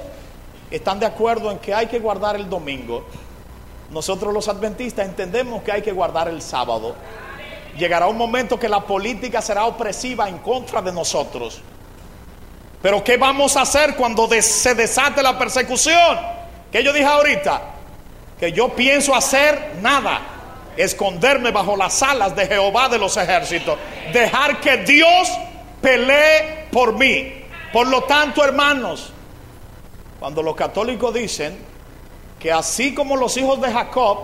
están 0.72 0.98
de 0.98 1.06
acuerdo 1.06 1.52
en 1.52 1.60
que 1.60 1.74
hay 1.74 1.88
que 1.88 2.00
guardar 2.00 2.38
el 2.38 2.50
domingo. 2.50 3.04
Nosotros 3.92 4.34
los 4.34 4.48
adventistas 4.48 5.06
entendemos 5.06 5.62
que 5.62 5.74
hay 5.74 5.82
que 5.82 5.92
guardar 5.92 6.30
el 6.30 6.42
sábado. 6.42 6.96
Llegará 7.78 8.08
un 8.08 8.18
momento 8.18 8.58
que 8.58 8.70
la 8.70 8.80
política 8.80 9.42
será 9.42 9.66
opresiva 9.66 10.30
en 10.30 10.38
contra 10.38 10.82
de 10.82 10.94
nosotros. 10.94 11.62
Pero 12.82 13.04
¿qué 13.04 13.18
vamos 13.18 13.58
a 13.58 13.62
hacer 13.64 13.98
cuando 13.98 14.30
se 14.42 14.74
desate 14.74 15.22
la 15.22 15.38
persecución? 15.38 16.18
Que 16.72 16.82
yo 16.82 16.94
dije 16.94 17.06
ahorita, 17.06 17.62
que 18.40 18.54
yo 18.54 18.70
pienso 18.70 19.14
hacer 19.14 19.76
nada, 19.82 20.37
esconderme 20.78 21.52
bajo 21.52 21.76
las 21.76 22.02
alas 22.04 22.36
de 22.36 22.46
Jehová 22.48 22.88
de 22.90 22.98
los 23.00 23.18
ejércitos, 23.18 23.78
dejar 24.14 24.62
que 24.62 24.78
Dios 24.78 25.30
pelee 25.82 26.68
por 26.72 26.94
mí. 26.94 27.34
Por 27.74 27.88
lo 27.88 28.04
tanto, 28.04 28.44
hermanos, 28.44 29.12
cuando 30.20 30.42
los 30.42 30.56
católicos 30.56 31.14
dicen 31.14 31.58
que 32.40 32.52
así 32.52 32.94
como 32.94 33.16
los 33.16 33.36
hijos 33.38 33.60
de 33.62 33.72
Jacob 33.72 34.18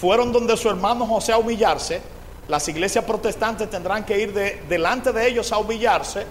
fueron 0.00 0.32
donde 0.32 0.56
su 0.56 0.68
hermano 0.68 1.06
José 1.06 1.32
a 1.32 1.38
humillarse, 1.38 2.00
las 2.48 2.66
iglesias 2.68 3.04
protestantes 3.04 3.68
tendrán 3.68 4.04
que 4.04 4.18
ir 4.18 4.32
de- 4.32 4.62
delante 4.68 5.12
de 5.12 5.26
ellos 5.28 5.52
a 5.52 5.58
humillarse, 5.58 6.24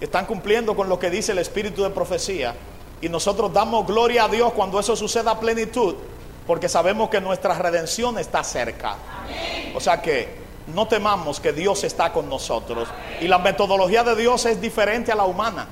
están 0.00 0.26
cumpliendo 0.26 0.74
con 0.76 0.88
lo 0.88 0.98
que 0.98 1.10
dice 1.10 1.32
el 1.32 1.38
espíritu 1.38 1.82
de 1.82 1.90
profecía. 1.90 2.54
Y 3.00 3.08
nosotros 3.08 3.52
damos 3.52 3.86
gloria 3.86 4.24
a 4.24 4.28
Dios 4.28 4.52
cuando 4.52 4.78
eso 4.78 4.94
suceda 4.94 5.32
a 5.32 5.40
plenitud, 5.40 5.94
porque 6.46 6.68
sabemos 6.68 7.08
que 7.08 7.20
nuestra 7.20 7.54
redención 7.54 8.18
está 8.18 8.42
cerca. 8.44 8.96
O 9.74 9.80
sea 9.80 10.02
que 10.02 10.42
no 10.74 10.86
temamos 10.86 11.40
que 11.40 11.52
Dios 11.52 11.84
está 11.84 12.12
con 12.12 12.28
nosotros. 12.28 12.88
Y 13.20 13.28
la 13.28 13.38
metodología 13.38 14.04
de 14.04 14.16
Dios 14.16 14.44
es 14.46 14.60
diferente 14.60 15.12
a 15.12 15.14
la 15.14 15.24
humana. 15.24 15.66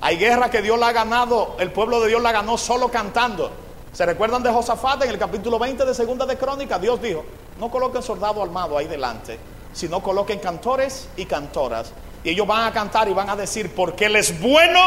Hay 0.00 0.16
guerra 0.16 0.50
que 0.50 0.60
Dios 0.60 0.78
la 0.78 0.88
ha 0.88 0.92
ganado, 0.92 1.56
el 1.58 1.72
pueblo 1.72 2.00
de 2.00 2.08
Dios 2.08 2.22
la 2.22 2.32
ganó 2.32 2.58
solo 2.58 2.90
cantando. 2.90 3.50
¿Se 3.92 4.04
recuerdan 4.04 4.42
de 4.42 4.50
Josafat 4.50 5.04
en 5.04 5.10
el 5.10 5.18
capítulo 5.18 5.58
20 5.58 5.84
de 5.84 5.94
Segunda 5.94 6.26
de 6.26 6.36
Crónica? 6.36 6.78
Dios 6.78 7.00
dijo, 7.00 7.24
no 7.58 7.70
coloquen 7.70 8.02
soldado 8.02 8.42
armado 8.42 8.76
ahí 8.76 8.86
delante, 8.86 9.38
sino 9.72 10.02
coloquen 10.02 10.40
cantores 10.40 11.08
y 11.16 11.24
cantoras. 11.26 11.92
Y 12.24 12.30
ellos 12.30 12.46
van 12.46 12.66
a 12.66 12.72
cantar 12.72 13.08
y 13.08 13.12
van 13.12 13.30
a 13.30 13.36
decir, 13.36 13.72
porque 13.74 14.06
Él 14.06 14.16
es 14.16 14.40
bueno, 14.40 14.80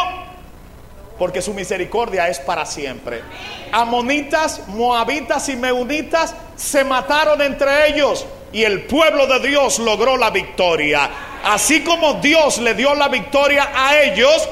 porque 1.17 1.41
su 1.41 1.53
misericordia 1.53 2.27
es 2.27 2.39
para 2.39 2.65
siempre. 2.65 3.21
Amonitas, 3.71 4.67
moabitas 4.67 5.49
y 5.49 5.55
meunitas 5.55 6.35
se 6.55 6.83
mataron 6.83 7.41
entre 7.41 7.89
ellos 7.89 8.25
y 8.51 8.63
el 8.63 8.83
pueblo 8.83 9.27
de 9.27 9.47
Dios 9.47 9.79
logró 9.79 10.17
la 10.17 10.29
victoria. 10.29 11.09
Así 11.43 11.83
como 11.83 12.15
Dios 12.15 12.59
le 12.59 12.73
dio 12.73 12.95
la 12.95 13.07
victoria 13.07 13.69
a 13.73 14.01
ellos, 14.01 14.47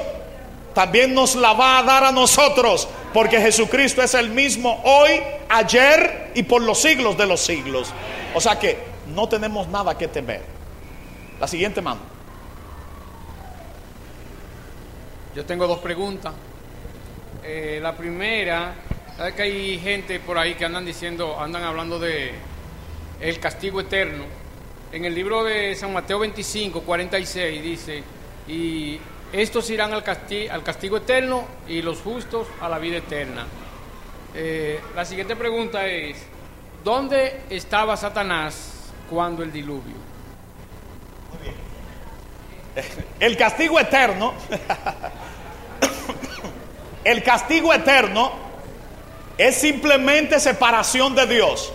también 0.74 1.14
nos 1.14 1.34
la 1.36 1.54
va 1.54 1.78
a 1.78 1.82
dar 1.82 2.04
a 2.04 2.12
nosotros, 2.12 2.86
porque 3.14 3.40
Jesucristo 3.40 4.02
es 4.02 4.14
el 4.14 4.30
mismo 4.30 4.82
hoy, 4.84 5.22
ayer 5.48 6.32
y 6.34 6.42
por 6.42 6.62
los 6.62 6.78
siglos 6.78 7.16
de 7.16 7.26
los 7.26 7.40
siglos. 7.40 7.92
O 8.34 8.40
sea 8.40 8.58
que 8.58 8.78
no 9.14 9.28
tenemos 9.28 9.68
nada 9.68 9.96
que 9.96 10.08
temer. 10.08 10.42
La 11.40 11.48
siguiente 11.48 11.80
mano. 11.80 12.00
Yo 15.34 15.44
tengo 15.44 15.66
dos 15.66 15.78
preguntas. 15.78 16.32
Eh, 17.48 17.78
la 17.80 17.96
primera, 17.96 18.74
¿sabes 19.16 19.34
que 19.34 19.42
hay 19.42 19.78
gente 19.78 20.18
por 20.18 20.36
ahí 20.36 20.54
que 20.54 20.64
andan 20.64 20.84
diciendo, 20.84 21.38
andan 21.40 21.62
hablando 21.62 21.98
de 21.98 22.32
el 23.20 23.38
castigo 23.38 23.80
eterno? 23.80 24.24
En 24.92 25.04
el 25.04 25.14
libro 25.14 25.44
de 25.44 25.74
San 25.76 25.92
Mateo 25.92 26.18
25, 26.18 26.82
46 26.82 27.62
dice, 27.62 28.02
y 28.48 28.98
estos 29.32 29.70
irán 29.70 29.92
al, 29.92 30.02
casti- 30.02 30.48
al 30.50 30.62
castigo 30.64 30.96
eterno 30.96 31.44
y 31.68 31.82
los 31.82 32.00
justos 32.00 32.48
a 32.60 32.68
la 32.68 32.78
vida 32.78 32.96
eterna. 32.98 33.46
Eh, 34.34 34.80
la 34.94 35.04
siguiente 35.04 35.36
pregunta 35.36 35.86
es, 35.86 36.16
¿dónde 36.82 37.42
estaba 37.50 37.96
Satanás 37.96 38.90
cuando 39.08 39.42
el 39.42 39.52
diluvio? 39.52 39.94
El 43.20 43.36
castigo 43.36 43.78
eterno, 43.80 44.34
el 47.06 47.22
castigo 47.22 47.72
eterno 47.72 48.32
es 49.38 49.54
simplemente 49.54 50.40
separación 50.40 51.14
de 51.14 51.26
Dios. 51.28 51.72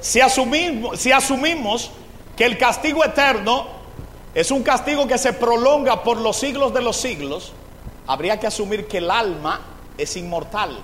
Si 0.00 0.22
asumimos, 0.22 1.90
que 2.34 2.46
el 2.46 2.56
castigo 2.56 3.04
eterno 3.04 3.66
es 4.34 4.50
un 4.50 4.62
castigo 4.62 5.06
que 5.06 5.18
se 5.18 5.34
prolonga 5.34 6.02
por 6.02 6.16
los 6.16 6.38
siglos 6.38 6.72
de 6.72 6.80
los 6.80 6.96
siglos, 6.96 7.52
habría 8.06 8.40
que 8.40 8.46
asumir 8.46 8.88
que 8.88 8.98
el 8.98 9.10
alma 9.10 9.60
es 9.98 10.16
inmortal. 10.16 10.78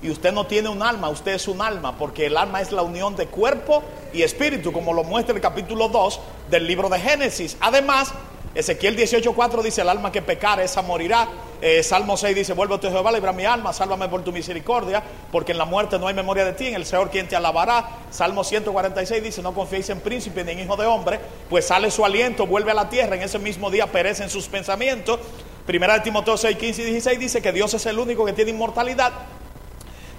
Y 0.00 0.08
usted 0.08 0.32
no 0.32 0.46
tiene 0.46 0.70
un 0.70 0.82
alma, 0.82 1.10
usted 1.10 1.32
es 1.32 1.46
un 1.46 1.60
alma, 1.60 1.98
porque 1.98 2.24
el 2.24 2.38
alma 2.38 2.62
es 2.62 2.72
la 2.72 2.80
unión 2.80 3.16
de 3.16 3.26
cuerpo 3.26 3.82
y 4.14 4.22
espíritu, 4.22 4.72
como 4.72 4.94
lo 4.94 5.04
muestra 5.04 5.34
el 5.34 5.42
capítulo 5.42 5.88
2 5.90 6.20
del 6.48 6.66
libro 6.66 6.88
de 6.88 6.98
Génesis. 6.98 7.58
Además, 7.60 8.14
Ezequiel 8.54 8.96
18:4 8.96 9.62
dice, 9.62 9.82
el 9.82 9.88
alma 9.88 10.10
que 10.10 10.22
pecare, 10.22 10.64
esa 10.64 10.82
morirá. 10.82 11.28
Eh, 11.62 11.82
Salmo 11.82 12.16
6 12.16 12.34
dice, 12.34 12.52
vuélvete 12.52 12.90
Jehová, 12.90 13.12
libra 13.12 13.32
mi 13.32 13.44
alma, 13.44 13.72
sálvame 13.72 14.08
por 14.08 14.24
tu 14.24 14.32
misericordia, 14.32 15.02
porque 15.30 15.52
en 15.52 15.58
la 15.58 15.66
muerte 15.66 15.98
no 15.98 16.08
hay 16.08 16.14
memoria 16.14 16.44
de 16.44 16.54
ti, 16.54 16.66
en 16.66 16.74
el 16.74 16.84
Señor 16.84 17.10
quien 17.10 17.28
te 17.28 17.36
alabará. 17.36 17.88
Salmo 18.10 18.42
146 18.42 19.22
dice, 19.22 19.42
no 19.42 19.54
confiéis 19.54 19.90
en 19.90 20.00
príncipe 20.00 20.42
ni 20.42 20.52
en 20.52 20.60
hijo 20.60 20.76
de 20.76 20.86
hombre, 20.86 21.20
pues 21.48 21.66
sale 21.66 21.90
su 21.90 22.04
aliento, 22.04 22.46
vuelve 22.46 22.72
a 22.72 22.74
la 22.74 22.88
tierra, 22.88 23.14
en 23.14 23.22
ese 23.22 23.38
mismo 23.38 23.70
día 23.70 23.86
perecen 23.86 24.28
sus 24.30 24.48
pensamientos. 24.48 25.20
Primera 25.64 25.94
de 25.94 26.00
Timoteo 26.00 26.36
6, 26.36 26.56
15 26.56 26.82
y 26.82 26.84
16 26.86 27.18
dice 27.20 27.42
que 27.42 27.52
Dios 27.52 27.72
es 27.74 27.86
el 27.86 27.98
único 27.98 28.24
que 28.24 28.32
tiene 28.32 28.50
inmortalidad, 28.50 29.12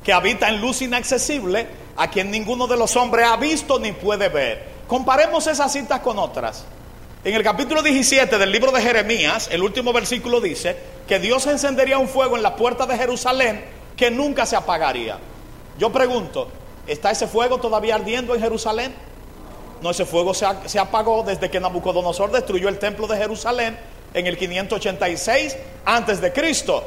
que 0.04 0.14
habita 0.14 0.48
en 0.48 0.62
luz 0.62 0.82
inaccesible, 0.82 1.68
a 1.98 2.10
quien 2.10 2.32
ninguno 2.32 2.68
de 2.68 2.78
los 2.78 2.96
hombres 2.96 3.26
ha 3.28 3.36
visto 3.36 3.78
ni 3.78 3.92
puede 3.92 4.30
ver. 4.30 4.70
Comparemos 4.88 5.48
esas 5.48 5.74
citas 5.74 6.00
con 6.00 6.18
otras. 6.18 6.66
En 7.24 7.36
el 7.36 7.44
capítulo 7.44 7.84
17 7.84 8.40
del 8.40 8.52
libro 8.52 8.72
de 8.72 8.82
Jeremías, 8.82 9.48
el 9.52 9.62
último 9.62 9.94
versículo 9.94 10.42
dice 10.42 10.76
que 11.08 11.20
Dios 11.20 11.46
encendería 11.46 12.00
un 12.00 12.08
fuego 12.08 12.36
en 12.36 12.42
la 12.42 12.56
puerta 12.56 12.88
de 12.88 12.98
Jerusalén 12.98 13.64
que 13.96 14.10
nunca 14.10 14.48
se 14.48 14.56
apagaría. 14.56 15.20
Yo 15.78 15.92
pregunto, 15.92 16.48
¿está 16.88 17.12
ese 17.12 17.28
fuego 17.28 17.60
todavía 17.60 17.94
ardiendo 17.94 18.34
en 18.34 18.42
Jerusalén? 18.42 18.96
No, 19.84 19.92
ese 19.92 20.06
fuego 20.06 20.34
se, 20.34 20.48
se 20.66 20.80
apagó 20.80 21.22
desde 21.22 21.52
que 21.52 21.60
Nabucodonosor 21.60 22.32
destruyó 22.32 22.70
el 22.70 22.80
templo 22.80 23.06
de 23.06 23.18
Jerusalén 23.18 23.78
en 24.16 24.26
el 24.26 24.36
586 24.36 25.58
antes 25.86 26.22
de 26.22 26.34
Cristo. 26.34 26.84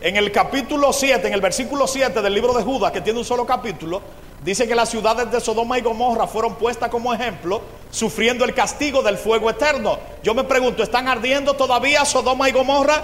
En 0.00 0.16
el 0.16 0.32
capítulo 0.32 0.92
7, 0.92 1.28
en 1.28 1.32
el 1.32 1.40
versículo 1.40 1.86
7 1.86 2.22
del 2.22 2.34
libro 2.34 2.54
de 2.54 2.64
Judas, 2.64 2.90
que 2.90 3.02
tiene 3.02 3.20
un 3.20 3.24
solo 3.24 3.46
capítulo, 3.46 4.02
dice 4.44 4.66
que 4.66 4.74
las 4.74 4.88
ciudades 4.88 5.30
de 5.30 5.40
Sodoma 5.40 5.78
y 5.78 5.82
Gomorra 5.82 6.26
fueron 6.26 6.56
puestas 6.56 6.90
como 6.90 7.14
ejemplo, 7.14 7.62
sufriendo 7.96 8.44
el 8.44 8.52
castigo 8.52 9.02
del 9.02 9.16
fuego 9.16 9.48
eterno. 9.48 9.98
Yo 10.22 10.34
me 10.34 10.44
pregunto, 10.44 10.82
¿están 10.82 11.08
ardiendo 11.08 11.54
todavía 11.54 12.04
Sodoma 12.04 12.46
y 12.46 12.52
Gomorra? 12.52 13.02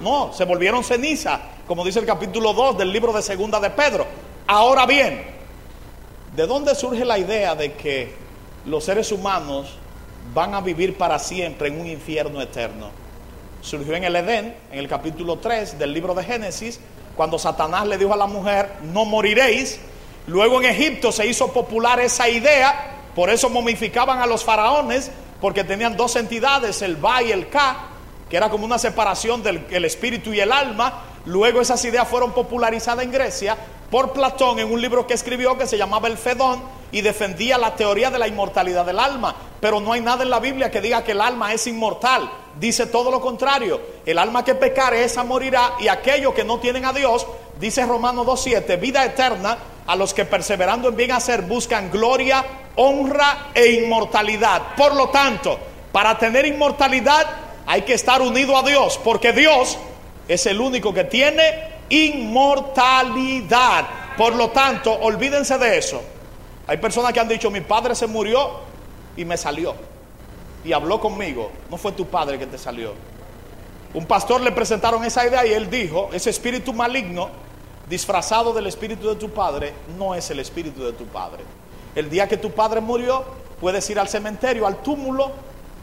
No, 0.00 0.32
se 0.32 0.46
volvieron 0.46 0.82
ceniza, 0.82 1.38
como 1.66 1.84
dice 1.84 1.98
el 1.98 2.06
capítulo 2.06 2.54
2 2.54 2.78
del 2.78 2.90
libro 2.90 3.12
de 3.12 3.20
Segunda 3.20 3.60
de 3.60 3.68
Pedro. 3.68 4.06
Ahora 4.46 4.86
bien, 4.86 5.26
¿de 6.34 6.46
dónde 6.46 6.74
surge 6.74 7.04
la 7.04 7.18
idea 7.18 7.54
de 7.54 7.74
que 7.74 8.14
los 8.64 8.84
seres 8.84 9.12
humanos 9.12 9.76
van 10.32 10.54
a 10.54 10.62
vivir 10.62 10.96
para 10.96 11.18
siempre 11.18 11.68
en 11.68 11.78
un 11.78 11.86
infierno 11.86 12.40
eterno? 12.40 12.92
Surgió 13.60 13.94
en 13.94 14.04
el 14.04 14.16
Edén, 14.16 14.56
en 14.72 14.78
el 14.78 14.88
capítulo 14.88 15.36
3 15.36 15.78
del 15.78 15.92
libro 15.92 16.14
de 16.14 16.24
Génesis, 16.24 16.80
cuando 17.14 17.38
Satanás 17.38 17.86
le 17.86 17.98
dijo 17.98 18.14
a 18.14 18.16
la 18.16 18.26
mujer, 18.26 18.72
no 18.84 19.04
moriréis. 19.04 19.80
Luego 20.26 20.62
en 20.62 20.70
Egipto 20.70 21.12
se 21.12 21.26
hizo 21.26 21.52
popular 21.52 22.00
esa 22.00 22.26
idea, 22.26 22.93
por 23.14 23.30
eso 23.30 23.48
momificaban 23.48 24.20
a 24.20 24.26
los 24.26 24.44
faraones, 24.44 25.10
porque 25.40 25.64
tenían 25.64 25.96
dos 25.96 26.16
entidades, 26.16 26.82
el 26.82 26.96
Ba 26.96 27.22
y 27.22 27.32
el 27.32 27.48
Ka, 27.48 27.88
que 28.28 28.36
era 28.36 28.50
como 28.50 28.64
una 28.64 28.78
separación 28.78 29.42
del 29.42 29.66
el 29.70 29.84
espíritu 29.84 30.32
y 30.32 30.40
el 30.40 30.52
alma. 30.52 31.02
Luego 31.26 31.60
esas 31.60 31.84
ideas 31.84 32.08
fueron 32.08 32.32
popularizadas 32.32 33.04
en 33.04 33.12
Grecia 33.12 33.56
por 33.90 34.12
Platón 34.12 34.58
en 34.58 34.72
un 34.72 34.80
libro 34.80 35.06
que 35.06 35.14
escribió 35.14 35.56
que 35.56 35.66
se 35.66 35.78
llamaba 35.78 36.08
El 36.08 36.18
Fedón 36.18 36.62
y 36.90 37.00
defendía 37.00 37.58
la 37.58 37.76
teoría 37.76 38.10
de 38.10 38.18
la 38.18 38.28
inmortalidad 38.28 38.84
del 38.84 38.98
alma. 38.98 39.34
Pero 39.60 39.80
no 39.80 39.92
hay 39.92 40.00
nada 40.00 40.22
en 40.22 40.30
la 40.30 40.40
Biblia 40.40 40.70
que 40.70 40.80
diga 40.80 41.04
que 41.04 41.12
el 41.12 41.20
alma 41.20 41.52
es 41.52 41.66
inmortal. 41.66 42.30
Dice 42.58 42.86
todo 42.86 43.10
lo 43.10 43.20
contrario. 43.20 43.80
El 44.06 44.18
alma 44.18 44.44
que 44.44 44.54
pecare, 44.54 45.04
esa 45.04 45.24
morirá. 45.24 45.74
Y 45.80 45.88
aquellos 45.88 46.34
que 46.34 46.44
no 46.44 46.58
tienen 46.58 46.84
a 46.84 46.92
Dios, 46.92 47.26
dice 47.58 47.84
Romanos 47.84 48.26
2.7, 48.26 48.78
vida 48.78 49.04
eterna 49.04 49.58
a 49.86 49.96
los 49.96 50.14
que 50.14 50.24
perseverando 50.24 50.88
en 50.88 50.96
bien 50.96 51.12
hacer 51.12 51.42
buscan 51.42 51.90
gloria, 51.90 52.44
honra 52.76 53.48
e 53.54 53.72
inmortalidad. 53.72 54.74
Por 54.76 54.94
lo 54.94 55.10
tanto, 55.10 55.58
para 55.92 56.18
tener 56.18 56.46
inmortalidad 56.46 57.26
hay 57.66 57.82
que 57.82 57.94
estar 57.94 58.22
unido 58.22 58.56
a 58.56 58.62
Dios, 58.62 58.98
porque 59.02 59.32
Dios 59.32 59.78
es 60.28 60.46
el 60.46 60.60
único 60.60 60.94
que 60.94 61.04
tiene 61.04 61.74
inmortalidad. 61.88 63.86
Por 64.16 64.34
lo 64.36 64.50
tanto, 64.50 64.92
olvídense 64.92 65.58
de 65.58 65.78
eso. 65.78 66.00
Hay 66.66 66.78
personas 66.78 67.12
que 67.12 67.20
han 67.20 67.28
dicho, 67.28 67.50
mi 67.50 67.60
padre 67.60 67.94
se 67.94 68.06
murió 68.06 68.60
y 69.16 69.24
me 69.24 69.36
salió. 69.36 69.74
Y 70.64 70.72
habló 70.72 71.00
conmigo, 71.00 71.50
no 71.70 71.76
fue 71.76 71.92
tu 71.92 72.06
padre 72.06 72.38
que 72.38 72.46
te 72.46 72.58
salió. 72.58 72.94
Un 73.92 74.06
pastor 74.06 74.40
le 74.40 74.50
presentaron 74.50 75.04
esa 75.04 75.26
idea 75.26 75.46
y 75.46 75.52
él 75.52 75.70
dijo, 75.70 76.10
ese 76.12 76.30
espíritu 76.30 76.72
maligno 76.72 77.28
disfrazado 77.88 78.52
del 78.52 78.66
espíritu 78.66 79.08
de 79.08 79.16
tu 79.16 79.30
padre 79.30 79.72
no 79.98 80.14
es 80.14 80.30
el 80.30 80.40
espíritu 80.40 80.82
de 80.84 80.92
tu 80.92 81.04
padre. 81.04 81.44
El 81.94 82.10
día 82.10 82.26
que 82.26 82.36
tu 82.36 82.50
padre 82.50 82.80
murió, 82.80 83.24
puedes 83.60 83.88
ir 83.90 83.98
al 83.98 84.08
cementerio, 84.08 84.66
al 84.66 84.82
túmulo, 84.82 85.30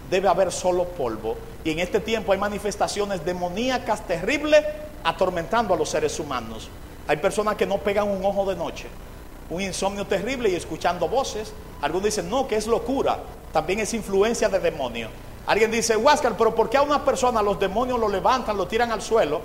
debe 0.09 0.27
haber 0.27 0.51
solo 0.51 0.85
polvo. 0.85 1.37
Y 1.63 1.71
en 1.71 1.79
este 1.79 1.99
tiempo 1.99 2.33
hay 2.33 2.39
manifestaciones 2.39 3.23
demoníacas 3.23 4.05
terribles 4.05 4.65
atormentando 5.03 5.73
a 5.73 5.77
los 5.77 5.89
seres 5.89 6.19
humanos. 6.19 6.69
Hay 7.07 7.17
personas 7.17 7.55
que 7.55 7.65
no 7.65 7.77
pegan 7.77 8.09
un 8.09 8.23
ojo 8.25 8.45
de 8.49 8.55
noche, 8.55 8.87
un 9.51 9.61
insomnio 9.61 10.07
terrible 10.07 10.49
y 10.49 10.55
escuchando 10.55 11.07
voces. 11.07 11.53
Algunos 11.81 12.05
dicen, 12.05 12.29
no, 12.29 12.47
que 12.47 12.55
es 12.55 12.67
locura, 12.67 13.19
también 13.51 13.79
es 13.81 13.93
influencia 13.93 14.47
de 14.47 14.59
demonio. 14.59 15.09
Alguien 15.45 15.69
dice, 15.69 15.97
Huáscar, 15.97 16.37
pero 16.37 16.55
¿por 16.55 16.69
qué 16.69 16.77
a 16.77 16.81
una 16.81 17.03
persona 17.03 17.41
los 17.41 17.59
demonios 17.59 17.99
lo 17.99 18.07
levantan, 18.07 18.55
lo 18.55 18.67
tiran 18.67 18.91
al 18.91 19.01
suelo 19.01 19.41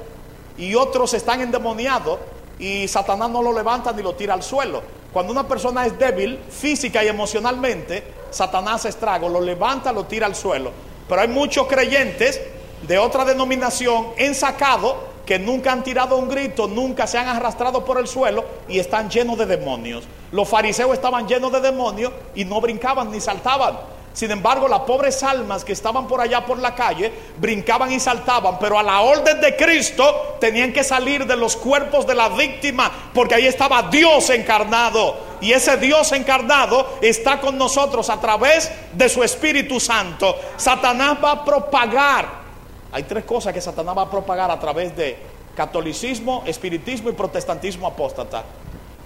y 0.57 0.75
otros 0.75 1.13
están 1.15 1.41
endemoniados 1.41 2.19
y 2.59 2.87
Satanás 2.87 3.31
no 3.31 3.43
lo 3.43 3.53
levanta 3.53 3.93
ni 3.93 4.03
lo 4.03 4.15
tira 4.15 4.35
al 4.35 4.43
suelo? 4.43 4.81
Cuando 5.13 5.33
una 5.33 5.49
persona 5.49 5.87
es 5.87 5.99
débil 5.99 6.39
física 6.51 7.03
y 7.03 7.09
emocionalmente, 7.09 8.05
Satanás 8.31 8.85
estrago, 8.85 9.29
lo 9.29 9.41
levanta, 9.41 9.93
lo 9.93 10.05
tira 10.05 10.27
al 10.27 10.37
suelo. 10.37 10.71
Pero 11.09 11.21
hay 11.21 11.29
muchos 11.29 11.67
creyentes 11.67 12.41
de 12.87 12.99
otra 12.99 13.25
denominación 13.25 14.09
ensacado 14.19 15.16
que 15.27 15.39
nunca 15.39 15.72
han 15.72 15.83
tirado 15.83 16.16
un 16.16 16.29
grito, 16.29 16.68
nunca 16.68 17.07
se 17.07 17.18
han 17.18 17.27
arrastrado 17.27 17.85
por 17.85 17.99
el 17.99 18.07
suelo 18.07 18.45
y 18.68 18.79
están 18.79 19.11
llenos 19.11 19.37
de 19.37 19.47
demonios. 19.47 20.05
Los 20.31 20.49
fariseos 20.49 20.93
estaban 20.95 21.27
llenos 21.27 21.51
de 21.51 21.61
demonios 21.61 22.12
y 22.35 22.45
no 22.45 22.61
brincaban 22.61 23.11
ni 23.11 23.20
saltaban. 23.20 23.77
Sin 24.16 24.31
embargo, 24.31 24.66
las 24.66 24.81
pobres 24.81 25.22
almas 25.22 25.62
que 25.62 25.74
estaban 25.74 26.07
por 26.07 26.22
allá 26.22 26.47
por 26.47 26.59
la 26.59 26.74
calle 26.74 27.12
brincaban 27.39 27.93
y 27.93 28.01
saltaban, 28.01 28.59
pero 28.59 28.79
a 28.79 28.83
la 28.83 29.03
orden 29.03 29.43
de 29.43 29.55
Cristo 29.57 30.39
tenían 30.41 30.72
que 30.72 30.83
salir 30.85 31.27
de 31.27 31.37
los 31.37 31.55
cuerpos 31.55 32.07
de 32.07 32.14
la 32.14 32.31
víctima, 32.31 32.91
porque 33.12 33.35
ahí 33.35 33.47
estaba 33.47 33.83
Dios 33.83 34.31
encarnado. 34.31 35.18
Y 35.43 35.53
ese 35.53 35.77
Dios 35.77 36.12
encarnado 36.12 36.97
está 37.03 37.41
con 37.43 37.59
nosotros 37.59 38.09
a 38.09 38.18
través 38.18 38.70
de 38.95 39.09
su 39.11 39.22
Espíritu 39.22 39.79
Santo. 39.81 40.35
Satanás 40.57 41.18
va 41.22 41.33
a 41.33 41.45
propagar. 41.45 42.45
Hay 42.93 43.03
tres 43.05 43.24
cosas 43.24 43.53
que 43.53 43.61
Satanás 43.61 43.97
va 43.97 44.03
a 44.03 44.11
propagar 44.11 44.51
a 44.51 44.61
través 44.61 44.97
de 44.97 45.18
catolicismo, 45.55 46.43
espiritismo 46.47 47.11
y 47.11 47.12
protestantismo 47.12 47.87
apóstata. 47.87 48.45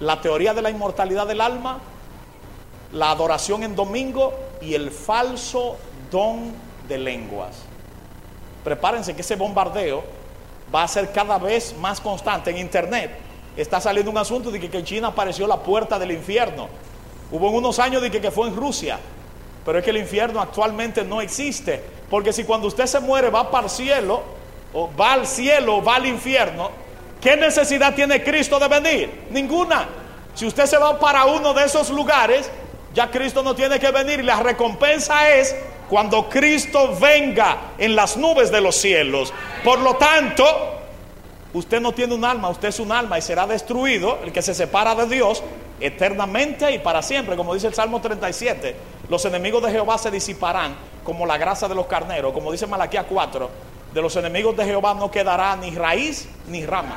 La 0.00 0.20
teoría 0.20 0.52
de 0.52 0.62
la 0.62 0.70
inmortalidad 0.70 1.26
del 1.26 1.40
alma, 1.40 1.78
la 2.92 3.10
adoración 3.10 3.62
en 3.62 3.76
domingo 3.76 4.34
y 4.60 4.74
el 4.74 4.90
falso 4.90 5.76
don 6.10 6.52
de 6.88 6.98
lenguas. 6.98 7.62
Prepárense 8.64 9.14
que 9.14 9.22
ese 9.22 9.36
bombardeo 9.36 10.02
va 10.74 10.82
a 10.82 10.88
ser 10.88 11.12
cada 11.12 11.38
vez 11.38 11.74
más 11.78 12.00
constante 12.00 12.50
en 12.50 12.58
internet. 12.58 13.10
Está 13.56 13.80
saliendo 13.80 14.10
un 14.10 14.18
asunto 14.18 14.50
de 14.50 14.60
que 14.60 14.78
en 14.78 14.84
China 14.84 15.08
apareció 15.08 15.46
la 15.46 15.58
puerta 15.58 15.98
del 15.98 16.12
infierno. 16.12 16.68
Hubo 17.30 17.48
en 17.48 17.54
unos 17.54 17.78
años 17.78 18.02
de 18.02 18.10
que, 18.10 18.20
que 18.20 18.30
fue 18.30 18.48
en 18.48 18.56
Rusia, 18.56 18.98
pero 19.64 19.78
es 19.78 19.84
que 19.84 19.90
el 19.90 19.98
infierno 19.98 20.40
actualmente 20.40 21.04
no 21.04 21.20
existe. 21.20 21.82
Porque 22.08 22.32
si 22.32 22.44
cuando 22.44 22.68
usted 22.68 22.86
se 22.86 23.00
muere 23.00 23.30
va 23.30 23.50
para 23.50 23.64
el 23.64 23.70
cielo, 23.70 24.22
o 24.72 24.90
va 24.94 25.14
al 25.14 25.26
cielo 25.26 25.76
o 25.76 25.84
va 25.84 25.96
al 25.96 26.06
infierno, 26.06 26.70
¿qué 27.20 27.36
necesidad 27.36 27.94
tiene 27.94 28.22
Cristo 28.22 28.58
de 28.58 28.68
venir? 28.68 29.26
Ninguna. 29.30 29.88
Si 30.34 30.46
usted 30.46 30.66
se 30.66 30.78
va 30.78 30.98
para 30.98 31.24
uno 31.26 31.52
de 31.54 31.64
esos 31.64 31.90
lugares, 31.90 32.50
ya 32.94 33.10
Cristo 33.10 33.42
no 33.42 33.54
tiene 33.54 33.78
que 33.78 33.90
venir. 33.90 34.24
La 34.24 34.40
recompensa 34.40 35.30
es 35.30 35.54
cuando 35.88 36.28
Cristo 36.28 36.96
venga 37.00 37.72
en 37.78 37.96
las 37.96 38.16
nubes 38.16 38.50
de 38.50 38.60
los 38.60 38.76
cielos. 38.76 39.32
Por 39.64 39.80
lo 39.80 39.96
tanto, 39.96 40.44
usted 41.52 41.80
no 41.80 41.92
tiene 41.92 42.14
un 42.14 42.24
alma, 42.24 42.48
usted 42.48 42.68
es 42.68 42.80
un 42.80 42.92
alma 42.92 43.18
y 43.18 43.22
será 43.22 43.46
destruido, 43.46 44.20
el 44.24 44.32
que 44.32 44.42
se 44.42 44.54
separa 44.54 44.94
de 44.94 45.06
Dios, 45.06 45.42
eternamente 45.80 46.70
y 46.72 46.78
para 46.78 47.02
siempre, 47.02 47.36
como 47.36 47.54
dice 47.54 47.66
el 47.66 47.74
Salmo 47.74 48.00
37. 48.00 48.76
Los 49.10 49.24
enemigos 49.24 49.60
de 49.64 49.72
Jehová 49.72 49.98
se 49.98 50.08
disiparán 50.08 50.76
como 51.02 51.26
la 51.26 51.36
grasa 51.36 51.66
de 51.66 51.74
los 51.74 51.86
carneros, 51.86 52.32
como 52.32 52.52
dice 52.52 52.68
Malaquía 52.68 53.02
4. 53.02 53.50
De 53.92 54.00
los 54.00 54.14
enemigos 54.14 54.56
de 54.56 54.64
Jehová 54.64 54.94
no 54.94 55.10
quedará 55.10 55.56
ni 55.56 55.72
raíz 55.72 56.28
ni 56.46 56.64
rama. 56.64 56.96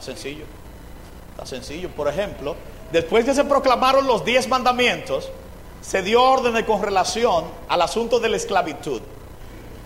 Sencillo. 0.00 0.46
Sencillo. 1.48 1.88
Por 1.88 2.08
ejemplo, 2.08 2.56
después 2.92 3.24
que 3.24 3.34
se 3.34 3.44
proclamaron 3.44 4.06
los 4.06 4.22
diez 4.24 4.48
mandamientos, 4.48 5.30
se 5.80 6.02
dio 6.02 6.22
orden 6.22 6.62
con 6.64 6.82
relación 6.82 7.44
al 7.68 7.80
asunto 7.80 8.20
de 8.20 8.28
la 8.28 8.36
esclavitud. 8.36 9.00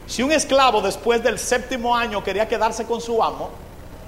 Si 0.09 0.25
un 0.25 0.33
esclavo 0.33 0.81
después 0.81 1.23
del 1.23 1.39
séptimo 1.39 1.97
año 1.97 2.25
quería 2.25 2.49
quedarse 2.49 2.85
con 2.85 3.01
su 3.01 3.23
amo, 3.23 3.51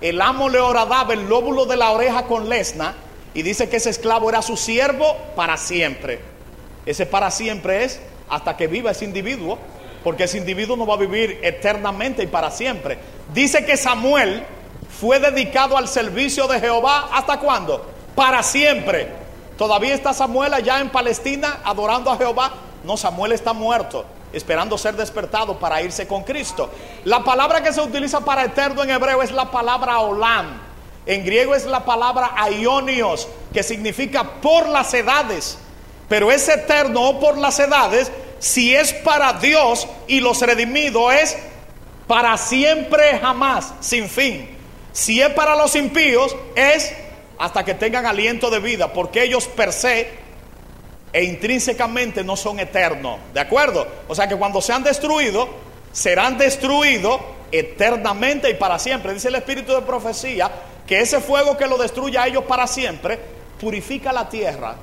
el 0.01 0.21
amo 0.21 0.49
le 0.49 0.59
horadaba 0.59 1.15
el 1.15 1.29
lóbulo 1.29 1.65
de 1.65 1.77
la 1.77 1.93
oreja 1.93 2.27
con 2.27 2.49
lesna 2.49 2.95
y 3.33 3.43
dice 3.43 3.69
que 3.69 3.77
ese 3.77 3.91
esclavo 3.91 4.29
era 4.29 4.43
su 4.43 4.57
siervo 4.57 5.17
para 5.37 5.57
siempre. 5.57 6.21
Ese 6.85 7.07
para 7.07 7.31
siempre 7.31 7.85
es 7.85 8.01
hasta 8.29 8.57
que 8.57 8.67
viva 8.67 8.91
ese 8.91 9.05
individuo, 9.05 9.59
porque 10.03 10.25
ese 10.25 10.39
individuo 10.39 10.77
no 10.77 10.87
va 10.87 10.95
a 10.95 10.99
vivir 10.99 11.39
eternamente 11.43 12.25
y 12.25 12.27
para 12.27 12.51
siempre. 12.51 12.99
Dice 13.33 13.65
que 13.65 13.77
Samuel 13.77 14.45
fue 15.01 15.19
dedicado 15.19 15.77
al 15.77 15.89
servicio 15.89 16.47
de 16.47 16.61
Jehová 16.61 17.09
hasta 17.13 17.39
cuándo? 17.39 17.85
Para 18.15 18.43
siempre. 18.43 19.13
Todavía 19.59 19.95
está 19.95 20.13
Samuel 20.13 20.55
allá 20.55 20.81
en 20.81 20.91
Palestina 20.91 21.61
adorando 21.65 22.11
a 22.11 22.17
Jehová. 22.17 22.53
No, 22.85 22.97
Samuel 22.97 23.33
está 23.33 23.53
muerto, 23.53 24.05
esperando 24.33 24.77
ser 24.79 24.97
despertado 24.97 25.59
para 25.59 25.83
irse 25.83 26.07
con 26.07 26.23
Cristo. 26.23 26.71
La 27.05 27.23
palabra 27.25 27.63
que 27.63 27.73
se 27.73 27.81
utiliza 27.81 28.21
para 28.21 28.45
eterno 28.45 28.83
en 28.83 28.91
hebreo 28.91 29.23
es 29.23 29.33
la 29.33 29.51
palabra 29.51 30.01
olam. 30.01 30.61
En 31.07 31.25
griego 31.25 31.55
es 31.55 31.67
la 31.67 31.85
palabra 31.85 32.33
aionios, 32.37 33.29
que 33.53 33.63
significa 33.63 34.25
por 34.41 34.69
las 34.69 34.93
edades. 34.95 35.59
Pero 36.09 36.31
es 36.31 36.49
eterno 36.49 37.03
o 37.03 37.21
por 37.21 37.39
las 37.39 37.59
edades 37.59 38.11
si 38.39 38.75
es 38.75 38.93
para 38.93 39.33
Dios 39.35 39.89
y 40.07 40.21
los 40.21 40.41
redimidos 40.43 41.15
es 41.15 41.37
para 42.07 42.37
siempre 42.37 43.19
jamás, 43.19 43.73
sin 43.81 44.09
fin. 44.09 44.54
Si 44.95 45.21
es 45.21 45.31
para 45.31 45.57
los 45.57 45.75
impíos, 45.75 46.37
es 46.55 46.95
hasta 47.37 47.65
que 47.65 47.75
tengan 47.75 48.07
aliento 48.07 48.49
de 48.49 48.61
vida, 48.61 48.93
porque 48.93 49.25
ellos 49.25 49.49
per 49.49 49.73
se 49.73 50.09
e 51.13 51.25
intrínsecamente 51.25 52.23
no 52.23 52.37
son 52.37 52.61
eternos. 52.61 53.19
¿De 53.35 53.41
acuerdo? 53.41 53.87
O 54.07 54.15
sea 54.15 54.29
que 54.29 54.37
cuando 54.37 54.63
sean 54.63 54.85
destruidos, 54.85 55.49
serán 55.93 56.39
destruidos 56.39 57.21
eternamente 57.51 58.49
y 58.49 58.55
para 58.55 58.79
siempre. 58.79 59.13
Dice 59.13 59.29
el 59.29 59.35
Espíritu 59.35 59.75
de 59.75 59.83
Profecía 59.83 60.49
que 60.87 61.01
ese 61.01 61.21
fuego 61.21 61.57
que 61.57 61.67
lo 61.67 61.77
destruye 61.77 62.17
a 62.17 62.29
ellos 62.29 62.45
para 62.45 62.69
siempre, 62.69 63.19
purifica 63.61 64.13
la 64.13 64.29
tierra 64.29 64.77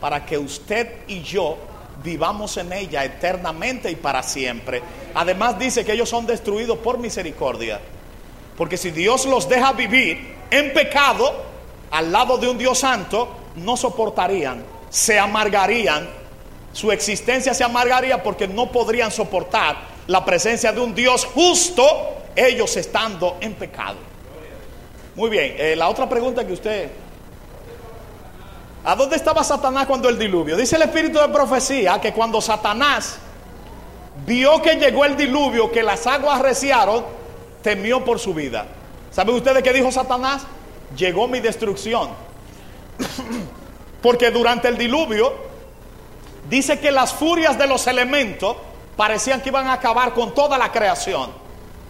para 0.00 0.26
que 0.26 0.36
usted 0.36 1.02
y 1.06 1.22
yo 1.22 1.58
vivamos 2.02 2.56
en 2.56 2.72
ella 2.72 3.04
eternamente 3.04 3.88
y 3.88 3.94
para 3.94 4.24
siempre. 4.24 4.82
Además 5.14 5.60
dice 5.60 5.84
que 5.84 5.92
ellos 5.92 6.08
son 6.08 6.26
destruidos 6.26 6.78
por 6.78 6.98
misericordia. 6.98 7.80
Porque 8.56 8.76
si 8.76 8.90
Dios 8.90 9.26
los 9.26 9.48
deja 9.48 9.72
vivir 9.72 10.36
en 10.50 10.72
pecado, 10.72 11.32
al 11.90 12.12
lado 12.12 12.38
de 12.38 12.48
un 12.48 12.58
Dios 12.58 12.78
santo, 12.78 13.28
no 13.56 13.76
soportarían, 13.76 14.64
se 14.90 15.18
amargarían, 15.18 16.08
su 16.72 16.90
existencia 16.92 17.54
se 17.54 17.64
amargaría 17.64 18.22
porque 18.22 18.48
no 18.48 18.70
podrían 18.70 19.10
soportar 19.10 19.76
la 20.06 20.24
presencia 20.24 20.72
de 20.72 20.80
un 20.80 20.94
Dios 20.94 21.24
justo, 21.24 21.84
ellos 22.36 22.76
estando 22.76 23.36
en 23.40 23.54
pecado. 23.54 23.96
Muy 25.14 25.30
bien, 25.30 25.54
eh, 25.56 25.76
la 25.76 25.88
otra 25.88 26.08
pregunta 26.08 26.46
que 26.46 26.52
usted... 26.52 26.90
¿A 28.86 28.94
dónde 28.94 29.16
estaba 29.16 29.42
Satanás 29.42 29.86
cuando 29.86 30.10
el 30.10 30.18
diluvio? 30.18 30.58
Dice 30.58 30.76
el 30.76 30.82
espíritu 30.82 31.18
de 31.18 31.28
profecía 31.28 31.98
que 32.02 32.12
cuando 32.12 32.42
Satanás 32.42 33.16
vio 34.26 34.60
que 34.60 34.74
llegó 34.74 35.06
el 35.06 35.16
diluvio, 35.16 35.72
que 35.72 35.82
las 35.82 36.06
aguas 36.06 36.42
reciaron, 36.42 37.02
temió 37.64 38.04
por 38.04 38.20
su 38.20 38.34
vida. 38.34 38.66
¿Saben 39.10 39.34
ustedes 39.34 39.62
qué 39.62 39.72
dijo 39.72 39.90
Satanás? 39.90 40.42
Llegó 40.96 41.26
mi 41.26 41.40
destrucción. 41.40 42.10
Porque 44.02 44.30
durante 44.30 44.68
el 44.68 44.76
diluvio 44.76 45.32
dice 46.48 46.78
que 46.78 46.92
las 46.92 47.14
furias 47.14 47.58
de 47.58 47.66
los 47.66 47.86
elementos 47.86 48.56
parecían 48.96 49.40
que 49.40 49.48
iban 49.48 49.66
a 49.66 49.72
acabar 49.72 50.12
con 50.12 50.34
toda 50.34 50.58
la 50.58 50.70
creación. 50.70 51.30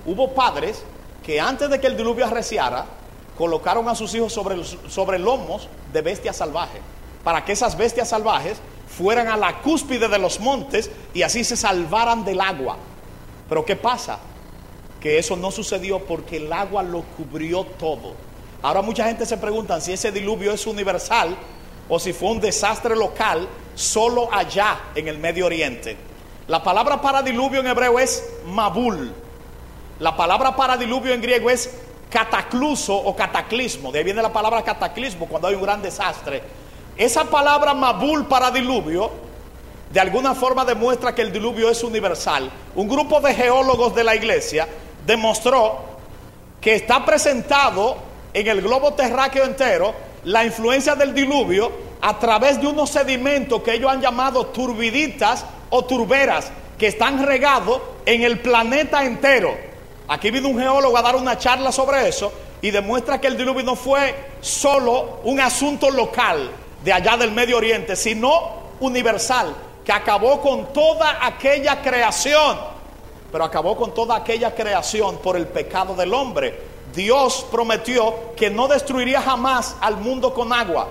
Hubo 0.07 0.33
padres 0.33 0.85
que 1.25 1.41
antes 1.41 1.69
de 1.69 1.81
que 1.81 1.89
el 1.89 1.97
diluvio 1.97 2.25
arreciara, 2.25 2.87
colocaron 3.37 3.89
a 3.89 3.97
sus 3.97 4.15
hijos 4.15 4.33
sobre, 4.33 4.63
sobre 4.65 5.19
lomos 5.19 5.69
de 5.93 6.01
bestias 6.03 6.37
salvajes. 6.37 6.81
para 7.25 7.43
que 7.43 7.53
esas 7.53 7.77
bestias 7.77 8.11
salvajes 8.11 8.59
fueran 8.87 9.29
a 9.29 9.37
la 9.39 9.63
cúspide 9.63 10.09
de 10.09 10.19
los 10.19 10.39
montes 10.41 10.91
y 11.15 11.23
así 11.23 11.43
se 11.43 11.57
salvaran 11.57 12.23
del 12.23 12.39
agua. 12.39 12.77
Pero 13.49 13.65
¿qué 13.65 13.77
pasa? 13.77 14.19
Que 15.05 15.19
eso 15.19 15.37
no 15.37 15.51
sucedió 15.51 15.99
porque 15.99 16.39
el 16.39 16.51
agua 16.51 16.83
lo 16.83 17.03
cubrió 17.03 17.65
todo. 17.65 18.15
Ahora 18.63 18.81
mucha 18.81 19.05
gente 19.05 19.27
se 19.27 19.37
pregunta 19.37 19.79
si 19.79 19.93
ese 19.93 20.11
diluvio 20.11 20.51
es 20.51 20.67
universal 20.67 21.37
o 21.91 21.99
si 21.99 22.15
fue 22.15 22.31
un 22.31 22.41
desastre 22.41 22.97
local 22.97 23.47
solo 23.75 24.33
allá 24.33 24.79
en 24.95 25.07
el 25.07 25.19
Medio 25.19 25.45
Oriente. 25.45 25.99
La 26.49 26.63
palabra 26.63 27.03
para 27.03 27.21
diluvio 27.21 27.61
en 27.61 27.67
hebreo 27.67 27.99
es 27.99 28.27
mabul. 28.47 29.13
La 29.99 30.17
palabra 30.17 30.57
para 30.57 30.79
diluvio 30.79 31.13
en 31.13 31.21
griego 31.21 31.51
es 31.51 31.71
catacluso 32.09 32.97
o 32.97 33.15
cataclismo. 33.15 33.93
De 33.93 33.99
ahí 33.99 34.05
viene 34.05 34.23
la 34.23 34.33
palabra 34.33 34.63
cataclismo 34.63 35.29
cuando 35.29 35.49
hay 35.49 35.55
un 35.55 35.63
gran 35.65 35.83
desastre. 35.83 36.43
Esa 36.97 37.25
palabra 37.25 37.75
mabul 37.75 38.27
para 38.27 38.51
diluvio 38.51 39.11
de 39.93 40.01
alguna 40.01 40.35
forma 40.35 40.65
demuestra 40.65 41.15
que 41.15 41.21
el 41.21 41.31
diluvio 41.31 41.69
es 41.69 41.85
universal. 41.85 42.51
Un 42.75 42.89
grupo 42.89 43.21
de 43.21 43.35
geólogos 43.35 43.95
de 43.95 44.03
la 44.03 44.17
iglesia 44.17 44.67
demostró 45.07 45.79
que 46.61 46.75
está 46.75 47.05
presentado 47.05 47.97
en 48.33 48.47
el 48.47 48.63
globo 48.63 48.95
terráqueo 48.95 49.45
entero 49.45 49.95
la 50.25 50.45
influencia 50.45 50.95
del 50.95 51.15
diluvio 51.15 51.71
a 52.01 52.19
través 52.19 52.61
de 52.61 52.67
unos 52.67 52.91
sedimentos 52.91 53.63
que 53.63 53.75
ellos 53.75 53.91
han 53.91 54.01
llamado 54.01 54.47
turbiditas 54.47 55.45
o 55.71 55.85
turberas 55.85 56.51
que 56.79 56.89
están 56.89 57.25
regados 57.25 57.81
en 58.07 58.23
el 58.23 58.41
planeta 58.41 59.05
entero. 59.05 59.55
Aquí 60.09 60.31
vino 60.31 60.49
un 60.49 60.59
geólogo 60.59 60.97
a 60.97 61.03
dar 61.03 61.17
una 61.17 61.39
charla 61.39 61.73
sobre 61.73 62.09
eso 62.09 62.33
y 62.61 62.71
demuestra 62.71 63.21
que 63.21 63.27
el 63.27 63.37
diluvio 63.37 63.63
no 63.63 63.77
fue 63.77 64.15
solo 64.41 65.21
un 65.25 65.41
asunto 65.41 65.91
local 65.91 66.51
de 66.83 66.93
allá 66.93 67.17
del 67.17 67.33
Medio 67.33 67.57
Oriente, 67.57 67.97
sino 67.97 68.65
universal, 68.81 69.55
que 69.85 69.93
acabó 69.93 70.41
con 70.41 70.73
toda 70.73 71.27
aquella 71.27 71.81
creación, 71.81 72.59
pero 73.35 73.47
acabó 73.47 73.77
con 73.77 73.93
toda 73.93 74.15
aquella 74.15 74.55
creación 74.55 75.19
por 75.19 75.37
el 75.37 75.49
pecado 75.49 75.97
del 75.97 76.15
hombre. 76.15 76.57
Dios 76.95 77.45
prometió 77.51 78.33
que 78.37 78.49
no 78.49 78.69
destruiría 78.69 79.21
jamás 79.21 79.75
al 79.81 79.97
mundo 79.97 80.33
con 80.33 80.53
agua. 80.53 80.87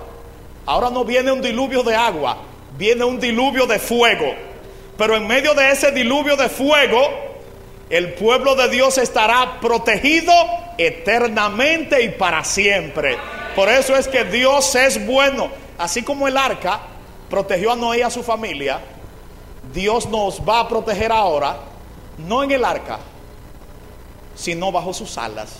Ahora 0.66 0.90
no 0.90 1.06
viene 1.06 1.32
un 1.32 1.40
diluvio 1.40 1.82
de 1.82 1.96
agua, 1.96 2.36
viene 2.76 3.02
un 3.02 3.18
diluvio 3.18 3.66
de 3.66 3.78
fuego. 3.78 4.34
Pero 4.98 5.16
en 5.16 5.26
medio 5.26 5.54
de 5.54 5.70
ese 5.70 5.90
diluvio 5.92 6.36
de 6.36 6.50
fuego, 6.50 7.00
el 7.88 8.12
pueblo 8.12 8.54
de 8.54 8.68
Dios 8.68 8.98
estará 8.98 9.58
protegido 9.58 10.34
eternamente 10.76 12.02
y 12.02 12.10
para 12.10 12.44
siempre. 12.44 13.16
Por 13.56 13.70
eso 13.70 13.96
es 13.96 14.06
que 14.06 14.22
Dios 14.24 14.74
es 14.74 15.06
bueno. 15.06 15.48
Así 15.78 16.02
como 16.02 16.28
el 16.28 16.36
arca 16.36 16.78
protegió 17.30 17.72
a 17.72 17.76
Noé 17.76 18.00
y 18.00 18.02
a 18.02 18.10
su 18.10 18.22
familia, 18.22 18.80
Dios 19.72 20.06
nos 20.10 20.46
va 20.46 20.60
a 20.60 20.68
proteger 20.68 21.10
ahora, 21.10 21.72
no 22.18 22.42
en 22.42 22.50
el 22.50 22.64
arca, 22.64 22.98
sino 24.34 24.72
bajo 24.72 24.92
sus 24.92 25.18
alas. 25.18 25.56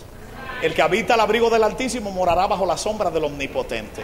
El 0.62 0.74
que 0.74 0.82
habita 0.82 1.14
al 1.14 1.20
abrigo 1.20 1.50
del 1.50 1.62
Altísimo 1.62 2.11
morará 2.11 2.46
bajo 2.46 2.66
la 2.66 2.76
sombra 2.76 3.11
del 3.11 3.24
Omnipotente. 3.24 4.02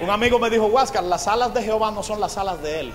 Un 0.00 0.10
amigo 0.10 0.38
me 0.38 0.50
dijo, 0.50 0.66
Huáscar, 0.66 1.04
las 1.04 1.28
alas 1.28 1.54
de 1.54 1.62
Jehová 1.62 1.90
no 1.90 2.02
son 2.02 2.20
las 2.20 2.36
alas 2.36 2.62
de 2.62 2.80
él, 2.80 2.92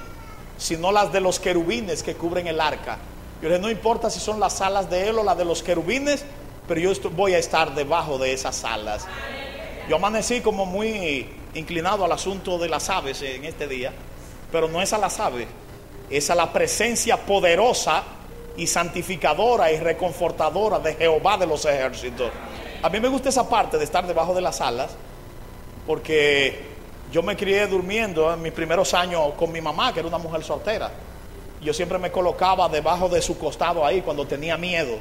sino 0.58 0.92
las 0.92 1.12
de 1.12 1.22
los 1.22 1.40
querubines 1.40 2.04
que 2.04 2.16
cubren 2.16 2.48
el 2.48 2.60
arca. 2.60 2.98
Yo 3.42 3.50
le 3.50 3.56
dije, 3.56 3.62
no 3.62 3.72
importa 3.72 4.10
si 4.10 4.20
son 4.20 4.40
las 4.40 4.62
alas 4.62 4.90
de 4.90 5.08
él 5.08 5.18
o 5.20 5.24
las 5.24 5.38
de 5.38 5.46
los 5.46 5.64
querubines, 5.64 6.26
pero 6.68 6.80
yo 6.80 6.92
voy 7.12 7.34
a 7.34 7.38
estar 7.38 7.74
debajo 7.76 8.18
de 8.18 8.34
esas 8.34 8.64
alas. 8.64 9.06
Yo 9.88 9.96
amanecí 9.96 10.42
como 10.42 10.66
muy 10.66 11.30
inclinado 11.54 12.04
al 12.04 12.12
asunto 12.12 12.58
de 12.58 12.68
las 12.68 12.90
aves 12.90 13.22
en 13.22 13.46
este 13.46 13.68
día, 13.68 13.94
pero 14.52 14.68
no 14.68 14.82
es 14.82 14.92
a 14.92 14.98
las 14.98 15.20
aves, 15.20 15.48
es 16.10 16.30
a 16.30 16.36
la 16.36 16.52
presencia 16.52 17.18
poderosa 17.26 18.04
y 18.58 18.68
santificadora 18.68 19.72
y 19.72 19.80
reconfortadora 19.80 20.80
de 20.80 20.96
Jehová 20.96 21.38
de 21.38 21.46
los 21.46 21.64
ejércitos. 21.66 22.32
A 22.82 22.90
mí 22.90 23.00
me 23.00 23.08
gusta 23.08 23.30
esa 23.30 23.48
parte 23.48 23.78
de 23.78 23.84
estar 23.84 24.06
debajo 24.06 24.34
de 24.34 24.42
las 24.42 24.60
alas, 24.62 24.92
porque 25.86 26.66
yo 27.12 27.24
me 27.24 27.38
crié 27.38 27.68
durmiendo 27.68 28.34
en 28.34 28.42
mis 28.42 28.52
primeros 28.52 28.94
años 28.94 29.34
con 29.38 29.52
mi 29.52 29.62
mamá, 29.62 29.94
que 29.94 30.00
era 30.00 30.08
una 30.08 30.18
mujer 30.18 30.44
soltera. 30.44 30.92
Yo 31.62 31.74
siempre 31.74 31.98
me 31.98 32.12
colocaba 32.12 32.68
debajo 32.68 33.08
de 33.10 33.22
su 33.22 33.38
costado 33.38 33.86
ahí 33.86 34.02
cuando 34.02 34.28
tenía 34.28 34.58
miedo. 34.58 34.98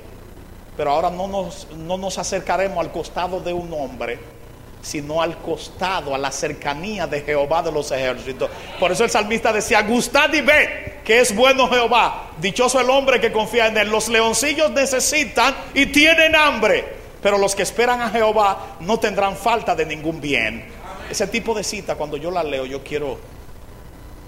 Pero 0.77 0.91
ahora 0.91 1.11
no 1.11 1.27
nos, 1.27 1.67
no 1.73 1.97
nos 1.97 2.19
acercaremos 2.19 2.79
al 2.79 2.93
costado 2.93 3.41
de 3.41 3.53
un 3.53 3.73
hombre, 3.73 4.19
sino 4.87 5.21
al 5.21 5.39
costado, 5.39 6.15
a 6.15 6.19
la 6.19 6.31
cercanía 6.31 7.07
de 7.07 7.23
Jehová 7.23 7.63
de 7.63 7.73
los 7.73 7.91
ejércitos. 7.91 8.51
Por 8.79 8.93
eso 8.93 9.05
el 9.05 9.11
salmista 9.11 9.53
decía, 9.53 9.83
gustad 9.83 10.33
y 10.33 10.41
ve 10.41 11.01
que 11.05 11.21
es 11.21 11.35
bueno 11.35 11.69
Jehová. 11.69 12.31
Dichoso 12.39 12.81
el 12.81 12.91
hombre 12.91 13.21
que 13.21 13.33
confía 13.33 13.67
en 13.67 13.77
él. 13.79 13.89
Los 13.89 14.09
leoncillos 14.09 14.71
necesitan 14.71 15.55
y 15.75 15.87
tienen 15.87 16.35
hambre 16.35 16.97
pero 17.27 17.39
los 17.39 17.57
que 17.57 17.65
esperan 17.65 18.01
a 18.01 18.11
Jehová 18.11 18.77
no 18.79 19.01
tendrán 19.01 19.37
falta 19.37 19.75
de 19.75 19.85
ningún 19.85 20.21
bien. 20.21 20.65
Ese 21.11 21.27
tipo 21.27 21.55
de 21.55 21.65
cita, 21.65 21.97
cuando 21.97 22.17
yo 22.17 22.31
la 22.31 22.45
leo, 22.45 22.67
yo 22.67 22.85
quiero 22.85 23.19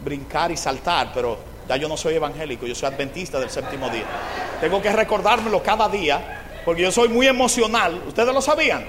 brincar 0.04 0.50
y 0.50 0.56
saltar, 0.56 1.12
pero 1.14 1.38
ya 1.68 1.76
yo 1.76 1.88
no 1.88 1.96
soy 1.96 2.14
evangélico, 2.14 2.66
yo 2.66 2.74
soy 2.74 2.88
adventista 2.88 3.38
del 3.38 3.50
séptimo 3.50 3.88
día. 3.88 4.02
Tengo 4.60 4.82
que 4.82 4.90
recordármelo 4.90 5.62
cada 5.62 5.88
día, 5.88 6.42
porque 6.64 6.82
yo 6.82 6.90
soy 6.90 7.08
muy 7.08 7.28
emocional. 7.28 8.02
¿Ustedes 8.08 8.34
lo 8.34 8.40
sabían? 8.40 8.84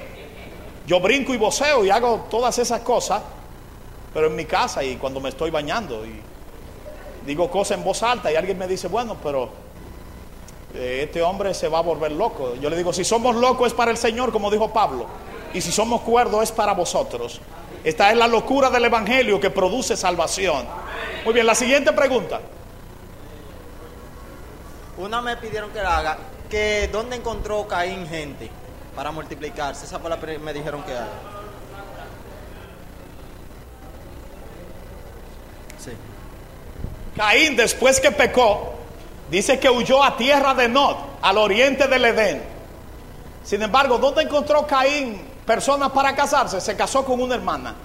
Yo 0.90 1.00
brinco 1.00 1.36
y 1.36 1.38
voceo 1.38 1.86
y 1.86 1.92
hago 1.92 2.26
todas 2.32 2.58
esas 2.58 2.82
cosas, 2.82 3.22
pero 4.12 4.26
en 4.26 4.36
mi 4.36 4.46
casa 4.46 4.84
y 4.84 4.96
cuando 4.96 5.20
me 5.20 5.30
estoy 5.30 5.52
bañando 5.52 6.04
y 6.04 6.20
digo 7.28 7.48
cosas 7.52 7.78
en 7.78 7.84
voz 7.84 8.02
alta 8.02 8.32
y 8.32 8.36
alguien 8.36 8.58
me 8.58 8.68
dice, 8.68 8.88
bueno, 8.88 9.16
pero 9.22 9.50
eh, 10.74 11.02
este 11.04 11.22
hombre 11.22 11.54
se 11.54 11.68
va 11.68 11.78
a 11.78 11.82
volver 11.82 12.12
loco. 12.14 12.56
Yo 12.56 12.72
le 12.72 12.76
digo, 12.76 12.92
si 12.92 13.04
somos 13.04 13.36
locos 13.36 13.68
es 13.68 13.74
para 13.76 13.92
el 13.92 13.98
Señor, 13.98 14.32
como 14.32 14.50
dijo 14.50 14.74
Pablo, 14.74 15.06
y 15.54 15.62
si 15.62 15.72
somos 15.72 16.02
cuerdos 16.02 16.42
es 16.42 16.52
para 16.52 16.74
vosotros. 16.74 17.40
Esta 17.84 18.10
es 18.10 18.18
la 18.18 18.28
locura 18.28 18.72
del 18.72 18.86
Evangelio 18.86 19.40
que 19.40 19.52
produce 19.52 19.96
salvación. 19.96 20.66
Muy 21.24 21.36
bien, 21.36 21.46
la 21.46 21.54
siguiente 21.54 21.94
pregunta. 21.94 22.42
Una 24.98 25.22
me 25.22 25.38
pidieron 25.38 25.70
que 25.70 25.84
la 25.84 25.98
haga, 26.00 26.18
que 26.50 26.90
dónde 26.92 27.18
encontró 27.18 27.68
Caín 27.68 28.08
gente 28.08 28.50
para 29.00 29.14
multiplicarse. 29.14 29.86
Esa 29.86 29.98
fue 29.98 30.10
la 30.10 30.20
que 30.20 30.38
me 30.40 30.52
dijeron 30.52 30.84
que 30.84 30.92
haga. 30.92 31.08
Sí. 35.78 35.92
Caín, 37.16 37.56
después 37.56 38.02
que 38.02 38.12
pecó, 38.12 38.74
Dice 39.32 39.58
que 39.58 39.70
huyó 39.70 40.04
a 40.04 40.18
tierra 40.18 40.54
de 40.54 40.68
Nod, 40.68 40.98
al 41.22 41.38
oriente 41.38 41.88
del 41.88 42.04
Edén. 42.04 42.44
Sin 43.42 43.62
embargo, 43.62 44.00
¿dónde 44.00 44.24
encontró 44.24 44.68
Caín 44.68 45.22
personas 45.46 45.92
para 45.92 46.14
casarse? 46.14 46.60
Se 46.60 46.76
casó 46.76 47.06
con 47.06 47.22
una 47.22 47.36
hermana. 47.36 47.76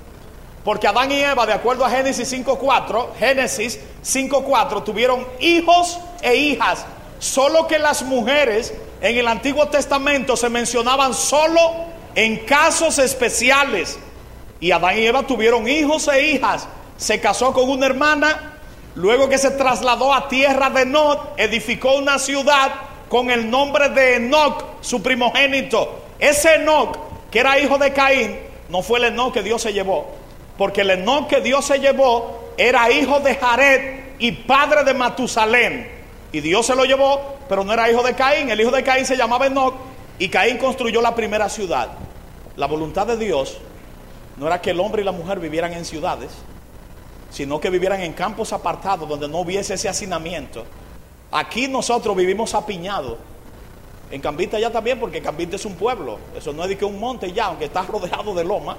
Porque 0.65 0.89
Adán 0.89 1.13
y 1.13 1.21
Eva, 1.21 1.47
de 1.47 1.53
acuerdo 1.53 1.85
a 1.85 1.91
Génesis 1.91 2.33
5.4, 2.33 3.15
Génesis 3.17 3.79
5.4, 4.03 4.83
tuvieron 4.83 5.25
hijos 5.39 6.01
e 6.23 6.35
hijas. 6.35 6.85
Solo 7.21 7.69
que 7.69 7.79
las 7.79 8.03
mujeres 8.03 8.75
en 9.11 9.19
el 9.19 9.29
Antiguo 9.29 9.69
Testamento 9.69 10.37
se 10.37 10.49
mencionaban 10.49 11.15
solo 11.15 11.61
en 12.15 12.39
casos 12.47 12.99
especiales. 12.99 13.99
Y 14.61 14.71
Adán 14.73 14.99
y 14.99 15.07
Eva 15.07 15.27
tuvieron 15.27 15.69
hijos 15.69 16.09
e 16.09 16.33
hijas. 16.33 16.67
Se 16.97 17.21
casó 17.21 17.53
con 17.53 17.69
una 17.69 17.87
hermana 17.87 18.55
Luego 18.97 19.29
que 19.29 19.39
se 19.39 19.51
trasladó 19.51 20.15
a 20.15 20.29
tierra 20.29 20.71
de 20.71 20.87
Nod, 20.87 21.19
edificó 21.37 21.95
una 21.97 22.19
ciudad 22.19 22.73
con 23.09 23.31
el 23.31 23.51
nombre 23.51 23.89
de 23.89 24.17
Enoch, 24.17 24.65
su 24.81 25.03
primogénito. 25.03 26.03
Ese 26.19 26.55
Enoch, 26.55 26.97
que 27.31 27.41
era 27.41 27.59
hijo 27.59 27.77
de 27.77 27.93
Caín, 27.93 28.39
no 28.69 28.83
fue 28.83 29.01
el 29.01 29.07
Enoch 29.07 29.33
que 29.33 29.43
Dios 29.43 29.63
se 29.63 29.73
llevó. 29.73 30.13
Porque 30.57 30.83
el 30.83 30.91
Enoch 30.91 31.27
que 31.27 31.41
Dios 31.41 31.65
se 31.65 31.81
llevó 31.81 32.53
era 32.57 32.91
hijo 32.93 33.19
de 33.19 33.35
Jared 33.35 34.01
y 34.21 34.31
padre 34.31 34.85
de 34.85 34.95
Matusalén. 34.95 35.94
Y 36.35 36.41
Dios 36.41 36.67
se 36.67 36.75
lo 36.75 36.85
llevó, 36.85 37.37
pero 37.49 37.63
no 37.63 37.73
era 37.73 37.89
hijo 37.89 38.03
de 38.03 38.15
Caín. 38.15 38.51
El 38.51 38.61
hijo 38.61 38.73
de 38.73 38.83
Caín 38.83 39.07
se 39.07 39.17
llamaba 39.17 39.47
Enoch 39.47 39.73
y 40.19 40.29
Caín 40.29 40.59
construyó 40.59 41.01
la 41.01 41.15
primera 41.15 41.49
ciudad. 41.49 41.91
La 42.57 42.67
voluntad 42.67 43.07
de 43.07 43.17
Dios 43.17 43.59
no 44.37 44.49
era 44.49 44.61
que 44.61 44.71
el 44.71 44.81
hombre 44.81 45.03
y 45.03 45.05
la 45.05 45.13
mujer 45.13 45.39
vivieran 45.39 45.73
en 45.75 45.85
ciudades, 45.85 46.33
sino 47.31 47.61
que 47.61 47.71
vivieran 47.71 48.01
en 48.01 48.15
campos 48.15 48.53
apartados 48.53 49.09
donde 49.09 49.29
no 49.29 49.39
hubiese 49.39 49.75
ese 49.75 49.89
hacinamiento. 49.89 50.65
Aquí 51.31 51.69
nosotros 51.69 52.17
vivimos 52.17 52.53
apiñados. 52.55 53.17
En 54.11 54.21
Cambita 54.21 54.59
ya 54.59 54.73
también, 54.73 54.99
porque 54.99 55.23
Cambita 55.23 55.55
es 55.55 55.65
un 55.65 55.77
pueblo. 55.77 56.19
Eso 56.37 56.53
no 56.53 56.65
es 56.65 56.69
de 56.69 56.77
que 56.77 56.85
un 56.85 56.99
monte 56.99 57.33
ya, 57.33 57.45
aunque 57.45 57.67
está 57.67 57.83
rodeado 57.83 58.35
de 58.35 58.43
loma. 58.43 58.77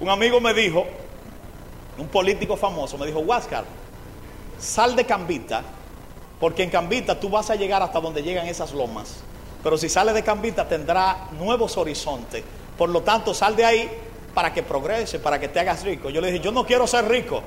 Un 0.00 0.08
amigo 0.08 0.40
me 0.40 0.54
dijo, 0.54 0.86
un 1.98 2.08
político 2.08 2.56
famoso, 2.56 2.96
me 2.96 3.04
dijo, 3.04 3.18
Huáscar, 3.18 3.64
sal 4.58 4.96
de 4.96 5.04
Cambita, 5.04 5.62
porque 6.44 6.62
en 6.62 6.68
Cambita 6.68 7.18
tú 7.18 7.30
vas 7.30 7.48
a 7.48 7.54
llegar 7.54 7.80
hasta 7.82 7.98
donde 7.98 8.22
llegan 8.22 8.46
esas 8.46 8.74
lomas. 8.74 9.14
Pero 9.62 9.78
si 9.78 9.88
sales 9.88 10.12
de 10.12 10.22
Cambita 10.22 10.68
tendrá 10.68 11.28
nuevos 11.40 11.78
horizontes. 11.78 12.44
Por 12.76 12.90
lo 12.90 13.00
tanto, 13.00 13.32
sal 13.32 13.56
de 13.56 13.64
ahí 13.64 13.90
para 14.34 14.52
que 14.52 14.62
progrese, 14.62 15.18
para 15.18 15.40
que 15.40 15.48
te 15.48 15.58
hagas 15.58 15.82
rico. 15.84 16.10
Yo 16.10 16.20
le 16.20 16.30
dije, 16.30 16.44
yo 16.44 16.52
no 16.52 16.66
quiero 16.66 16.86
ser 16.86 17.08
rico. 17.08 17.42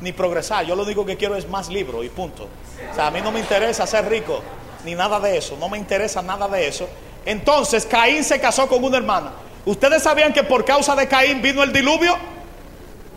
ni 0.00 0.12
progresar. 0.12 0.64
Yo 0.64 0.74
lo 0.74 0.84
único 0.84 1.04
que 1.04 1.18
quiero 1.18 1.36
es 1.36 1.46
más 1.50 1.68
libros 1.68 2.02
y 2.02 2.08
punto. 2.08 2.44
O 2.90 2.94
sea, 2.94 3.08
a 3.08 3.10
mí 3.10 3.20
no 3.20 3.30
me 3.30 3.40
interesa 3.40 3.86
ser 3.86 4.08
rico, 4.08 4.40
ni 4.86 4.94
nada 4.94 5.20
de 5.20 5.36
eso. 5.36 5.58
No 5.60 5.68
me 5.68 5.76
interesa 5.76 6.22
nada 6.22 6.48
de 6.48 6.66
eso. 6.66 6.88
Entonces 7.26 7.84
Caín 7.84 8.24
se 8.24 8.40
casó 8.40 8.66
con 8.68 8.82
una 8.82 8.96
hermana. 8.96 9.32
¿Ustedes 9.66 10.02
sabían 10.02 10.32
que 10.32 10.44
por 10.44 10.64
causa 10.64 10.96
de 10.96 11.08
Caín 11.08 11.42
vino 11.42 11.62
el 11.62 11.74
diluvio? 11.74 12.16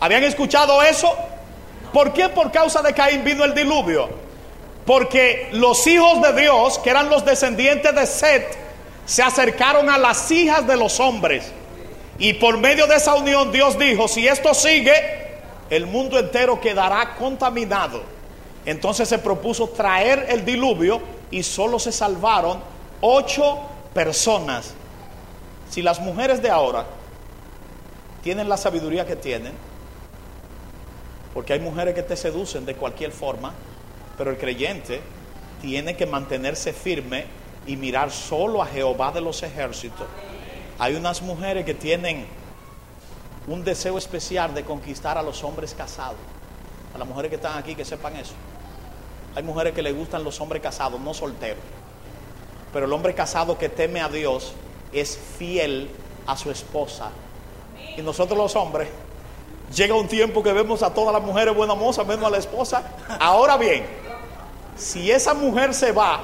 ¿Habían 0.00 0.24
escuchado 0.24 0.82
eso? 0.82 1.10
¿Por 1.94 2.12
qué 2.12 2.28
por 2.28 2.52
causa 2.52 2.82
de 2.82 2.92
Caín 2.92 3.24
vino 3.24 3.42
el 3.42 3.54
diluvio? 3.54 4.27
Porque 4.88 5.50
los 5.52 5.86
hijos 5.86 6.22
de 6.22 6.32
Dios, 6.40 6.78
que 6.78 6.88
eran 6.88 7.10
los 7.10 7.22
descendientes 7.22 7.94
de 7.94 8.06
Set, 8.06 8.56
se 9.04 9.22
acercaron 9.22 9.90
a 9.90 9.98
las 9.98 10.30
hijas 10.30 10.66
de 10.66 10.78
los 10.78 10.98
hombres. 10.98 11.52
Y 12.18 12.32
por 12.32 12.56
medio 12.56 12.86
de 12.86 12.96
esa 12.96 13.14
unión 13.14 13.52
Dios 13.52 13.78
dijo, 13.78 14.08
si 14.08 14.26
esto 14.26 14.54
sigue, 14.54 14.94
el 15.68 15.86
mundo 15.86 16.18
entero 16.18 16.58
quedará 16.58 17.16
contaminado. 17.16 18.00
Entonces 18.64 19.10
se 19.10 19.18
propuso 19.18 19.68
traer 19.68 20.24
el 20.30 20.46
diluvio 20.46 21.02
y 21.30 21.42
solo 21.42 21.78
se 21.78 21.92
salvaron 21.92 22.58
ocho 23.02 23.58
personas. 23.92 24.72
Si 25.68 25.82
las 25.82 26.00
mujeres 26.00 26.40
de 26.40 26.48
ahora 26.48 26.86
tienen 28.22 28.48
la 28.48 28.56
sabiduría 28.56 29.04
que 29.04 29.16
tienen, 29.16 29.52
porque 31.34 31.52
hay 31.52 31.60
mujeres 31.60 31.94
que 31.94 32.02
te 32.02 32.16
seducen 32.16 32.64
de 32.64 32.74
cualquier 32.74 33.12
forma, 33.12 33.52
pero 34.18 34.30
el 34.30 34.36
creyente 34.36 35.00
tiene 35.62 35.96
que 35.96 36.04
mantenerse 36.04 36.72
firme 36.72 37.26
y 37.66 37.76
mirar 37.76 38.10
solo 38.10 38.60
a 38.60 38.66
Jehová 38.66 39.12
de 39.12 39.20
los 39.20 39.42
ejércitos. 39.42 40.06
Hay 40.78 40.94
unas 40.96 41.22
mujeres 41.22 41.64
que 41.64 41.74
tienen 41.74 42.26
un 43.46 43.64
deseo 43.64 43.96
especial 43.96 44.54
de 44.54 44.64
conquistar 44.64 45.16
a 45.16 45.22
los 45.22 45.42
hombres 45.44 45.74
casados. 45.74 46.18
A 46.94 46.98
las 46.98 47.06
mujeres 47.06 47.30
que 47.30 47.36
están 47.36 47.56
aquí 47.56 47.74
que 47.74 47.84
sepan 47.84 48.16
eso. 48.16 48.34
Hay 49.34 49.42
mujeres 49.42 49.72
que 49.72 49.82
le 49.82 49.92
gustan 49.92 50.24
los 50.24 50.40
hombres 50.40 50.62
casados, 50.62 51.00
no 51.00 51.14
solteros. 51.14 51.62
Pero 52.72 52.86
el 52.86 52.92
hombre 52.92 53.14
casado 53.14 53.56
que 53.56 53.68
teme 53.68 54.00
a 54.00 54.08
Dios 54.08 54.52
es 54.92 55.18
fiel 55.38 55.90
a 56.26 56.36
su 56.36 56.50
esposa. 56.50 57.10
Y 57.96 58.02
nosotros 58.02 58.38
los 58.38 58.56
hombres, 58.56 58.88
llega 59.74 59.94
un 59.94 60.08
tiempo 60.08 60.42
que 60.42 60.52
vemos 60.52 60.82
a 60.82 60.92
todas 60.92 61.12
las 61.12 61.22
mujeres 61.22 61.54
buenas 61.54 61.76
mozas, 61.76 62.06
menos 62.06 62.24
a 62.24 62.30
la 62.30 62.38
esposa. 62.38 62.82
Ahora 63.20 63.56
bien, 63.56 63.84
si 64.78 65.10
esa 65.10 65.34
mujer 65.34 65.74
se 65.74 65.92
va, 65.92 66.20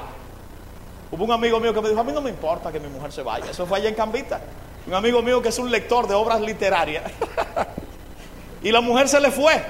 hubo 1.11 1.23
un 1.25 1.31
amigo 1.31 1.59
mío 1.59 1.73
que 1.73 1.81
me 1.81 1.89
dijo, 1.89 1.99
a 1.99 2.03
mí 2.03 2.13
no 2.13 2.21
me 2.21 2.29
importa 2.29 2.71
que 2.71 2.79
mi 2.79 2.87
mujer 2.87 3.11
se 3.11 3.21
vaya. 3.21 3.51
Eso 3.51 3.65
fue 3.65 3.79
allá 3.79 3.89
en 3.89 3.95
Cambita. 3.95 4.41
Un 4.87 4.93
amigo 4.93 5.21
mío 5.21 5.41
que 5.41 5.49
es 5.49 5.59
un 5.59 5.69
lector 5.69 6.07
de 6.07 6.13
obras 6.13 6.39
literarias. 6.41 7.03
y 8.63 8.71
la 8.71 8.81
mujer 8.81 9.09
se 9.09 9.19
le 9.19 9.29
fue. 9.29 9.61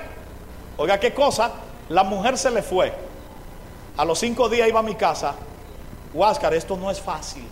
Oiga, 0.78 1.00
qué 1.00 1.14
cosa, 1.14 1.52
la 1.90 2.04
mujer 2.04 2.38
se 2.38 2.52
le 2.52 2.62
fue. 2.62 2.94
A 3.98 4.06
los 4.06 4.20
cinco 4.20 4.50
días 4.50 4.68
iba 4.68 4.80
a 4.80 4.84
mi 4.84 4.96
casa. 4.96 5.36
Huáscar, 6.14 6.54
esto 6.54 6.78
no 6.78 6.92
es 6.92 7.02
fácil. 7.02 7.48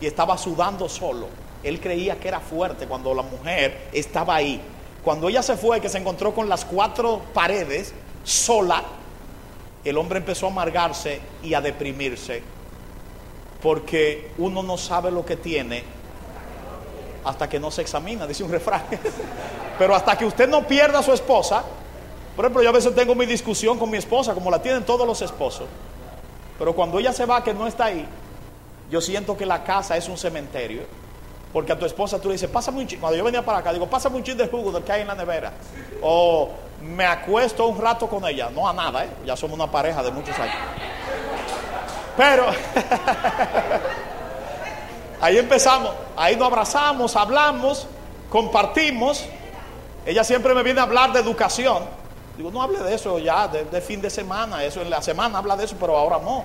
Y 0.00 0.06
estaba 0.06 0.38
sudando 0.38 0.88
solo. 0.88 1.26
Él 1.62 1.80
creía 1.80 2.20
que 2.20 2.28
era 2.28 2.40
fuerte 2.40 2.86
cuando 2.86 3.12
la 3.14 3.22
mujer 3.22 3.88
estaba 3.92 4.36
ahí. 4.36 4.60
Cuando 5.02 5.28
ella 5.28 5.42
se 5.42 5.56
fue, 5.56 5.80
que 5.80 5.88
se 5.88 5.98
encontró 5.98 6.34
con 6.34 6.48
las 6.48 6.64
cuatro 6.64 7.22
paredes, 7.32 7.94
sola, 8.22 8.82
el 9.84 9.96
hombre 9.96 10.18
empezó 10.18 10.46
a 10.46 10.50
amargarse 10.50 11.20
y 11.42 11.54
a 11.54 11.60
deprimirse. 11.60 12.42
Porque 13.62 14.30
uno 14.38 14.62
no 14.62 14.78
sabe 14.78 15.10
lo 15.10 15.24
que 15.24 15.36
tiene 15.36 15.82
hasta 17.24 17.48
que 17.48 17.58
no 17.58 17.70
se 17.70 17.82
examina, 17.82 18.26
dice 18.26 18.44
un 18.44 18.50
refrán. 18.50 18.82
Pero 19.78 19.94
hasta 19.94 20.16
que 20.16 20.24
usted 20.24 20.48
no 20.48 20.66
pierda 20.66 21.00
a 21.00 21.02
su 21.02 21.12
esposa, 21.12 21.64
por 22.34 22.44
ejemplo, 22.44 22.62
yo 22.62 22.68
a 22.68 22.72
veces 22.72 22.94
tengo 22.94 23.14
mi 23.14 23.26
discusión 23.26 23.78
con 23.78 23.90
mi 23.90 23.98
esposa, 23.98 24.34
como 24.34 24.50
la 24.50 24.62
tienen 24.62 24.84
todos 24.84 25.06
los 25.06 25.20
esposos. 25.22 25.66
Pero 26.58 26.74
cuando 26.74 26.98
ella 26.98 27.12
se 27.12 27.26
va, 27.26 27.42
que 27.42 27.52
no 27.52 27.66
está 27.66 27.86
ahí, 27.86 28.06
yo 28.90 29.00
siento 29.00 29.36
que 29.36 29.44
la 29.44 29.64
casa 29.64 29.96
es 29.96 30.08
un 30.08 30.16
cementerio. 30.16 30.82
Porque 31.52 31.72
a 31.72 31.78
tu 31.78 31.86
esposa 31.86 32.20
tú 32.20 32.28
le 32.28 32.34
dices, 32.34 32.50
pásame 32.50 32.80
un. 32.80 32.86
Cuando 33.00 33.16
yo 33.16 33.24
venía 33.24 33.44
para 33.44 33.58
acá, 33.58 33.72
digo, 33.72 33.86
pásame 33.86 34.16
un 34.16 34.22
chin 34.22 34.36
de 34.36 34.48
jugo 34.48 34.70
del 34.70 34.82
que 34.82 34.92
hay 34.92 35.00
en 35.00 35.08
la 35.08 35.14
nevera. 35.14 35.52
O 36.02 36.50
me 36.82 37.04
acuesto 37.04 37.66
un 37.66 37.80
rato 37.80 38.08
con 38.08 38.24
ella. 38.26 38.50
No 38.50 38.68
a 38.68 38.72
nada, 38.72 39.04
¿eh? 39.04 39.10
Ya 39.24 39.36
somos 39.36 39.56
una 39.56 39.70
pareja 39.70 40.02
de 40.02 40.10
muchos 40.10 40.38
años. 40.38 40.56
Pero 42.16 42.46
ahí 45.20 45.38
empezamos. 45.38 45.90
Ahí 46.16 46.36
nos 46.36 46.48
abrazamos, 46.48 47.16
hablamos, 47.16 47.86
compartimos. 48.30 49.24
Ella 50.06 50.24
siempre 50.24 50.54
me 50.54 50.62
viene 50.62 50.80
a 50.80 50.84
hablar 50.84 51.12
de 51.12 51.20
educación. 51.20 51.84
Digo, 52.36 52.50
no 52.50 52.62
hable 52.62 52.78
de 52.78 52.94
eso 52.94 53.18
ya, 53.18 53.48
de, 53.48 53.80
fin 53.80 54.00
de 54.00 54.10
semana. 54.10 54.62
Eso 54.62 54.80
en 54.80 54.90
la 54.90 55.02
semana 55.02 55.38
habla 55.38 55.56
de 55.56 55.64
eso, 55.64 55.76
pero 55.78 55.96
ahora 55.96 56.18
no. 56.18 56.44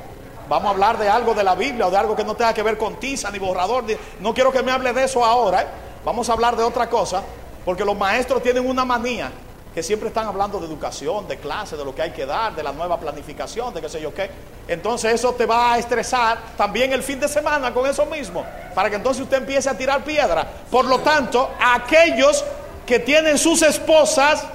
Vamos 0.50 0.68
a 0.68 0.72
hablar 0.72 0.98
de 0.98 1.08
algo 1.08 1.34
de 1.34 1.44
la 1.44 1.56
Biblia 1.56 1.88
o 1.88 1.92
de 1.92 1.98
algo 1.98 2.16
que 2.16 2.24
no 2.24 2.36
tenga 2.36 2.54
que 2.54 2.64
ver 2.64 2.78
con 2.78 2.96
tiza 2.96 3.32
ni 3.32 3.40
borrador. 3.40 3.86
No 4.20 4.34
quiero 4.34 4.52
que 4.52 4.62
me 4.62 4.72
hable 4.72 4.92
de 4.92 5.06
eso 5.06 5.24
ahora. 5.24 5.62
¿eh? 5.62 5.68
Vamos 6.04 6.30
a 6.30 6.34
hablar 6.34 6.58
de 6.58 6.64
otra 6.64 6.90
cosa. 6.90 7.24
Porque 7.64 7.86
los 7.86 7.98
maestros 7.98 8.44
tienen 8.44 8.68
una 8.68 8.84
manía 8.84 9.32
que 9.74 9.82
siempre 9.82 10.10
están 10.10 10.28
hablando 10.28 10.60
de 10.60 10.68
educación, 10.68 11.28
de 11.28 11.38
clase, 11.38 11.76
de 11.76 11.84
lo 11.84 11.96
que 11.96 12.02
hay 12.02 12.12
que 12.12 12.26
dar, 12.26 12.56
de 12.56 12.62
la 12.62 12.72
nueva 12.72 13.00
planificación, 13.00 13.74
de 13.74 13.82
qué 13.82 13.90
sé 13.90 14.02
yo 14.02 14.14
qué. 14.14 14.30
Entonces 14.68 15.14
eso 15.14 15.34
te 15.34 15.46
va 15.46 15.74
a 15.74 15.78
estresar 15.80 16.38
también 16.56 16.94
el 16.94 17.02
fin 17.02 17.20
de 17.20 17.28
semana 17.28 17.74
con 17.74 17.90
eso 17.90 18.06
mismo. 18.06 18.46
Para 18.76 18.90
que 18.90 18.98
entonces 18.98 19.24
usted 19.24 19.38
empiece 19.38 19.70
a 19.70 19.78
tirar 19.78 20.04
piedra. 20.04 20.48
Por 20.70 20.86
lo 20.86 21.00
tanto, 21.00 21.52
aquellos 21.60 22.44
que 22.86 23.00
tienen 23.00 23.38
sus 23.38 23.62
esposas 23.62 24.46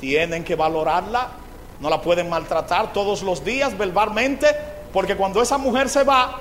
tienen 0.00 0.44
que 0.44 0.54
valorarla 0.54 1.28
no 1.80 1.90
la 1.90 2.00
pueden 2.00 2.28
maltratar 2.28 2.92
todos 2.92 3.22
los 3.22 3.44
días 3.44 3.76
verbalmente, 3.76 4.48
porque 4.92 5.16
cuando 5.16 5.40
esa 5.40 5.58
mujer 5.58 5.88
se 5.88 6.02
va, 6.02 6.40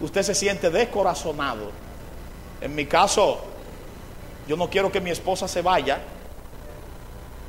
usted 0.00 0.22
se 0.22 0.34
siente 0.34 0.70
descorazonado. 0.70 1.70
En 2.60 2.74
mi 2.74 2.86
caso, 2.86 3.40
yo 4.46 4.56
no 4.56 4.68
quiero 4.68 4.92
que 4.92 5.00
mi 5.00 5.10
esposa 5.10 5.48
se 5.48 5.62
vaya, 5.62 6.00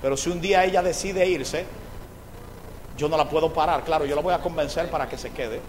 pero 0.01 0.15
si 0.15 0.29
un 0.29 0.39
día 0.39 0.63
ella 0.63 0.81
decide 0.81 1.27
irse, 1.27 1.65
yo 2.97 3.09
no 3.09 3.17
la 3.17 3.29
puedo 3.29 3.53
parar. 3.53 3.83
Claro, 3.83 4.05
yo 4.05 4.15
la 4.15 4.21
voy 4.21 4.33
a 4.33 4.39
convencer 4.39 4.89
para 4.89 5.07
que 5.07 5.17
se 5.17 5.31
quede, 5.31 5.61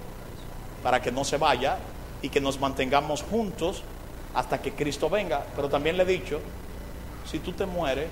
para 0.83 1.01
que 1.01 1.12
no 1.12 1.24
se 1.24 1.37
vaya 1.37 1.78
y 2.22 2.28
que 2.28 2.41
nos 2.41 2.59
mantengamos 2.59 3.22
juntos 3.22 3.83
hasta 4.35 4.61
que 4.61 4.72
Cristo 4.72 5.09
venga. 5.09 5.45
Pero 5.55 5.68
también 5.68 5.97
le 5.97 6.03
he 6.03 6.07
dicho, 6.07 6.41
si 7.31 7.39
tú 7.39 7.52
te 7.52 7.66
mueres, 7.66 8.11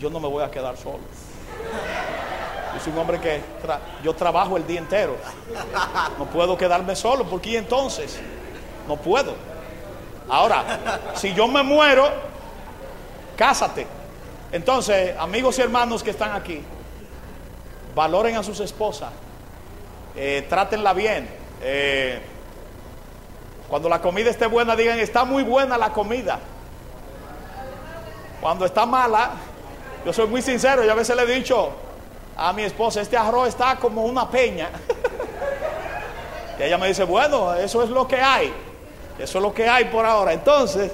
yo 0.00 0.10
no 0.10 0.20
me 0.20 0.28
voy 0.28 0.42
a 0.42 0.50
quedar 0.50 0.76
solo. 0.76 1.00
Soy 2.82 2.92
un 2.92 2.98
hombre 2.98 3.20
que 3.20 3.40
yo 4.02 4.14
trabajo 4.14 4.56
el 4.56 4.66
día 4.66 4.78
entero. 4.78 5.16
No 6.18 6.26
puedo 6.26 6.56
quedarme 6.56 6.96
solo, 6.96 7.24
porque 7.24 7.58
entonces 7.58 8.18
no 8.88 8.96
puedo. 8.96 9.34
Ahora, 10.28 11.10
si 11.14 11.34
yo 11.34 11.46
me 11.48 11.62
muero, 11.62 12.08
cásate. 13.36 13.99
Entonces, 14.52 15.16
amigos 15.18 15.58
y 15.58 15.62
hermanos 15.62 16.02
que 16.02 16.10
están 16.10 16.32
aquí, 16.32 16.60
valoren 17.94 18.36
a 18.36 18.42
sus 18.42 18.60
esposas, 18.60 19.10
eh, 20.16 20.46
trátenla 20.48 20.92
bien. 20.92 21.28
Eh, 21.62 22.20
cuando 23.68 23.88
la 23.88 24.00
comida 24.00 24.30
esté 24.30 24.46
buena, 24.46 24.74
digan, 24.74 24.98
está 24.98 25.24
muy 25.24 25.44
buena 25.44 25.78
la 25.78 25.92
comida. 25.92 26.40
Cuando 28.40 28.64
está 28.64 28.86
mala, 28.86 29.32
yo 30.04 30.12
soy 30.12 30.26
muy 30.26 30.42
sincero, 30.42 30.82
yo 30.82 30.90
a 30.90 30.96
veces 30.96 31.14
le 31.14 31.22
he 31.22 31.26
dicho 31.26 31.70
a 32.36 32.52
mi 32.52 32.62
esposa, 32.62 33.00
este 33.02 33.16
arroz 33.16 33.48
está 33.48 33.76
como 33.76 34.04
una 34.04 34.28
peña. 34.28 34.70
y 36.58 36.62
ella 36.62 36.78
me 36.78 36.88
dice, 36.88 37.04
bueno, 37.04 37.54
eso 37.54 37.82
es 37.82 37.90
lo 37.90 38.08
que 38.08 38.20
hay. 38.20 38.52
Eso 39.18 39.38
es 39.38 39.42
lo 39.42 39.52
que 39.52 39.68
hay 39.68 39.84
por 39.84 40.06
ahora. 40.06 40.32
Entonces, 40.32 40.90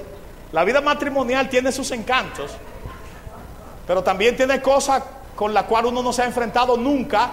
la 0.51 0.63
vida 0.63 0.81
matrimonial 0.81 1.49
tiene 1.49 1.71
sus 1.71 1.89
encantos, 1.91 2.51
pero 3.87 4.03
también 4.03 4.35
tiene 4.35 4.61
cosas 4.61 5.01
con 5.35 5.53
las 5.53 5.63
cuales 5.63 5.91
uno 5.91 6.03
no 6.03 6.13
se 6.13 6.21
ha 6.21 6.25
enfrentado 6.25 6.77
nunca, 6.77 7.31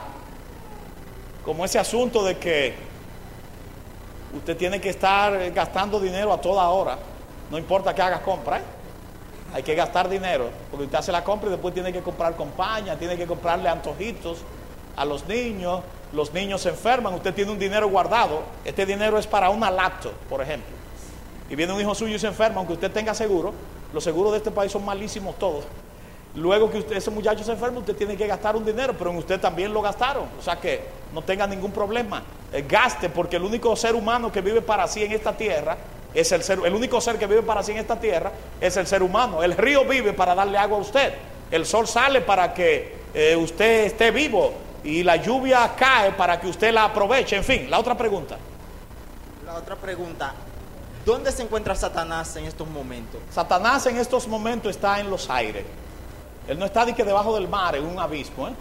como 1.45 1.65
ese 1.65 1.79
asunto 1.79 2.25
de 2.25 2.39
que 2.39 2.75
usted 4.35 4.57
tiene 4.57 4.81
que 4.81 4.91
estar 4.91 5.53
gastando 5.53 6.01
dinero 6.01 6.33
a 6.33 6.41
toda 6.41 6.69
hora, 6.69 6.97
no 7.51 7.59
importa 7.59 7.95
que 7.95 8.01
haga 8.01 8.23
compra. 8.23 8.59
¿eh? 8.59 8.63
hay 9.55 9.63
que 9.63 9.77
gastar 9.77 10.09
dinero, 10.09 10.51
porque 10.69 10.87
usted 10.87 10.99
hace 10.99 11.13
la 11.13 11.23
compra 11.23 11.49
y 11.49 11.53
después 11.53 11.73
tiene 11.73 11.93
que 11.93 12.01
comprar 12.01 12.35
compañía, 12.35 12.99
tiene 12.99 13.17
que 13.17 13.25
comprarle 13.25 13.69
antojitos 13.69 14.39
a 14.97 15.05
los 15.05 15.29
niños, 15.29 15.81
los 16.13 16.33
niños 16.33 16.63
se 16.63 16.71
enferman, 16.71 17.15
usted 17.15 17.33
tiene 17.33 17.53
un 17.53 17.59
dinero 17.59 17.89
guardado, 17.89 18.43
este 18.65 18.85
dinero 18.85 19.17
es 19.17 19.29
para 19.29 19.51
una 19.51 19.71
lacto, 19.71 20.13
por 20.29 20.43
ejemplo, 20.43 20.75
y 21.49 21.55
viene 21.55 21.73
un 21.73 21.81
hijo 21.81 21.95
suyo 21.95 22.17
y 22.17 22.19
se 22.19 22.27
enferma, 22.27 22.59
aunque 22.59 22.73
usted 22.73 22.91
tenga 22.91 23.15
seguro, 23.15 23.55
los 23.93 24.03
seguros 24.03 24.33
de 24.33 24.39
este 24.39 24.51
país 24.51 24.73
son 24.73 24.85
malísimos 24.85 25.39
todos. 25.39 25.65
Luego 26.37 26.69
que 26.71 26.79
usted, 26.79 26.97
ese 26.97 27.11
muchacho 27.11 27.45
se 27.45 27.53
enferma, 27.53 27.79
usted 27.79 27.95
tiene 27.95 28.17
que 28.17 28.27
gastar 28.27 28.57
un 28.57 28.65
dinero, 28.65 28.95
pero 28.99 29.11
en 29.11 29.17
usted 29.17 29.39
también 29.41 29.73
lo 29.73 29.81
gastaron. 29.81 30.25
O 30.39 30.43
sea 30.43 30.57
que 30.57 30.83
no 31.13 31.23
tenga 31.23 31.47
ningún 31.47 31.71
problema. 31.71 32.23
Eh, 32.53 32.65
gaste, 32.69 33.09
porque 33.09 33.37
el 33.37 33.43
único 33.43 33.75
ser 33.77 33.95
humano 33.95 34.33
que 34.33 34.41
vive 34.41 34.61
para 34.61 34.89
sí 34.89 35.05
en 35.05 35.13
esta 35.13 35.37
tierra 35.37 35.77
es 36.13 36.33
el 36.33 36.43
ser, 36.43 36.61
el 36.65 36.75
único 36.75 37.01
ser 37.01 37.19
que 37.19 37.27
vive 37.27 37.43
para 37.43 37.63
sí 37.63 37.73
en 37.73 37.79
esta 37.79 37.99
tierra 37.99 38.33
es 38.61 38.77
el 38.77 38.87
ser 38.87 39.03
humano. 39.03 39.43
El 39.43 39.57
río 39.57 39.85
vive 39.85 40.13
para 40.13 40.35
darle 40.35 40.59
agua 40.59 40.79
a 40.79 40.81
usted. 40.81 41.15
El 41.51 41.67
sol 41.67 41.87
sale 41.87 42.21
para 42.21 42.53
que 42.53 42.97
eh, 43.15 43.37
usted 43.37 43.85
esté 43.85 44.11
vivo 44.11 44.55
y 44.83 45.05
la 45.05 45.17
lluvia 45.17 45.73
cae 45.77 46.13
para 46.13 46.41
que 46.41 46.49
usted 46.49 46.73
la 46.73 46.85
aproveche. 46.85 47.37
En 47.37 47.45
fin, 47.45 47.71
la 47.71 47.79
otra 47.79 47.97
pregunta. 47.97 48.37
La 49.47 49.55
otra 49.55 49.77
pregunta, 49.77 50.35
¿dónde 51.05 51.31
se 51.31 51.43
encuentra 51.43 51.77
Satanás 51.77 52.35
en 52.35 52.47
estos 52.47 52.67
momentos? 52.67 53.21
Satanás 53.31 53.87
en 53.87 53.99
estos 53.99 54.27
momentos 54.27 54.71
está 54.71 54.99
en 54.99 55.11
los 55.11 55.31
aires. 55.31 55.65
Él 56.49 56.59
no 56.59 56.67
está 56.67 56.85
de 56.85 56.95
que 56.95 57.05
debajo 57.05 57.35
del 57.35 57.49
mar, 57.49 57.77
en 57.77 57.85
un 57.85 57.99
abismo. 57.99 58.49
¿eh? 58.49 58.53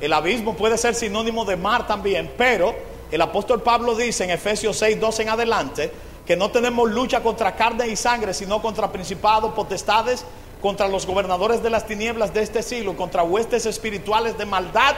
El 0.00 0.12
abismo 0.12 0.54
puede 0.54 0.78
ser 0.78 0.94
sinónimo 0.94 1.44
de 1.44 1.56
mar 1.56 1.86
también, 1.86 2.32
pero 2.36 2.74
el 3.10 3.20
apóstol 3.20 3.62
Pablo 3.62 3.94
dice 3.94 4.24
en 4.24 4.30
Efesios 4.30 4.76
6, 4.78 5.00
12 5.00 5.22
en 5.22 5.28
adelante, 5.28 5.92
que 6.26 6.36
no 6.36 6.50
tenemos 6.50 6.90
lucha 6.90 7.22
contra 7.22 7.54
carne 7.54 7.88
y 7.88 7.96
sangre, 7.96 8.34
sino 8.34 8.60
contra 8.60 8.90
principados, 8.90 9.52
potestades, 9.54 10.24
contra 10.60 10.88
los 10.88 11.06
gobernadores 11.06 11.62
de 11.62 11.70
las 11.70 11.86
tinieblas 11.86 12.34
de 12.34 12.42
este 12.42 12.62
siglo, 12.62 12.96
contra 12.96 13.22
huestes 13.22 13.66
espirituales 13.66 14.36
de 14.36 14.46
maldad 14.46 14.96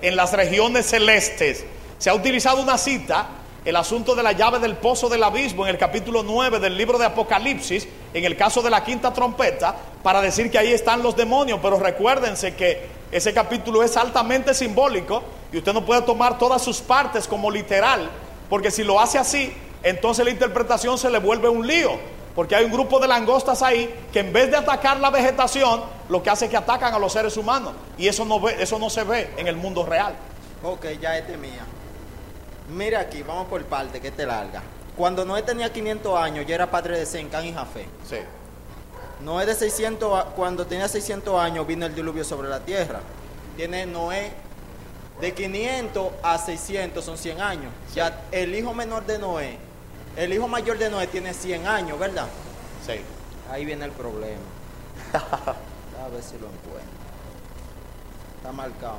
en 0.00 0.16
las 0.16 0.32
regiones 0.32 0.86
celestes. 0.86 1.64
Se 1.98 2.10
ha 2.10 2.14
utilizado 2.14 2.62
una 2.62 2.78
cita, 2.78 3.28
el 3.64 3.74
asunto 3.74 4.14
de 4.14 4.22
la 4.22 4.32
llave 4.32 4.60
del 4.60 4.76
pozo 4.76 5.08
del 5.08 5.24
abismo 5.24 5.64
en 5.66 5.70
el 5.70 5.78
capítulo 5.78 6.22
9 6.22 6.60
del 6.60 6.76
libro 6.76 6.96
de 6.98 7.06
Apocalipsis, 7.06 7.88
en 8.14 8.24
el 8.24 8.36
caso 8.36 8.62
de 8.62 8.70
la 8.70 8.84
quinta 8.84 9.12
trompeta, 9.12 9.74
para 10.02 10.20
decir 10.20 10.50
que 10.50 10.58
ahí 10.58 10.72
están 10.72 11.02
los 11.02 11.16
demonios, 11.16 11.58
pero 11.62 11.78
recuérdense 11.78 12.54
que 12.54 12.86
ese 13.10 13.32
capítulo 13.32 13.82
es 13.82 13.96
altamente 13.96 14.54
simbólico 14.54 15.22
y 15.52 15.58
usted 15.58 15.72
no 15.72 15.84
puede 15.84 16.02
tomar 16.02 16.38
todas 16.38 16.62
sus 16.62 16.80
partes 16.80 17.26
como 17.26 17.50
literal, 17.50 18.10
porque 18.48 18.70
si 18.70 18.84
lo 18.84 19.00
hace 19.00 19.18
así, 19.18 19.52
entonces 19.82 20.24
la 20.24 20.30
interpretación 20.30 20.98
se 20.98 21.10
le 21.10 21.18
vuelve 21.18 21.48
un 21.48 21.66
lío. 21.66 22.18
Porque 22.34 22.54
hay 22.54 22.64
un 22.64 22.70
grupo 22.70 23.00
de 23.00 23.08
langostas 23.08 23.62
ahí 23.62 23.92
que 24.12 24.20
en 24.20 24.32
vez 24.32 24.48
de 24.48 24.56
atacar 24.56 25.00
la 25.00 25.10
vegetación, 25.10 25.82
lo 26.08 26.22
que 26.22 26.30
hace 26.30 26.44
es 26.44 26.50
que 26.52 26.56
atacan 26.56 26.94
a 26.94 26.98
los 27.00 27.12
seres 27.12 27.36
humanos. 27.36 27.72
Y 27.96 28.06
eso 28.06 28.24
no, 28.24 28.38
ve, 28.38 28.54
eso 28.60 28.78
no 28.78 28.88
se 28.90 29.02
ve 29.02 29.30
en 29.36 29.48
el 29.48 29.56
mundo 29.56 29.84
real. 29.84 30.14
Ok, 30.62 30.86
ya 31.00 31.18
este 31.18 31.36
mía. 31.36 31.66
Mira 32.68 33.00
aquí, 33.00 33.24
vamos 33.24 33.48
por 33.48 33.64
parte, 33.64 34.00
que 34.00 34.12
te 34.12 34.24
larga. 34.24 34.62
Cuando 34.98 35.24
Noé 35.24 35.42
tenía 35.42 35.72
500 35.72 36.18
años, 36.20 36.44
ya 36.44 36.56
era 36.56 36.70
padre 36.70 36.98
de 36.98 37.06
Sem, 37.06 37.28
Can 37.30 37.44
y 37.46 37.52
Jafé. 37.54 37.86
Sí. 38.08 38.16
Noé 39.24 39.46
de 39.46 39.54
600, 39.54 40.18
a- 40.20 40.24
cuando 40.24 40.66
tenía 40.66 40.88
600 40.88 41.40
años 41.40 41.64
vino 41.66 41.86
el 41.86 41.94
diluvio 41.94 42.24
sobre 42.24 42.48
la 42.48 42.58
tierra. 42.60 43.00
Tiene 43.56 43.86
Noé 43.86 44.32
de 45.20 45.32
500 45.34 46.08
a 46.22 46.36
600, 46.36 47.04
son 47.04 47.16
100 47.16 47.40
años. 47.40 47.72
Ya 47.94 48.22
el 48.32 48.52
hijo 48.54 48.74
menor 48.74 49.06
de 49.06 49.18
Noé, 49.20 49.56
el 50.16 50.32
hijo 50.32 50.48
mayor 50.48 50.78
de 50.78 50.90
Noé 50.90 51.06
tiene 51.06 51.32
100 51.32 51.66
años, 51.68 51.96
¿verdad? 51.98 52.26
Sí. 52.84 53.00
Ahí 53.52 53.64
viene 53.64 53.84
el 53.84 53.92
problema. 53.92 54.42
A 55.14 56.08
ver 56.08 56.22
si 56.22 56.32
lo 56.38 56.46
encuentro. 56.48 56.98
Está 58.36 58.50
marcado. 58.52 58.98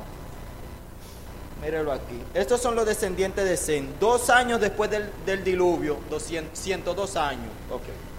Mírelo 1.61 1.91
aquí. 1.91 2.21
Estos 2.33 2.61
son 2.61 2.75
los 2.75 2.85
descendientes 2.85 3.45
de 3.45 3.57
Zen. 3.57 3.93
Dos 3.99 4.29
años 4.29 4.61
después 4.61 4.89
del, 4.89 5.09
del 5.25 5.43
diluvio, 5.43 5.97
200, 6.09 6.57
102 6.57 7.15
años. 7.17 7.49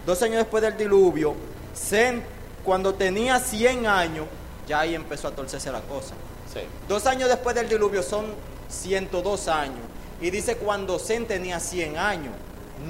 Dos 0.06 0.22
años 0.22 0.38
después 0.38 0.62
del 0.62 0.76
diluvio, 0.76 1.34
Zen, 1.74 2.22
cuando 2.64 2.94
tenía 2.94 3.38
100 3.38 3.86
años, 3.86 4.26
ya 4.66 4.80
ahí 4.80 4.94
empezó 4.94 5.28
a 5.28 5.30
torcerse 5.30 5.70
la 5.72 5.80
cosa. 5.80 6.14
Sí. 6.52 6.60
Dos 6.88 7.06
años 7.06 7.28
después 7.28 7.54
del 7.54 7.68
diluvio 7.68 8.02
son 8.02 8.26
102 8.68 9.48
años. 9.48 9.80
Y 10.20 10.30
dice 10.30 10.56
cuando 10.56 10.98
Zen 10.98 11.26
tenía 11.26 11.60
100 11.60 11.96
años. 11.96 12.34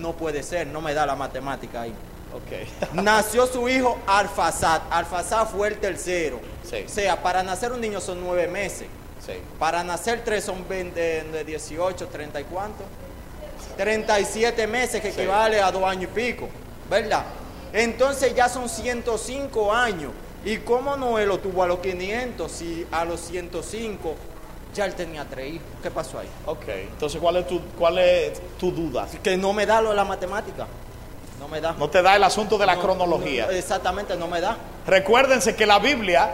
No 0.00 0.12
puede 0.12 0.42
ser, 0.42 0.66
no 0.66 0.80
me 0.80 0.94
da 0.94 1.04
la 1.06 1.16
matemática 1.16 1.82
ahí. 1.82 1.94
Nació 2.92 3.46
su 3.46 3.68
hijo 3.68 3.98
Alfazad. 4.06 4.82
Alfazad 4.90 5.48
fue 5.48 5.68
el 5.68 5.78
tercero. 5.78 6.40
Sí. 6.68 6.84
O 6.86 6.88
sea, 6.88 7.22
para 7.22 7.42
nacer 7.42 7.72
un 7.72 7.80
niño 7.80 8.00
son 8.00 8.20
nueve 8.20 8.46
meses. 8.46 8.86
Sí. 9.24 9.32
Para 9.58 9.84
nacer 9.84 10.22
tres 10.24 10.44
son 10.44 10.66
20, 10.68 11.00
de 11.24 11.44
18, 11.44 12.08
30 12.08 12.40
y 12.40 12.44
cuánto. 12.44 12.84
37 13.76 14.66
meses 14.66 15.00
que 15.00 15.12
Sí. 15.12 15.20
equivale 15.20 15.60
a 15.60 15.70
dos 15.70 15.84
años 15.84 16.04
y 16.04 16.06
pico. 16.06 16.48
¿Verdad? 16.88 17.24
Entonces 17.72 18.34
ya 18.34 18.48
son 18.48 18.68
105 18.68 19.72
años. 19.72 20.12
¿Y 20.44 20.58
cómo 20.58 20.96
Noé 20.96 21.26
lo 21.26 21.38
tuvo 21.38 21.62
a 21.62 21.66
los 21.66 21.78
500 21.80 22.50
si 22.50 22.86
a 22.90 23.04
los 23.04 23.20
105 23.20 24.14
ya 24.74 24.86
él 24.86 24.94
tenía 24.94 25.24
tres 25.28 25.54
hijos? 25.54 25.66
¿Qué 25.82 25.90
pasó 25.90 26.18
ahí? 26.18 26.28
Ok. 26.46 26.64
Entonces, 26.68 27.20
¿cuál 27.20 27.36
es 27.36 27.46
tu, 27.46 27.60
cuál 27.78 27.98
es 27.98 28.40
tu 28.58 28.72
duda? 28.72 29.06
Que 29.22 29.36
no 29.36 29.52
me 29.52 29.66
da 29.66 29.80
lo 29.82 29.90
de 29.90 29.96
la 29.96 30.04
matemática. 30.04 30.66
No 31.38 31.46
me 31.48 31.60
da. 31.60 31.72
No 31.78 31.88
te 31.88 32.02
da 32.02 32.16
el 32.16 32.24
asunto 32.24 32.58
de 32.58 32.66
la 32.66 32.74
No, 32.76 32.82
cronología. 32.82 33.46
no, 33.46 33.52
exactamente, 33.52 34.16
no 34.16 34.28
me 34.28 34.40
da. 34.40 34.56
Recuérdense 34.86 35.54
que 35.54 35.64
la 35.66 35.78
Biblia 35.78 36.30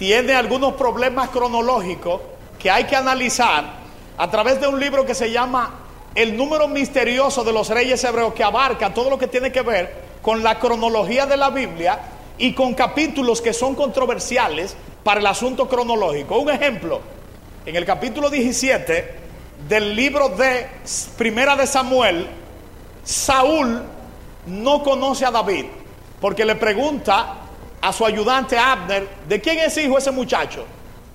tiene 0.00 0.32
algunos 0.32 0.72
problemas 0.72 1.28
cronológicos 1.28 2.22
que 2.58 2.70
hay 2.70 2.84
que 2.84 2.96
analizar 2.96 3.80
a 4.16 4.30
través 4.30 4.58
de 4.58 4.66
un 4.66 4.80
libro 4.80 5.04
que 5.04 5.14
se 5.14 5.30
llama 5.30 5.74
El 6.14 6.38
número 6.38 6.68
misterioso 6.68 7.44
de 7.44 7.52
los 7.52 7.68
reyes 7.68 8.02
hebreos, 8.02 8.32
que 8.32 8.42
abarca 8.42 8.94
todo 8.94 9.10
lo 9.10 9.18
que 9.18 9.26
tiene 9.26 9.52
que 9.52 9.60
ver 9.60 10.04
con 10.22 10.42
la 10.42 10.58
cronología 10.58 11.26
de 11.26 11.36
la 11.36 11.50
Biblia 11.50 12.00
y 12.38 12.54
con 12.54 12.72
capítulos 12.72 13.42
que 13.42 13.52
son 13.52 13.74
controversiales 13.74 14.74
para 15.04 15.20
el 15.20 15.26
asunto 15.26 15.68
cronológico. 15.68 16.38
Un 16.38 16.48
ejemplo, 16.48 17.02
en 17.66 17.76
el 17.76 17.84
capítulo 17.84 18.30
17 18.30 19.14
del 19.68 19.94
libro 19.94 20.30
de 20.30 20.66
Primera 21.18 21.56
de 21.56 21.66
Samuel, 21.66 22.26
Saúl 23.04 23.82
no 24.46 24.82
conoce 24.82 25.26
a 25.26 25.30
David 25.30 25.66
porque 26.22 26.46
le 26.46 26.54
pregunta 26.54 27.40
a 27.80 27.92
su 27.92 28.04
ayudante 28.04 28.58
Abner, 28.58 29.08
¿de 29.28 29.40
quién 29.40 29.58
es 29.58 29.76
hijo 29.76 29.98
ese 29.98 30.10
muchacho? 30.10 30.64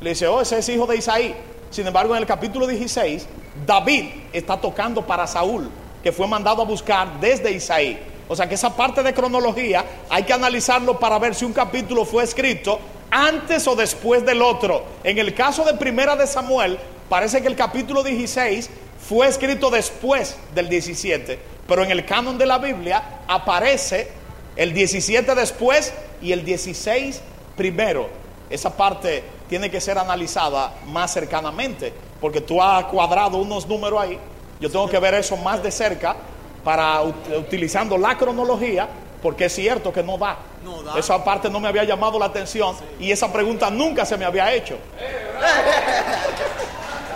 Le 0.02 0.12
dice, 0.12 0.28
oh, 0.28 0.42
ese 0.42 0.60
es 0.60 0.70
hijo 0.70 0.86
de 0.86 0.98
Isaí. 0.98 1.36
Sin 1.70 1.86
embargo, 1.86 2.16
en 2.16 2.22
el 2.22 2.28
capítulo 2.28 2.68
16, 2.68 3.28
David 3.66 4.06
está 4.34 4.60
tocando 4.60 5.06
para 5.06 5.28
Saúl, 5.28 5.70
que 6.04 6.12
fue 6.12 6.28
mandado 6.28 6.62
a 6.62 6.66
buscar 6.66 7.20
desde 7.20 7.52
Isaí. 7.52 8.00
O 8.28 8.36
sea 8.36 8.50
que 8.50 8.56
esa 8.56 8.76
parte 8.76 9.04
de 9.04 9.14
cronología 9.14 9.86
hay 10.10 10.24
que 10.24 10.34
analizarlo 10.34 11.00
para 11.00 11.20
ver 11.20 11.36
si 11.36 11.46
un 11.46 11.54
capítulo 11.54 12.06
fue 12.06 12.24
escrito 12.24 12.80
antes 13.12 13.68
o 13.68 13.76
después 13.76 14.26
del 14.26 14.42
otro. 14.42 14.84
En 15.04 15.18
el 15.20 15.34
caso 15.36 15.64
de 15.64 15.76
Primera 15.76 16.16
de 16.16 16.26
Samuel, 16.26 16.80
parece 17.08 17.42
que 17.42 17.48
el 17.48 17.56
capítulo 17.56 18.04
16 18.04 18.70
fue 19.08 19.28
escrito 19.28 19.70
después 19.70 20.36
del 20.56 20.68
17, 20.68 21.40
pero 21.68 21.84
en 21.84 21.92
el 21.92 22.06
canon 22.06 22.38
de 22.38 22.48
la 22.48 22.58
Biblia 22.58 23.22
aparece 23.28 24.10
el 24.56 24.74
17 24.74 25.36
después 25.36 25.94
y 26.22 26.32
el 26.32 26.46
16 26.46 27.22
primero. 27.56 28.08
Esa 28.50 28.76
parte 28.76 29.24
tiene 29.50 29.70
que 29.72 29.82
ser 29.82 29.98
analizada 29.98 30.74
más 30.88 31.12
cercanamente, 31.14 31.94
porque 32.22 32.42
tú 32.42 32.62
has 32.62 32.86
cuadrado 32.86 33.38
unos 33.38 33.68
números 33.68 34.02
ahí. 34.02 34.20
Yo 34.60 34.70
tengo 34.72 34.88
que 34.88 35.00
ver 35.00 35.16
eso 35.16 35.36
más 35.38 35.62
de 35.62 35.72
cerca 35.72 36.16
para 36.64 37.02
ut- 37.04 37.38
utilizando 37.38 37.98
la 37.98 38.18
cronología, 38.18 38.88
porque 39.22 39.46
es 39.46 39.56
cierto 39.56 39.92
que 39.92 40.04
no 40.04 40.18
da. 40.18 40.38
No 40.64 40.82
da. 40.84 40.98
Esa 40.98 41.24
parte 41.24 41.50
no 41.50 41.60
me 41.60 41.68
había 41.68 41.84
llamado 41.84 42.18
la 42.20 42.26
atención 42.26 42.76
y 43.00 43.12
esa 43.12 43.32
pregunta 43.34 43.70
nunca 43.70 44.06
se 44.06 44.16
me 44.18 44.26
había 44.26 44.54
hecho. 44.54 44.78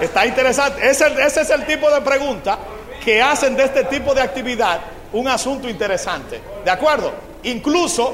Está 0.02 0.26
interesante. 0.26 0.88
Ese, 0.90 1.06
ese 1.26 1.41
es 1.41 1.49
el 1.49 1.66
tipo 1.66 1.90
de 1.91 2.02
pregunta 2.02 2.57
que 3.03 3.22
hacen 3.22 3.56
de 3.56 3.66
este 3.66 3.84
tipo 3.86 4.14
de 4.14 4.22
actividad 4.22 4.80
un 5.14 5.28
asunto 5.28 5.68
interesante. 5.70 6.41
¿De 6.64 6.72
acuerdo? 6.72 7.11
Incluso 7.44 8.14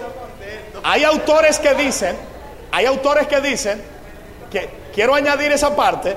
hay 0.84 1.04
autores 1.04 1.60
que 1.60 1.74
dicen, 1.74 2.16
hay 2.72 2.86
autores 2.86 3.28
que 3.28 3.42
dicen, 3.42 3.82
que 4.52 4.70
quiero 4.94 5.16
añadir 5.16 5.52
esa 5.52 5.76
parte, 5.76 6.16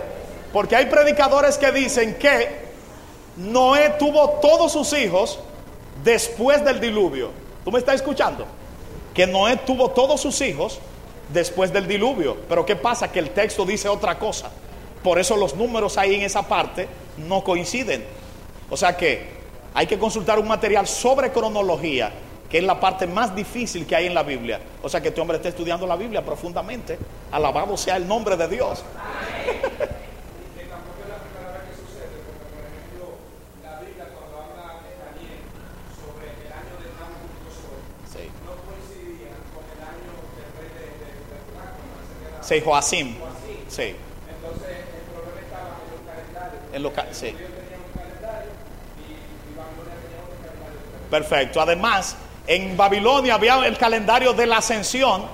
porque 0.53 0.77
hay 0.77 0.87
predicadores 0.87 1.59
que 1.59 1.73
dicen 1.73 2.17
que 2.17 2.69
Noé 3.37 3.91
tuvo 3.99 4.31
todos 4.41 4.73
sus 4.73 4.93
hijos 4.93 5.39
después 6.03 6.65
del 6.65 6.81
diluvio. 6.81 7.31
¿Tú 7.65 7.73
me 7.73 7.79
estás 7.79 7.97
escuchando? 7.97 8.47
Que 9.15 9.27
Noé 9.27 9.57
tuvo 9.57 9.91
todos 9.91 10.21
sus 10.21 10.41
hijos 10.41 10.81
después 11.33 11.73
del 11.73 11.87
diluvio. 11.87 12.37
Pero 12.49 12.65
¿qué 12.65 12.77
pasa? 12.77 13.11
Que 13.11 13.19
el 13.19 13.31
texto 13.31 13.65
dice 13.65 13.89
otra 13.89 14.19
cosa. 14.19 14.51
Por 15.03 15.19
eso 15.19 15.37
los 15.37 15.55
números 15.55 15.97
ahí 15.99 16.15
en 16.15 16.23
esa 16.23 16.43
parte 16.43 16.89
no 17.17 17.45
coinciden. 17.45 18.05
O 18.71 18.77
sea 18.77 18.97
que 18.97 19.39
hay 19.75 19.87
que 19.87 19.99
consultar 19.99 20.39
un 20.39 20.49
material 20.49 20.87
sobre 20.87 21.31
cronología, 21.31 22.13
que 22.51 22.59
es 22.59 22.65
la 22.65 22.81
parte 22.81 23.07
más 23.07 23.35
difícil 23.35 23.87
que 23.87 23.95
hay 23.95 24.07
en 24.07 24.15
la 24.15 24.23
Biblia. 24.23 24.59
O 24.83 24.89
sea 24.89 25.01
que 25.03 25.09
este 25.09 25.21
hombre 25.21 25.37
está 25.37 25.49
estudiando 25.51 25.87
la 25.87 25.97
Biblia 25.97 26.25
profundamente. 26.25 26.99
Alabado 27.31 27.77
sea 27.77 27.97
el 27.97 28.09
nombre 28.09 28.37
de 28.37 28.49
Dios. 28.49 28.83
Sí. 38.13 38.31
Sí, 42.43 42.61
Joacim. 42.65 43.15
Sí. 43.69 43.95
En 46.73 46.83
los 46.83 46.93
ca- 46.93 47.07
sí. 47.13 47.35
Perfecto. 51.11 51.61
Además, 51.61 52.17
en 52.49 52.77
Babilonia 52.79 53.35
había 53.35 53.65
el 53.67 53.77
calendario 53.77 54.33
de 54.33 54.47
la 54.47 54.57
ascensión 54.57 55.27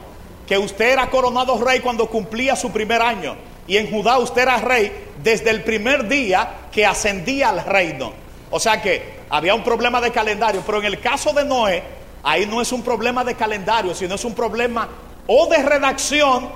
que 0.46 0.58
usted 0.58 0.90
era 0.92 1.08
coronado 1.08 1.56
rey 1.64 1.78
cuando 1.78 2.06
cumplía 2.06 2.56
su 2.56 2.72
primer 2.72 3.00
año. 3.00 3.36
Y 3.68 3.76
en 3.76 3.88
Judá 3.90 4.18
usted 4.18 4.42
era 4.42 4.58
rey 4.58 4.92
desde 5.22 5.50
el 5.50 5.62
primer 5.62 6.08
día 6.08 6.66
que 6.72 6.84
ascendía 6.84 7.50
al 7.50 7.64
reino. 7.64 8.12
O 8.50 8.58
sea 8.58 8.82
que 8.82 9.20
había 9.30 9.54
un 9.54 9.62
problema 9.62 10.00
de 10.00 10.10
calendario, 10.10 10.62
pero 10.66 10.78
en 10.78 10.86
el 10.86 11.00
caso 11.00 11.32
de 11.32 11.44
Noé, 11.44 11.84
ahí 12.24 12.46
no 12.46 12.60
es 12.60 12.72
un 12.72 12.82
problema 12.82 13.22
de 13.22 13.36
calendario, 13.36 13.94
sino 13.94 14.16
es 14.16 14.24
un 14.24 14.34
problema 14.34 14.88
o 15.28 15.46
de 15.46 15.62
redacción 15.62 16.48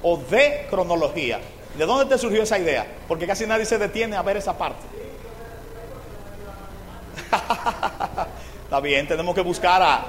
o 0.00 0.16
de 0.16 0.68
cronología. 0.70 1.40
¿De 1.76 1.84
dónde 1.84 2.06
te 2.06 2.16
surgió 2.18 2.44
esa 2.44 2.58
idea? 2.58 2.86
Porque 3.08 3.26
casi 3.26 3.46
nadie 3.46 3.66
se 3.66 3.78
detiene 3.78 4.14
a 4.14 4.22
ver 4.22 4.36
esa 4.36 4.56
parte. 4.56 4.86
Está 8.64 8.80
bien, 8.80 9.06
tenemos 9.06 9.34
que 9.34 9.42
buscar 9.42 9.82
a... 9.82 10.06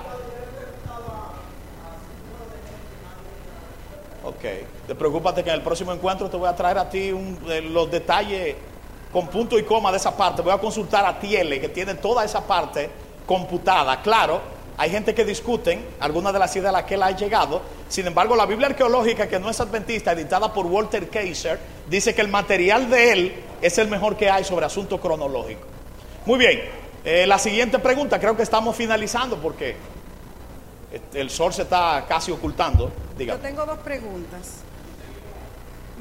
Ok, 4.24 4.42
te 4.88 4.96
preocúpate 4.96 5.44
que 5.44 5.50
en 5.50 5.58
el 5.58 5.62
próximo 5.62 5.94
encuentro 5.94 6.30
te 6.30 6.38
voy 6.38 6.50
a 6.50 6.56
traer 6.56 6.80
a 6.80 6.90
ti 6.90 7.14
los 7.70 7.92
detalles 7.92 8.56
con 9.12 9.28
punto 9.28 9.60
y 9.60 9.64
coma 9.64 9.92
de 9.92 9.98
esa 9.98 10.18
parte. 10.18 10.42
Voy 10.42 10.52
a 10.52 10.58
consultar 10.58 11.06
a 11.06 11.20
Tiele, 11.20 11.62
que 11.62 11.70
tiene 11.70 11.96
toda 11.96 12.26
esa 12.26 12.42
parte 12.42 12.90
computada. 13.26 14.02
Claro, 14.02 14.42
hay 14.78 14.90
gente 14.90 15.14
que 15.14 15.24
discuten 15.24 15.86
algunas 16.00 16.34
de 16.34 16.40
las 16.40 16.56
ideas 16.56 16.70
a 16.70 16.78
las 16.80 16.84
que 16.86 16.96
él 16.96 17.04
ha 17.04 17.12
llegado. 17.12 17.62
Sin 17.88 18.08
embargo, 18.08 18.36
la 18.36 18.46
Biblia 18.46 18.68
arqueológica, 18.68 19.28
que 19.28 19.40
no 19.40 19.50
es 19.50 19.60
adventista, 19.60 20.14
editada 20.14 20.52
por 20.52 20.66
Walter 20.66 21.10
Kaiser, 21.10 21.60
dice 21.88 22.16
que 22.16 22.22
el 22.22 22.30
material 22.30 22.90
de 22.90 23.12
él 23.12 23.36
es 23.62 23.78
el 23.78 23.88
mejor 23.90 24.18
que 24.18 24.30
hay 24.30 24.44
sobre 24.44 24.66
asuntos 24.66 25.00
cronológicos. 25.00 25.66
Muy 26.26 26.40
bien, 26.40 26.62
eh, 27.06 27.26
la 27.28 27.38
siguiente 27.40 27.80
pregunta, 27.80 28.20
creo 28.20 28.36
que 28.36 28.44
estamos 28.44 28.76
finalizando 28.76 29.40
porque 29.40 29.76
este, 30.92 31.22
el 31.22 31.30
sol 31.30 31.54
se 31.54 31.62
está 31.64 32.06
casi 32.08 32.32
ocultando. 32.32 32.92
Yo 33.18 33.38
tengo 33.38 33.66
dos 33.66 33.80
preguntas. 33.80 34.56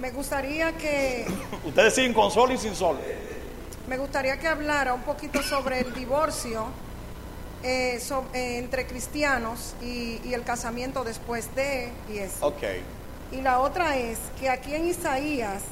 Me 0.01 0.11
gustaría 0.11 0.73
que 0.73 1.27
Ustedes 1.65 1.95
siguen 1.95 2.13
con 2.13 2.31
sol 2.31 2.51
y 2.53 2.59
sin 2.59 2.75
sol. 2.75 2.99
me 3.87 3.97
gustaría 3.99 4.39
que 4.39 4.49
hablara 4.49 4.93
un 4.95 5.03
poquito 5.03 5.41
sobre 5.43 5.81
el 5.81 5.95
divorcio 5.95 6.67
eh, 7.63 8.01
so- 8.01 8.25
eh, 8.35 8.59
entre 8.59 8.87
cristianos 8.87 9.75
y, 9.81 10.21
y 10.25 10.35
el 10.35 10.43
casamiento 10.43 11.05
después 11.05 11.55
de 11.55 11.93
y 12.13 12.19
eso. 12.19 12.47
Ok. 12.49 12.63
Y 13.33 13.41
la 13.41 13.61
otra 13.61 13.97
es 13.97 14.19
que 14.41 14.49
aquí 14.49 14.75
en 14.75 14.89
Isaías 14.89 15.63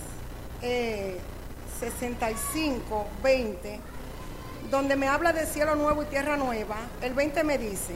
eh, 0.63 1.19
65, 1.81 3.07
20, 3.23 3.81
donde 4.73 4.97
me 4.97 5.07
habla 5.07 5.35
de 5.35 5.45
cielo 5.45 5.77
nuevo 5.77 6.03
y 6.03 6.07
tierra 6.07 6.39
nueva, 6.39 6.77
el 7.03 7.13
20 7.13 7.45
me 7.45 7.59
dice, 7.59 7.93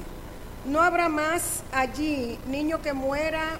no 0.66 0.82
habrá 0.82 1.08
más 1.08 1.62
allí 1.72 2.38
niño 2.48 2.82
que 2.82 2.92
muera 2.92 3.58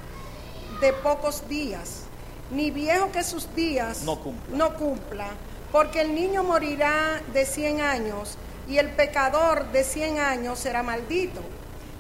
de 0.82 0.92
pocos 0.92 1.48
días, 1.48 2.02
ni 2.50 2.70
viejo 2.70 3.10
que 3.12 3.24
sus 3.24 3.52
días 3.56 4.02
No 4.02 4.20
cumpla. 4.20 4.56
no 4.58 4.74
cumpla, 4.74 5.28
porque 5.72 6.02
el 6.02 6.14
niño 6.14 6.44
morirá 6.44 7.22
de 7.32 7.46
100 7.46 7.80
años 7.80 8.36
y 8.68 8.76
el 8.76 8.90
pecador 8.90 9.72
de 9.72 9.82
100 9.82 10.18
años 10.18 10.58
será 10.58 10.82
maldito. 10.82 11.40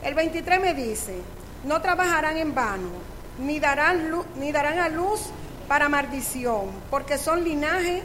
El 0.02 0.14
23 0.14 0.60
me 0.60 0.74
dice, 0.74 1.16
no 1.64 1.80
trabajarán 1.80 2.36
en 2.36 2.54
vano, 2.54 2.90
ni 3.38 3.58
darán, 3.58 4.10
ni 4.38 4.52
darán 4.52 4.78
a 4.80 4.90
luz 4.90 5.22
para 5.66 5.88
maldición, 5.88 6.72
porque 6.90 7.16
son 7.16 7.42
linaje 7.42 8.02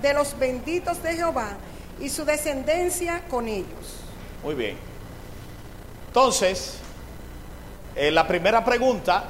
de 0.00 0.14
los 0.14 0.38
benditos 0.38 1.02
de 1.02 1.16
Jehová 1.16 1.56
y 2.00 2.08
su 2.08 2.24
descendencia 2.24 3.22
con 3.28 3.48
ellos. 3.48 4.00
Muy 4.42 4.54
bien. 4.54 4.76
Entonces, 6.06 6.78
eh, 7.94 8.10
la 8.10 8.26
primera 8.26 8.64
pregunta 8.64 9.24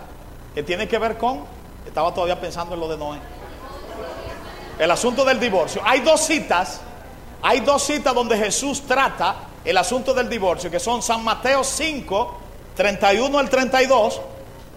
que 0.54 0.62
tiene 0.62 0.88
que 0.88 0.98
ver 0.98 1.18
con, 1.18 1.44
estaba 1.86 2.14
todavía 2.14 2.40
pensando 2.40 2.74
en 2.74 2.80
lo 2.80 2.88
de 2.88 2.96
Noé, 2.96 3.18
el 4.78 4.90
asunto 4.90 5.24
del 5.24 5.38
divorcio. 5.38 5.82
Hay 5.84 6.00
dos 6.00 6.20
citas, 6.20 6.80
hay 7.42 7.60
dos 7.60 7.82
citas 7.82 8.14
donde 8.14 8.36
Jesús 8.36 8.82
trata 8.82 9.36
el 9.64 9.76
asunto 9.76 10.14
del 10.14 10.28
divorcio, 10.28 10.70
que 10.70 10.80
son 10.80 11.02
San 11.02 11.22
Mateo 11.22 11.62
5, 11.62 12.38
31 12.76 13.38
al 13.38 13.50
32. 13.50 14.20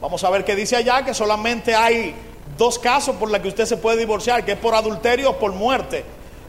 Vamos 0.01 0.23
a 0.23 0.29
ver 0.29 0.43
qué 0.43 0.55
dice 0.55 0.75
allá, 0.75 1.05
que 1.05 1.13
solamente 1.13 1.73
hay 1.73 2.13
dos 2.57 2.77
casos 2.77 3.15
por 3.15 3.31
los 3.31 3.39
que 3.39 3.47
usted 3.47 3.65
se 3.65 3.77
puede 3.77 3.97
divorciar, 3.97 4.43
que 4.43 4.53
es 4.53 4.57
por 4.57 4.75
adulterio 4.75 5.31
o 5.31 5.39
por 5.39 5.53
muerte. 5.53 6.03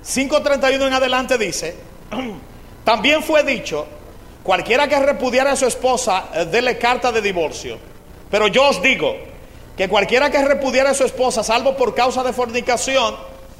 5.31 0.05 0.86
en 0.86 0.93
adelante 0.93 1.39
dice, 1.39 1.74
también 2.85 3.22
fue 3.22 3.43
dicho, 3.43 3.86
cualquiera 4.43 4.86
que 4.86 4.98
repudiara 4.98 5.52
a 5.52 5.56
su 5.56 5.66
esposa, 5.66 6.26
eh, 6.35 6.44
dele 6.44 6.76
carta 6.76 7.10
de 7.10 7.22
divorcio. 7.22 7.78
Pero 8.31 8.48
yo 8.48 8.68
os 8.68 8.82
digo 8.82 9.14
que 9.76 9.89
cualquiera 9.89 10.31
que 10.31 10.44
repudiara 10.44 10.90
a 10.90 10.94
su 10.94 11.05
esposa, 11.05 11.43
salvo 11.43 11.76
por 11.76 11.94
causa 11.94 12.22
de 12.22 12.32
fornicación, 12.32 13.16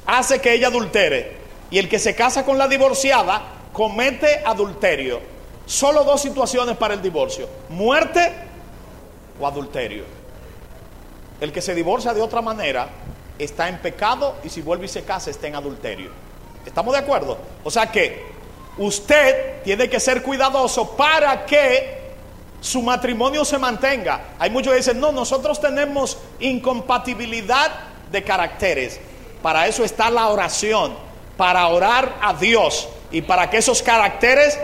hace 0.07 0.41
que 0.41 0.53
ella 0.53 0.69
adultere. 0.69 1.45
Y 1.71 1.79
el 1.79 1.89
que 1.89 1.99
se 1.99 2.15
casa 2.15 2.45
con 2.45 2.59
la 2.59 2.69
divorciada, 2.69 3.43
comete 3.73 4.43
adulterio. 4.45 5.21
Solo 5.67 6.05
dos 6.05 6.21
situaciones 6.21 6.77
para 6.77 6.93
el 6.93 7.01
divorcio, 7.01 7.49
muerte 7.71 8.33
o 9.41 9.47
adulterio. 9.47 10.05
El 11.41 11.53
que 11.53 11.63
se 11.63 11.75
divorcia 11.75 12.13
de 12.13 12.21
otra 12.21 12.43
manera 12.43 12.89
está 13.39 13.69
en 13.69 13.79
pecado 13.79 14.37
y 14.45 14.51
si 14.51 14.61
vuelve 14.61 14.85
y 14.85 14.89
se 14.89 15.05
casa 15.05 15.31
está 15.31 15.47
en 15.47 15.57
adulterio. 15.57 16.11
¿Estamos 16.65 16.93
de 16.95 17.01
acuerdo? 17.01 17.39
O 17.63 17.71
sea 17.71 17.91
que 17.91 18.27
usted 18.79 19.63
tiene 19.63 19.89
que 19.89 20.01
ser 20.01 20.23
cuidadoso 20.23 20.97
para 20.97 21.45
que 21.45 22.03
su 22.61 22.83
matrimonio 22.83 23.45
se 23.45 23.59
mantenga. 23.59 24.29
Hay 24.39 24.51
muchos 24.51 24.73
que 24.73 24.79
dicen, 24.79 24.99
no, 24.99 25.13
nosotros 25.13 25.61
tenemos 25.61 26.19
incompatibilidad 26.41 27.71
de 28.11 28.23
caracteres. 28.23 29.01
Para 29.43 29.67
eso 29.67 29.85
está 29.85 30.11
la 30.11 30.29
oración, 30.29 30.95
para 31.37 31.67
orar 31.69 32.17
a 32.23 32.33
Dios 32.33 32.89
y 33.11 33.21
para 33.21 33.51
que 33.51 33.59
esos 33.59 33.83
caracteres 33.83 34.59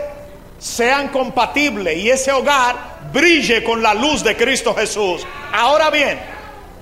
sean 0.57 1.09
compatibles 1.09 1.97
y 1.97 2.09
ese 2.09 2.31
hogar 2.31 2.75
brille 3.11 3.63
con 3.63 3.81
la 3.81 3.93
luz 3.93 4.23
de 4.23 4.35
Cristo 4.35 4.73
Jesús. 4.73 5.25
Ahora 5.53 5.89
bien, 5.89 6.19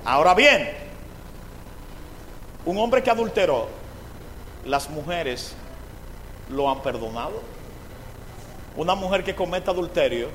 ahora 0.06 0.34
bien, 0.34 0.70
un 2.66 2.78
hombre 2.78 3.04
que 3.04 3.10
adulteró, 3.10 3.68
las 4.70 4.90
mujeres 4.90 5.54
lo 6.50 6.70
han 6.70 6.82
perdonado. 6.82 7.42
Una 8.78 8.96
mujer 8.96 9.24
que 9.24 9.36
cometa 9.36 9.72
adulterio, 9.72 10.30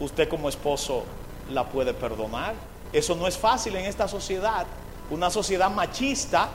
usted 0.00 0.28
como 0.28 0.48
esposo 0.48 1.04
la 1.50 1.64
puede 1.64 1.94
perdonar. 1.94 2.54
Eso 2.92 3.14
no 3.14 3.26
es 3.26 3.36
fácil 3.38 3.74
en 3.76 3.86
esta 3.86 4.06
sociedad, 4.06 4.66
una 5.10 5.30
sociedad 5.30 5.70
machista 5.70 6.48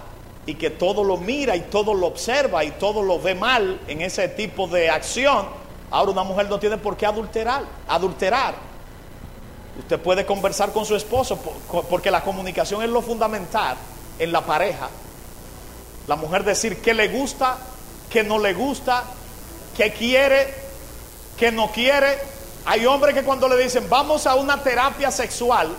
y 0.45 0.53
que 0.55 0.69
todo 0.69 1.03
lo 1.03 1.17
mira 1.17 1.55
y 1.55 1.61
todo 1.61 1.93
lo 1.93 2.07
observa 2.07 2.63
y 2.63 2.71
todo 2.71 3.01
lo 3.01 3.19
ve 3.19 3.35
mal 3.35 3.79
en 3.87 4.01
ese 4.01 4.27
tipo 4.29 4.67
de 4.67 4.89
acción. 4.89 5.47
Ahora 5.91 6.11
una 6.11 6.23
mujer 6.23 6.47
no 6.49 6.59
tiene 6.59 6.77
por 6.77 6.95
qué 6.95 7.05
adulterar, 7.05 7.63
adulterar. 7.87 8.53
Usted 9.79 9.99
puede 9.99 10.25
conversar 10.25 10.71
con 10.71 10.85
su 10.85 10.95
esposo 10.95 11.37
por- 11.37 11.85
porque 11.85 12.11
la 12.11 12.21
comunicación 12.23 12.83
es 12.83 12.89
lo 12.89 13.01
fundamental 13.01 13.75
en 14.19 14.31
la 14.31 14.41
pareja. 14.45 14.89
La 16.09 16.15
mujer 16.15 16.43
decir 16.43 16.81
qué 16.81 16.95
le 16.95 17.07
gusta, 17.07 17.55
qué 18.09 18.23
no 18.23 18.39
le 18.39 18.55
gusta, 18.55 19.03
qué 19.77 19.93
quiere, 19.93 20.51
qué 21.37 21.51
no 21.51 21.71
quiere. 21.71 22.17
Hay 22.65 22.87
hombres 22.87 23.13
que 23.13 23.21
cuando 23.21 23.47
le 23.47 23.55
dicen 23.55 23.87
vamos 23.87 24.25
a 24.25 24.33
una 24.33 24.63
terapia 24.63 25.11
sexual, 25.11 25.69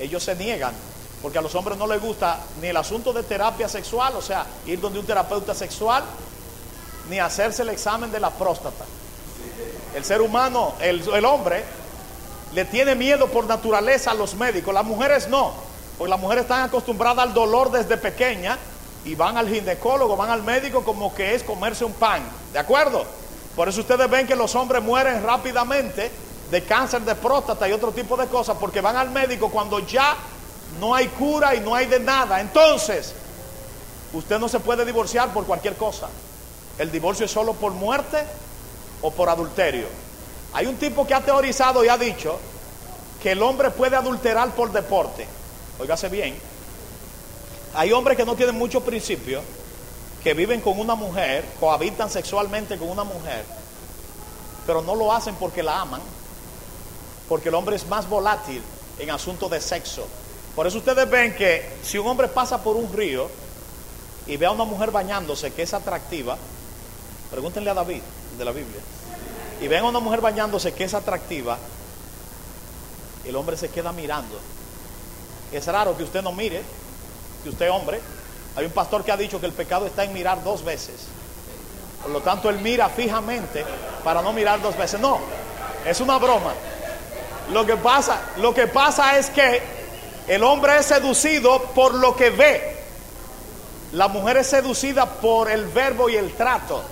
ellos 0.00 0.24
se 0.24 0.34
niegan, 0.34 0.74
porque 1.22 1.38
a 1.38 1.40
los 1.40 1.54
hombres 1.54 1.78
no 1.78 1.86
les 1.86 2.00
gusta 2.00 2.40
ni 2.60 2.66
el 2.66 2.76
asunto 2.76 3.12
de 3.12 3.22
terapia 3.22 3.68
sexual, 3.68 4.16
o 4.16 4.20
sea, 4.20 4.44
ir 4.66 4.80
donde 4.80 4.98
un 4.98 5.06
terapeuta 5.06 5.54
sexual, 5.54 6.02
ni 7.08 7.20
hacerse 7.20 7.62
el 7.62 7.68
examen 7.68 8.10
de 8.10 8.18
la 8.18 8.30
próstata. 8.30 8.84
El 9.94 10.04
ser 10.04 10.20
humano, 10.20 10.74
el, 10.80 11.00
el 11.08 11.24
hombre, 11.24 11.62
le 12.54 12.64
tiene 12.64 12.96
miedo 12.96 13.28
por 13.28 13.46
naturaleza 13.46 14.10
a 14.10 14.14
los 14.14 14.34
médicos, 14.34 14.74
las 14.74 14.84
mujeres 14.84 15.28
no, 15.28 15.52
porque 15.96 16.10
las 16.10 16.18
mujeres 16.18 16.42
están 16.42 16.62
acostumbradas 16.62 17.22
al 17.22 17.34
dolor 17.34 17.70
desde 17.70 17.96
pequeña 17.96 18.58
y 19.04 19.14
van 19.14 19.36
al 19.36 19.48
ginecólogo, 19.48 20.16
van 20.16 20.30
al 20.30 20.42
médico 20.42 20.84
como 20.84 21.14
que 21.14 21.34
es 21.34 21.42
comerse 21.42 21.84
un 21.84 21.92
pan, 21.92 22.22
¿de 22.52 22.58
acuerdo? 22.58 23.04
Por 23.56 23.68
eso 23.68 23.80
ustedes 23.80 24.08
ven 24.08 24.26
que 24.26 24.36
los 24.36 24.54
hombres 24.54 24.82
mueren 24.82 25.22
rápidamente 25.22 26.10
de 26.50 26.62
cáncer 26.64 27.02
de 27.02 27.14
próstata 27.14 27.68
y 27.68 27.72
otro 27.72 27.92
tipo 27.92 28.16
de 28.16 28.26
cosas, 28.26 28.56
porque 28.58 28.80
van 28.80 28.96
al 28.96 29.10
médico 29.10 29.50
cuando 29.50 29.78
ya 29.80 30.16
no 30.80 30.94
hay 30.94 31.08
cura 31.08 31.54
y 31.54 31.60
no 31.60 31.74
hay 31.74 31.86
de 31.86 32.00
nada. 32.00 32.40
Entonces, 32.40 33.14
usted 34.12 34.38
no 34.38 34.48
se 34.48 34.60
puede 34.60 34.84
divorciar 34.84 35.32
por 35.32 35.44
cualquier 35.44 35.76
cosa. 35.76 36.08
El 36.78 36.90
divorcio 36.90 37.26
es 37.26 37.32
solo 37.32 37.54
por 37.54 37.72
muerte 37.72 38.18
o 39.02 39.10
por 39.10 39.28
adulterio. 39.28 39.86
Hay 40.54 40.66
un 40.66 40.76
tipo 40.76 41.06
que 41.06 41.14
ha 41.14 41.20
teorizado 41.20 41.84
y 41.84 41.88
ha 41.88 41.98
dicho 41.98 42.38
que 43.22 43.32
el 43.32 43.42
hombre 43.42 43.70
puede 43.70 43.96
adulterar 43.96 44.50
por 44.50 44.72
deporte. 44.72 45.26
Óigase 45.78 46.08
bien. 46.08 46.36
Hay 47.74 47.92
hombres 47.92 48.16
que 48.16 48.24
no 48.24 48.36
tienen 48.36 48.58
muchos 48.58 48.82
principios, 48.82 49.42
que 50.22 50.34
viven 50.34 50.60
con 50.60 50.78
una 50.78 50.94
mujer, 50.94 51.44
cohabitan 51.58 52.10
sexualmente 52.10 52.76
con 52.76 52.88
una 52.88 53.04
mujer, 53.04 53.44
pero 54.66 54.82
no 54.82 54.94
lo 54.94 55.12
hacen 55.12 55.34
porque 55.36 55.62
la 55.62 55.80
aman, 55.80 56.02
porque 57.28 57.48
el 57.48 57.54
hombre 57.54 57.76
es 57.76 57.86
más 57.88 58.08
volátil 58.08 58.62
en 58.98 59.10
asuntos 59.10 59.50
de 59.50 59.60
sexo. 59.60 60.06
Por 60.54 60.66
eso 60.66 60.78
ustedes 60.78 61.08
ven 61.08 61.34
que 61.34 61.66
si 61.82 61.96
un 61.96 62.06
hombre 62.06 62.28
pasa 62.28 62.62
por 62.62 62.76
un 62.76 62.92
río 62.92 63.28
y 64.26 64.36
ve 64.36 64.46
a 64.46 64.50
una 64.50 64.64
mujer 64.64 64.90
bañándose 64.90 65.52
que 65.52 65.62
es 65.62 65.72
atractiva, 65.72 66.36
pregúntenle 67.30 67.70
a 67.70 67.74
David 67.74 68.02
de 68.36 68.44
la 68.44 68.52
Biblia, 68.52 68.80
y 69.60 69.66
ven 69.66 69.84
a 69.84 69.88
una 69.88 70.00
mujer 70.00 70.20
bañándose 70.20 70.74
que 70.74 70.84
es 70.84 70.92
atractiva, 70.92 71.56
el 73.24 73.34
hombre 73.34 73.56
se 73.56 73.70
queda 73.70 73.92
mirando. 73.92 74.38
Es 75.50 75.66
raro 75.66 75.96
que 75.96 76.04
usted 76.04 76.22
no 76.22 76.32
mire, 76.32 76.62
que 77.42 77.50
usted 77.50 77.70
hombre. 77.70 78.00
Hay 78.56 78.66
un 78.66 78.72
pastor 78.72 79.04
que 79.04 79.12
ha 79.12 79.16
dicho 79.16 79.40
que 79.40 79.46
el 79.46 79.52
pecado 79.52 79.86
está 79.86 80.04
en 80.04 80.12
mirar 80.12 80.42
dos 80.44 80.64
veces. 80.64 81.06
Por 82.02 82.10
lo 82.10 82.20
tanto, 82.20 82.50
él 82.50 82.58
mira 82.58 82.88
fijamente 82.88 83.64
para 84.04 84.22
no 84.22 84.32
mirar 84.32 84.60
dos 84.60 84.76
veces. 84.76 85.00
No, 85.00 85.18
es 85.86 86.00
una 86.00 86.18
broma. 86.18 86.52
Lo 87.50 87.64
que 87.64 87.76
pasa, 87.76 88.20
lo 88.36 88.52
que 88.54 88.66
pasa 88.66 89.18
es 89.18 89.30
que 89.30 89.62
el 90.28 90.42
hombre 90.42 90.78
es 90.78 90.86
seducido 90.86 91.62
por 91.74 91.94
lo 91.94 92.14
que 92.14 92.30
ve. 92.30 92.76
La 93.92 94.08
mujer 94.08 94.38
es 94.38 94.46
seducida 94.46 95.06
por 95.06 95.50
el 95.50 95.66
verbo 95.66 96.08
y 96.08 96.16
el 96.16 96.32
trato. 96.34 96.82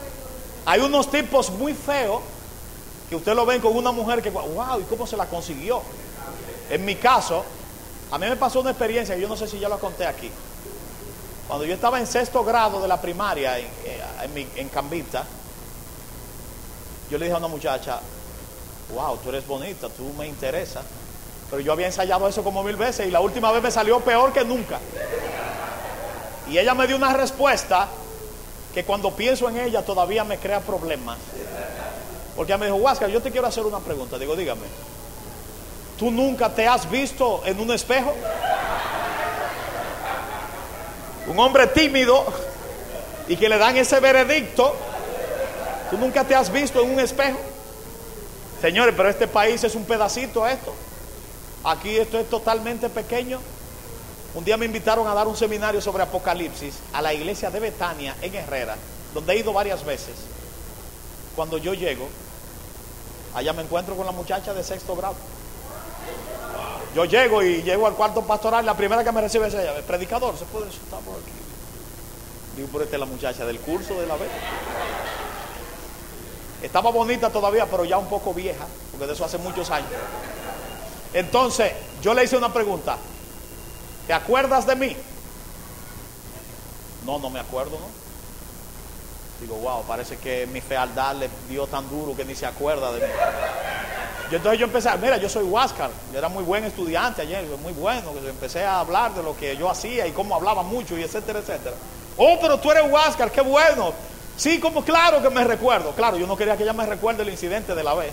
Hay 0.67 0.81
unos 0.81 1.11
tipos 1.11 1.51
muy 1.51 1.75
feos 1.75 2.21
que 3.09 3.17
usted 3.17 3.35
lo 3.35 3.47
ven 3.47 3.61
con 3.61 3.77
una 3.77 3.91
mujer 3.91 4.23
que, 4.23 4.31
wow, 4.31 4.81
¿y 4.81 4.85
cómo 4.85 5.07
se 5.07 5.17
la 5.17 5.27
consiguió? 5.27 5.83
En 6.69 6.85
mi 6.85 6.97
caso, 6.97 7.45
a 8.11 8.19
mí 8.19 8.27
me 8.27 8.37
pasó 8.37 8.61
una 8.61 8.71
experiencia, 8.71 9.17
yo 9.17 9.29
no 9.29 9.37
sé 9.37 9.47
si 9.47 9.59
ya 9.59 9.69
lo 9.69 9.79
conté 9.79 10.07
aquí. 10.07 10.31
Cuando 11.47 11.65
yo 11.65 11.75
estaba 11.75 11.99
en 11.99 12.07
sexto 12.07 12.45
grado 12.45 12.81
de 12.81 12.89
la 12.89 13.01
primaria 13.01 13.59
en, 13.59 13.67
eh, 13.85 14.01
en, 14.23 14.49
en 14.57 14.69
Cambita, 14.69 15.25
yo 17.11 17.19
le 17.19 17.25
dije 17.25 17.35
a 17.35 17.39
una 17.39 17.49
muchacha, 17.49 18.01
wow, 18.95 19.17
tú 19.19 19.31
eres 19.31 19.47
bonita, 19.47 19.89
tú 19.89 20.13
me 20.17 20.27
interesas. 20.27 20.85
Pero 21.51 21.61
yo 21.61 21.73
había 21.73 21.87
ensayado 21.87 22.29
eso 22.29 22.45
como 22.45 22.63
mil 22.63 22.77
veces 22.77 23.09
y 23.09 23.11
la 23.11 23.21
última 23.21 23.51
vez 23.51 23.63
me 23.63 23.71
salió 23.71 23.99
peor 24.01 24.33
que 24.33 24.45
nunca. 24.45 24.79
Y 26.49 26.59
ella 26.59 26.75
me 26.75 26.87
dio 26.87 26.97
una 26.97 27.13
respuesta 27.13 27.89
que 28.73 28.85
cuando 28.85 29.15
pienso 29.15 29.49
en 29.49 29.59
ella 29.59 29.85
todavía 29.85 30.23
me 30.23 30.39
crea 30.39 30.61
problemas. 30.61 31.19
Porque 32.37 32.53
ella 32.53 32.59
me 32.59 32.67
dijo, 32.67 32.79
Huáscar, 32.79 33.11
yo 33.11 33.21
te 33.21 33.33
quiero 33.33 33.49
hacer 33.49 33.65
una 33.65 33.81
pregunta. 33.81 34.19
Digo, 34.19 34.37
dígame, 34.37 34.67
¿tú 36.01 36.11
nunca 36.11 36.49
te 36.49 36.67
has 36.67 36.91
visto 36.91 37.43
en 37.45 37.61
un 37.61 37.71
espejo? 37.73 38.15
Un 41.27 41.39
hombre 41.39 41.67
tímido 41.67 42.25
y 43.29 43.37
que 43.37 43.51
le 43.51 43.59
dan 43.59 43.77
ese 43.77 44.01
veredicto, 44.01 44.75
¿tú 45.91 45.99
nunca 45.99 46.25
te 46.25 46.35
has 46.35 46.51
visto 46.51 46.83
en 46.83 46.93
un 46.93 47.01
espejo? 47.01 47.39
Señores, 48.63 48.95
pero 48.97 49.11
este 49.11 49.29
país 49.29 49.63
es 49.63 49.75
un 49.75 49.85
pedacito 49.85 50.49
esto. 50.49 50.73
Aquí 51.65 51.99
esto 51.99 52.19
es 52.19 52.31
totalmente 52.31 52.89
pequeño. 52.89 53.39
Un 54.35 54.43
día 54.43 54.57
me 54.57 54.65
invitaron 54.65 55.07
a 55.07 55.13
dar 55.13 55.29
un 55.29 55.37
seminario 55.37 55.83
sobre 55.83 56.03
Apocalipsis 56.03 56.77
a 56.95 57.03
la 57.03 57.13
iglesia 57.13 57.51
de 57.51 57.61
Betania 57.61 58.17
en 58.23 58.35
Herrera, 58.35 58.75
donde 59.13 59.35
he 59.35 59.39
ido 59.41 59.53
varias 59.53 59.85
veces. 59.85 60.15
Cuando 61.37 61.59
yo 61.59 61.75
llego, 61.75 62.09
allá 63.35 63.53
me 63.53 63.63
encuentro 63.63 63.95
con 63.97 64.07
la 64.07 64.13
muchacha 64.13 64.55
de 64.55 64.65
sexto 64.65 64.97
grado. 64.97 65.17
Yo 66.95 67.05
llego 67.05 67.43
y 67.43 67.63
llego 67.63 67.87
al 67.87 67.95
cuarto 67.95 68.23
pastoral, 68.23 68.67
la 68.67 68.77
primera 68.77 69.05
que 69.05 69.13
me 69.13 69.21
recibe 69.21 69.47
es 69.47 69.55
ella, 69.55 69.77
el 69.77 69.85
predicador, 69.85 70.37
se 70.37 70.45
puede 70.47 70.71
sentar 70.73 71.01
por 71.01 71.15
aquí. 71.15 71.31
Digo, 72.57 72.69
por 72.69 72.83
esta 72.83 72.97
es 72.97 73.01
la 73.01 73.07
muchacha 73.07 73.45
del 73.45 73.61
curso 73.61 73.95
de 74.01 74.07
la 74.07 74.17
vez. 74.17 74.29
Estaba 76.63 76.91
bonita 76.91 77.31
todavía, 77.31 77.67
pero 77.67 77.85
ya 77.85 77.97
un 77.97 78.09
poco 78.09 78.35
vieja, 78.35 78.67
porque 78.91 79.07
de 79.07 79.13
eso 79.13 79.25
hace 79.25 79.39
muchos 79.39 79.71
años. 79.71 79.89
Entonces, 81.15 81.73
yo 82.03 82.13
le 82.13 82.25
hice 82.25 82.37
una 82.37 82.53
pregunta. 82.53 82.97
¿Te 84.07 84.13
acuerdas 84.13 84.67
de 84.67 84.75
mí? 84.75 84.97
No, 87.07 87.19
no 87.19 87.31
me 87.31 87.41
acuerdo, 87.41 87.79
¿no? 87.79 88.01
Digo, 89.41 89.57
wow, 89.57 89.85
parece 89.85 90.19
que 90.19 90.47
mi 90.49 90.61
fealdad 90.61 91.15
le 91.15 91.31
dio 91.49 91.67
tan 91.67 91.89
duro 91.89 92.15
que 92.15 92.25
ni 92.25 92.35
se 92.35 92.47
acuerda 92.47 92.93
de 92.93 93.07
mí. 93.07 93.13
Y 94.31 94.35
entonces 94.37 94.61
yo 94.61 94.67
empecé, 94.67 94.89
a- 94.89 94.97
mira, 94.97 95.17
yo 95.17 95.29
soy 95.29 95.43
Huáscar, 95.45 95.91
yo 96.13 96.19
era 96.19 96.29
muy 96.29 96.45
buen 96.45 96.65
estudiante 96.65 97.23
ayer, 97.23 97.45
muy 97.63 97.73
bueno, 97.73 98.13
que 98.13 98.29
empecé 98.29 98.65
a 98.65 98.79
hablar 98.81 99.13
de 99.15 99.23
lo 99.23 99.37
que 99.37 99.57
yo 99.57 99.69
hacía 99.69 100.07
y 100.07 100.13
cómo 100.13 100.35
hablaba 100.37 100.63
mucho 100.63 100.97
y 100.97 101.03
etcétera, 101.03 101.41
etcétera. 101.41 101.75
Oh, 102.17 102.39
pero 102.41 102.59
tú 102.59 102.71
eres 102.71 102.85
Huáscar, 102.91 103.31
qué 103.33 103.41
bueno. 103.41 103.93
Sí, 104.37 104.61
como 104.61 104.85
claro 104.85 105.21
que 105.21 105.31
me 105.31 105.43
recuerdo. 105.45 105.91
Claro, 105.93 106.17
yo 106.17 106.27
no 106.27 106.37
quería 106.37 106.57
que 106.57 106.63
ella 106.63 106.73
me 106.73 106.87
recuerde 106.87 107.23
el 107.23 107.29
incidente 107.31 107.75
de 107.75 107.83
la 107.83 107.95
vez. 107.95 108.13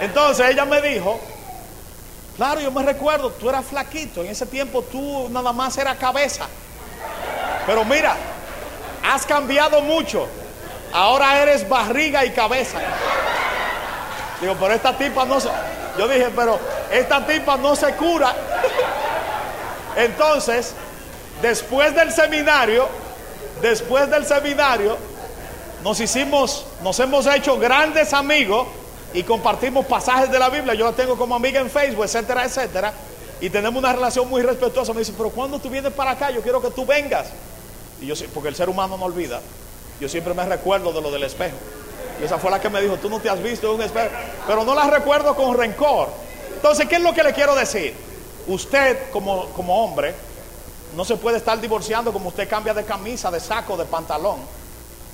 Entonces 0.00 0.48
ella 0.48 0.64
me 0.64 0.80
dijo, 0.80 1.20
claro, 2.36 2.60
yo 2.60 2.70
me 2.72 2.82
recuerdo, 2.82 3.30
tú 3.30 3.48
eras 3.50 3.66
flaquito, 3.66 4.22
en 4.22 4.28
ese 4.30 4.46
tiempo 4.46 4.82
tú 4.82 5.28
nada 5.30 5.52
más 5.52 5.76
era 5.78 5.94
cabeza. 5.94 6.46
Pero 7.66 7.84
mira, 7.84 8.16
has 9.08 9.26
cambiado 9.26 9.80
mucho. 9.82 10.26
Ahora 10.92 11.40
eres 11.42 11.68
barriga 11.68 12.24
y 12.24 12.30
cabeza. 12.30 12.78
Digo, 14.40 14.56
pero 14.58 14.74
esta 14.74 14.96
tipa 14.96 15.24
no 15.24 15.40
se. 15.40 15.48
Yo 15.98 16.08
dije, 16.08 16.28
pero 16.34 16.58
esta 16.90 17.26
tipa 17.26 17.56
no 17.56 17.76
se 17.76 17.92
cura. 17.94 18.34
Entonces, 19.96 20.74
después 21.42 21.94
del 21.94 22.12
seminario, 22.12 22.88
después 23.60 24.08
del 24.10 24.24
seminario, 24.24 24.96
nos 25.84 26.00
hicimos, 26.00 26.66
nos 26.82 26.98
hemos 27.00 27.26
hecho 27.26 27.58
grandes 27.58 28.12
amigos 28.12 28.68
y 29.12 29.22
compartimos 29.22 29.86
pasajes 29.86 30.30
de 30.30 30.38
la 30.38 30.48
Biblia. 30.48 30.74
Yo 30.74 30.86
la 30.86 30.92
tengo 30.92 31.16
como 31.16 31.34
amiga 31.34 31.60
en 31.60 31.70
Facebook, 31.70 32.04
etcétera, 32.04 32.44
etcétera. 32.44 32.92
Y 33.40 33.50
tenemos 33.50 33.78
una 33.78 33.92
relación 33.92 34.28
muy 34.28 34.42
respetuosa. 34.42 34.92
Me 34.92 35.00
dice, 35.00 35.14
pero 35.16 35.30
cuando 35.30 35.58
tú 35.58 35.70
vienes 35.70 35.92
para 35.92 36.12
acá, 36.12 36.30
yo 36.30 36.42
quiero 36.42 36.60
que 36.60 36.70
tú 36.70 36.84
vengas. 36.86 37.28
Y 38.00 38.06
yo, 38.06 38.14
porque 38.32 38.48
el 38.48 38.54
ser 38.54 38.68
humano 38.68 38.96
no 38.96 39.04
olvida. 39.04 39.40
Yo 40.00 40.08
siempre 40.08 40.32
me 40.34 40.44
recuerdo 40.44 40.92
de 40.92 41.00
lo 41.00 41.10
del 41.10 41.24
espejo. 41.24 41.56
Esa 42.22 42.38
fue 42.38 42.50
la 42.50 42.60
que 42.60 42.68
me 42.68 42.80
dijo, 42.82 42.96
tú 42.96 43.08
no 43.08 43.18
te 43.20 43.30
has 43.30 43.42
visto 43.42 43.74
un 43.74 43.82
espejo. 43.82 44.10
Pero 44.46 44.64
no 44.64 44.74
la 44.74 44.84
recuerdo 44.84 45.34
con 45.34 45.56
rencor. 45.56 46.08
Entonces, 46.54 46.86
¿qué 46.88 46.96
es 46.96 47.02
lo 47.02 47.14
que 47.14 47.22
le 47.22 47.32
quiero 47.32 47.54
decir? 47.54 47.94
Usted 48.46 49.10
como, 49.10 49.46
como 49.50 49.84
hombre 49.84 50.14
no 50.96 51.04
se 51.04 51.16
puede 51.16 51.38
estar 51.38 51.60
divorciando 51.60 52.12
como 52.12 52.28
usted 52.28 52.48
cambia 52.48 52.74
de 52.74 52.84
camisa, 52.84 53.30
de 53.30 53.40
saco, 53.40 53.76
de 53.76 53.84
pantalón. 53.84 54.40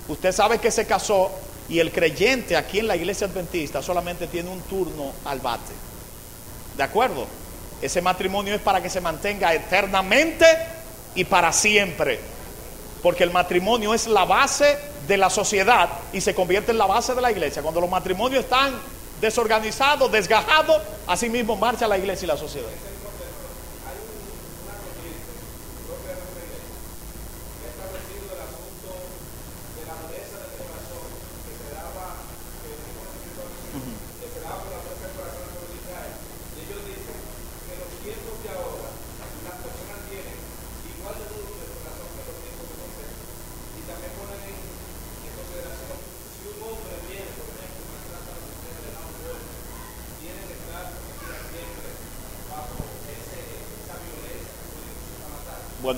Usted 0.09 0.33
sabe 0.33 0.59
que 0.59 0.71
se 0.71 0.87
casó 0.87 1.31
y 1.69 1.79
el 1.81 1.93
creyente 1.93 2.57
aquí 2.57 2.79
en 2.79 2.87
la 2.87 2.97
iglesia 2.97 3.27
adventista 3.27 3.83
solamente 3.83 4.27
tiene 4.27 4.51
un 4.51 4.61
turno 4.63 5.13
al 5.25 5.41
bate. 5.41 5.73
¿De 6.77 6.83
acuerdo? 6.83 7.27
Ese 7.83 8.01
matrimonio 8.01 8.55
es 8.55 8.61
para 8.61 8.83
que 8.83 8.89
se 8.89 9.01
mantenga 9.01 9.53
eternamente 9.53 10.47
y 11.15 11.25
para 11.25 11.53
siempre. 11.53 12.21
Porque 13.07 13.23
el 13.23 13.31
matrimonio 13.31 13.95
es 13.95 14.09
la 14.09 14.25
base 14.25 14.77
de 15.07 15.17
la 15.17 15.31
sociedad 15.31 15.89
y 16.13 16.21
se 16.21 16.35
convierte 16.35 16.73
en 16.73 16.79
la 16.79 16.87
base 16.87 17.15
de 17.15 17.21
la 17.21 17.31
iglesia. 17.31 17.63
Cuando 17.63 17.81
los 17.81 17.89
matrimonios 17.89 18.43
están 18.43 18.75
desorganizados, 19.21 20.11
desgajados, 20.11 20.83
así 21.07 21.29
mismo 21.29 21.55
marcha 21.55 21.87
la 21.87 21.99
iglesia 21.99 22.25
y 22.25 22.27
la 22.27 22.37
sociedad. 22.37 22.67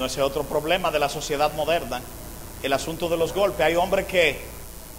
Ese 0.09 0.21
es 0.21 0.27
otro 0.27 0.43
problema 0.43 0.91
de 0.91 0.99
la 0.99 1.09
sociedad 1.09 1.53
moderna, 1.53 2.01
el 2.63 2.73
asunto 2.73 3.09
de 3.09 3.17
los 3.17 3.33
golpes. 3.33 3.65
Hay 3.65 3.77
hombres 3.77 4.07
que 4.07 4.41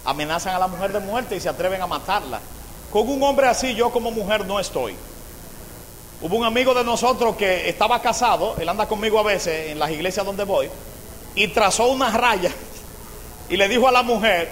amenazan 0.04 0.54
a 0.54 0.58
la 0.58 0.68
mujer 0.68 0.92
de 0.92 1.00
muerte 1.00 1.36
y 1.36 1.40
se 1.40 1.48
atreven 1.48 1.82
a 1.82 1.86
matarla. 1.86 2.40
Con 2.92 3.08
un 3.08 3.22
hombre 3.22 3.48
así 3.48 3.74
yo 3.74 3.90
como 3.90 4.10
mujer 4.10 4.46
no 4.46 4.58
estoy. 4.58 4.94
Hubo 6.22 6.36
un 6.36 6.44
amigo 6.44 6.74
de 6.74 6.84
nosotros 6.84 7.36
que 7.36 7.68
estaba 7.68 8.00
casado, 8.00 8.54
él 8.58 8.68
anda 8.68 8.86
conmigo 8.86 9.18
a 9.18 9.22
veces 9.22 9.72
en 9.72 9.78
las 9.78 9.90
iglesias 9.90 10.24
donde 10.24 10.44
voy, 10.44 10.70
y 11.34 11.48
trazó 11.48 11.88
una 11.88 12.10
raya 12.10 12.52
y 13.48 13.56
le 13.56 13.68
dijo 13.68 13.88
a 13.88 13.92
la 13.92 14.02
mujer, 14.02 14.48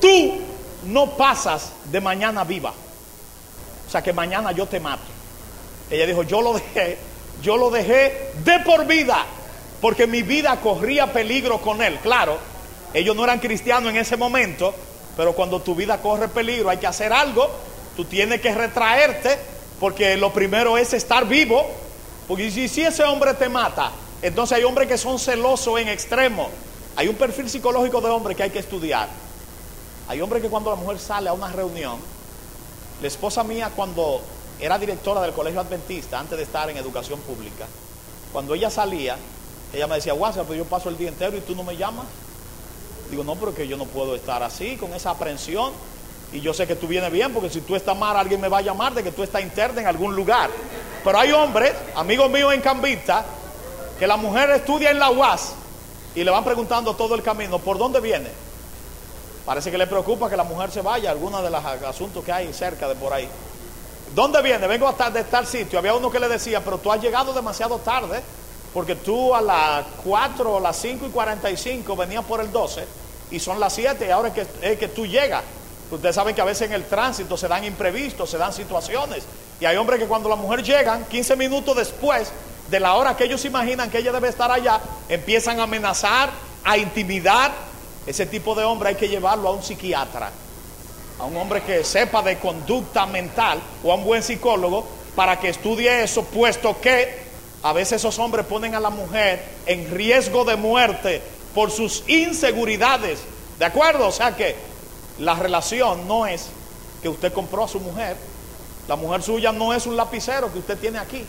tú 0.00 0.38
no 0.84 1.16
pasas 1.16 1.72
de 1.90 2.00
mañana 2.00 2.44
viva. 2.44 2.72
O 3.86 3.90
sea 3.90 4.02
que 4.02 4.12
mañana 4.12 4.52
yo 4.52 4.66
te 4.66 4.80
mato. 4.80 5.02
Ella 5.90 6.04
dijo, 6.04 6.24
yo 6.24 6.42
lo 6.42 6.54
dejé, 6.54 6.98
yo 7.42 7.56
lo 7.56 7.70
dejé 7.70 8.32
de 8.44 8.58
por 8.60 8.86
vida, 8.86 9.24
porque 9.80 10.06
mi 10.06 10.22
vida 10.22 10.60
corría 10.60 11.12
peligro 11.12 11.60
con 11.60 11.82
él. 11.82 11.98
Claro, 12.02 12.38
ellos 12.94 13.14
no 13.14 13.24
eran 13.24 13.38
cristianos 13.38 13.90
en 13.90 13.96
ese 13.96 14.16
momento, 14.16 14.74
pero 15.16 15.34
cuando 15.34 15.60
tu 15.60 15.74
vida 15.74 16.00
corre 16.00 16.28
peligro 16.28 16.70
hay 16.70 16.78
que 16.78 16.86
hacer 16.86 17.12
algo, 17.12 17.48
tú 17.96 18.04
tienes 18.04 18.40
que 18.40 18.54
retraerte, 18.54 19.38
porque 19.80 20.16
lo 20.16 20.32
primero 20.32 20.76
es 20.76 20.92
estar 20.92 21.26
vivo 21.26 21.64
Porque 22.26 22.50
si, 22.50 22.84
ese 22.84 23.04
hombre 23.04 23.32
te 23.34 23.48
mata, 23.48 23.90
entonces 24.20 24.58
hay 24.58 24.64
hombres 24.64 24.86
que 24.86 24.98
son 24.98 25.18
celosos 25.18 25.80
en 25.80 25.88
extremo. 25.88 26.50
Hay 26.94 27.08
un 27.08 27.14
perfil 27.14 27.48
psicológico 27.48 28.00
de 28.00 28.10
hombre 28.10 28.34
que 28.34 28.42
hay 28.42 28.50
que 28.50 28.58
estudiar. 28.58 29.08
Hay 30.08 30.20
hombres 30.20 30.42
que 30.42 30.48
cuando 30.48 30.70
la 30.70 30.76
mujer 30.76 30.98
sale 30.98 31.28
a 31.30 31.32
una 31.32 31.50
reunión, 31.50 31.98
la 33.00 33.08
esposa 33.08 33.44
mía 33.44 33.70
cuando 33.74 34.20
era 34.60 34.78
directora 34.78 35.22
del 35.22 35.32
colegio 35.32 35.60
adventista, 35.60 36.18
antes 36.18 36.36
de 36.36 36.44
estar 36.44 36.68
en 36.68 36.76
educación 36.76 37.20
pública, 37.20 37.66
cuando 38.32 38.54
ella 38.54 38.68
salía, 38.70 39.16
ella 39.72 39.86
me 39.86 39.96
decía, 39.96 40.12
guasa, 40.12 40.42
pero 40.42 40.54
yo 40.54 40.64
paso 40.64 40.88
el 40.88 40.96
día 40.96 41.08
entero 41.08 41.36
y 41.36 41.40
tú 41.40 41.54
no 41.54 41.62
me 41.62 41.76
llamas. 41.76 42.06
Digo, 43.10 43.24
no, 43.24 43.34
pero 43.36 43.54
que 43.54 43.66
yo 43.66 43.76
no 43.76 43.84
puedo 43.84 44.14
estar 44.14 44.42
así, 44.42 44.76
con 44.76 44.92
esa 44.94 45.10
aprensión. 45.10 45.72
Y 46.32 46.40
yo 46.40 46.52
sé 46.52 46.66
que 46.66 46.76
tú 46.76 46.86
vienes 46.86 47.10
bien, 47.10 47.32
porque 47.32 47.48
si 47.48 47.62
tú 47.62 47.74
estás 47.74 47.96
mal, 47.96 48.16
alguien 48.16 48.40
me 48.40 48.48
va 48.48 48.58
a 48.58 48.62
llamar 48.62 48.92
de 48.92 49.02
que 49.02 49.12
tú 49.12 49.22
estás 49.22 49.42
interna 49.42 49.80
en 49.80 49.86
algún 49.86 50.14
lugar. 50.14 50.50
Pero 51.02 51.18
hay 51.18 51.32
hombres, 51.32 51.72
amigos 51.94 52.30
míos 52.30 52.52
en 52.52 52.60
Cambista, 52.60 53.24
que 53.98 54.06
la 54.06 54.16
mujer 54.16 54.50
estudia 54.50 54.90
en 54.90 54.98
la 54.98 55.10
UAS 55.10 55.54
y 56.14 56.24
le 56.24 56.30
van 56.30 56.44
preguntando 56.44 56.94
todo 56.94 57.14
el 57.14 57.22
camino, 57.22 57.58
¿por 57.58 57.78
dónde 57.78 58.00
viene? 58.00 58.28
Parece 59.44 59.70
que 59.70 59.78
le 59.78 59.86
preocupa 59.86 60.28
que 60.28 60.36
la 60.36 60.44
mujer 60.44 60.70
se 60.70 60.82
vaya 60.82 61.08
a 61.08 61.12
alguno 61.12 61.42
de 61.42 61.50
los 61.50 61.64
asuntos 61.64 62.22
que 62.22 62.32
hay 62.32 62.52
cerca 62.52 62.86
de 62.86 62.94
por 62.94 63.12
ahí. 63.12 63.28
¿Dónde 64.14 64.42
viene? 64.42 64.66
Vengo 64.66 64.86
hasta 64.86 65.10
de 65.10 65.24
tal 65.24 65.46
sitio. 65.46 65.78
Había 65.78 65.94
uno 65.94 66.10
que 66.10 66.20
le 66.20 66.28
decía, 66.28 66.62
pero 66.62 66.78
tú 66.78 66.92
has 66.92 67.00
llegado 67.00 67.32
demasiado 67.32 67.78
tarde, 67.78 68.22
porque 68.72 68.96
tú 68.96 69.34
a 69.34 69.40
las 69.40 69.86
4 70.04 70.54
o 70.54 70.60
las 70.60 70.76
5 70.76 71.06
y 71.06 71.10
45 71.10 71.96
venías 71.96 72.24
por 72.24 72.40
el 72.40 72.52
12 72.52 72.84
y 73.30 73.40
son 73.40 73.60
las 73.60 73.72
7 73.74 74.06
y 74.06 74.10
ahora 74.10 74.28
es 74.28 74.34
que, 74.34 74.46
es 74.62 74.78
que 74.78 74.88
tú 74.88 75.06
llegas. 75.06 75.42
Ustedes 75.90 76.14
saben 76.14 76.34
que 76.34 76.40
a 76.40 76.44
veces 76.44 76.68
en 76.68 76.74
el 76.74 76.84
tránsito 76.84 77.36
se 77.36 77.48
dan 77.48 77.64
imprevistos, 77.64 78.28
se 78.28 78.36
dan 78.36 78.52
situaciones. 78.52 79.24
Y 79.60 79.64
hay 79.64 79.76
hombres 79.76 79.98
que 79.98 80.06
cuando 80.06 80.28
la 80.28 80.36
mujer 80.36 80.62
llegan, 80.62 81.06
15 81.06 81.36
minutos 81.36 81.76
después 81.76 82.30
de 82.70 82.80
la 82.80 82.94
hora 82.94 83.16
que 83.16 83.24
ellos 83.24 83.44
imaginan 83.44 83.90
que 83.90 83.98
ella 83.98 84.12
debe 84.12 84.28
estar 84.28 84.50
allá, 84.50 84.80
empiezan 85.08 85.60
a 85.60 85.62
amenazar, 85.62 86.30
a 86.62 86.76
intimidar. 86.76 87.52
Ese 88.06 88.26
tipo 88.26 88.54
de 88.54 88.64
hombre 88.64 88.90
hay 88.90 88.94
que 88.94 89.08
llevarlo 89.08 89.48
a 89.48 89.52
un 89.52 89.62
psiquiatra, 89.62 90.30
a 91.18 91.24
un 91.24 91.36
hombre 91.36 91.62
que 91.62 91.84
sepa 91.84 92.22
de 92.22 92.38
conducta 92.38 93.06
mental 93.06 93.60
o 93.82 93.92
a 93.92 93.96
un 93.96 94.04
buen 94.04 94.22
psicólogo 94.22 94.86
para 95.14 95.40
que 95.40 95.48
estudie 95.48 96.02
eso, 96.02 96.24
puesto 96.24 96.80
que 96.80 97.27
a 97.62 97.72
veces 97.72 97.94
esos 97.94 98.18
hombres 98.18 98.46
ponen 98.46 98.74
a 98.74 98.80
la 98.80 98.90
mujer 98.90 99.44
en 99.66 99.90
riesgo 99.90 100.44
de 100.44 100.56
muerte 100.56 101.20
por 101.54 101.70
sus 101.70 102.04
inseguridades. 102.08 103.20
¿De 103.58 103.64
acuerdo? 103.64 104.06
O 104.06 104.12
sea 104.12 104.36
que 104.36 104.54
la 105.18 105.34
relación 105.34 106.06
no 106.06 106.26
es 106.26 106.46
que 107.02 107.08
usted 107.08 107.32
compró 107.32 107.64
a 107.64 107.68
su 107.68 107.80
mujer. 107.80 108.16
La 108.86 108.96
mujer 108.96 109.22
suya 109.22 109.52
no 109.52 109.74
es 109.74 109.86
un 109.86 109.96
lapicero 109.96 110.52
que 110.52 110.60
usted 110.60 110.78
tiene 110.78 110.98
aquí. 110.98 111.24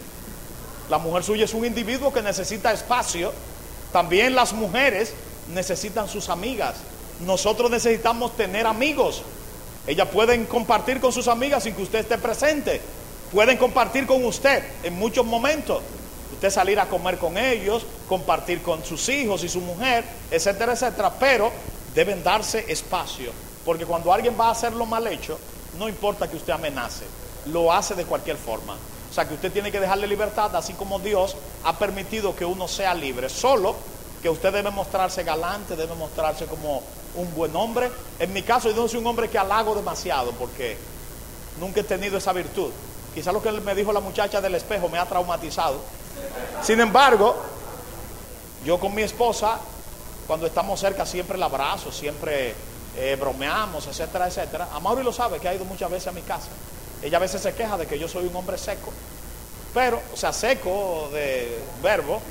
La 0.90 1.00
mujer 1.00 1.24
suya 1.24 1.46
es 1.46 1.54
un 1.54 1.66
individuo 1.66 2.14
que 2.14 2.22
necesita 2.22 2.72
espacio. 2.72 3.34
También 3.92 4.36
las 4.36 4.54
mujeres 4.54 5.14
necesitan 5.54 6.08
sus 6.08 6.30
amigas. 6.30 6.76
Nosotros 7.26 7.72
necesitamos 7.72 8.38
tener 8.38 8.68
amigos. 8.68 9.24
Ellas 9.88 10.08
pueden 10.10 10.46
compartir 10.46 11.02
con 11.02 11.12
sus 11.12 11.28
amigas 11.28 11.64
sin 11.64 11.74
que 11.74 11.82
usted 11.82 12.00
esté 12.00 12.20
presente. 12.20 12.82
Pueden 13.32 13.58
compartir 13.58 14.06
con 14.06 14.24
usted 14.24 14.64
en 14.84 14.94
muchos 14.94 15.26
momentos. 15.26 15.82
Usted 16.40 16.52
salir 16.52 16.80
a 16.80 16.88
comer 16.88 17.18
con 17.18 17.38
ellos, 17.38 17.86
compartir 18.08 18.62
con 18.62 18.86
sus 18.86 19.10
hijos 19.10 19.44
y 19.44 19.50
su 19.50 19.60
mujer, 19.60 20.06
etcétera, 20.32 20.72
etcétera. 20.72 21.12
Pero 21.20 21.52
deben 21.94 22.24
darse 22.24 22.64
espacio. 22.72 23.34
Porque 23.66 23.86
cuando 23.86 24.14
alguien 24.14 24.38
va 24.40 24.48
a 24.48 24.52
hacer 24.52 24.72
lo 24.72 24.86
mal 24.86 25.06
hecho, 25.08 25.38
no 25.78 25.90
importa 25.90 26.30
que 26.30 26.38
usted 26.38 26.54
amenace, 26.54 27.04
lo 27.48 27.74
hace 27.74 27.94
de 27.94 28.06
cualquier 28.06 28.38
forma. 28.38 28.78
O 29.12 29.14
sea 29.14 29.28
que 29.28 29.34
usted 29.34 29.52
tiene 29.52 29.70
que 29.70 29.82
dejarle 29.82 30.08
libertad, 30.08 30.56
así 30.56 30.72
como 30.76 30.98
Dios 31.00 31.36
ha 31.66 31.78
permitido 31.78 32.34
que 32.34 32.46
uno 32.46 32.70
sea 32.70 32.94
libre. 32.94 33.28
Solo 33.28 33.76
que 34.22 34.30
usted 34.30 34.54
debe 34.54 34.72
mostrarse 34.72 35.26
galante, 35.26 35.76
debe 35.76 35.94
mostrarse 35.96 36.46
como 36.46 36.82
un 37.16 37.36
buen 37.36 37.54
hombre. 37.54 37.92
En 38.18 38.32
mi 38.32 38.44
caso, 38.44 38.70
yo 38.70 38.78
no 38.78 38.88
soy 38.88 39.02
un 39.02 39.08
hombre 39.08 39.30
que 39.30 39.38
halago 39.38 39.76
demasiado, 39.76 40.32
porque 40.32 40.78
nunca 41.60 41.82
he 41.82 41.84
tenido 41.84 42.18
esa 42.18 42.32
virtud. 42.32 42.72
Quizá 43.14 43.34
lo 43.34 43.42
que 43.42 43.52
me 43.52 43.76
dijo 43.76 43.92
la 43.92 44.00
muchacha 44.00 44.40
del 44.40 44.56
espejo 44.56 44.88
me 44.88 45.00
ha 45.00 45.06
traumatizado. 45.06 45.99
Sin 46.62 46.80
embargo, 46.80 47.36
yo 48.66 48.80
con 48.80 48.94
mi 48.94 49.02
esposa, 49.02 49.60
cuando 50.28 50.46
estamos 50.46 50.80
cerca, 50.80 51.06
siempre 51.06 51.38
la 51.38 51.46
abrazo, 51.46 51.92
siempre 51.92 52.54
eh, 52.98 53.18
bromeamos, 53.20 53.88
etcétera, 53.88 54.28
etcétera. 54.28 54.70
A 54.74 54.80
Mauri 54.80 55.04
lo 55.04 55.14
sabe, 55.14 55.40
que 55.40 55.48
ha 55.48 55.54
ido 55.54 55.66
muchas 55.66 55.90
veces 55.90 56.08
a 56.08 56.12
mi 56.12 56.22
casa. 56.22 56.50
Ella 57.02 57.18
a 57.18 57.22
veces 57.22 57.42
se 57.42 57.54
queja 57.54 57.78
de 57.78 57.88
que 57.88 57.98
yo 57.98 58.08
soy 58.08 58.28
un 58.28 58.36
hombre 58.36 58.58
seco. 58.58 58.92
Pero, 59.74 60.02
o 60.14 60.18
sea, 60.18 60.34
seco 60.34 61.10
de 61.14 61.60
verbo, 61.82 62.22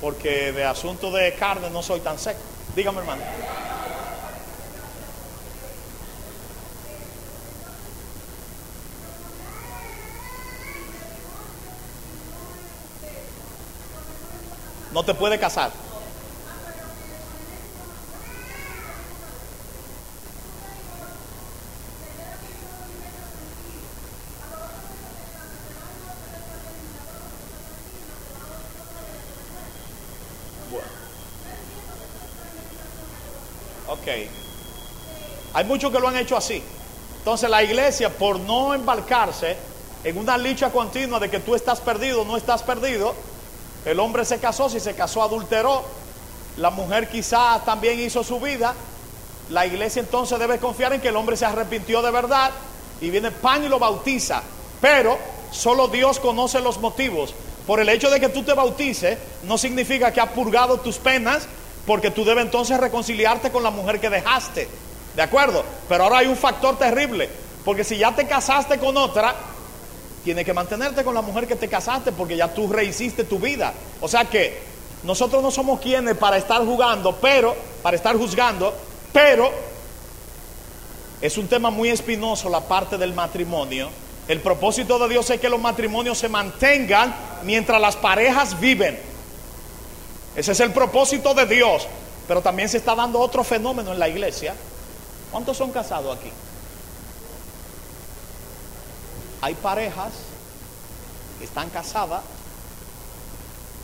porque 0.00 0.52
de 0.52 0.64
asunto 0.64 1.10
de 1.12 1.34
carne 1.34 1.70
no 1.70 1.82
soy 1.82 2.00
tan 2.00 2.18
seco. 2.18 2.40
Dígame, 2.74 2.98
hermano. 2.98 3.22
No 14.92 15.02
te 15.02 15.14
puede 15.14 15.38
casar. 15.38 15.70
Ok. 33.88 34.08
Hay 35.54 35.64
muchos 35.64 35.92
que 35.92 36.00
lo 36.00 36.08
han 36.08 36.16
hecho 36.16 36.36
así. 36.36 36.62
Entonces 37.18 37.48
la 37.48 37.62
iglesia, 37.62 38.10
por 38.10 38.40
no 38.40 38.74
embarcarse 38.74 39.56
en 40.02 40.18
una 40.18 40.36
lucha 40.36 40.70
continua 40.70 41.20
de 41.20 41.30
que 41.30 41.40
tú 41.40 41.54
estás 41.54 41.80
perdido, 41.80 42.24
no 42.24 42.36
estás 42.36 42.62
perdido, 42.62 43.14
el 43.84 43.98
hombre 44.00 44.24
se 44.24 44.38
casó, 44.38 44.68
si 44.68 44.80
se 44.80 44.94
casó 44.94 45.22
adulteró, 45.22 45.84
la 46.56 46.70
mujer 46.70 47.08
quizás 47.08 47.64
también 47.64 47.98
hizo 48.00 48.22
su 48.22 48.38
vida, 48.40 48.74
la 49.50 49.66
iglesia 49.66 50.00
entonces 50.00 50.38
debe 50.38 50.58
confiar 50.58 50.92
en 50.92 51.00
que 51.00 51.08
el 51.08 51.16
hombre 51.16 51.36
se 51.36 51.44
arrepintió 51.44 52.02
de 52.02 52.10
verdad 52.10 52.50
y 53.00 53.10
viene 53.10 53.30
pan 53.30 53.64
y 53.64 53.68
lo 53.68 53.78
bautiza. 53.78 54.42
Pero 54.80 55.18
solo 55.50 55.88
Dios 55.88 56.18
conoce 56.18 56.60
los 56.60 56.78
motivos. 56.78 57.34
Por 57.66 57.80
el 57.80 57.88
hecho 57.88 58.10
de 58.10 58.18
que 58.18 58.28
tú 58.28 58.42
te 58.42 58.54
bautices, 58.54 59.18
no 59.44 59.58
significa 59.58 60.12
que 60.12 60.20
ha 60.20 60.32
purgado 60.32 60.78
tus 60.78 60.98
penas, 60.98 61.46
porque 61.86 62.10
tú 62.10 62.24
debes 62.24 62.44
entonces 62.44 62.78
reconciliarte 62.78 63.50
con 63.50 63.62
la 63.62 63.70
mujer 63.70 64.00
que 64.00 64.10
dejaste. 64.10 64.68
¿De 65.14 65.22
acuerdo? 65.22 65.64
Pero 65.88 66.04
ahora 66.04 66.18
hay 66.18 66.26
un 66.26 66.36
factor 66.36 66.78
terrible, 66.78 67.28
porque 67.64 67.84
si 67.84 67.98
ya 67.98 68.14
te 68.14 68.26
casaste 68.26 68.78
con 68.78 68.96
otra, 68.96 69.34
tienes 70.24 70.44
que 70.44 70.52
mantenerte 70.52 71.04
con 71.04 71.14
la 71.14 71.22
mujer 71.22 71.46
que 71.46 71.56
te 71.56 71.68
casaste, 71.68 72.12
porque 72.12 72.36
ya 72.36 72.52
tú 72.52 72.72
rehiciste 72.72 73.24
tu 73.24 73.38
vida. 73.38 73.72
O 74.00 74.08
sea 74.08 74.24
que 74.24 74.60
nosotros 75.02 75.42
no 75.42 75.50
somos 75.50 75.80
quienes 75.80 76.16
para 76.16 76.36
estar 76.36 76.64
jugando, 76.64 77.16
pero, 77.16 77.56
para 77.82 77.96
estar 77.96 78.16
juzgando, 78.16 78.72
pero 79.12 79.50
es 81.20 81.38
un 81.38 81.48
tema 81.48 81.70
muy 81.70 81.88
espinoso 81.88 82.48
la 82.48 82.60
parte 82.60 82.98
del 82.98 83.14
matrimonio. 83.14 83.88
El 84.28 84.40
propósito 84.40 84.98
de 84.98 85.08
Dios 85.08 85.28
es 85.30 85.40
que 85.40 85.48
los 85.48 85.60
matrimonios 85.60 86.18
se 86.18 86.28
mantengan 86.28 87.14
mientras 87.42 87.80
las 87.80 87.96
parejas 87.96 88.58
viven. 88.58 88.98
Ese 90.36 90.52
es 90.52 90.60
el 90.60 90.72
propósito 90.72 91.34
de 91.34 91.46
Dios. 91.46 91.86
Pero 92.28 92.40
también 92.40 92.68
se 92.68 92.78
está 92.78 92.94
dando 92.94 93.18
otro 93.18 93.42
fenómeno 93.44 93.92
en 93.92 93.98
la 93.98 94.08
iglesia. 94.08 94.54
¿Cuántos 95.30 95.56
son 95.56 95.72
casados 95.72 96.16
aquí? 96.16 96.30
Hay 99.42 99.54
parejas 99.54 100.12
que 101.40 101.44
están 101.44 101.68
casadas 101.70 102.22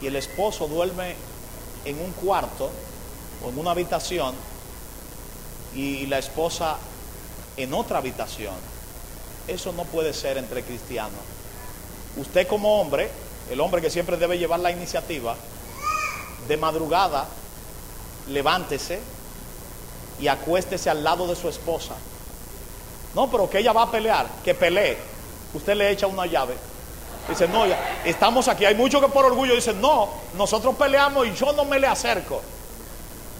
y 0.00 0.06
el 0.06 0.14
esposo 0.14 0.68
duerme 0.68 1.16
en 1.84 2.00
un 2.00 2.12
cuarto 2.12 2.70
o 3.44 3.48
en 3.48 3.58
una 3.58 3.72
habitación 3.72 4.36
y 5.74 6.06
la 6.06 6.18
esposa 6.18 6.76
en 7.56 7.74
otra 7.74 7.98
habitación. 7.98 8.54
Eso 9.48 9.72
no 9.72 9.82
puede 9.82 10.14
ser 10.14 10.38
entre 10.38 10.62
cristianos. 10.62 11.20
Usted 12.16 12.46
como 12.46 12.80
hombre, 12.80 13.10
el 13.50 13.60
hombre 13.60 13.82
que 13.82 13.90
siempre 13.90 14.16
debe 14.16 14.38
llevar 14.38 14.60
la 14.60 14.70
iniciativa, 14.70 15.34
de 16.46 16.56
madrugada, 16.56 17.26
levántese 18.28 19.00
y 20.20 20.28
acuéstese 20.28 20.88
al 20.88 21.02
lado 21.02 21.26
de 21.26 21.34
su 21.34 21.48
esposa. 21.48 21.94
No, 23.16 23.28
pero 23.28 23.50
que 23.50 23.58
ella 23.58 23.72
va 23.72 23.82
a 23.82 23.90
pelear, 23.90 24.28
que 24.44 24.54
pelee. 24.54 25.17
Usted 25.54 25.74
le 25.74 25.90
echa 25.90 26.06
una 26.06 26.26
llave. 26.26 26.54
Dice, 27.28 27.46
no, 27.48 27.66
ya, 27.66 28.00
estamos 28.04 28.48
aquí. 28.48 28.64
Hay 28.64 28.74
muchos 28.74 29.02
que 29.02 29.08
por 29.08 29.24
orgullo 29.24 29.54
dicen, 29.54 29.80
no, 29.80 30.08
nosotros 30.34 30.74
peleamos 30.76 31.26
y 31.26 31.34
yo 31.34 31.52
no 31.52 31.64
me 31.64 31.78
le 31.78 31.86
acerco. 31.86 32.40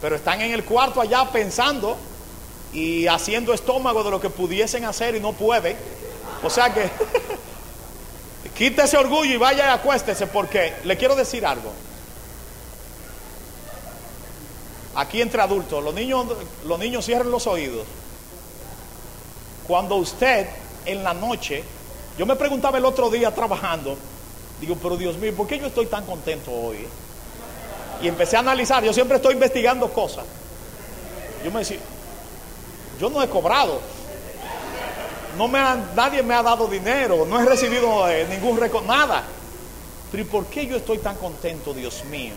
Pero 0.01 0.17
están 0.17 0.41
en 0.43 0.53
el 0.53 0.65
cuarto 0.65 1.01
allá 1.01 1.25
pensando 1.33 1.97
y 2.73 3.07
haciendo 3.07 3.55
estómago 3.55 4.05
de 4.05 4.11
lo 4.11 4.21
que 4.21 4.31
pudiesen 4.31 4.85
hacer 4.85 5.15
y 5.15 5.21
no 5.21 5.33
pueden. 5.33 5.77
O 6.43 6.51
sea 6.51 6.73
que, 6.73 6.91
Quite 8.59 8.83
ese 8.83 8.97
orgullo 8.97 9.33
y 9.33 9.37
vaya 9.37 9.67
y 9.67 9.71
acuéstese 9.71 10.27
porque 10.27 10.75
le 10.83 10.97
quiero 10.97 11.15
decir 11.15 11.47
algo. 11.47 11.73
Aquí 14.97 15.23
entre 15.23 15.41
adultos, 15.41 15.83
los 15.85 15.95
niños, 15.95 16.27
los 16.67 16.77
niños 16.77 17.05
cierren 17.05 17.31
los 17.31 17.47
oídos. 17.47 17.87
Cuando 19.65 19.95
usted 19.95 20.49
en 20.87 21.05
la 21.05 21.15
noche, 21.15 21.63
yo 22.19 22.27
me 22.27 22.37
preguntaba 22.37 22.79
el 22.79 22.85
otro 22.85 23.09
día 23.11 23.33
trabajando, 23.35 23.97
digo, 24.61 24.77
pero 24.83 24.97
Dios 24.97 25.17
mío, 25.17 25.33
¿por 25.37 25.47
qué 25.47 25.59
yo 25.59 25.67
estoy 25.69 25.87
tan 25.87 26.05
contento 26.05 26.51
hoy? 26.53 26.87
Y 28.03 28.09
empecé 28.09 28.37
a 28.37 28.41
analizar, 28.41 28.83
yo 28.85 28.93
siempre 28.93 29.17
estoy 29.17 29.35
investigando 29.35 29.89
cosas. 29.93 30.25
Yo 31.45 31.51
me 31.51 31.61
decía, 31.61 31.79
yo 33.01 33.09
no 33.11 33.23
he 33.23 33.29
cobrado, 33.29 33.81
no 35.37 35.47
me 35.49 35.59
han- 35.61 35.91
nadie 35.95 36.23
me 36.23 36.35
ha 36.35 36.43
dado 36.43 36.67
dinero, 36.67 37.25
no 37.25 37.41
he 37.41 37.45
recibido 37.45 38.09
eh, 38.11 38.27
ningún 38.29 38.59
récord, 38.59 38.85
nada. 38.85 39.23
Pero 40.11 40.23
¿y 40.23 40.27
por 40.27 40.47
qué 40.47 40.67
yo 40.67 40.77
estoy 40.77 40.99
tan 40.99 41.17
contento, 41.17 41.73
Dios 41.75 42.05
mío? 42.07 42.35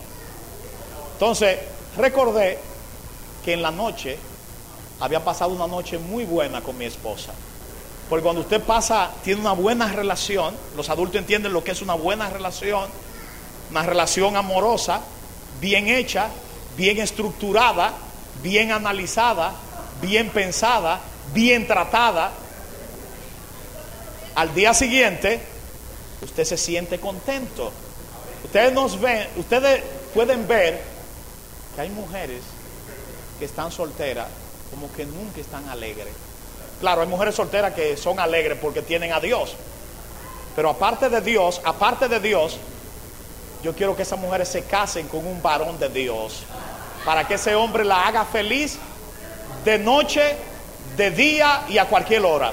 Entonces, 1.13 1.57
recordé 1.97 2.59
que 3.43 3.53
en 3.53 3.61
la 3.61 3.71
noche 3.71 4.17
había 4.99 5.23
pasado 5.23 5.51
una 5.51 5.65
noche 5.67 5.97
muy 5.97 6.25
buena 6.25 6.61
con 6.61 6.77
mi 6.77 6.85
esposa. 6.85 7.31
Porque 8.11 8.23
cuando 8.23 8.41
usted 8.41 8.61
pasa, 8.61 9.09
tiene 9.23 9.39
una 9.39 9.53
buena 9.53 9.87
relación, 9.87 10.53
los 10.75 10.89
adultos 10.89 11.15
entienden 11.15 11.53
lo 11.53 11.63
que 11.63 11.71
es 11.71 11.81
una 11.81 11.93
buena 11.93 12.29
relación, 12.29 12.89
una 13.69 13.83
relación 13.83 14.35
amorosa, 14.35 14.99
bien 15.61 15.87
hecha, 15.87 16.27
bien 16.75 16.99
estructurada, 16.99 17.93
bien 18.43 18.73
analizada, 18.73 19.53
bien 20.01 20.29
pensada, 20.29 20.99
bien 21.33 21.65
tratada. 21.67 22.31
Al 24.35 24.53
día 24.53 24.73
siguiente, 24.73 25.39
usted 26.21 26.43
se 26.43 26.57
siente 26.57 26.99
contento. 26.99 27.71
Ustedes 28.43 28.73
nos 28.73 28.99
ven, 28.99 29.25
ustedes 29.37 29.83
pueden 30.13 30.49
ver 30.49 30.81
que 31.75 31.79
hay 31.79 31.89
mujeres 31.89 32.41
que 33.39 33.45
están 33.45 33.71
solteras 33.71 34.27
como 34.69 34.91
que 34.91 35.05
nunca 35.05 35.39
están 35.39 35.69
alegres. 35.69 36.13
Claro, 36.81 37.01
hay 37.01 37.07
mujeres 37.07 37.35
solteras 37.35 37.73
que 37.73 37.95
son 37.95 38.19
alegres 38.19 38.57
porque 38.59 38.81
tienen 38.81 39.13
a 39.13 39.19
Dios. 39.19 39.55
Pero 40.55 40.71
aparte 40.71 41.09
de 41.09 41.21
Dios, 41.21 41.61
aparte 41.63 42.07
de 42.07 42.19
Dios, 42.19 42.57
yo 43.63 43.75
quiero 43.75 43.95
que 43.95 44.01
esas 44.01 44.19
mujeres 44.19 44.49
se 44.49 44.63
casen 44.63 45.07
con 45.07 45.25
un 45.25 45.43
varón 45.43 45.77
de 45.77 45.89
Dios. 45.89 46.41
Para 47.05 47.27
que 47.27 47.35
ese 47.35 47.53
hombre 47.53 47.85
la 47.85 48.07
haga 48.07 48.25
feliz 48.25 48.79
de 49.63 49.77
noche, 49.77 50.35
de 50.97 51.11
día 51.11 51.61
y 51.69 51.77
a 51.77 51.85
cualquier 51.85 52.25
hora. 52.25 52.51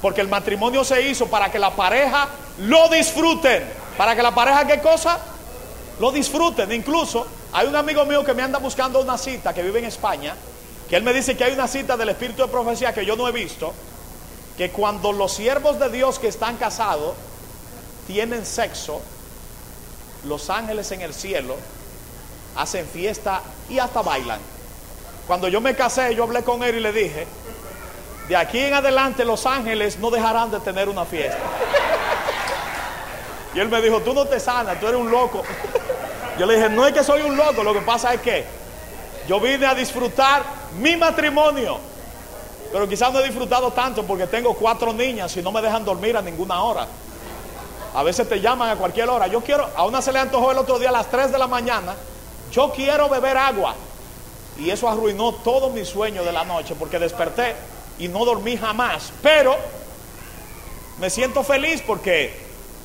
Porque 0.00 0.20
el 0.20 0.28
matrimonio 0.28 0.84
se 0.84 1.02
hizo 1.02 1.26
para 1.26 1.50
que 1.50 1.58
la 1.58 1.74
pareja 1.74 2.28
lo 2.58 2.88
disfruten. 2.88 3.64
Para 3.98 4.14
que 4.14 4.22
la 4.22 4.32
pareja, 4.32 4.64
¿qué 4.64 4.80
cosa? 4.80 5.18
Lo 5.98 6.12
disfruten. 6.12 6.70
Incluso 6.70 7.26
hay 7.52 7.66
un 7.66 7.74
amigo 7.74 8.04
mío 8.04 8.24
que 8.24 8.32
me 8.32 8.44
anda 8.44 8.60
buscando 8.60 9.00
una 9.00 9.18
cita 9.18 9.52
que 9.52 9.62
vive 9.62 9.80
en 9.80 9.86
España. 9.86 10.36
Que 10.88 10.96
él 10.96 11.02
me 11.02 11.12
dice 11.12 11.36
que 11.36 11.44
hay 11.44 11.52
una 11.52 11.66
cita 11.66 11.96
del 11.96 12.10
Espíritu 12.10 12.42
de 12.42 12.48
Profecía 12.48 12.94
que 12.94 13.04
yo 13.04 13.16
no 13.16 13.26
he 13.28 13.32
visto. 13.32 13.72
Que 14.56 14.70
cuando 14.70 15.12
los 15.12 15.32
siervos 15.32 15.78
de 15.78 15.90
Dios 15.90 16.18
que 16.18 16.28
están 16.28 16.56
casados 16.56 17.14
tienen 18.06 18.46
sexo, 18.46 19.00
los 20.24 20.48
ángeles 20.50 20.90
en 20.92 21.00
el 21.00 21.12
cielo 21.12 21.56
hacen 22.56 22.86
fiesta 22.86 23.42
y 23.68 23.78
hasta 23.78 24.02
bailan. 24.02 24.40
Cuando 25.26 25.48
yo 25.48 25.60
me 25.60 25.74
casé, 25.74 26.14
yo 26.14 26.22
hablé 26.22 26.42
con 26.42 26.62
él 26.62 26.76
y 26.76 26.80
le 26.80 26.92
dije, 26.92 27.26
de 28.28 28.36
aquí 28.36 28.60
en 28.60 28.74
adelante 28.74 29.24
los 29.24 29.44
ángeles 29.44 29.98
no 29.98 30.10
dejarán 30.10 30.50
de 30.50 30.60
tener 30.60 30.88
una 30.88 31.04
fiesta. 31.04 31.38
Y 33.54 33.58
él 33.58 33.68
me 33.68 33.80
dijo, 33.80 34.00
tú 34.00 34.14
no 34.14 34.26
te 34.26 34.38
sanas, 34.38 34.78
tú 34.78 34.86
eres 34.86 35.00
un 35.00 35.10
loco. 35.10 35.42
Yo 36.38 36.46
le 36.46 36.56
dije, 36.56 36.68
no 36.68 36.86
es 36.86 36.92
que 36.92 37.02
soy 37.02 37.22
un 37.22 37.36
loco, 37.36 37.62
lo 37.62 37.72
que 37.72 37.80
pasa 37.80 38.14
es 38.14 38.20
que 38.20 38.44
yo 39.26 39.40
vine 39.40 39.66
a 39.66 39.74
disfrutar 39.74 40.44
mi 40.78 40.96
matrimonio. 40.96 41.78
Pero 42.72 42.88
quizás 42.88 43.12
no 43.12 43.20
he 43.20 43.24
disfrutado 43.24 43.70
tanto 43.72 44.04
porque 44.04 44.26
tengo 44.26 44.54
cuatro 44.54 44.92
niñas 44.92 45.36
y 45.36 45.42
no 45.42 45.52
me 45.52 45.62
dejan 45.62 45.84
dormir 45.84 46.16
a 46.16 46.22
ninguna 46.22 46.62
hora. 46.62 46.86
A 47.94 48.02
veces 48.02 48.28
te 48.28 48.40
llaman 48.40 48.68
a 48.68 48.76
cualquier 48.76 49.08
hora. 49.08 49.26
Yo 49.26 49.40
quiero, 49.42 49.68
a 49.74 49.86
una 49.86 50.02
se 50.02 50.12
le 50.12 50.18
antojó 50.18 50.52
el 50.52 50.58
otro 50.58 50.78
día 50.78 50.90
a 50.90 50.92
las 50.92 51.10
3 51.10 51.32
de 51.32 51.38
la 51.38 51.46
mañana. 51.46 51.94
Yo 52.52 52.70
quiero 52.70 53.08
beber 53.08 53.38
agua. 53.38 53.74
Y 54.58 54.70
eso 54.70 54.88
arruinó 54.88 55.32
todo 55.32 55.70
mi 55.70 55.84
sueño 55.84 56.24
de 56.24 56.32
la 56.32 56.44
noche 56.44 56.74
porque 56.78 56.98
desperté 56.98 57.54
y 57.98 58.08
no 58.08 58.24
dormí 58.24 58.56
jamás. 58.56 59.12
Pero 59.22 59.56
me 60.98 61.08
siento 61.10 61.42
feliz 61.42 61.82
porque 61.86 62.34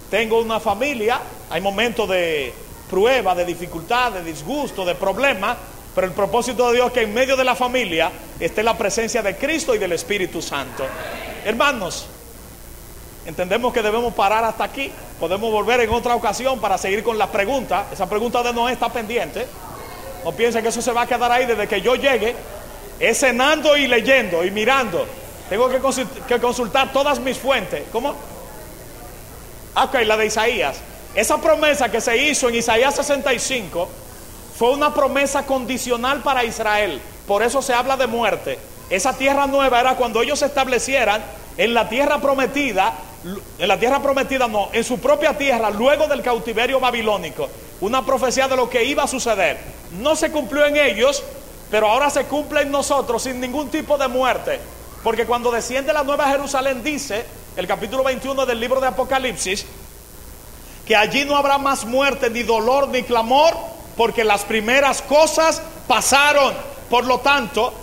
tengo 0.10 0.40
una 0.40 0.60
familia. 0.60 1.20
Hay 1.50 1.62
momentos 1.62 2.08
de 2.08 2.54
prueba, 2.90 3.36
de 3.36 3.46
dificultad, 3.46 4.12
de 4.12 4.24
disgusto, 4.24 4.86
de 4.86 4.96
problema. 4.96 5.58
Pero 5.94 6.08
el 6.08 6.14
propósito 6.14 6.68
de 6.70 6.76
Dios 6.76 6.88
es 6.88 6.94
que 6.94 7.02
en 7.02 7.14
medio 7.14 7.36
de 7.36 7.44
la 7.44 7.56
familia 7.56 8.12
esté 8.40 8.64
la 8.64 8.78
presencia 8.78 9.22
de 9.22 9.36
Cristo 9.36 9.76
y 9.76 9.78
del 9.78 9.92
Espíritu 9.92 10.42
Santo. 10.42 10.86
Hermanos, 11.44 12.08
entendemos 13.26 13.74
que 13.74 13.82
debemos 13.82 14.14
parar 14.14 14.44
hasta 14.46 14.64
aquí. 14.64 14.92
Podemos 15.20 15.52
volver 15.52 15.82
en 15.82 15.90
otra 15.90 16.16
ocasión 16.16 16.60
para 16.60 16.78
seguir 16.78 17.04
con 17.04 17.18
la 17.18 17.28
pregunta. 17.28 17.88
Esa 17.92 18.08
pregunta 18.08 18.42
de 18.42 18.54
Noé 18.54 18.74
está 18.74 18.90
pendiente. 18.90 19.46
No 20.24 20.32
piensen 20.32 20.62
que 20.64 20.70
eso 20.70 20.82
se 20.82 20.92
va 20.92 21.02
a 21.02 21.08
quedar 21.08 21.32
ahí 21.32 21.46
desde 21.46 21.68
que 21.68 21.82
yo 21.82 21.96
llegue. 21.96 22.36
Es 23.00 23.20
cenando 23.20 23.76
y 23.76 23.88
leyendo 23.88 24.46
y 24.46 24.52
mirando. 24.52 25.06
Tengo 25.50 25.68
que 26.28 26.40
consultar 26.40 26.94
todas 26.94 27.20
mis 27.20 27.38
fuentes. 27.38 27.84
¿Cómo? 27.92 28.16
Ah, 29.76 29.86
Ok, 29.86 29.96
la 30.06 30.16
de 30.16 30.28
Isaías. 30.28 30.78
Esa 31.16 31.38
promesa 31.40 31.90
que 31.92 32.00
se 32.00 32.16
hizo 32.16 32.48
en 32.50 32.56
Isaías 32.56 32.96
65 32.96 33.90
fue 34.62 34.70
una 34.74 34.94
promesa 34.94 35.48
condicional 35.48 36.22
para 36.22 36.44
Israel. 36.44 37.02
Por 37.26 37.42
eso 37.42 37.64
se 37.64 37.74
habla 37.74 37.98
de 37.98 38.06
muerte. 38.06 38.60
Esa 38.92 39.18
tierra 39.18 39.48
nueva 39.48 39.80
era 39.80 39.96
cuando 39.96 40.22
ellos 40.22 40.38
se 40.38 40.46
establecieran 40.46 41.24
en 41.58 41.74
la 41.74 41.90
tierra 41.90 42.22
prometida, 42.22 42.94
en 43.58 43.68
la 43.68 43.80
tierra 43.80 44.04
prometida 44.04 44.48
no, 44.48 44.70
en 44.72 44.84
su 44.84 45.00
propia 45.00 45.36
tierra, 45.36 45.72
luego 45.72 46.06
del 46.06 46.22
cautiverio 46.22 46.80
babilónico. 46.80 47.50
Una 47.80 48.06
profecía 48.06 48.48
de 48.48 48.56
lo 48.56 48.70
que 48.70 48.84
iba 48.84 49.02
a 49.02 49.08
suceder. 49.08 49.58
No 50.00 50.16
se 50.16 50.32
cumplió 50.32 50.64
en 50.64 50.78
ellos, 50.78 51.24
pero 51.72 51.88
ahora 51.88 52.12
se 52.12 52.26
cumple 52.26 52.62
en 52.62 52.70
nosotros 52.70 53.24
sin 53.24 53.40
ningún 53.42 53.70
tipo 53.70 53.98
de 53.98 54.10
muerte. 54.10 54.60
Porque 55.04 55.26
cuando 55.26 55.50
desciende 55.50 55.92
la 55.92 56.04
nueva 56.04 56.28
Jerusalén 56.28 56.84
dice, 56.84 57.26
el 57.58 57.66
capítulo 57.66 58.04
21 58.04 58.46
del 58.46 58.60
libro 58.60 58.80
de 58.80 58.86
Apocalipsis, 58.86 59.66
que 60.86 60.96
allí 60.96 61.26
no 61.26 61.36
habrá 61.36 61.58
más 61.58 61.84
muerte, 61.84 62.30
ni 62.30 62.44
dolor, 62.44 62.90
ni 62.90 63.02
clamor, 63.02 63.72
porque 63.98 64.24
las 64.24 64.44
primeras 64.44 65.02
cosas 65.02 65.62
pasaron. 65.88 66.54
Por 66.90 67.06
lo 67.06 67.20
tanto, 67.20 67.74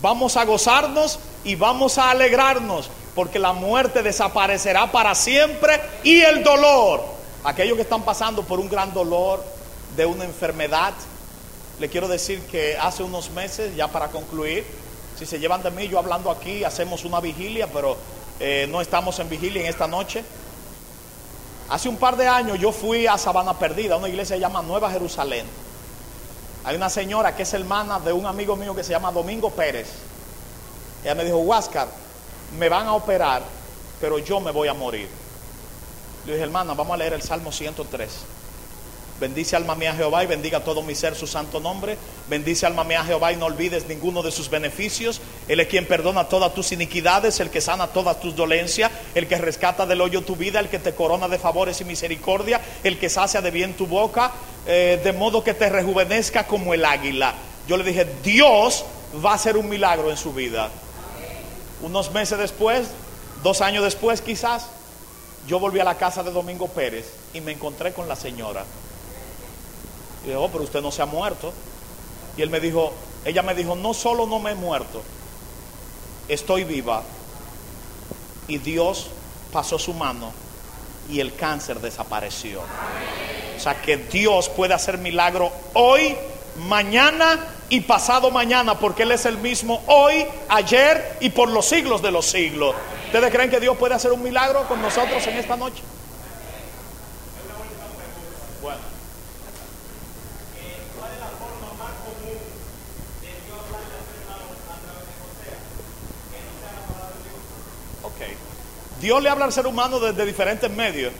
vamos 0.00 0.36
a 0.36 0.44
gozarnos 0.44 1.18
y 1.44 1.54
vamos 1.54 1.98
a 1.98 2.10
alegrarnos, 2.10 2.90
porque 3.14 3.38
la 3.38 3.52
muerte 3.52 4.02
desaparecerá 4.02 4.92
para 4.92 5.14
siempre 5.14 5.80
y 6.04 6.20
el 6.20 6.42
dolor. 6.42 7.02
Aquellos 7.44 7.76
que 7.76 7.82
están 7.82 8.02
pasando 8.02 8.42
por 8.42 8.60
un 8.60 8.68
gran 8.68 8.92
dolor 8.92 9.42
de 9.96 10.06
una 10.06 10.24
enfermedad, 10.24 10.92
le 11.78 11.88
quiero 11.88 12.08
decir 12.08 12.40
que 12.42 12.76
hace 12.76 13.02
unos 13.02 13.30
meses, 13.30 13.74
ya 13.74 13.88
para 13.88 14.08
concluir, 14.08 14.66
si 15.18 15.26
se 15.26 15.38
llevan 15.38 15.62
de 15.62 15.70
mí, 15.70 15.88
yo 15.88 15.98
hablando 15.98 16.30
aquí, 16.30 16.64
hacemos 16.64 17.04
una 17.04 17.20
vigilia, 17.20 17.66
pero 17.72 17.96
eh, 18.38 18.66
no 18.70 18.80
estamos 18.80 19.18
en 19.18 19.28
vigilia 19.28 19.62
en 19.62 19.68
esta 19.68 19.86
noche. 19.86 20.24
Hace 21.70 21.88
un 21.88 21.96
par 21.96 22.16
de 22.16 22.26
años 22.26 22.58
yo 22.58 22.72
fui 22.72 23.06
a 23.06 23.16
Sabana 23.16 23.56
Perdida, 23.56 23.96
una 23.96 24.08
iglesia 24.08 24.34
que 24.34 24.40
se 24.40 24.46
llama 24.46 24.60
Nueva 24.60 24.90
Jerusalén. 24.90 25.46
Hay 26.64 26.74
una 26.74 26.90
señora 26.90 27.36
que 27.36 27.44
es 27.44 27.54
hermana 27.54 28.00
de 28.00 28.12
un 28.12 28.26
amigo 28.26 28.56
mío 28.56 28.74
que 28.74 28.82
se 28.82 28.90
llama 28.90 29.12
Domingo 29.12 29.50
Pérez. 29.50 29.88
Ella 31.04 31.14
me 31.14 31.24
dijo, 31.24 31.38
Huáscar, 31.38 31.86
me 32.58 32.68
van 32.68 32.88
a 32.88 32.94
operar, 32.94 33.42
pero 34.00 34.18
yo 34.18 34.40
me 34.40 34.50
voy 34.50 34.66
a 34.66 34.74
morir. 34.74 35.08
Le 36.26 36.32
dije, 36.32 36.44
hermana, 36.44 36.74
vamos 36.74 36.92
a 36.92 36.96
leer 36.96 37.12
el 37.12 37.22
Salmo 37.22 37.52
103. 37.52 38.10
Bendice 39.20 39.54
alma 39.54 39.74
mía 39.74 39.94
Jehová 39.94 40.24
y 40.24 40.26
bendiga 40.26 40.60
todo 40.60 40.80
mi 40.80 40.94
ser 40.94 41.14
su 41.14 41.26
santo 41.26 41.60
nombre. 41.60 41.98
Bendice 42.30 42.64
alma 42.64 42.84
mía 42.84 43.04
Jehová 43.04 43.32
y 43.32 43.36
no 43.36 43.44
olvides 43.44 43.86
ninguno 43.86 44.22
de 44.22 44.30
sus 44.30 44.48
beneficios. 44.48 45.20
Él 45.46 45.60
es 45.60 45.68
quien 45.68 45.86
perdona 45.86 46.24
todas 46.24 46.54
tus 46.54 46.72
iniquidades, 46.72 47.38
el 47.38 47.50
que 47.50 47.60
sana 47.60 47.88
todas 47.88 48.18
tus 48.18 48.34
dolencias, 48.34 48.90
el 49.14 49.28
que 49.28 49.36
rescata 49.36 49.84
del 49.84 50.00
hoyo 50.00 50.22
tu 50.22 50.36
vida, 50.36 50.58
el 50.58 50.70
que 50.70 50.78
te 50.78 50.94
corona 50.94 51.28
de 51.28 51.38
favores 51.38 51.78
y 51.82 51.84
misericordia, 51.84 52.62
el 52.82 52.98
que 52.98 53.10
sacia 53.10 53.42
de 53.42 53.50
bien 53.50 53.74
tu 53.74 53.86
boca, 53.86 54.32
eh, 54.66 54.98
de 55.04 55.12
modo 55.12 55.44
que 55.44 55.52
te 55.52 55.68
rejuvenezca 55.68 56.46
como 56.46 56.72
el 56.72 56.86
águila. 56.86 57.34
Yo 57.68 57.76
le 57.76 57.84
dije, 57.84 58.06
Dios 58.24 58.86
va 59.22 59.32
a 59.32 59.34
hacer 59.34 59.58
un 59.58 59.68
milagro 59.68 60.10
en 60.10 60.16
su 60.16 60.32
vida. 60.32 60.70
Unos 61.82 62.10
meses 62.12 62.38
después, 62.38 62.88
dos 63.42 63.60
años 63.60 63.84
después 63.84 64.22
quizás, 64.22 64.66
yo 65.46 65.58
volví 65.58 65.78
a 65.78 65.84
la 65.84 65.98
casa 65.98 66.22
de 66.22 66.30
Domingo 66.30 66.68
Pérez 66.68 67.12
y 67.34 67.42
me 67.42 67.52
encontré 67.52 67.92
con 67.92 68.08
la 68.08 68.16
señora. 68.16 68.64
Y 70.22 70.26
dije, 70.26 70.36
oh, 70.36 70.48
pero 70.48 70.64
usted 70.64 70.80
no 70.80 70.90
se 70.90 71.02
ha 71.02 71.06
muerto. 71.06 71.52
Y 72.36 72.42
él 72.42 72.50
me 72.50 72.60
dijo, 72.60 72.92
ella 73.24 73.42
me 73.42 73.54
dijo, 73.54 73.74
no 73.74 73.94
solo 73.94 74.26
no 74.26 74.38
me 74.38 74.52
he 74.52 74.54
muerto, 74.54 75.02
estoy 76.28 76.64
viva. 76.64 77.02
Y 78.48 78.58
Dios 78.58 79.08
pasó 79.52 79.78
su 79.78 79.94
mano 79.94 80.32
y 81.08 81.20
el 81.20 81.34
cáncer 81.34 81.80
desapareció. 81.80 82.60
O 83.56 83.60
sea 83.60 83.80
que 83.82 83.96
Dios 83.96 84.48
puede 84.48 84.74
hacer 84.74 84.98
milagro 84.98 85.52
hoy, 85.74 86.16
mañana 86.56 87.38
y 87.68 87.80
pasado 87.82 88.30
mañana, 88.30 88.78
porque 88.78 89.02
Él 89.02 89.12
es 89.12 89.26
el 89.26 89.38
mismo 89.38 89.82
hoy, 89.86 90.26
ayer 90.48 91.18
y 91.20 91.30
por 91.30 91.48
los 91.48 91.66
siglos 91.66 92.02
de 92.02 92.10
los 92.10 92.26
siglos. 92.26 92.74
¿Ustedes 93.06 93.30
creen 93.32 93.50
que 93.50 93.60
Dios 93.60 93.76
puede 93.76 93.94
hacer 93.94 94.12
un 94.12 94.22
milagro 94.22 94.66
con 94.68 94.80
nosotros 94.80 95.26
en 95.26 95.36
esta 95.36 95.56
noche? 95.56 95.82
Bueno. 98.62 98.78
Ok. 108.02 108.20
Dios 109.00 109.22
le 109.22 109.30
habla 109.30 109.46
al 109.46 109.52
ser 109.52 109.66
humano 109.66 109.98
desde 109.98 110.26
diferentes 110.26 110.70
medios. 110.70 111.12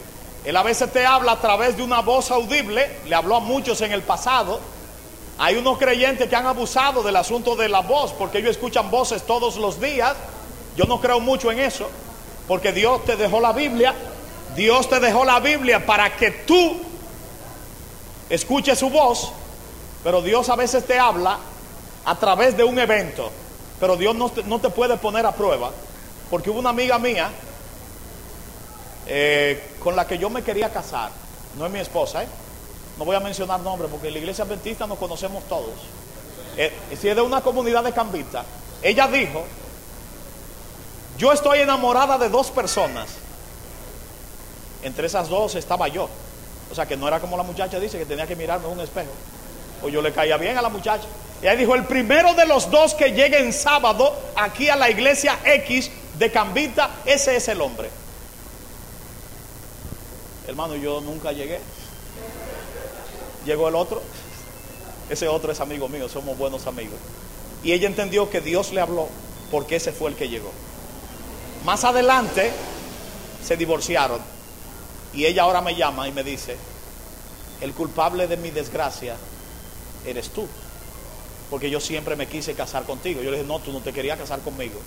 Él 0.44 0.57
a 0.57 0.62
veces 0.62 0.93
te 0.93 1.05
habla 1.05 1.32
a 1.32 1.40
través 1.40 1.77
de 1.77 1.82
una 1.82 2.01
voz 2.01 2.31
audible, 2.31 2.98
le 3.07 3.15
habló 3.15 3.36
a 3.36 3.40
muchos 3.40 3.81
en 3.81 3.93
el 3.93 4.02
pasado. 4.02 4.61
Hay 5.39 5.57
unos 5.57 5.78
creyentes 5.78 6.28
que 6.28 6.36
han 6.36 6.47
abusado 6.47 7.02
del 7.02 7.16
asunto 7.16 7.57
de 7.57 7.69
la 7.69 7.81
voz, 7.81 8.12
porque 8.12 8.39
ellos 8.39 8.51
escuchan 8.52 8.90
voces 8.90 9.23
todos 9.23 9.57
los 9.57 9.81
días. 9.81 10.15
Yo 10.77 10.85
no 10.85 11.01
creo 11.01 11.20
mucho 11.20 11.51
en 11.51 11.59
eso, 11.59 11.89
porque 12.47 12.73
Dios 12.73 13.05
te 13.05 13.16
dejó 13.16 13.40
la 13.40 13.52
Biblia. 13.52 13.94
Dios 14.55 14.89
te 14.89 15.01
dejó 15.01 15.24
la 15.24 15.40
Biblia 15.40 15.85
para 15.86 16.16
que 16.16 16.31
tú 16.31 16.77
escuches 18.28 18.78
su 18.78 18.90
voz, 18.90 19.32
pero 20.05 20.20
Dios 20.20 20.48
a 20.51 20.57
veces 20.57 20.86
te 20.86 20.98
habla 20.98 21.39
a 22.05 22.15
través 22.16 22.57
de 22.57 22.65
un 22.65 22.78
evento, 22.78 23.31
pero 23.78 23.97
Dios 23.97 24.15
no 24.15 24.28
te, 24.28 24.43
no 24.44 24.59
te 24.59 24.70
puede 24.70 24.97
poner 24.97 25.24
a 25.24 25.32
prueba, 25.32 25.70
porque 26.31 26.51
hubo 26.51 26.59
una 26.59 26.70
amiga 26.70 26.98
mía 26.98 27.31
eh, 29.12 29.73
con 29.81 29.97
la 29.97 30.07
que 30.07 30.19
yo 30.19 30.31
me 30.31 30.45
quería 30.45 30.70
casar, 30.70 31.11
no 31.59 31.66
es 31.66 31.73
mi 31.73 31.81
esposa, 31.81 32.23
¿eh? 32.23 32.28
no 32.97 33.05
voy 33.05 33.16
a 33.16 33.20
mencionar 33.20 33.59
nombres 33.59 33.91
porque 33.91 34.07
en 34.07 34.12
la 34.15 34.20
iglesia 34.20 34.45
adventista 34.45 34.87
nos 34.87 34.99
conocemos 34.99 35.43
todos. 35.49 35.74
Eh, 36.57 36.73
si 36.97 37.09
es 37.09 37.16
de 37.16 37.20
una 37.20 37.41
comunidad 37.41 37.82
de 37.82 37.93
cambistas, 37.93 38.47
ella 38.82 39.09
dijo, 39.09 39.43
yo 41.19 41.32
estoy 41.32 41.59
enamorada 41.59 42.19
de 42.19 42.28
dos 42.28 42.53
personas. 42.53 43.09
Entre 44.85 45.09
esas 45.09 45.28
dos 45.28 45.57
estaba 45.57 45.89
yo. 45.89 46.09
O 46.70 46.74
sea 46.77 46.87
que 46.87 46.97
no 46.97 47.09
era 47.09 47.19
como 47.19 47.37
la 47.37 47.43
muchacha 47.43 47.81
dice 47.81 47.99
que 47.99 48.07
tenía 48.07 48.28
que 48.28 48.37
mirarme 48.37 48.69
un 48.69 48.78
espejo. 48.78 49.11
O 49.82 49.89
yo 49.89 50.03
le 50.03 50.12
caía 50.12 50.37
bien 50.37 50.57
a 50.57 50.62
la 50.62 50.69
muchacha. 50.69 51.09
Y 51.43 51.47
ella 51.47 51.57
dijo, 51.57 51.74
el 51.74 51.85
primero 51.85 52.35
de 52.35 52.47
los 52.47 52.70
dos 52.70 52.95
que 52.95 53.11
llegue 53.11 53.41
en 53.41 53.53
sábado 53.53 54.16
aquí 54.37 54.69
a 54.69 54.77
la 54.77 54.89
iglesia 54.89 55.41
X 55.45 55.91
de 56.16 56.31
Cambita, 56.31 56.91
ese 57.05 57.35
es 57.35 57.49
el 57.49 57.61
hombre. 57.61 57.91
Hermano, 60.46 60.76
yo 60.76 61.00
nunca 61.00 61.32
llegué. 61.32 61.60
Llegó 63.46 63.68
el 63.68 63.74
otro. 63.74 64.02
Ese 65.08 65.28
otro 65.28 65.50
es 65.50 65.60
amigo 65.60 65.88
mío, 65.88 66.08
somos 66.08 66.38
buenos 66.38 66.66
amigos. 66.66 66.98
Y 67.64 67.72
ella 67.72 67.88
entendió 67.88 68.30
que 68.30 68.40
Dios 68.40 68.72
le 68.72 68.80
habló 68.80 69.08
porque 69.50 69.76
ese 69.76 69.92
fue 69.92 70.10
el 70.10 70.16
que 70.16 70.28
llegó. 70.28 70.50
Más 71.64 71.84
adelante 71.84 72.52
se 73.44 73.56
divorciaron 73.56 74.20
y 75.12 75.26
ella 75.26 75.42
ahora 75.42 75.60
me 75.60 75.74
llama 75.74 76.06
y 76.06 76.12
me 76.12 76.22
dice, 76.22 76.56
el 77.60 77.72
culpable 77.72 78.26
de 78.28 78.36
mi 78.36 78.50
desgracia 78.50 79.16
eres 80.06 80.30
tú. 80.30 80.46
Porque 81.50 81.68
yo 81.68 81.80
siempre 81.80 82.14
me 82.14 82.28
quise 82.28 82.54
casar 82.54 82.84
contigo. 82.84 83.20
Yo 83.22 83.30
le 83.30 83.38
dije, 83.38 83.48
no, 83.48 83.58
tú 83.58 83.72
no 83.72 83.80
te 83.80 83.92
querías 83.92 84.16
casar 84.16 84.40
conmigo. 84.40 84.78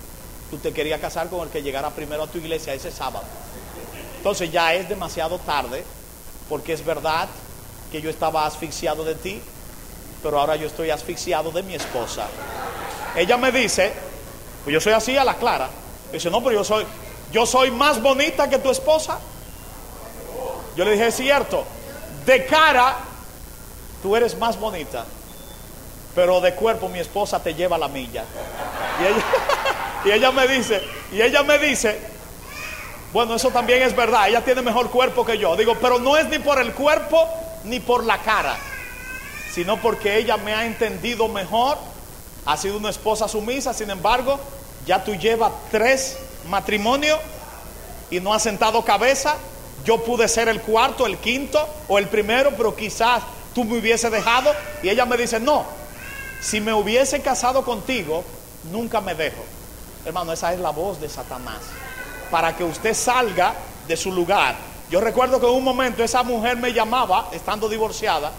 Tú 0.50 0.56
te 0.56 0.72
querías 0.72 1.00
casar 1.00 1.28
con 1.28 1.40
el 1.40 1.50
que 1.50 1.62
llegara 1.62 1.90
primero 1.90 2.22
a 2.22 2.26
tu 2.26 2.38
iglesia 2.38 2.72
ese 2.72 2.90
sábado. 2.90 3.26
Entonces 4.24 4.50
ya 4.50 4.72
es 4.72 4.88
demasiado 4.88 5.38
tarde, 5.38 5.84
porque 6.48 6.72
es 6.72 6.82
verdad 6.82 7.28
que 7.92 8.00
yo 8.00 8.08
estaba 8.08 8.46
asfixiado 8.46 9.04
de 9.04 9.14
ti, 9.16 9.38
pero 10.22 10.40
ahora 10.40 10.56
yo 10.56 10.66
estoy 10.66 10.88
asfixiado 10.88 11.50
de 11.50 11.62
mi 11.62 11.74
esposa. 11.74 12.26
Ella 13.14 13.36
me 13.36 13.52
dice, 13.52 13.92
pues 14.64 14.72
yo 14.72 14.80
soy 14.80 14.94
así 14.94 15.14
a 15.14 15.24
la 15.24 15.34
clara. 15.34 15.68
Dice, 16.10 16.30
no, 16.30 16.42
pero 16.42 16.56
yo 16.56 16.64
soy, 16.64 16.86
yo 17.32 17.44
soy 17.44 17.70
más 17.70 18.00
bonita 18.00 18.48
que 18.48 18.58
tu 18.58 18.70
esposa. 18.70 19.18
Yo 20.74 20.86
le 20.86 20.92
dije, 20.92 21.08
es 21.08 21.16
cierto, 21.16 21.66
de 22.24 22.46
cara 22.46 22.96
tú 24.02 24.16
eres 24.16 24.38
más 24.38 24.58
bonita, 24.58 25.04
pero 26.14 26.40
de 26.40 26.54
cuerpo 26.54 26.88
mi 26.88 26.98
esposa 26.98 27.42
te 27.42 27.52
lleva 27.52 27.76
la 27.76 27.88
milla. 27.88 28.24
Y 29.02 29.04
ella, 29.04 29.24
y 30.06 30.10
ella 30.12 30.32
me 30.32 30.48
dice, 30.48 30.80
y 31.12 31.20
ella 31.20 31.42
me 31.42 31.58
dice, 31.58 32.13
bueno, 33.14 33.36
eso 33.36 33.52
también 33.52 33.80
es 33.80 33.94
verdad, 33.94 34.28
ella 34.28 34.44
tiene 34.44 34.60
mejor 34.60 34.90
cuerpo 34.90 35.24
que 35.24 35.38
yo. 35.38 35.54
Digo, 35.54 35.76
pero 35.80 36.00
no 36.00 36.16
es 36.16 36.28
ni 36.28 36.40
por 36.40 36.60
el 36.60 36.72
cuerpo 36.72 37.28
ni 37.62 37.78
por 37.78 38.04
la 38.04 38.18
cara, 38.18 38.58
sino 39.52 39.80
porque 39.80 40.18
ella 40.18 40.36
me 40.36 40.52
ha 40.52 40.66
entendido 40.66 41.28
mejor, 41.28 41.78
ha 42.44 42.56
sido 42.56 42.76
una 42.76 42.90
esposa 42.90 43.28
sumisa, 43.28 43.72
sin 43.72 43.90
embargo, 43.90 44.40
ya 44.84 45.04
tú 45.04 45.14
llevas 45.14 45.52
tres 45.70 46.18
matrimonios 46.48 47.20
y 48.10 48.18
no 48.18 48.34
has 48.34 48.42
sentado 48.42 48.84
cabeza. 48.84 49.36
Yo 49.84 50.02
pude 50.02 50.26
ser 50.26 50.48
el 50.48 50.60
cuarto, 50.60 51.06
el 51.06 51.18
quinto 51.18 51.68
o 51.86 51.98
el 51.98 52.08
primero, 52.08 52.50
pero 52.56 52.74
quizás 52.74 53.22
tú 53.54 53.62
me 53.62 53.78
hubiese 53.78 54.10
dejado. 54.10 54.52
Y 54.82 54.88
ella 54.88 55.06
me 55.06 55.16
dice, 55.16 55.38
no, 55.38 55.64
si 56.40 56.60
me 56.60 56.74
hubiese 56.74 57.22
casado 57.22 57.64
contigo, 57.64 58.24
nunca 58.72 59.00
me 59.00 59.14
dejo. 59.14 59.44
Hermano, 60.04 60.32
esa 60.32 60.52
es 60.52 60.58
la 60.58 60.70
voz 60.70 61.00
de 61.00 61.08
Satanás. 61.08 61.60
Para 62.30 62.56
que 62.56 62.64
usted 62.64 62.94
salga 62.94 63.54
de 63.86 63.96
su 63.96 64.12
lugar. 64.12 64.56
Yo 64.90 65.00
recuerdo 65.00 65.40
que 65.40 65.46
en 65.46 65.52
un 65.52 65.64
momento 65.64 66.02
esa 66.02 66.22
mujer 66.22 66.56
me 66.56 66.72
llamaba, 66.72 67.28
estando 67.32 67.68
divorciada, 67.68 68.32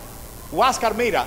Huáscar, 0.52 0.96
mira, 0.96 1.26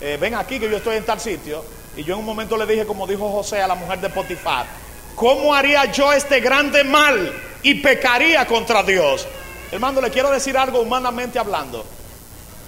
eh, 0.00 0.18
ven 0.20 0.34
aquí 0.34 0.58
que 0.58 0.68
yo 0.68 0.76
estoy 0.76 0.96
en 0.96 1.06
tal 1.06 1.20
sitio. 1.20 1.64
Y 1.96 2.04
yo 2.04 2.14
en 2.14 2.20
un 2.20 2.26
momento 2.26 2.56
le 2.56 2.66
dije, 2.66 2.86
como 2.86 3.06
dijo 3.06 3.30
José 3.30 3.62
a 3.62 3.68
la 3.68 3.74
mujer 3.74 4.00
de 4.00 4.10
Potifar, 4.10 4.66
¿cómo 5.14 5.54
haría 5.54 5.84
yo 5.92 6.12
este 6.12 6.40
grande 6.40 6.84
mal 6.84 7.32
y 7.62 7.74
pecaría 7.74 8.46
contra 8.46 8.82
Dios? 8.82 9.26
Hermano, 9.70 10.00
le 10.00 10.10
quiero 10.10 10.30
decir 10.30 10.56
algo 10.56 10.80
humanamente 10.80 11.38
hablando. 11.38 11.84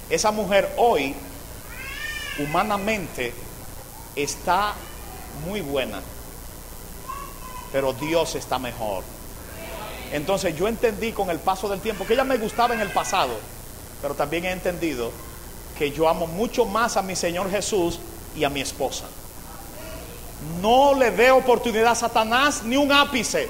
Esa 0.09 0.31
mujer 0.31 0.73
hoy, 0.77 1.15
humanamente, 2.39 3.33
está 4.15 4.75
muy 5.47 5.61
buena, 5.61 6.01
pero 7.75 7.93
Dios 7.93 8.37
está 8.37 8.61
mejor. 8.61 9.03
Entonces 10.13 10.57
yo 10.57 10.69
entendí 10.69 11.11
con 11.11 11.29
el 11.29 11.41
paso 11.41 11.69
del 11.69 11.81
tiempo 11.81 12.07
que 12.07 12.13
ella 12.13 12.23
me 12.23 12.37
gustaba 12.37 12.73
en 12.73 12.81
el 12.81 12.91
pasado, 12.91 13.33
pero 14.01 14.15
también 14.15 14.45
he 14.45 14.53
entendido 14.53 15.11
que 15.77 15.91
yo 15.91 16.09
amo 16.09 16.29
mucho 16.29 16.67
más 16.67 16.97
a 16.97 17.03
mi 17.03 17.17
Señor 17.17 17.51
Jesús 17.51 17.99
y 18.37 18.45
a 18.45 18.49
mi 18.49 18.61
esposa. 18.61 19.07
No 20.63 20.95
le 20.95 21.11
dé 21.11 21.33
oportunidad 21.33 21.89
a 21.89 21.95
Satanás 21.97 22.63
ni 22.63 22.77
un 22.77 22.93
ápice. 22.93 23.49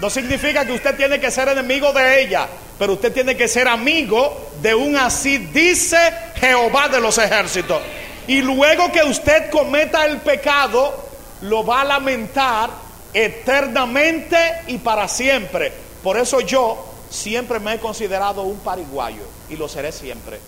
No 0.00 0.10
significa 0.10 0.66
que 0.66 0.72
usted 0.72 0.96
tiene 0.96 1.20
que 1.20 1.30
ser 1.30 1.46
enemigo 1.46 1.92
de 1.92 2.22
ella, 2.22 2.48
pero 2.76 2.94
usted 2.94 3.12
tiene 3.12 3.36
que 3.36 3.46
ser 3.46 3.68
amigo 3.68 4.50
de 4.62 4.74
un 4.74 4.96
así, 4.96 5.38
dice 5.38 6.12
Jehová 6.34 6.88
de 6.88 7.00
los 7.00 7.16
ejércitos. 7.18 7.80
Y 8.26 8.42
luego 8.42 8.90
que 8.90 9.04
usted 9.04 9.48
cometa 9.48 10.06
el 10.06 10.16
pecado, 10.22 11.04
lo 11.42 11.64
va 11.64 11.82
a 11.82 11.84
lamentar 11.84 12.83
eternamente 13.14 14.36
y 14.66 14.78
para 14.78 15.08
siempre. 15.08 15.72
Por 16.02 16.18
eso 16.18 16.40
yo 16.40 16.84
siempre 17.08 17.60
me 17.60 17.74
he 17.74 17.78
considerado 17.78 18.42
un 18.42 18.58
pariguayo 18.58 19.22
y 19.48 19.56
lo 19.56 19.68
seré 19.68 19.92
siempre. 19.92 20.40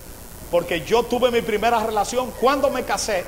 Porque 0.50 0.82
yo 0.82 1.04
tuve 1.04 1.30
mi 1.30 1.42
primera 1.42 1.80
relación 1.84 2.30
cuando 2.40 2.70
me 2.70 2.84
casé 2.84 3.24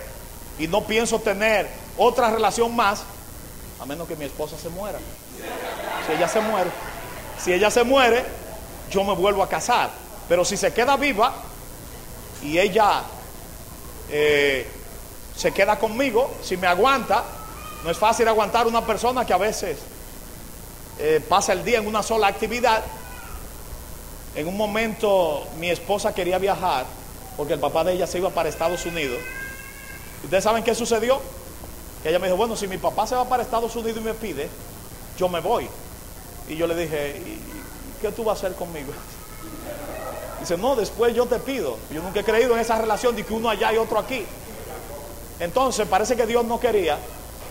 y 0.59 0.67
no 0.67 0.85
pienso 0.85 1.21
tener 1.21 1.69
otra 1.97 2.31
relación 2.31 2.75
más 2.75 3.03
a 3.81 3.87
menos 3.87 4.09
que 4.09 4.17
mi 4.17 4.25
esposa 4.25 4.57
se 4.59 4.69
muera. 4.69 4.99
Si 6.07 6.13
ella 6.13 6.29
se 6.29 6.41
muere, 6.41 6.71
si 7.39 7.53
ella 7.53 7.71
se 7.71 7.85
muere, 7.85 8.25
yo 8.91 9.05
me 9.05 9.15
vuelvo 9.15 9.43
a 9.43 9.49
casar. 9.49 9.91
Pero 10.29 10.45
si 10.45 10.57
se 10.57 10.73
queda 10.73 10.97
viva 10.97 11.33
y 12.43 12.59
ella 12.59 13.03
eh, 14.11 14.67
se 15.37 15.53
queda 15.53 15.79
conmigo, 15.79 16.35
si 16.43 16.57
me 16.57 16.67
aguanta, 16.67 17.25
no 17.85 17.91
es 17.91 17.99
fácil 17.99 18.27
aguantar 18.29 18.67
una 18.67 18.85
persona 18.85 19.25
que 19.25 19.33
a 19.33 19.39
veces 19.39 19.79
eh, 20.99 21.23
pasa 21.29 21.53
el 21.53 21.65
día 21.65 21.79
en 21.79 21.87
una 21.87 22.03
sola 22.03 22.27
actividad. 22.27 22.83
En 24.35 24.49
un 24.49 24.57
momento 24.57 25.47
mi 25.59 25.71
esposa 25.71 26.15
quería 26.15 26.39
viajar 26.39 26.87
porque 27.37 27.55
el 27.55 27.61
papá 27.61 27.85
de 27.85 27.93
ella 27.93 28.07
se 28.07 28.19
iba 28.19 28.31
para 28.31 28.49
Estados 28.49 28.85
Unidos. 28.85 29.19
¿Ustedes 30.25 30.43
saben 30.43 30.65
qué 30.65 30.75
sucedió? 30.75 31.21
Que 32.03 32.09
ella 32.09 32.19
me 32.19 32.27
dijo, 32.27 32.37
bueno, 32.37 32.57
si 32.57 32.67
mi 32.67 32.79
papá 32.79 33.07
se 33.07 33.15
va 33.15 33.29
para 33.29 33.43
Estados 33.43 33.75
Unidos 33.77 34.01
y 34.01 34.05
me 34.05 34.15
pide, 34.15 34.49
yo 35.17 35.29
me 35.29 35.41
voy. 35.41 35.69
Y 36.49 36.57
yo 36.57 36.67
le 36.67 36.75
dije, 36.75 37.17
¿y 37.17 38.01
qué 38.01 38.11
tú 38.11 38.25
vas 38.25 38.43
a 38.43 38.47
hacer 38.47 38.57
conmigo? 38.57 38.93
Dice, 40.41 40.57
no, 40.57 40.77
después 40.77 41.15
yo 41.15 41.27
te 41.27 41.39
pido. 41.39 41.79
Yo 41.91 42.03
nunca 42.03 42.21
he 42.21 42.25
creído 42.25 42.55
en 42.55 42.61
esa 42.61 42.79
relación 42.79 43.15
de 43.15 43.25
que 43.25 43.35
uno 43.35 43.51
allá 43.51 43.73
y 43.73 43.77
otro 43.77 43.99
aquí. 43.99 44.25
Entonces 45.41 45.87
parece 45.87 46.17
que 46.17 46.27
Dios 46.27 46.45
no 46.45 46.59
quería 46.59 46.99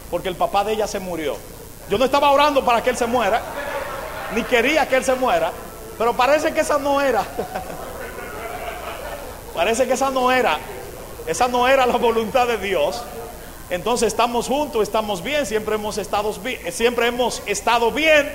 porque 0.10 0.30
el 0.30 0.36
papá 0.36 0.64
de 0.64 0.74
ella 0.74 0.88
se 0.88 1.00
murió. 1.00 1.36
Yo 1.90 1.98
no 1.98 2.06
estaba 2.06 2.32
orando 2.32 2.66
para 2.66 2.84
que 2.84 2.90
él 2.90 2.98
se 2.98 3.06
muera, 3.06 3.42
ni 4.36 4.44
quería 4.44 4.88
que 4.88 4.96
él 4.96 5.06
se 5.06 5.16
muera, 5.16 5.52
Pero 5.98 6.14
parece 6.14 6.54
que 6.54 6.60
esa 6.60 6.78
no 6.78 7.02
era. 7.02 7.24
parece 9.56 9.88
que 9.88 9.94
esa 9.94 10.12
no 10.12 10.32
era. 10.32 10.60
Esa 11.26 11.48
no 11.48 11.68
era 11.68 11.86
la 11.86 11.98
voluntad 11.98 12.48
de 12.48 12.58
Dios. 12.58 13.04
Entonces 13.70 14.08
estamos 14.08 14.48
juntos, 14.48 14.84
estamos 14.84 15.22
bien, 15.22 15.46
siempre 15.46 15.76
hemos 15.76 15.98
estado 15.98 16.32
bien, 16.34 16.72
siempre 16.72 17.08
hemos 17.08 17.42
estado 17.46 17.92
bien. 17.92 18.32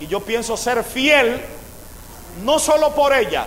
Y 0.00 0.06
yo 0.06 0.20
pienso 0.20 0.56
ser 0.56 0.84
fiel, 0.84 1.40
no 2.44 2.58
solo 2.58 2.94
por 2.94 3.14
ella, 3.14 3.46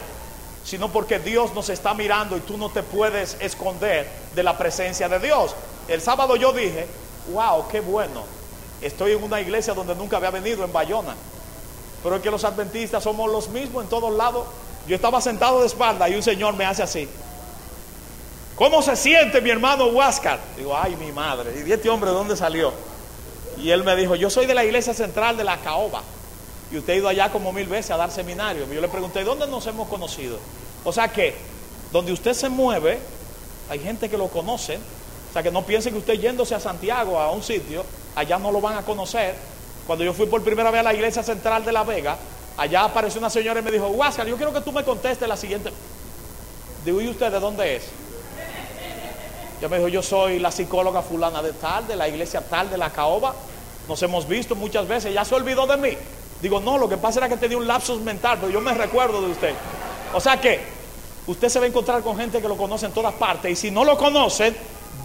sino 0.64 0.89
porque 0.89 1.19
Dios 1.19 1.53
nos 1.53 1.69
está 1.69 1.93
mirando 1.93 2.35
y 2.35 2.39
tú 2.39 2.57
no 2.57 2.69
te 2.69 2.81
puedes 2.81 3.38
esconder 3.39 4.09
de 4.34 4.43
la 4.43 4.57
presencia 4.57 5.07
de 5.07 5.19
Dios. 5.19 5.55
El 5.88 6.01
sábado 6.01 6.35
yo 6.35 6.51
dije, 6.51 6.88
wow, 7.31 7.67
qué 7.67 7.79
bueno. 7.79 8.23
Estoy 8.81 9.13
en 9.13 9.23
una 9.23 9.41
iglesia 9.41 9.73
donde 9.73 9.95
nunca 9.95 10.17
había 10.17 10.31
venido, 10.31 10.63
en 10.63 10.71
Bayona. 10.71 11.15
Pero 12.03 12.15
es 12.15 12.21
que 12.21 12.31
los 12.31 12.43
adventistas 12.43 13.03
somos 13.03 13.31
los 13.31 13.49
mismos 13.49 13.83
en 13.83 13.89
todos 13.89 14.13
lados. 14.15 14.45
Yo 14.87 14.95
estaba 14.95 15.19
sentado 15.19 15.61
de 15.61 15.67
espalda 15.67 16.07
y 16.09 16.15
un 16.15 16.23
señor 16.23 16.55
me 16.55 16.65
hace 16.65 16.83
así. 16.83 17.09
¿Cómo 18.55 18.81
se 18.81 18.95
siente 18.95 19.41
mi 19.41 19.49
hermano 19.49 19.87
Huáscar? 19.87 20.39
Digo, 20.57 20.75
ay, 20.75 20.95
mi 20.95 21.11
madre. 21.11 21.63
¿Y 21.65 21.71
este 21.71 21.89
hombre 21.89 22.09
de 22.09 22.15
dónde 22.15 22.35
salió? 22.35 22.73
Y 23.57 23.71
él 23.71 23.83
me 23.83 23.95
dijo, 23.95 24.15
yo 24.15 24.29
soy 24.29 24.45
de 24.45 24.53
la 24.53 24.63
iglesia 24.63 24.93
central 24.93 25.37
de 25.37 25.43
la 25.43 25.57
Caoba. 25.57 26.01
Y 26.71 26.77
usted 26.77 26.93
ha 26.93 26.95
ido 26.95 27.07
allá 27.07 27.31
como 27.31 27.51
mil 27.51 27.67
veces 27.67 27.91
a 27.91 27.97
dar 27.97 28.11
seminario. 28.11 28.65
Y 28.69 28.75
yo 28.75 28.81
le 28.81 28.87
pregunté, 28.87 29.23
¿dónde 29.23 29.47
nos 29.47 29.65
hemos 29.67 29.87
conocido? 29.87 30.39
O 30.83 30.91
sea 30.91 31.07
que, 31.09 31.35
donde 31.91 32.11
usted 32.11 32.33
se 32.33 32.49
mueve, 32.49 32.99
hay 33.69 33.79
gente 33.79 34.09
que 34.09 34.17
lo 34.17 34.27
conoce. 34.27 34.79
O 35.29 35.33
sea 35.33 35.43
que 35.43 35.51
no 35.51 35.63
piense 35.63 35.91
que 35.91 35.97
usted 35.97 36.13
yéndose 36.15 36.55
a 36.55 36.59
Santiago, 36.59 37.19
a 37.19 37.31
un 37.31 37.43
sitio, 37.43 37.83
allá 38.15 38.37
no 38.37 38.51
lo 38.51 38.61
van 38.61 38.77
a 38.77 38.81
conocer. 38.83 39.35
Cuando 39.85 40.03
yo 40.03 40.13
fui 40.13 40.25
por 40.25 40.43
primera 40.43 40.71
vez 40.71 40.81
a 40.81 40.83
la 40.83 40.93
iglesia 40.93 41.23
central 41.23 41.63
de 41.63 41.71
La 41.71 41.83
Vega, 41.83 42.17
allá 42.57 42.83
apareció 42.83 43.19
una 43.19 43.29
señora 43.29 43.59
y 43.59 43.63
me 43.63 43.71
dijo, 43.71 43.87
Huáscar, 43.87 44.27
yo 44.27 44.35
quiero 44.35 44.53
que 44.53 44.61
tú 44.61 44.71
me 44.71 44.83
contestes 44.83 45.27
la 45.27 45.37
siguiente. 45.37 45.71
Digo, 46.83 47.01
¿y 47.01 47.09
usted 47.09 47.31
de 47.31 47.39
dónde 47.39 47.75
es? 47.75 47.83
Ya 49.61 49.67
me 49.67 49.77
dijo, 49.77 49.87
yo 49.87 50.03
soy 50.03 50.39
la 50.39 50.51
psicóloga 50.51 51.01
fulana 51.01 51.41
de 51.41 51.53
tal, 51.53 51.87
de 51.87 51.95
la 51.95 52.07
iglesia 52.07 52.41
tal, 52.41 52.69
de 52.69 52.77
la 52.77 52.91
caoba. 52.91 53.33
Nos 53.87 54.01
hemos 54.03 54.27
visto 54.27 54.55
muchas 54.55 54.87
veces, 54.87 55.13
ya 55.13 55.25
se 55.25 55.33
olvidó 55.33 55.65
de 55.65 55.77
mí. 55.77 55.97
Digo, 56.41 56.59
no, 56.59 56.77
lo 56.77 56.87
que 56.87 56.97
pasa 56.97 57.19
era 57.19 57.29
que 57.29 57.37
tenía 57.37 57.57
un 57.57 57.65
lapsus 57.65 57.99
mental, 58.01 58.37
pero 58.39 58.51
yo 58.51 58.61
me 58.61 58.73
recuerdo 58.73 59.21
de 59.21 59.31
usted. 59.31 59.53
O 60.13 60.19
sea 60.19 60.39
que 60.39 60.61
usted 61.25 61.49
se 61.49 61.59
va 61.59 61.65
a 61.65 61.67
encontrar 61.67 62.03
con 62.03 62.15
gente 62.17 62.41
que 62.41 62.47
lo 62.47 62.55
conoce 62.55 62.85
en 62.85 62.91
todas 62.91 63.13
partes. 63.15 63.51
Y 63.51 63.55
si 63.55 63.71
no 63.71 63.83
lo 63.83 63.97
conocen, 63.97 64.55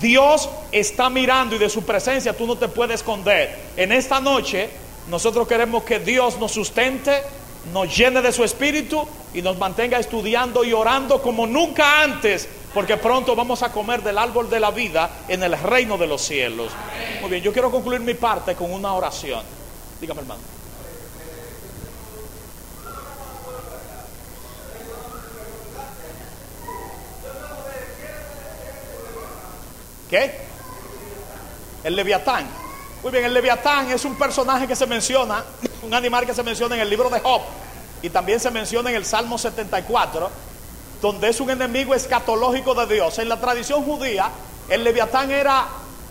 Dios 0.02 0.50
está 0.72 1.08
mirando 1.08 1.54
y 1.54 1.58
de 1.58 1.70
su 1.70 1.84
presencia 1.84 2.36
tú 2.36 2.46
no 2.46 2.56
te 2.56 2.68
puedes 2.68 2.96
esconder. 2.96 3.56
En 3.76 3.92
esta 3.92 4.20
noche 4.20 4.68
nosotros 5.08 5.46
queremos 5.46 5.84
que 5.84 6.00
Dios 6.00 6.38
nos 6.38 6.52
sustente, 6.52 7.22
nos 7.72 7.96
llene 7.96 8.20
de 8.20 8.32
su 8.32 8.42
espíritu 8.42 9.06
y 9.32 9.40
nos 9.40 9.56
mantenga 9.56 9.98
estudiando 9.98 10.64
y 10.64 10.72
orando 10.72 11.22
como 11.22 11.46
nunca 11.46 12.02
antes 12.02 12.48
porque 12.74 12.96
pronto 12.96 13.36
vamos 13.36 13.62
a 13.62 13.70
comer 13.70 14.02
del 14.02 14.18
árbol 14.18 14.50
de 14.50 14.58
la 14.58 14.70
vida 14.70 15.10
en 15.28 15.42
el 15.42 15.58
reino 15.58 15.96
de 15.96 16.06
los 16.06 16.22
cielos. 16.22 16.72
Muy 17.20 17.30
bien, 17.30 17.42
yo 17.42 17.52
quiero 17.52 17.70
concluir 17.70 18.00
mi 18.00 18.14
parte 18.14 18.54
con 18.54 18.72
una 18.72 18.94
oración. 18.94 19.42
Dígame, 20.00 20.22
hermano. 20.22 20.61
¿Qué? 30.12 30.30
El 31.84 31.96
leviatán. 31.96 32.46
Muy 33.02 33.10
bien, 33.10 33.24
el 33.24 33.32
leviatán 33.32 33.90
es 33.90 34.04
un 34.04 34.14
personaje 34.16 34.68
que 34.68 34.76
se 34.76 34.86
menciona, 34.86 35.42
un 35.80 35.94
animal 35.94 36.26
que 36.26 36.34
se 36.34 36.42
menciona 36.42 36.74
en 36.74 36.82
el 36.82 36.90
libro 36.90 37.08
de 37.08 37.18
Job 37.20 37.40
y 38.02 38.10
también 38.10 38.38
se 38.38 38.50
menciona 38.50 38.90
en 38.90 38.96
el 38.96 39.06
Salmo 39.06 39.38
74 39.38 40.30
donde 41.00 41.30
es 41.30 41.40
un 41.40 41.48
enemigo 41.48 41.94
escatológico 41.94 42.74
de 42.74 42.94
Dios. 42.94 43.18
En 43.20 43.30
la 43.30 43.40
tradición 43.40 43.84
judía, 43.84 44.28
el 44.68 44.84
leviatán 44.84 45.30
era 45.30 45.66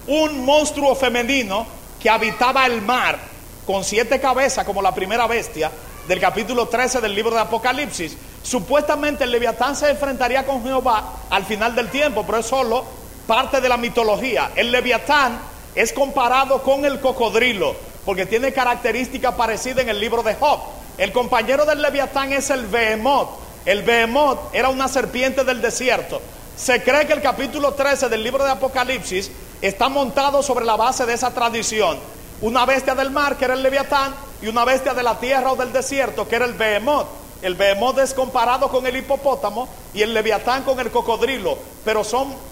un 0.07 0.43
monstruo 0.45 0.95
femenino 0.95 1.67
que 2.01 2.09
habitaba 2.09 2.65
el 2.65 2.81
mar 2.81 3.19
con 3.67 3.83
siete 3.83 4.19
cabezas 4.19 4.65
como 4.65 4.81
la 4.81 4.95
primera 4.95 5.27
bestia 5.27 5.69
del 6.07 6.19
capítulo 6.19 6.67
13 6.67 7.01
del 7.01 7.13
libro 7.13 7.35
de 7.35 7.41
Apocalipsis. 7.41 8.17
Supuestamente 8.41 9.25
el 9.25 9.31
leviatán 9.31 9.75
se 9.75 9.91
enfrentaría 9.91 10.43
con 10.43 10.63
Jehová 10.63 11.17
al 11.29 11.45
final 11.45 11.75
del 11.75 11.89
tiempo, 11.91 12.25
pero 12.25 12.39
es 12.39 12.47
solo 12.47 13.00
parte 13.31 13.61
de 13.61 13.69
la 13.69 13.77
mitología. 13.77 14.51
El 14.57 14.73
leviatán 14.73 15.39
es 15.73 15.93
comparado 15.93 16.61
con 16.63 16.83
el 16.83 16.99
cocodrilo 16.99 17.77
porque 18.03 18.25
tiene 18.25 18.51
características 18.51 19.35
parecidas 19.35 19.83
en 19.83 19.87
el 19.87 20.01
libro 20.01 20.21
de 20.21 20.35
Job. 20.35 20.59
El 20.97 21.13
compañero 21.13 21.63
del 21.65 21.81
leviatán 21.81 22.33
es 22.33 22.49
el 22.49 22.65
behemoth 22.65 23.29
el 23.63 23.83
behemoth 23.83 24.53
era 24.53 24.67
una 24.67 24.89
serpiente 24.89 25.45
del 25.45 25.61
desierto. 25.61 26.19
Se 26.57 26.83
cree 26.83 27.07
que 27.07 27.13
el 27.13 27.21
capítulo 27.21 27.73
13 27.73 28.09
del 28.09 28.21
libro 28.21 28.43
de 28.43 28.51
Apocalipsis 28.51 29.31
está 29.61 29.87
montado 29.87 30.43
sobre 30.43 30.65
la 30.65 30.75
base 30.75 31.05
de 31.05 31.13
esa 31.13 31.33
tradición. 31.33 31.99
Una 32.41 32.65
bestia 32.65 32.95
del 32.95 33.11
mar, 33.11 33.37
que 33.37 33.45
era 33.45 33.53
el 33.53 33.63
leviatán, 33.63 34.13
y 34.41 34.47
una 34.47 34.65
bestia 34.65 34.93
de 34.93 35.03
la 35.03 35.19
tierra 35.19 35.53
o 35.53 35.55
del 35.55 35.71
desierto, 35.71 36.27
que 36.27 36.35
era 36.35 36.45
el 36.45 36.55
behemoth. 36.55 37.05
El 37.41 37.55
behemoth 37.55 37.99
es 37.99 38.13
comparado 38.13 38.67
con 38.67 38.85
el 38.85 38.97
hipopótamo 38.97 39.69
y 39.93 40.01
el 40.01 40.13
leviatán 40.13 40.63
con 40.63 40.79
el 40.79 40.91
cocodrilo, 40.91 41.57
pero 41.85 42.03
son 42.03 42.50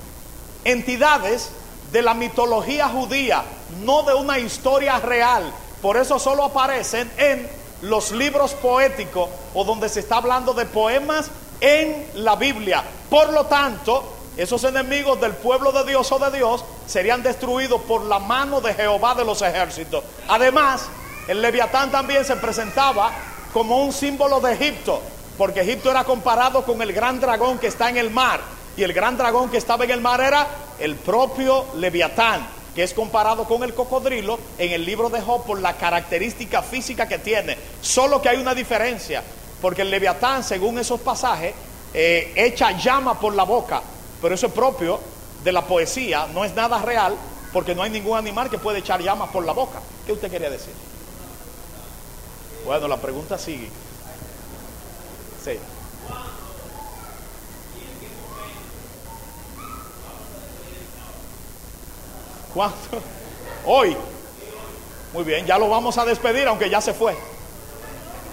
entidades 0.64 1.52
de 1.92 2.02
la 2.02 2.14
mitología 2.14 2.88
judía, 2.90 3.44
no 3.84 4.04
de 4.04 4.14
una 4.14 4.40
historia 4.40 5.00
real. 5.00 5.52
Por 5.82 5.98
eso 5.98 6.20
solo 6.20 6.44
aparecen 6.44 7.10
en 7.18 7.50
los 7.82 8.12
libros 8.12 8.54
poéticos 8.54 9.30
o 9.54 9.64
donde 9.64 9.90
se 9.90 10.02
está 10.02 10.18
hablando 10.18 10.54
de 10.54 10.66
poemas 10.66 11.30
en 11.62 12.08
la 12.16 12.36
Biblia. 12.36 12.84
Por 13.10 13.32
lo 13.32 13.46
tanto, 13.46 14.04
esos 14.38 14.64
enemigos 14.64 15.20
del 15.20 15.34
pueblo 15.34 15.72
de 15.72 15.84
Dios 15.84 16.12
o 16.12 16.20
de 16.20 16.38
Dios 16.38 16.64
serían 16.88 17.24
destruidos 17.24 17.82
por 17.82 18.04
la 18.06 18.20
mano 18.20 18.62
de 18.62 18.74
Jehová 18.74 19.16
de 19.16 19.26
los 19.26 19.42
ejércitos. 19.42 20.04
Además, 20.28 20.86
el 21.28 21.42
leviatán 21.42 21.92
también 21.92 22.26
se 22.26 22.36
presentaba 22.36 23.12
como 23.54 23.84
un 23.84 23.92
símbolo 23.92 24.40
de 24.40 24.54
Egipto, 24.54 25.02
porque 25.38 25.62
Egipto 25.62 25.92
era 25.92 26.04
comparado 26.04 26.64
con 26.64 26.82
el 26.82 26.94
gran 26.94 27.20
dragón 27.20 27.60
que 27.60 27.68
está 27.68 27.90
en 27.90 27.98
el 27.98 28.10
mar, 28.10 28.42
y 28.80 28.84
el 28.84 28.94
gran 28.94 29.18
dragón 29.18 29.50
que 29.50 29.58
estaba 29.58 29.84
en 29.84 29.92
el 29.92 30.00
mar 30.00 30.22
era 30.22 30.48
el 30.80 30.96
propio 30.96 31.66
leviatán 31.76 32.48
que 32.74 32.84
es 32.84 32.94
comparado 32.94 33.44
con 33.44 33.62
el 33.64 33.74
cocodrilo 33.74 34.40
en 34.58 34.72
el 34.72 34.86
libro 34.86 35.10
de 35.10 35.20
Job 35.20 35.44
por 35.46 35.60
la 35.60 35.76
característica 35.76 36.62
física 36.62 37.10
que 37.10 37.18
tiene. 37.18 37.58
Solo 37.82 38.22
que 38.22 38.30
hay 38.30 38.38
una 38.38 38.56
diferencia, 38.56 39.22
porque 39.62 39.82
el 39.82 39.90
leviatán, 39.90 40.46
según 40.46 40.80
esos 40.80 41.02
pasajes, 41.02 41.54
eh, 41.94 42.32
echa 42.38 42.72
llama 42.72 43.20
por 43.20 43.36
la 43.36 43.44
boca, 43.44 43.82
pero 44.22 44.36
eso 44.36 44.48
es 44.48 44.54
propio 44.54 45.02
de 45.44 45.52
la 45.52 45.66
poesía, 45.66 46.28
no 46.34 46.46
es 46.46 46.56
nada 46.56 46.82
real, 46.82 47.16
porque 47.52 47.76
no 47.76 47.82
hay 47.82 47.90
ningún 47.90 48.18
animal 48.18 48.50
que 48.50 48.60
puede 48.60 48.80
echar 48.80 49.02
llamas 49.02 49.30
por 49.30 49.44
la 49.44 49.52
boca. 49.52 49.82
¿Qué 50.06 50.14
usted 50.14 50.32
quería 50.32 50.50
decir? 50.50 50.74
Bueno, 52.66 52.88
la 52.88 52.98
pregunta 52.98 53.38
sigue. 53.38 53.70
Sí. 55.44 55.60
¿Cuándo? 62.54 62.78
Hoy. 63.66 63.96
Muy 65.14 65.24
bien, 65.24 65.46
ya 65.46 65.58
lo 65.58 65.70
vamos 65.70 65.98
a 65.98 66.06
despedir, 66.06 66.48
aunque 66.48 66.70
ya 66.70 66.82
se 66.82 66.94
fue. 66.94 67.16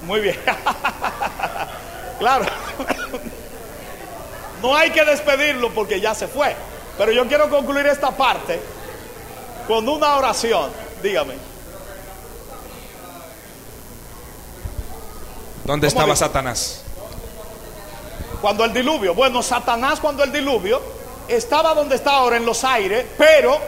Muy 0.03 0.21
bien. 0.21 0.39
claro. 2.19 2.45
no 4.63 4.75
hay 4.75 4.91
que 4.91 5.05
despedirlo 5.05 5.73
porque 5.73 6.01
ya 6.01 6.15
se 6.15 6.29
fue. 6.29 6.55
Pero 6.99 7.13
yo 7.13 7.27
quiero 7.27 7.49
concluir 7.49 7.87
esta 7.87 8.11
parte 8.11 8.61
con 9.67 9.89
una 9.89 10.17
oración. 10.17 10.71
Dígame. 11.03 11.35
¿Dónde 15.65 15.89
estaba 15.89 16.15
Satanás? 16.15 16.83
Cuando 18.41 18.65
el 18.65 18.73
diluvio. 18.73 19.15
Bueno, 19.15 19.43
Satanás 19.43 19.99
cuando 19.99 20.23
el 20.23 20.31
diluvio 20.31 20.81
estaba 21.27 21.75
donde 21.75 21.97
está 21.97 22.13
ahora 22.13 22.37
en 22.37 22.47
los 22.47 22.63
aires, 22.65 23.05
pero 23.19 23.59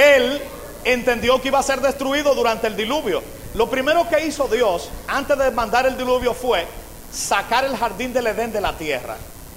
él 0.00 0.40
entendió 0.84 1.40
que 1.40 1.48
iba 1.48 1.58
a 1.58 1.62
ser 1.62 1.80
destruido 1.80 2.34
durante 2.34 2.66
el 2.66 2.76
diluvio. 2.76 3.22
Lo 3.54 3.68
primero 3.68 4.08
que 4.08 4.24
hizo 4.26 4.48
Dios 4.48 4.88
antes 5.06 5.36
de 5.36 5.50
mandar 5.50 5.86
el 5.86 5.96
diluvio 5.96 6.34
fue 6.34 6.66
sacar 7.12 7.64
el 7.64 7.76
jardín 7.76 8.12
del 8.12 8.28
Edén 8.28 8.52
de 8.52 8.60
la 8.60 8.76
tierra 8.76 9.16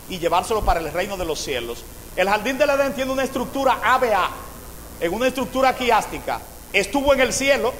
y 0.09 0.19
llevárselo 0.19 0.63
para 0.63 0.79
el 0.79 0.91
reino 0.91 1.15
de 1.17 1.25
los 1.25 1.39
cielos. 1.39 1.83
El 2.15 2.29
jardín 2.29 2.57
del 2.57 2.69
Edén 2.71 2.93
tiene 2.93 3.11
una 3.11 3.23
estructura 3.23 3.79
ABA, 3.83 4.29
en 4.99 5.13
una 5.13 5.27
estructura 5.27 5.75
quiástica. 5.75 6.39
Estuvo 6.71 7.13
en 7.13 7.21
el 7.21 7.33
cielo, 7.33 7.73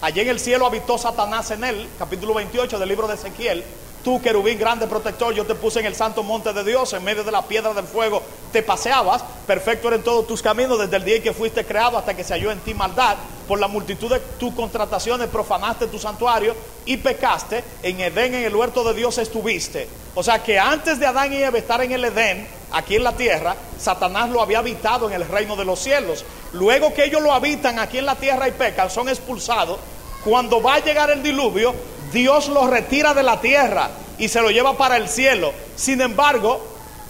allí 0.00 0.20
en 0.20 0.28
el 0.28 0.40
cielo 0.40 0.66
habitó 0.66 0.98
Satanás 0.98 1.50
en 1.50 1.64
él, 1.64 1.88
capítulo 1.98 2.34
28 2.34 2.78
del 2.78 2.88
libro 2.88 3.06
de 3.06 3.14
Ezequiel. 3.14 3.64
Tú, 4.02 4.20
querubín 4.22 4.58
grande 4.58 4.86
protector, 4.86 5.34
yo 5.34 5.44
te 5.44 5.54
puse 5.54 5.80
en 5.80 5.86
el 5.86 5.94
santo 5.94 6.22
monte 6.22 6.54
de 6.54 6.64
Dios, 6.64 6.92
en 6.94 7.04
medio 7.04 7.22
de 7.22 7.30
la 7.30 7.42
piedra 7.42 7.74
del 7.74 7.84
fuego, 7.84 8.22
te 8.52 8.62
paseabas, 8.62 9.22
perfecto 9.46 9.92
en 9.92 10.02
todos 10.02 10.26
tus 10.26 10.42
caminos 10.42 10.78
desde 10.78 10.96
el 10.96 11.04
día 11.04 11.16
en 11.16 11.22
que 11.22 11.32
fuiste 11.32 11.64
creado 11.64 11.98
hasta 11.98 12.14
que 12.14 12.24
se 12.24 12.34
halló 12.34 12.50
en 12.50 12.60
ti 12.60 12.74
maldad. 12.74 13.16
por 13.48 13.58
la 13.58 13.66
multitud 13.66 14.08
de 14.08 14.20
tus 14.38 14.54
contrataciones 14.54 15.28
profanaste 15.28 15.88
tu 15.88 15.98
santuario 15.98 16.54
y 16.84 16.96
pecaste. 16.98 17.64
En 17.82 18.00
Edén, 18.00 18.32
en 18.34 18.44
el 18.44 18.54
huerto 18.54 18.84
de 18.84 18.94
Dios 18.94 19.18
estuviste. 19.18 19.88
O 20.14 20.22
sea 20.22 20.40
que 20.40 20.56
antes 20.56 21.00
de 21.00 21.06
Adán 21.06 21.32
y 21.32 21.42
Eva 21.42 21.58
estar 21.58 21.82
en 21.82 21.90
el 21.90 22.04
Edén, 22.04 22.46
aquí 22.70 22.94
en 22.94 23.02
la 23.02 23.16
tierra, 23.16 23.56
Satanás 23.76 24.30
lo 24.30 24.40
había 24.40 24.60
habitado 24.60 25.08
en 25.08 25.14
el 25.14 25.26
reino 25.26 25.56
de 25.56 25.64
los 25.64 25.80
cielos. 25.80 26.24
Luego 26.52 26.94
que 26.94 27.04
ellos 27.04 27.22
lo 27.22 27.32
habitan 27.32 27.80
aquí 27.80 27.98
en 27.98 28.06
la 28.06 28.14
tierra 28.14 28.46
y 28.46 28.52
pecan, 28.52 28.88
son 28.88 29.08
expulsados. 29.08 29.80
Cuando 30.24 30.62
va 30.62 30.74
a 30.74 30.84
llegar 30.84 31.10
el 31.10 31.22
diluvio, 31.22 31.74
Dios 32.12 32.48
los 32.48 32.70
retira 32.70 33.14
de 33.14 33.22
la 33.22 33.40
tierra 33.40 33.90
y 34.18 34.28
se 34.28 34.40
lo 34.40 34.50
lleva 34.50 34.76
para 34.76 34.96
el 34.96 35.08
cielo. 35.08 35.52
Sin 35.74 36.00
embargo, 36.00 36.60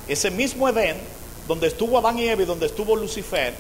ese 0.09 0.31
mismo 0.31 0.69
Edén, 0.69 0.97
donde 1.51 1.67
estuvo 1.67 1.99
Adán 1.99 2.17
y 2.17 2.29
Eva 2.29 2.43
y 2.43 2.45
donde 2.45 2.67
estuvo 2.67 2.95
Lucifer, 2.95 3.53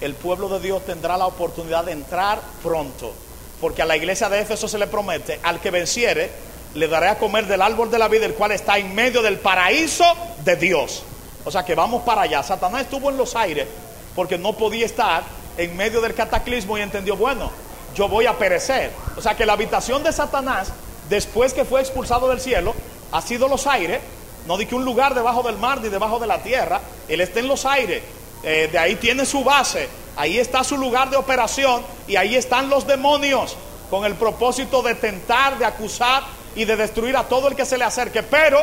el 0.00 0.14
pueblo 0.14 0.48
de 0.48 0.58
Dios 0.58 0.84
tendrá 0.84 1.16
la 1.16 1.28
oportunidad 1.28 1.84
de 1.84 1.92
entrar 1.92 2.40
pronto. 2.60 3.12
Porque 3.60 3.82
a 3.82 3.86
la 3.86 3.96
iglesia 3.96 4.28
de 4.28 4.40
Éfeso 4.40 4.66
se 4.66 4.78
le 4.78 4.88
promete, 4.88 5.38
al 5.44 5.60
que 5.60 5.70
venciere, 5.70 6.28
le 6.74 6.88
daré 6.88 7.06
a 7.06 7.18
comer 7.18 7.46
del 7.46 7.62
árbol 7.62 7.88
de 7.88 8.00
la 8.00 8.08
vida, 8.08 8.26
el 8.26 8.34
cual 8.34 8.50
está 8.50 8.78
en 8.78 8.92
medio 8.96 9.22
del 9.22 9.38
paraíso 9.38 10.04
de 10.44 10.56
Dios. 10.56 11.04
O 11.44 11.52
sea 11.52 11.64
que 11.64 11.76
vamos 11.76 12.02
para 12.02 12.22
allá. 12.22 12.42
Satanás 12.42 12.82
estuvo 12.82 13.10
en 13.10 13.16
los 13.16 13.36
aires 13.36 13.68
porque 14.16 14.36
no 14.36 14.54
podía 14.54 14.84
estar 14.84 15.22
en 15.56 15.76
medio 15.76 16.00
del 16.00 16.14
cataclismo 16.14 16.78
y 16.78 16.80
entendió, 16.80 17.16
bueno, 17.16 17.52
yo 17.94 18.08
voy 18.08 18.26
a 18.26 18.38
perecer. 18.38 18.90
O 19.16 19.22
sea 19.22 19.36
que 19.36 19.46
la 19.46 19.52
habitación 19.52 20.02
de 20.02 20.12
Satanás, 20.12 20.72
después 21.08 21.54
que 21.54 21.64
fue 21.64 21.80
expulsado 21.80 22.28
del 22.28 22.40
cielo, 22.40 22.74
ha 23.12 23.22
sido 23.22 23.46
los 23.46 23.68
aires. 23.68 24.00
No 24.46 24.56
di 24.56 24.66
que 24.66 24.74
un 24.74 24.84
lugar 24.84 25.14
debajo 25.14 25.42
del 25.42 25.56
mar 25.58 25.80
ni 25.80 25.88
debajo 25.88 26.18
de 26.18 26.26
la 26.26 26.42
tierra. 26.42 26.80
Él 27.08 27.20
está 27.20 27.40
en 27.40 27.48
los 27.48 27.64
aires. 27.66 28.02
Eh, 28.42 28.68
de 28.70 28.78
ahí 28.78 28.96
tiene 28.96 29.26
su 29.26 29.44
base. 29.44 29.88
Ahí 30.16 30.38
está 30.38 30.64
su 30.64 30.76
lugar 30.76 31.10
de 31.10 31.16
operación. 31.16 31.82
Y 32.06 32.16
ahí 32.16 32.36
están 32.36 32.70
los 32.70 32.86
demonios. 32.86 33.56
Con 33.90 34.04
el 34.04 34.14
propósito 34.14 34.82
de 34.82 34.94
tentar, 34.94 35.58
de 35.58 35.64
acusar 35.64 36.22
y 36.54 36.64
de 36.64 36.76
destruir 36.76 37.16
a 37.16 37.24
todo 37.24 37.48
el 37.48 37.56
que 37.56 37.64
se 37.64 37.78
le 37.78 37.84
acerque. 37.84 38.22
Pero 38.22 38.58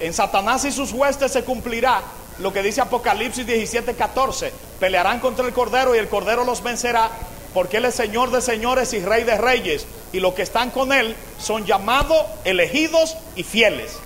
en 0.00 0.12
Satanás 0.12 0.64
y 0.64 0.72
sus 0.72 0.92
huestes 0.92 1.32
se 1.32 1.44
cumplirá 1.44 2.02
lo 2.38 2.52
que 2.52 2.62
dice 2.62 2.80
Apocalipsis 2.80 3.46
17, 3.46 3.94
14. 3.94 4.52
Pelearán 4.78 5.20
contra 5.20 5.46
el 5.46 5.52
Cordero 5.52 5.94
y 5.94 5.98
el 5.98 6.08
Cordero 6.08 6.44
los 6.44 6.62
vencerá 6.62 7.10
porque 7.56 7.78
Él 7.78 7.86
es 7.86 7.94
Señor 7.94 8.30
de 8.30 8.42
señores 8.42 8.92
y 8.92 9.00
Rey 9.00 9.24
de 9.24 9.38
reyes. 9.38 9.86
Y 10.12 10.20
los 10.20 10.34
que 10.34 10.42
están 10.42 10.70
con 10.70 10.92
Él 10.92 11.16
son 11.38 11.64
llamados, 11.64 12.22
elegidos 12.44 13.16
y 13.34 13.44
fieles. 13.44 13.98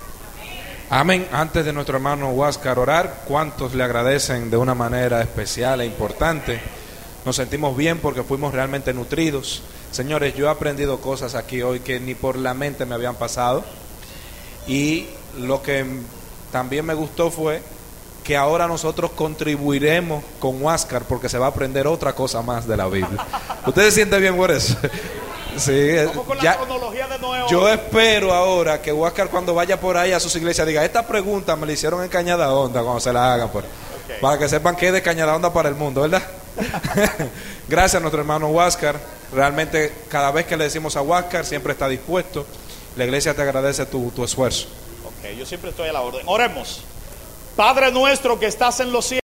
Amén. 0.93 1.25
Antes 1.31 1.63
de 1.63 1.71
nuestro 1.71 1.95
hermano 1.95 2.31
Huáscar 2.31 2.77
orar, 2.77 3.21
¿cuántos 3.25 3.73
le 3.73 3.81
agradecen 3.81 4.51
de 4.51 4.57
una 4.57 4.75
manera 4.75 5.21
especial 5.21 5.79
e 5.79 5.85
importante? 5.85 6.59
Nos 7.23 7.37
sentimos 7.37 7.77
bien 7.77 7.99
porque 7.99 8.23
fuimos 8.23 8.53
realmente 8.53 8.93
nutridos. 8.93 9.63
Señores, 9.89 10.35
yo 10.35 10.47
he 10.47 10.49
aprendido 10.49 10.99
cosas 10.99 11.33
aquí 11.35 11.61
hoy 11.61 11.79
que 11.79 12.01
ni 12.01 12.13
por 12.13 12.35
la 12.35 12.53
mente 12.53 12.85
me 12.85 12.93
habían 12.93 13.15
pasado. 13.15 13.63
Y 14.67 15.07
lo 15.39 15.63
que 15.63 15.85
también 16.51 16.85
me 16.85 16.93
gustó 16.93 17.31
fue 17.31 17.61
que 18.25 18.35
ahora 18.35 18.67
nosotros 18.67 19.11
contribuiremos 19.11 20.25
con 20.39 20.61
Huáscar 20.61 21.03
porque 21.03 21.29
se 21.29 21.37
va 21.37 21.45
a 21.45 21.49
aprender 21.51 21.87
otra 21.87 22.11
cosa 22.11 22.41
más 22.41 22.67
de 22.67 22.75
la 22.75 22.87
Biblia. 22.87 23.25
¿Ustedes 23.65 23.93
sienten 23.93 24.19
bien 24.19 24.35
por 24.35 24.51
eso? 24.51 24.75
Sí, 25.57 25.95
con 26.25 26.37
la 26.37 26.43
ya- 26.43 26.55
cronología 26.57 27.07
de 27.07 27.19
Noé. 27.19 27.41
yo 27.49 27.67
espero 27.69 28.33
ahora 28.33 28.81
que 28.81 28.91
Huáscar 28.93 29.29
cuando 29.29 29.53
vaya 29.53 29.79
por 29.79 29.97
ahí 29.97 30.11
a 30.13 30.19
sus 30.19 30.35
iglesias 30.35 30.65
diga, 30.67 30.83
esta 30.85 31.05
pregunta 31.05 31.55
me 31.55 31.65
la 31.67 31.73
hicieron 31.73 32.01
en 32.03 32.09
Cañada 32.09 32.53
Onda 32.53 32.81
cuando 32.81 32.99
se 32.99 33.11
la 33.11 33.33
hagan, 33.33 33.49
por, 33.49 33.63
para 34.21 34.37
que 34.37 34.47
sepan 34.47 34.75
que 34.75 34.87
es 34.87 34.93
de 34.93 35.01
Cañada 35.01 35.35
Onda 35.35 35.51
para 35.51 35.69
el 35.69 35.75
mundo, 35.75 36.01
¿verdad? 36.01 36.21
Gracias 37.67 37.95
a 37.95 37.99
nuestro 37.99 38.21
hermano 38.21 38.47
Huáscar. 38.47 38.95
Realmente 39.33 39.93
cada 40.09 40.31
vez 40.31 40.45
que 40.45 40.57
le 40.57 40.65
decimos 40.65 40.95
a 40.95 41.01
Huáscar 41.01 41.45
siempre 41.45 41.73
está 41.73 41.87
dispuesto. 41.87 42.45
La 42.97 43.05
iglesia 43.05 43.33
te 43.33 43.41
agradece 43.41 43.85
tu, 43.85 44.11
tu 44.11 44.23
esfuerzo. 44.23 44.67
Ok, 45.05 45.37
yo 45.37 45.45
siempre 45.45 45.69
estoy 45.69 45.89
a 45.89 45.93
la 45.93 46.01
orden. 46.01 46.21
Oremos. 46.25 46.81
Padre 47.55 47.91
nuestro 47.91 48.39
que 48.39 48.45
estás 48.47 48.79
en 48.79 48.91
los 48.91 49.05
cielos. 49.05 49.19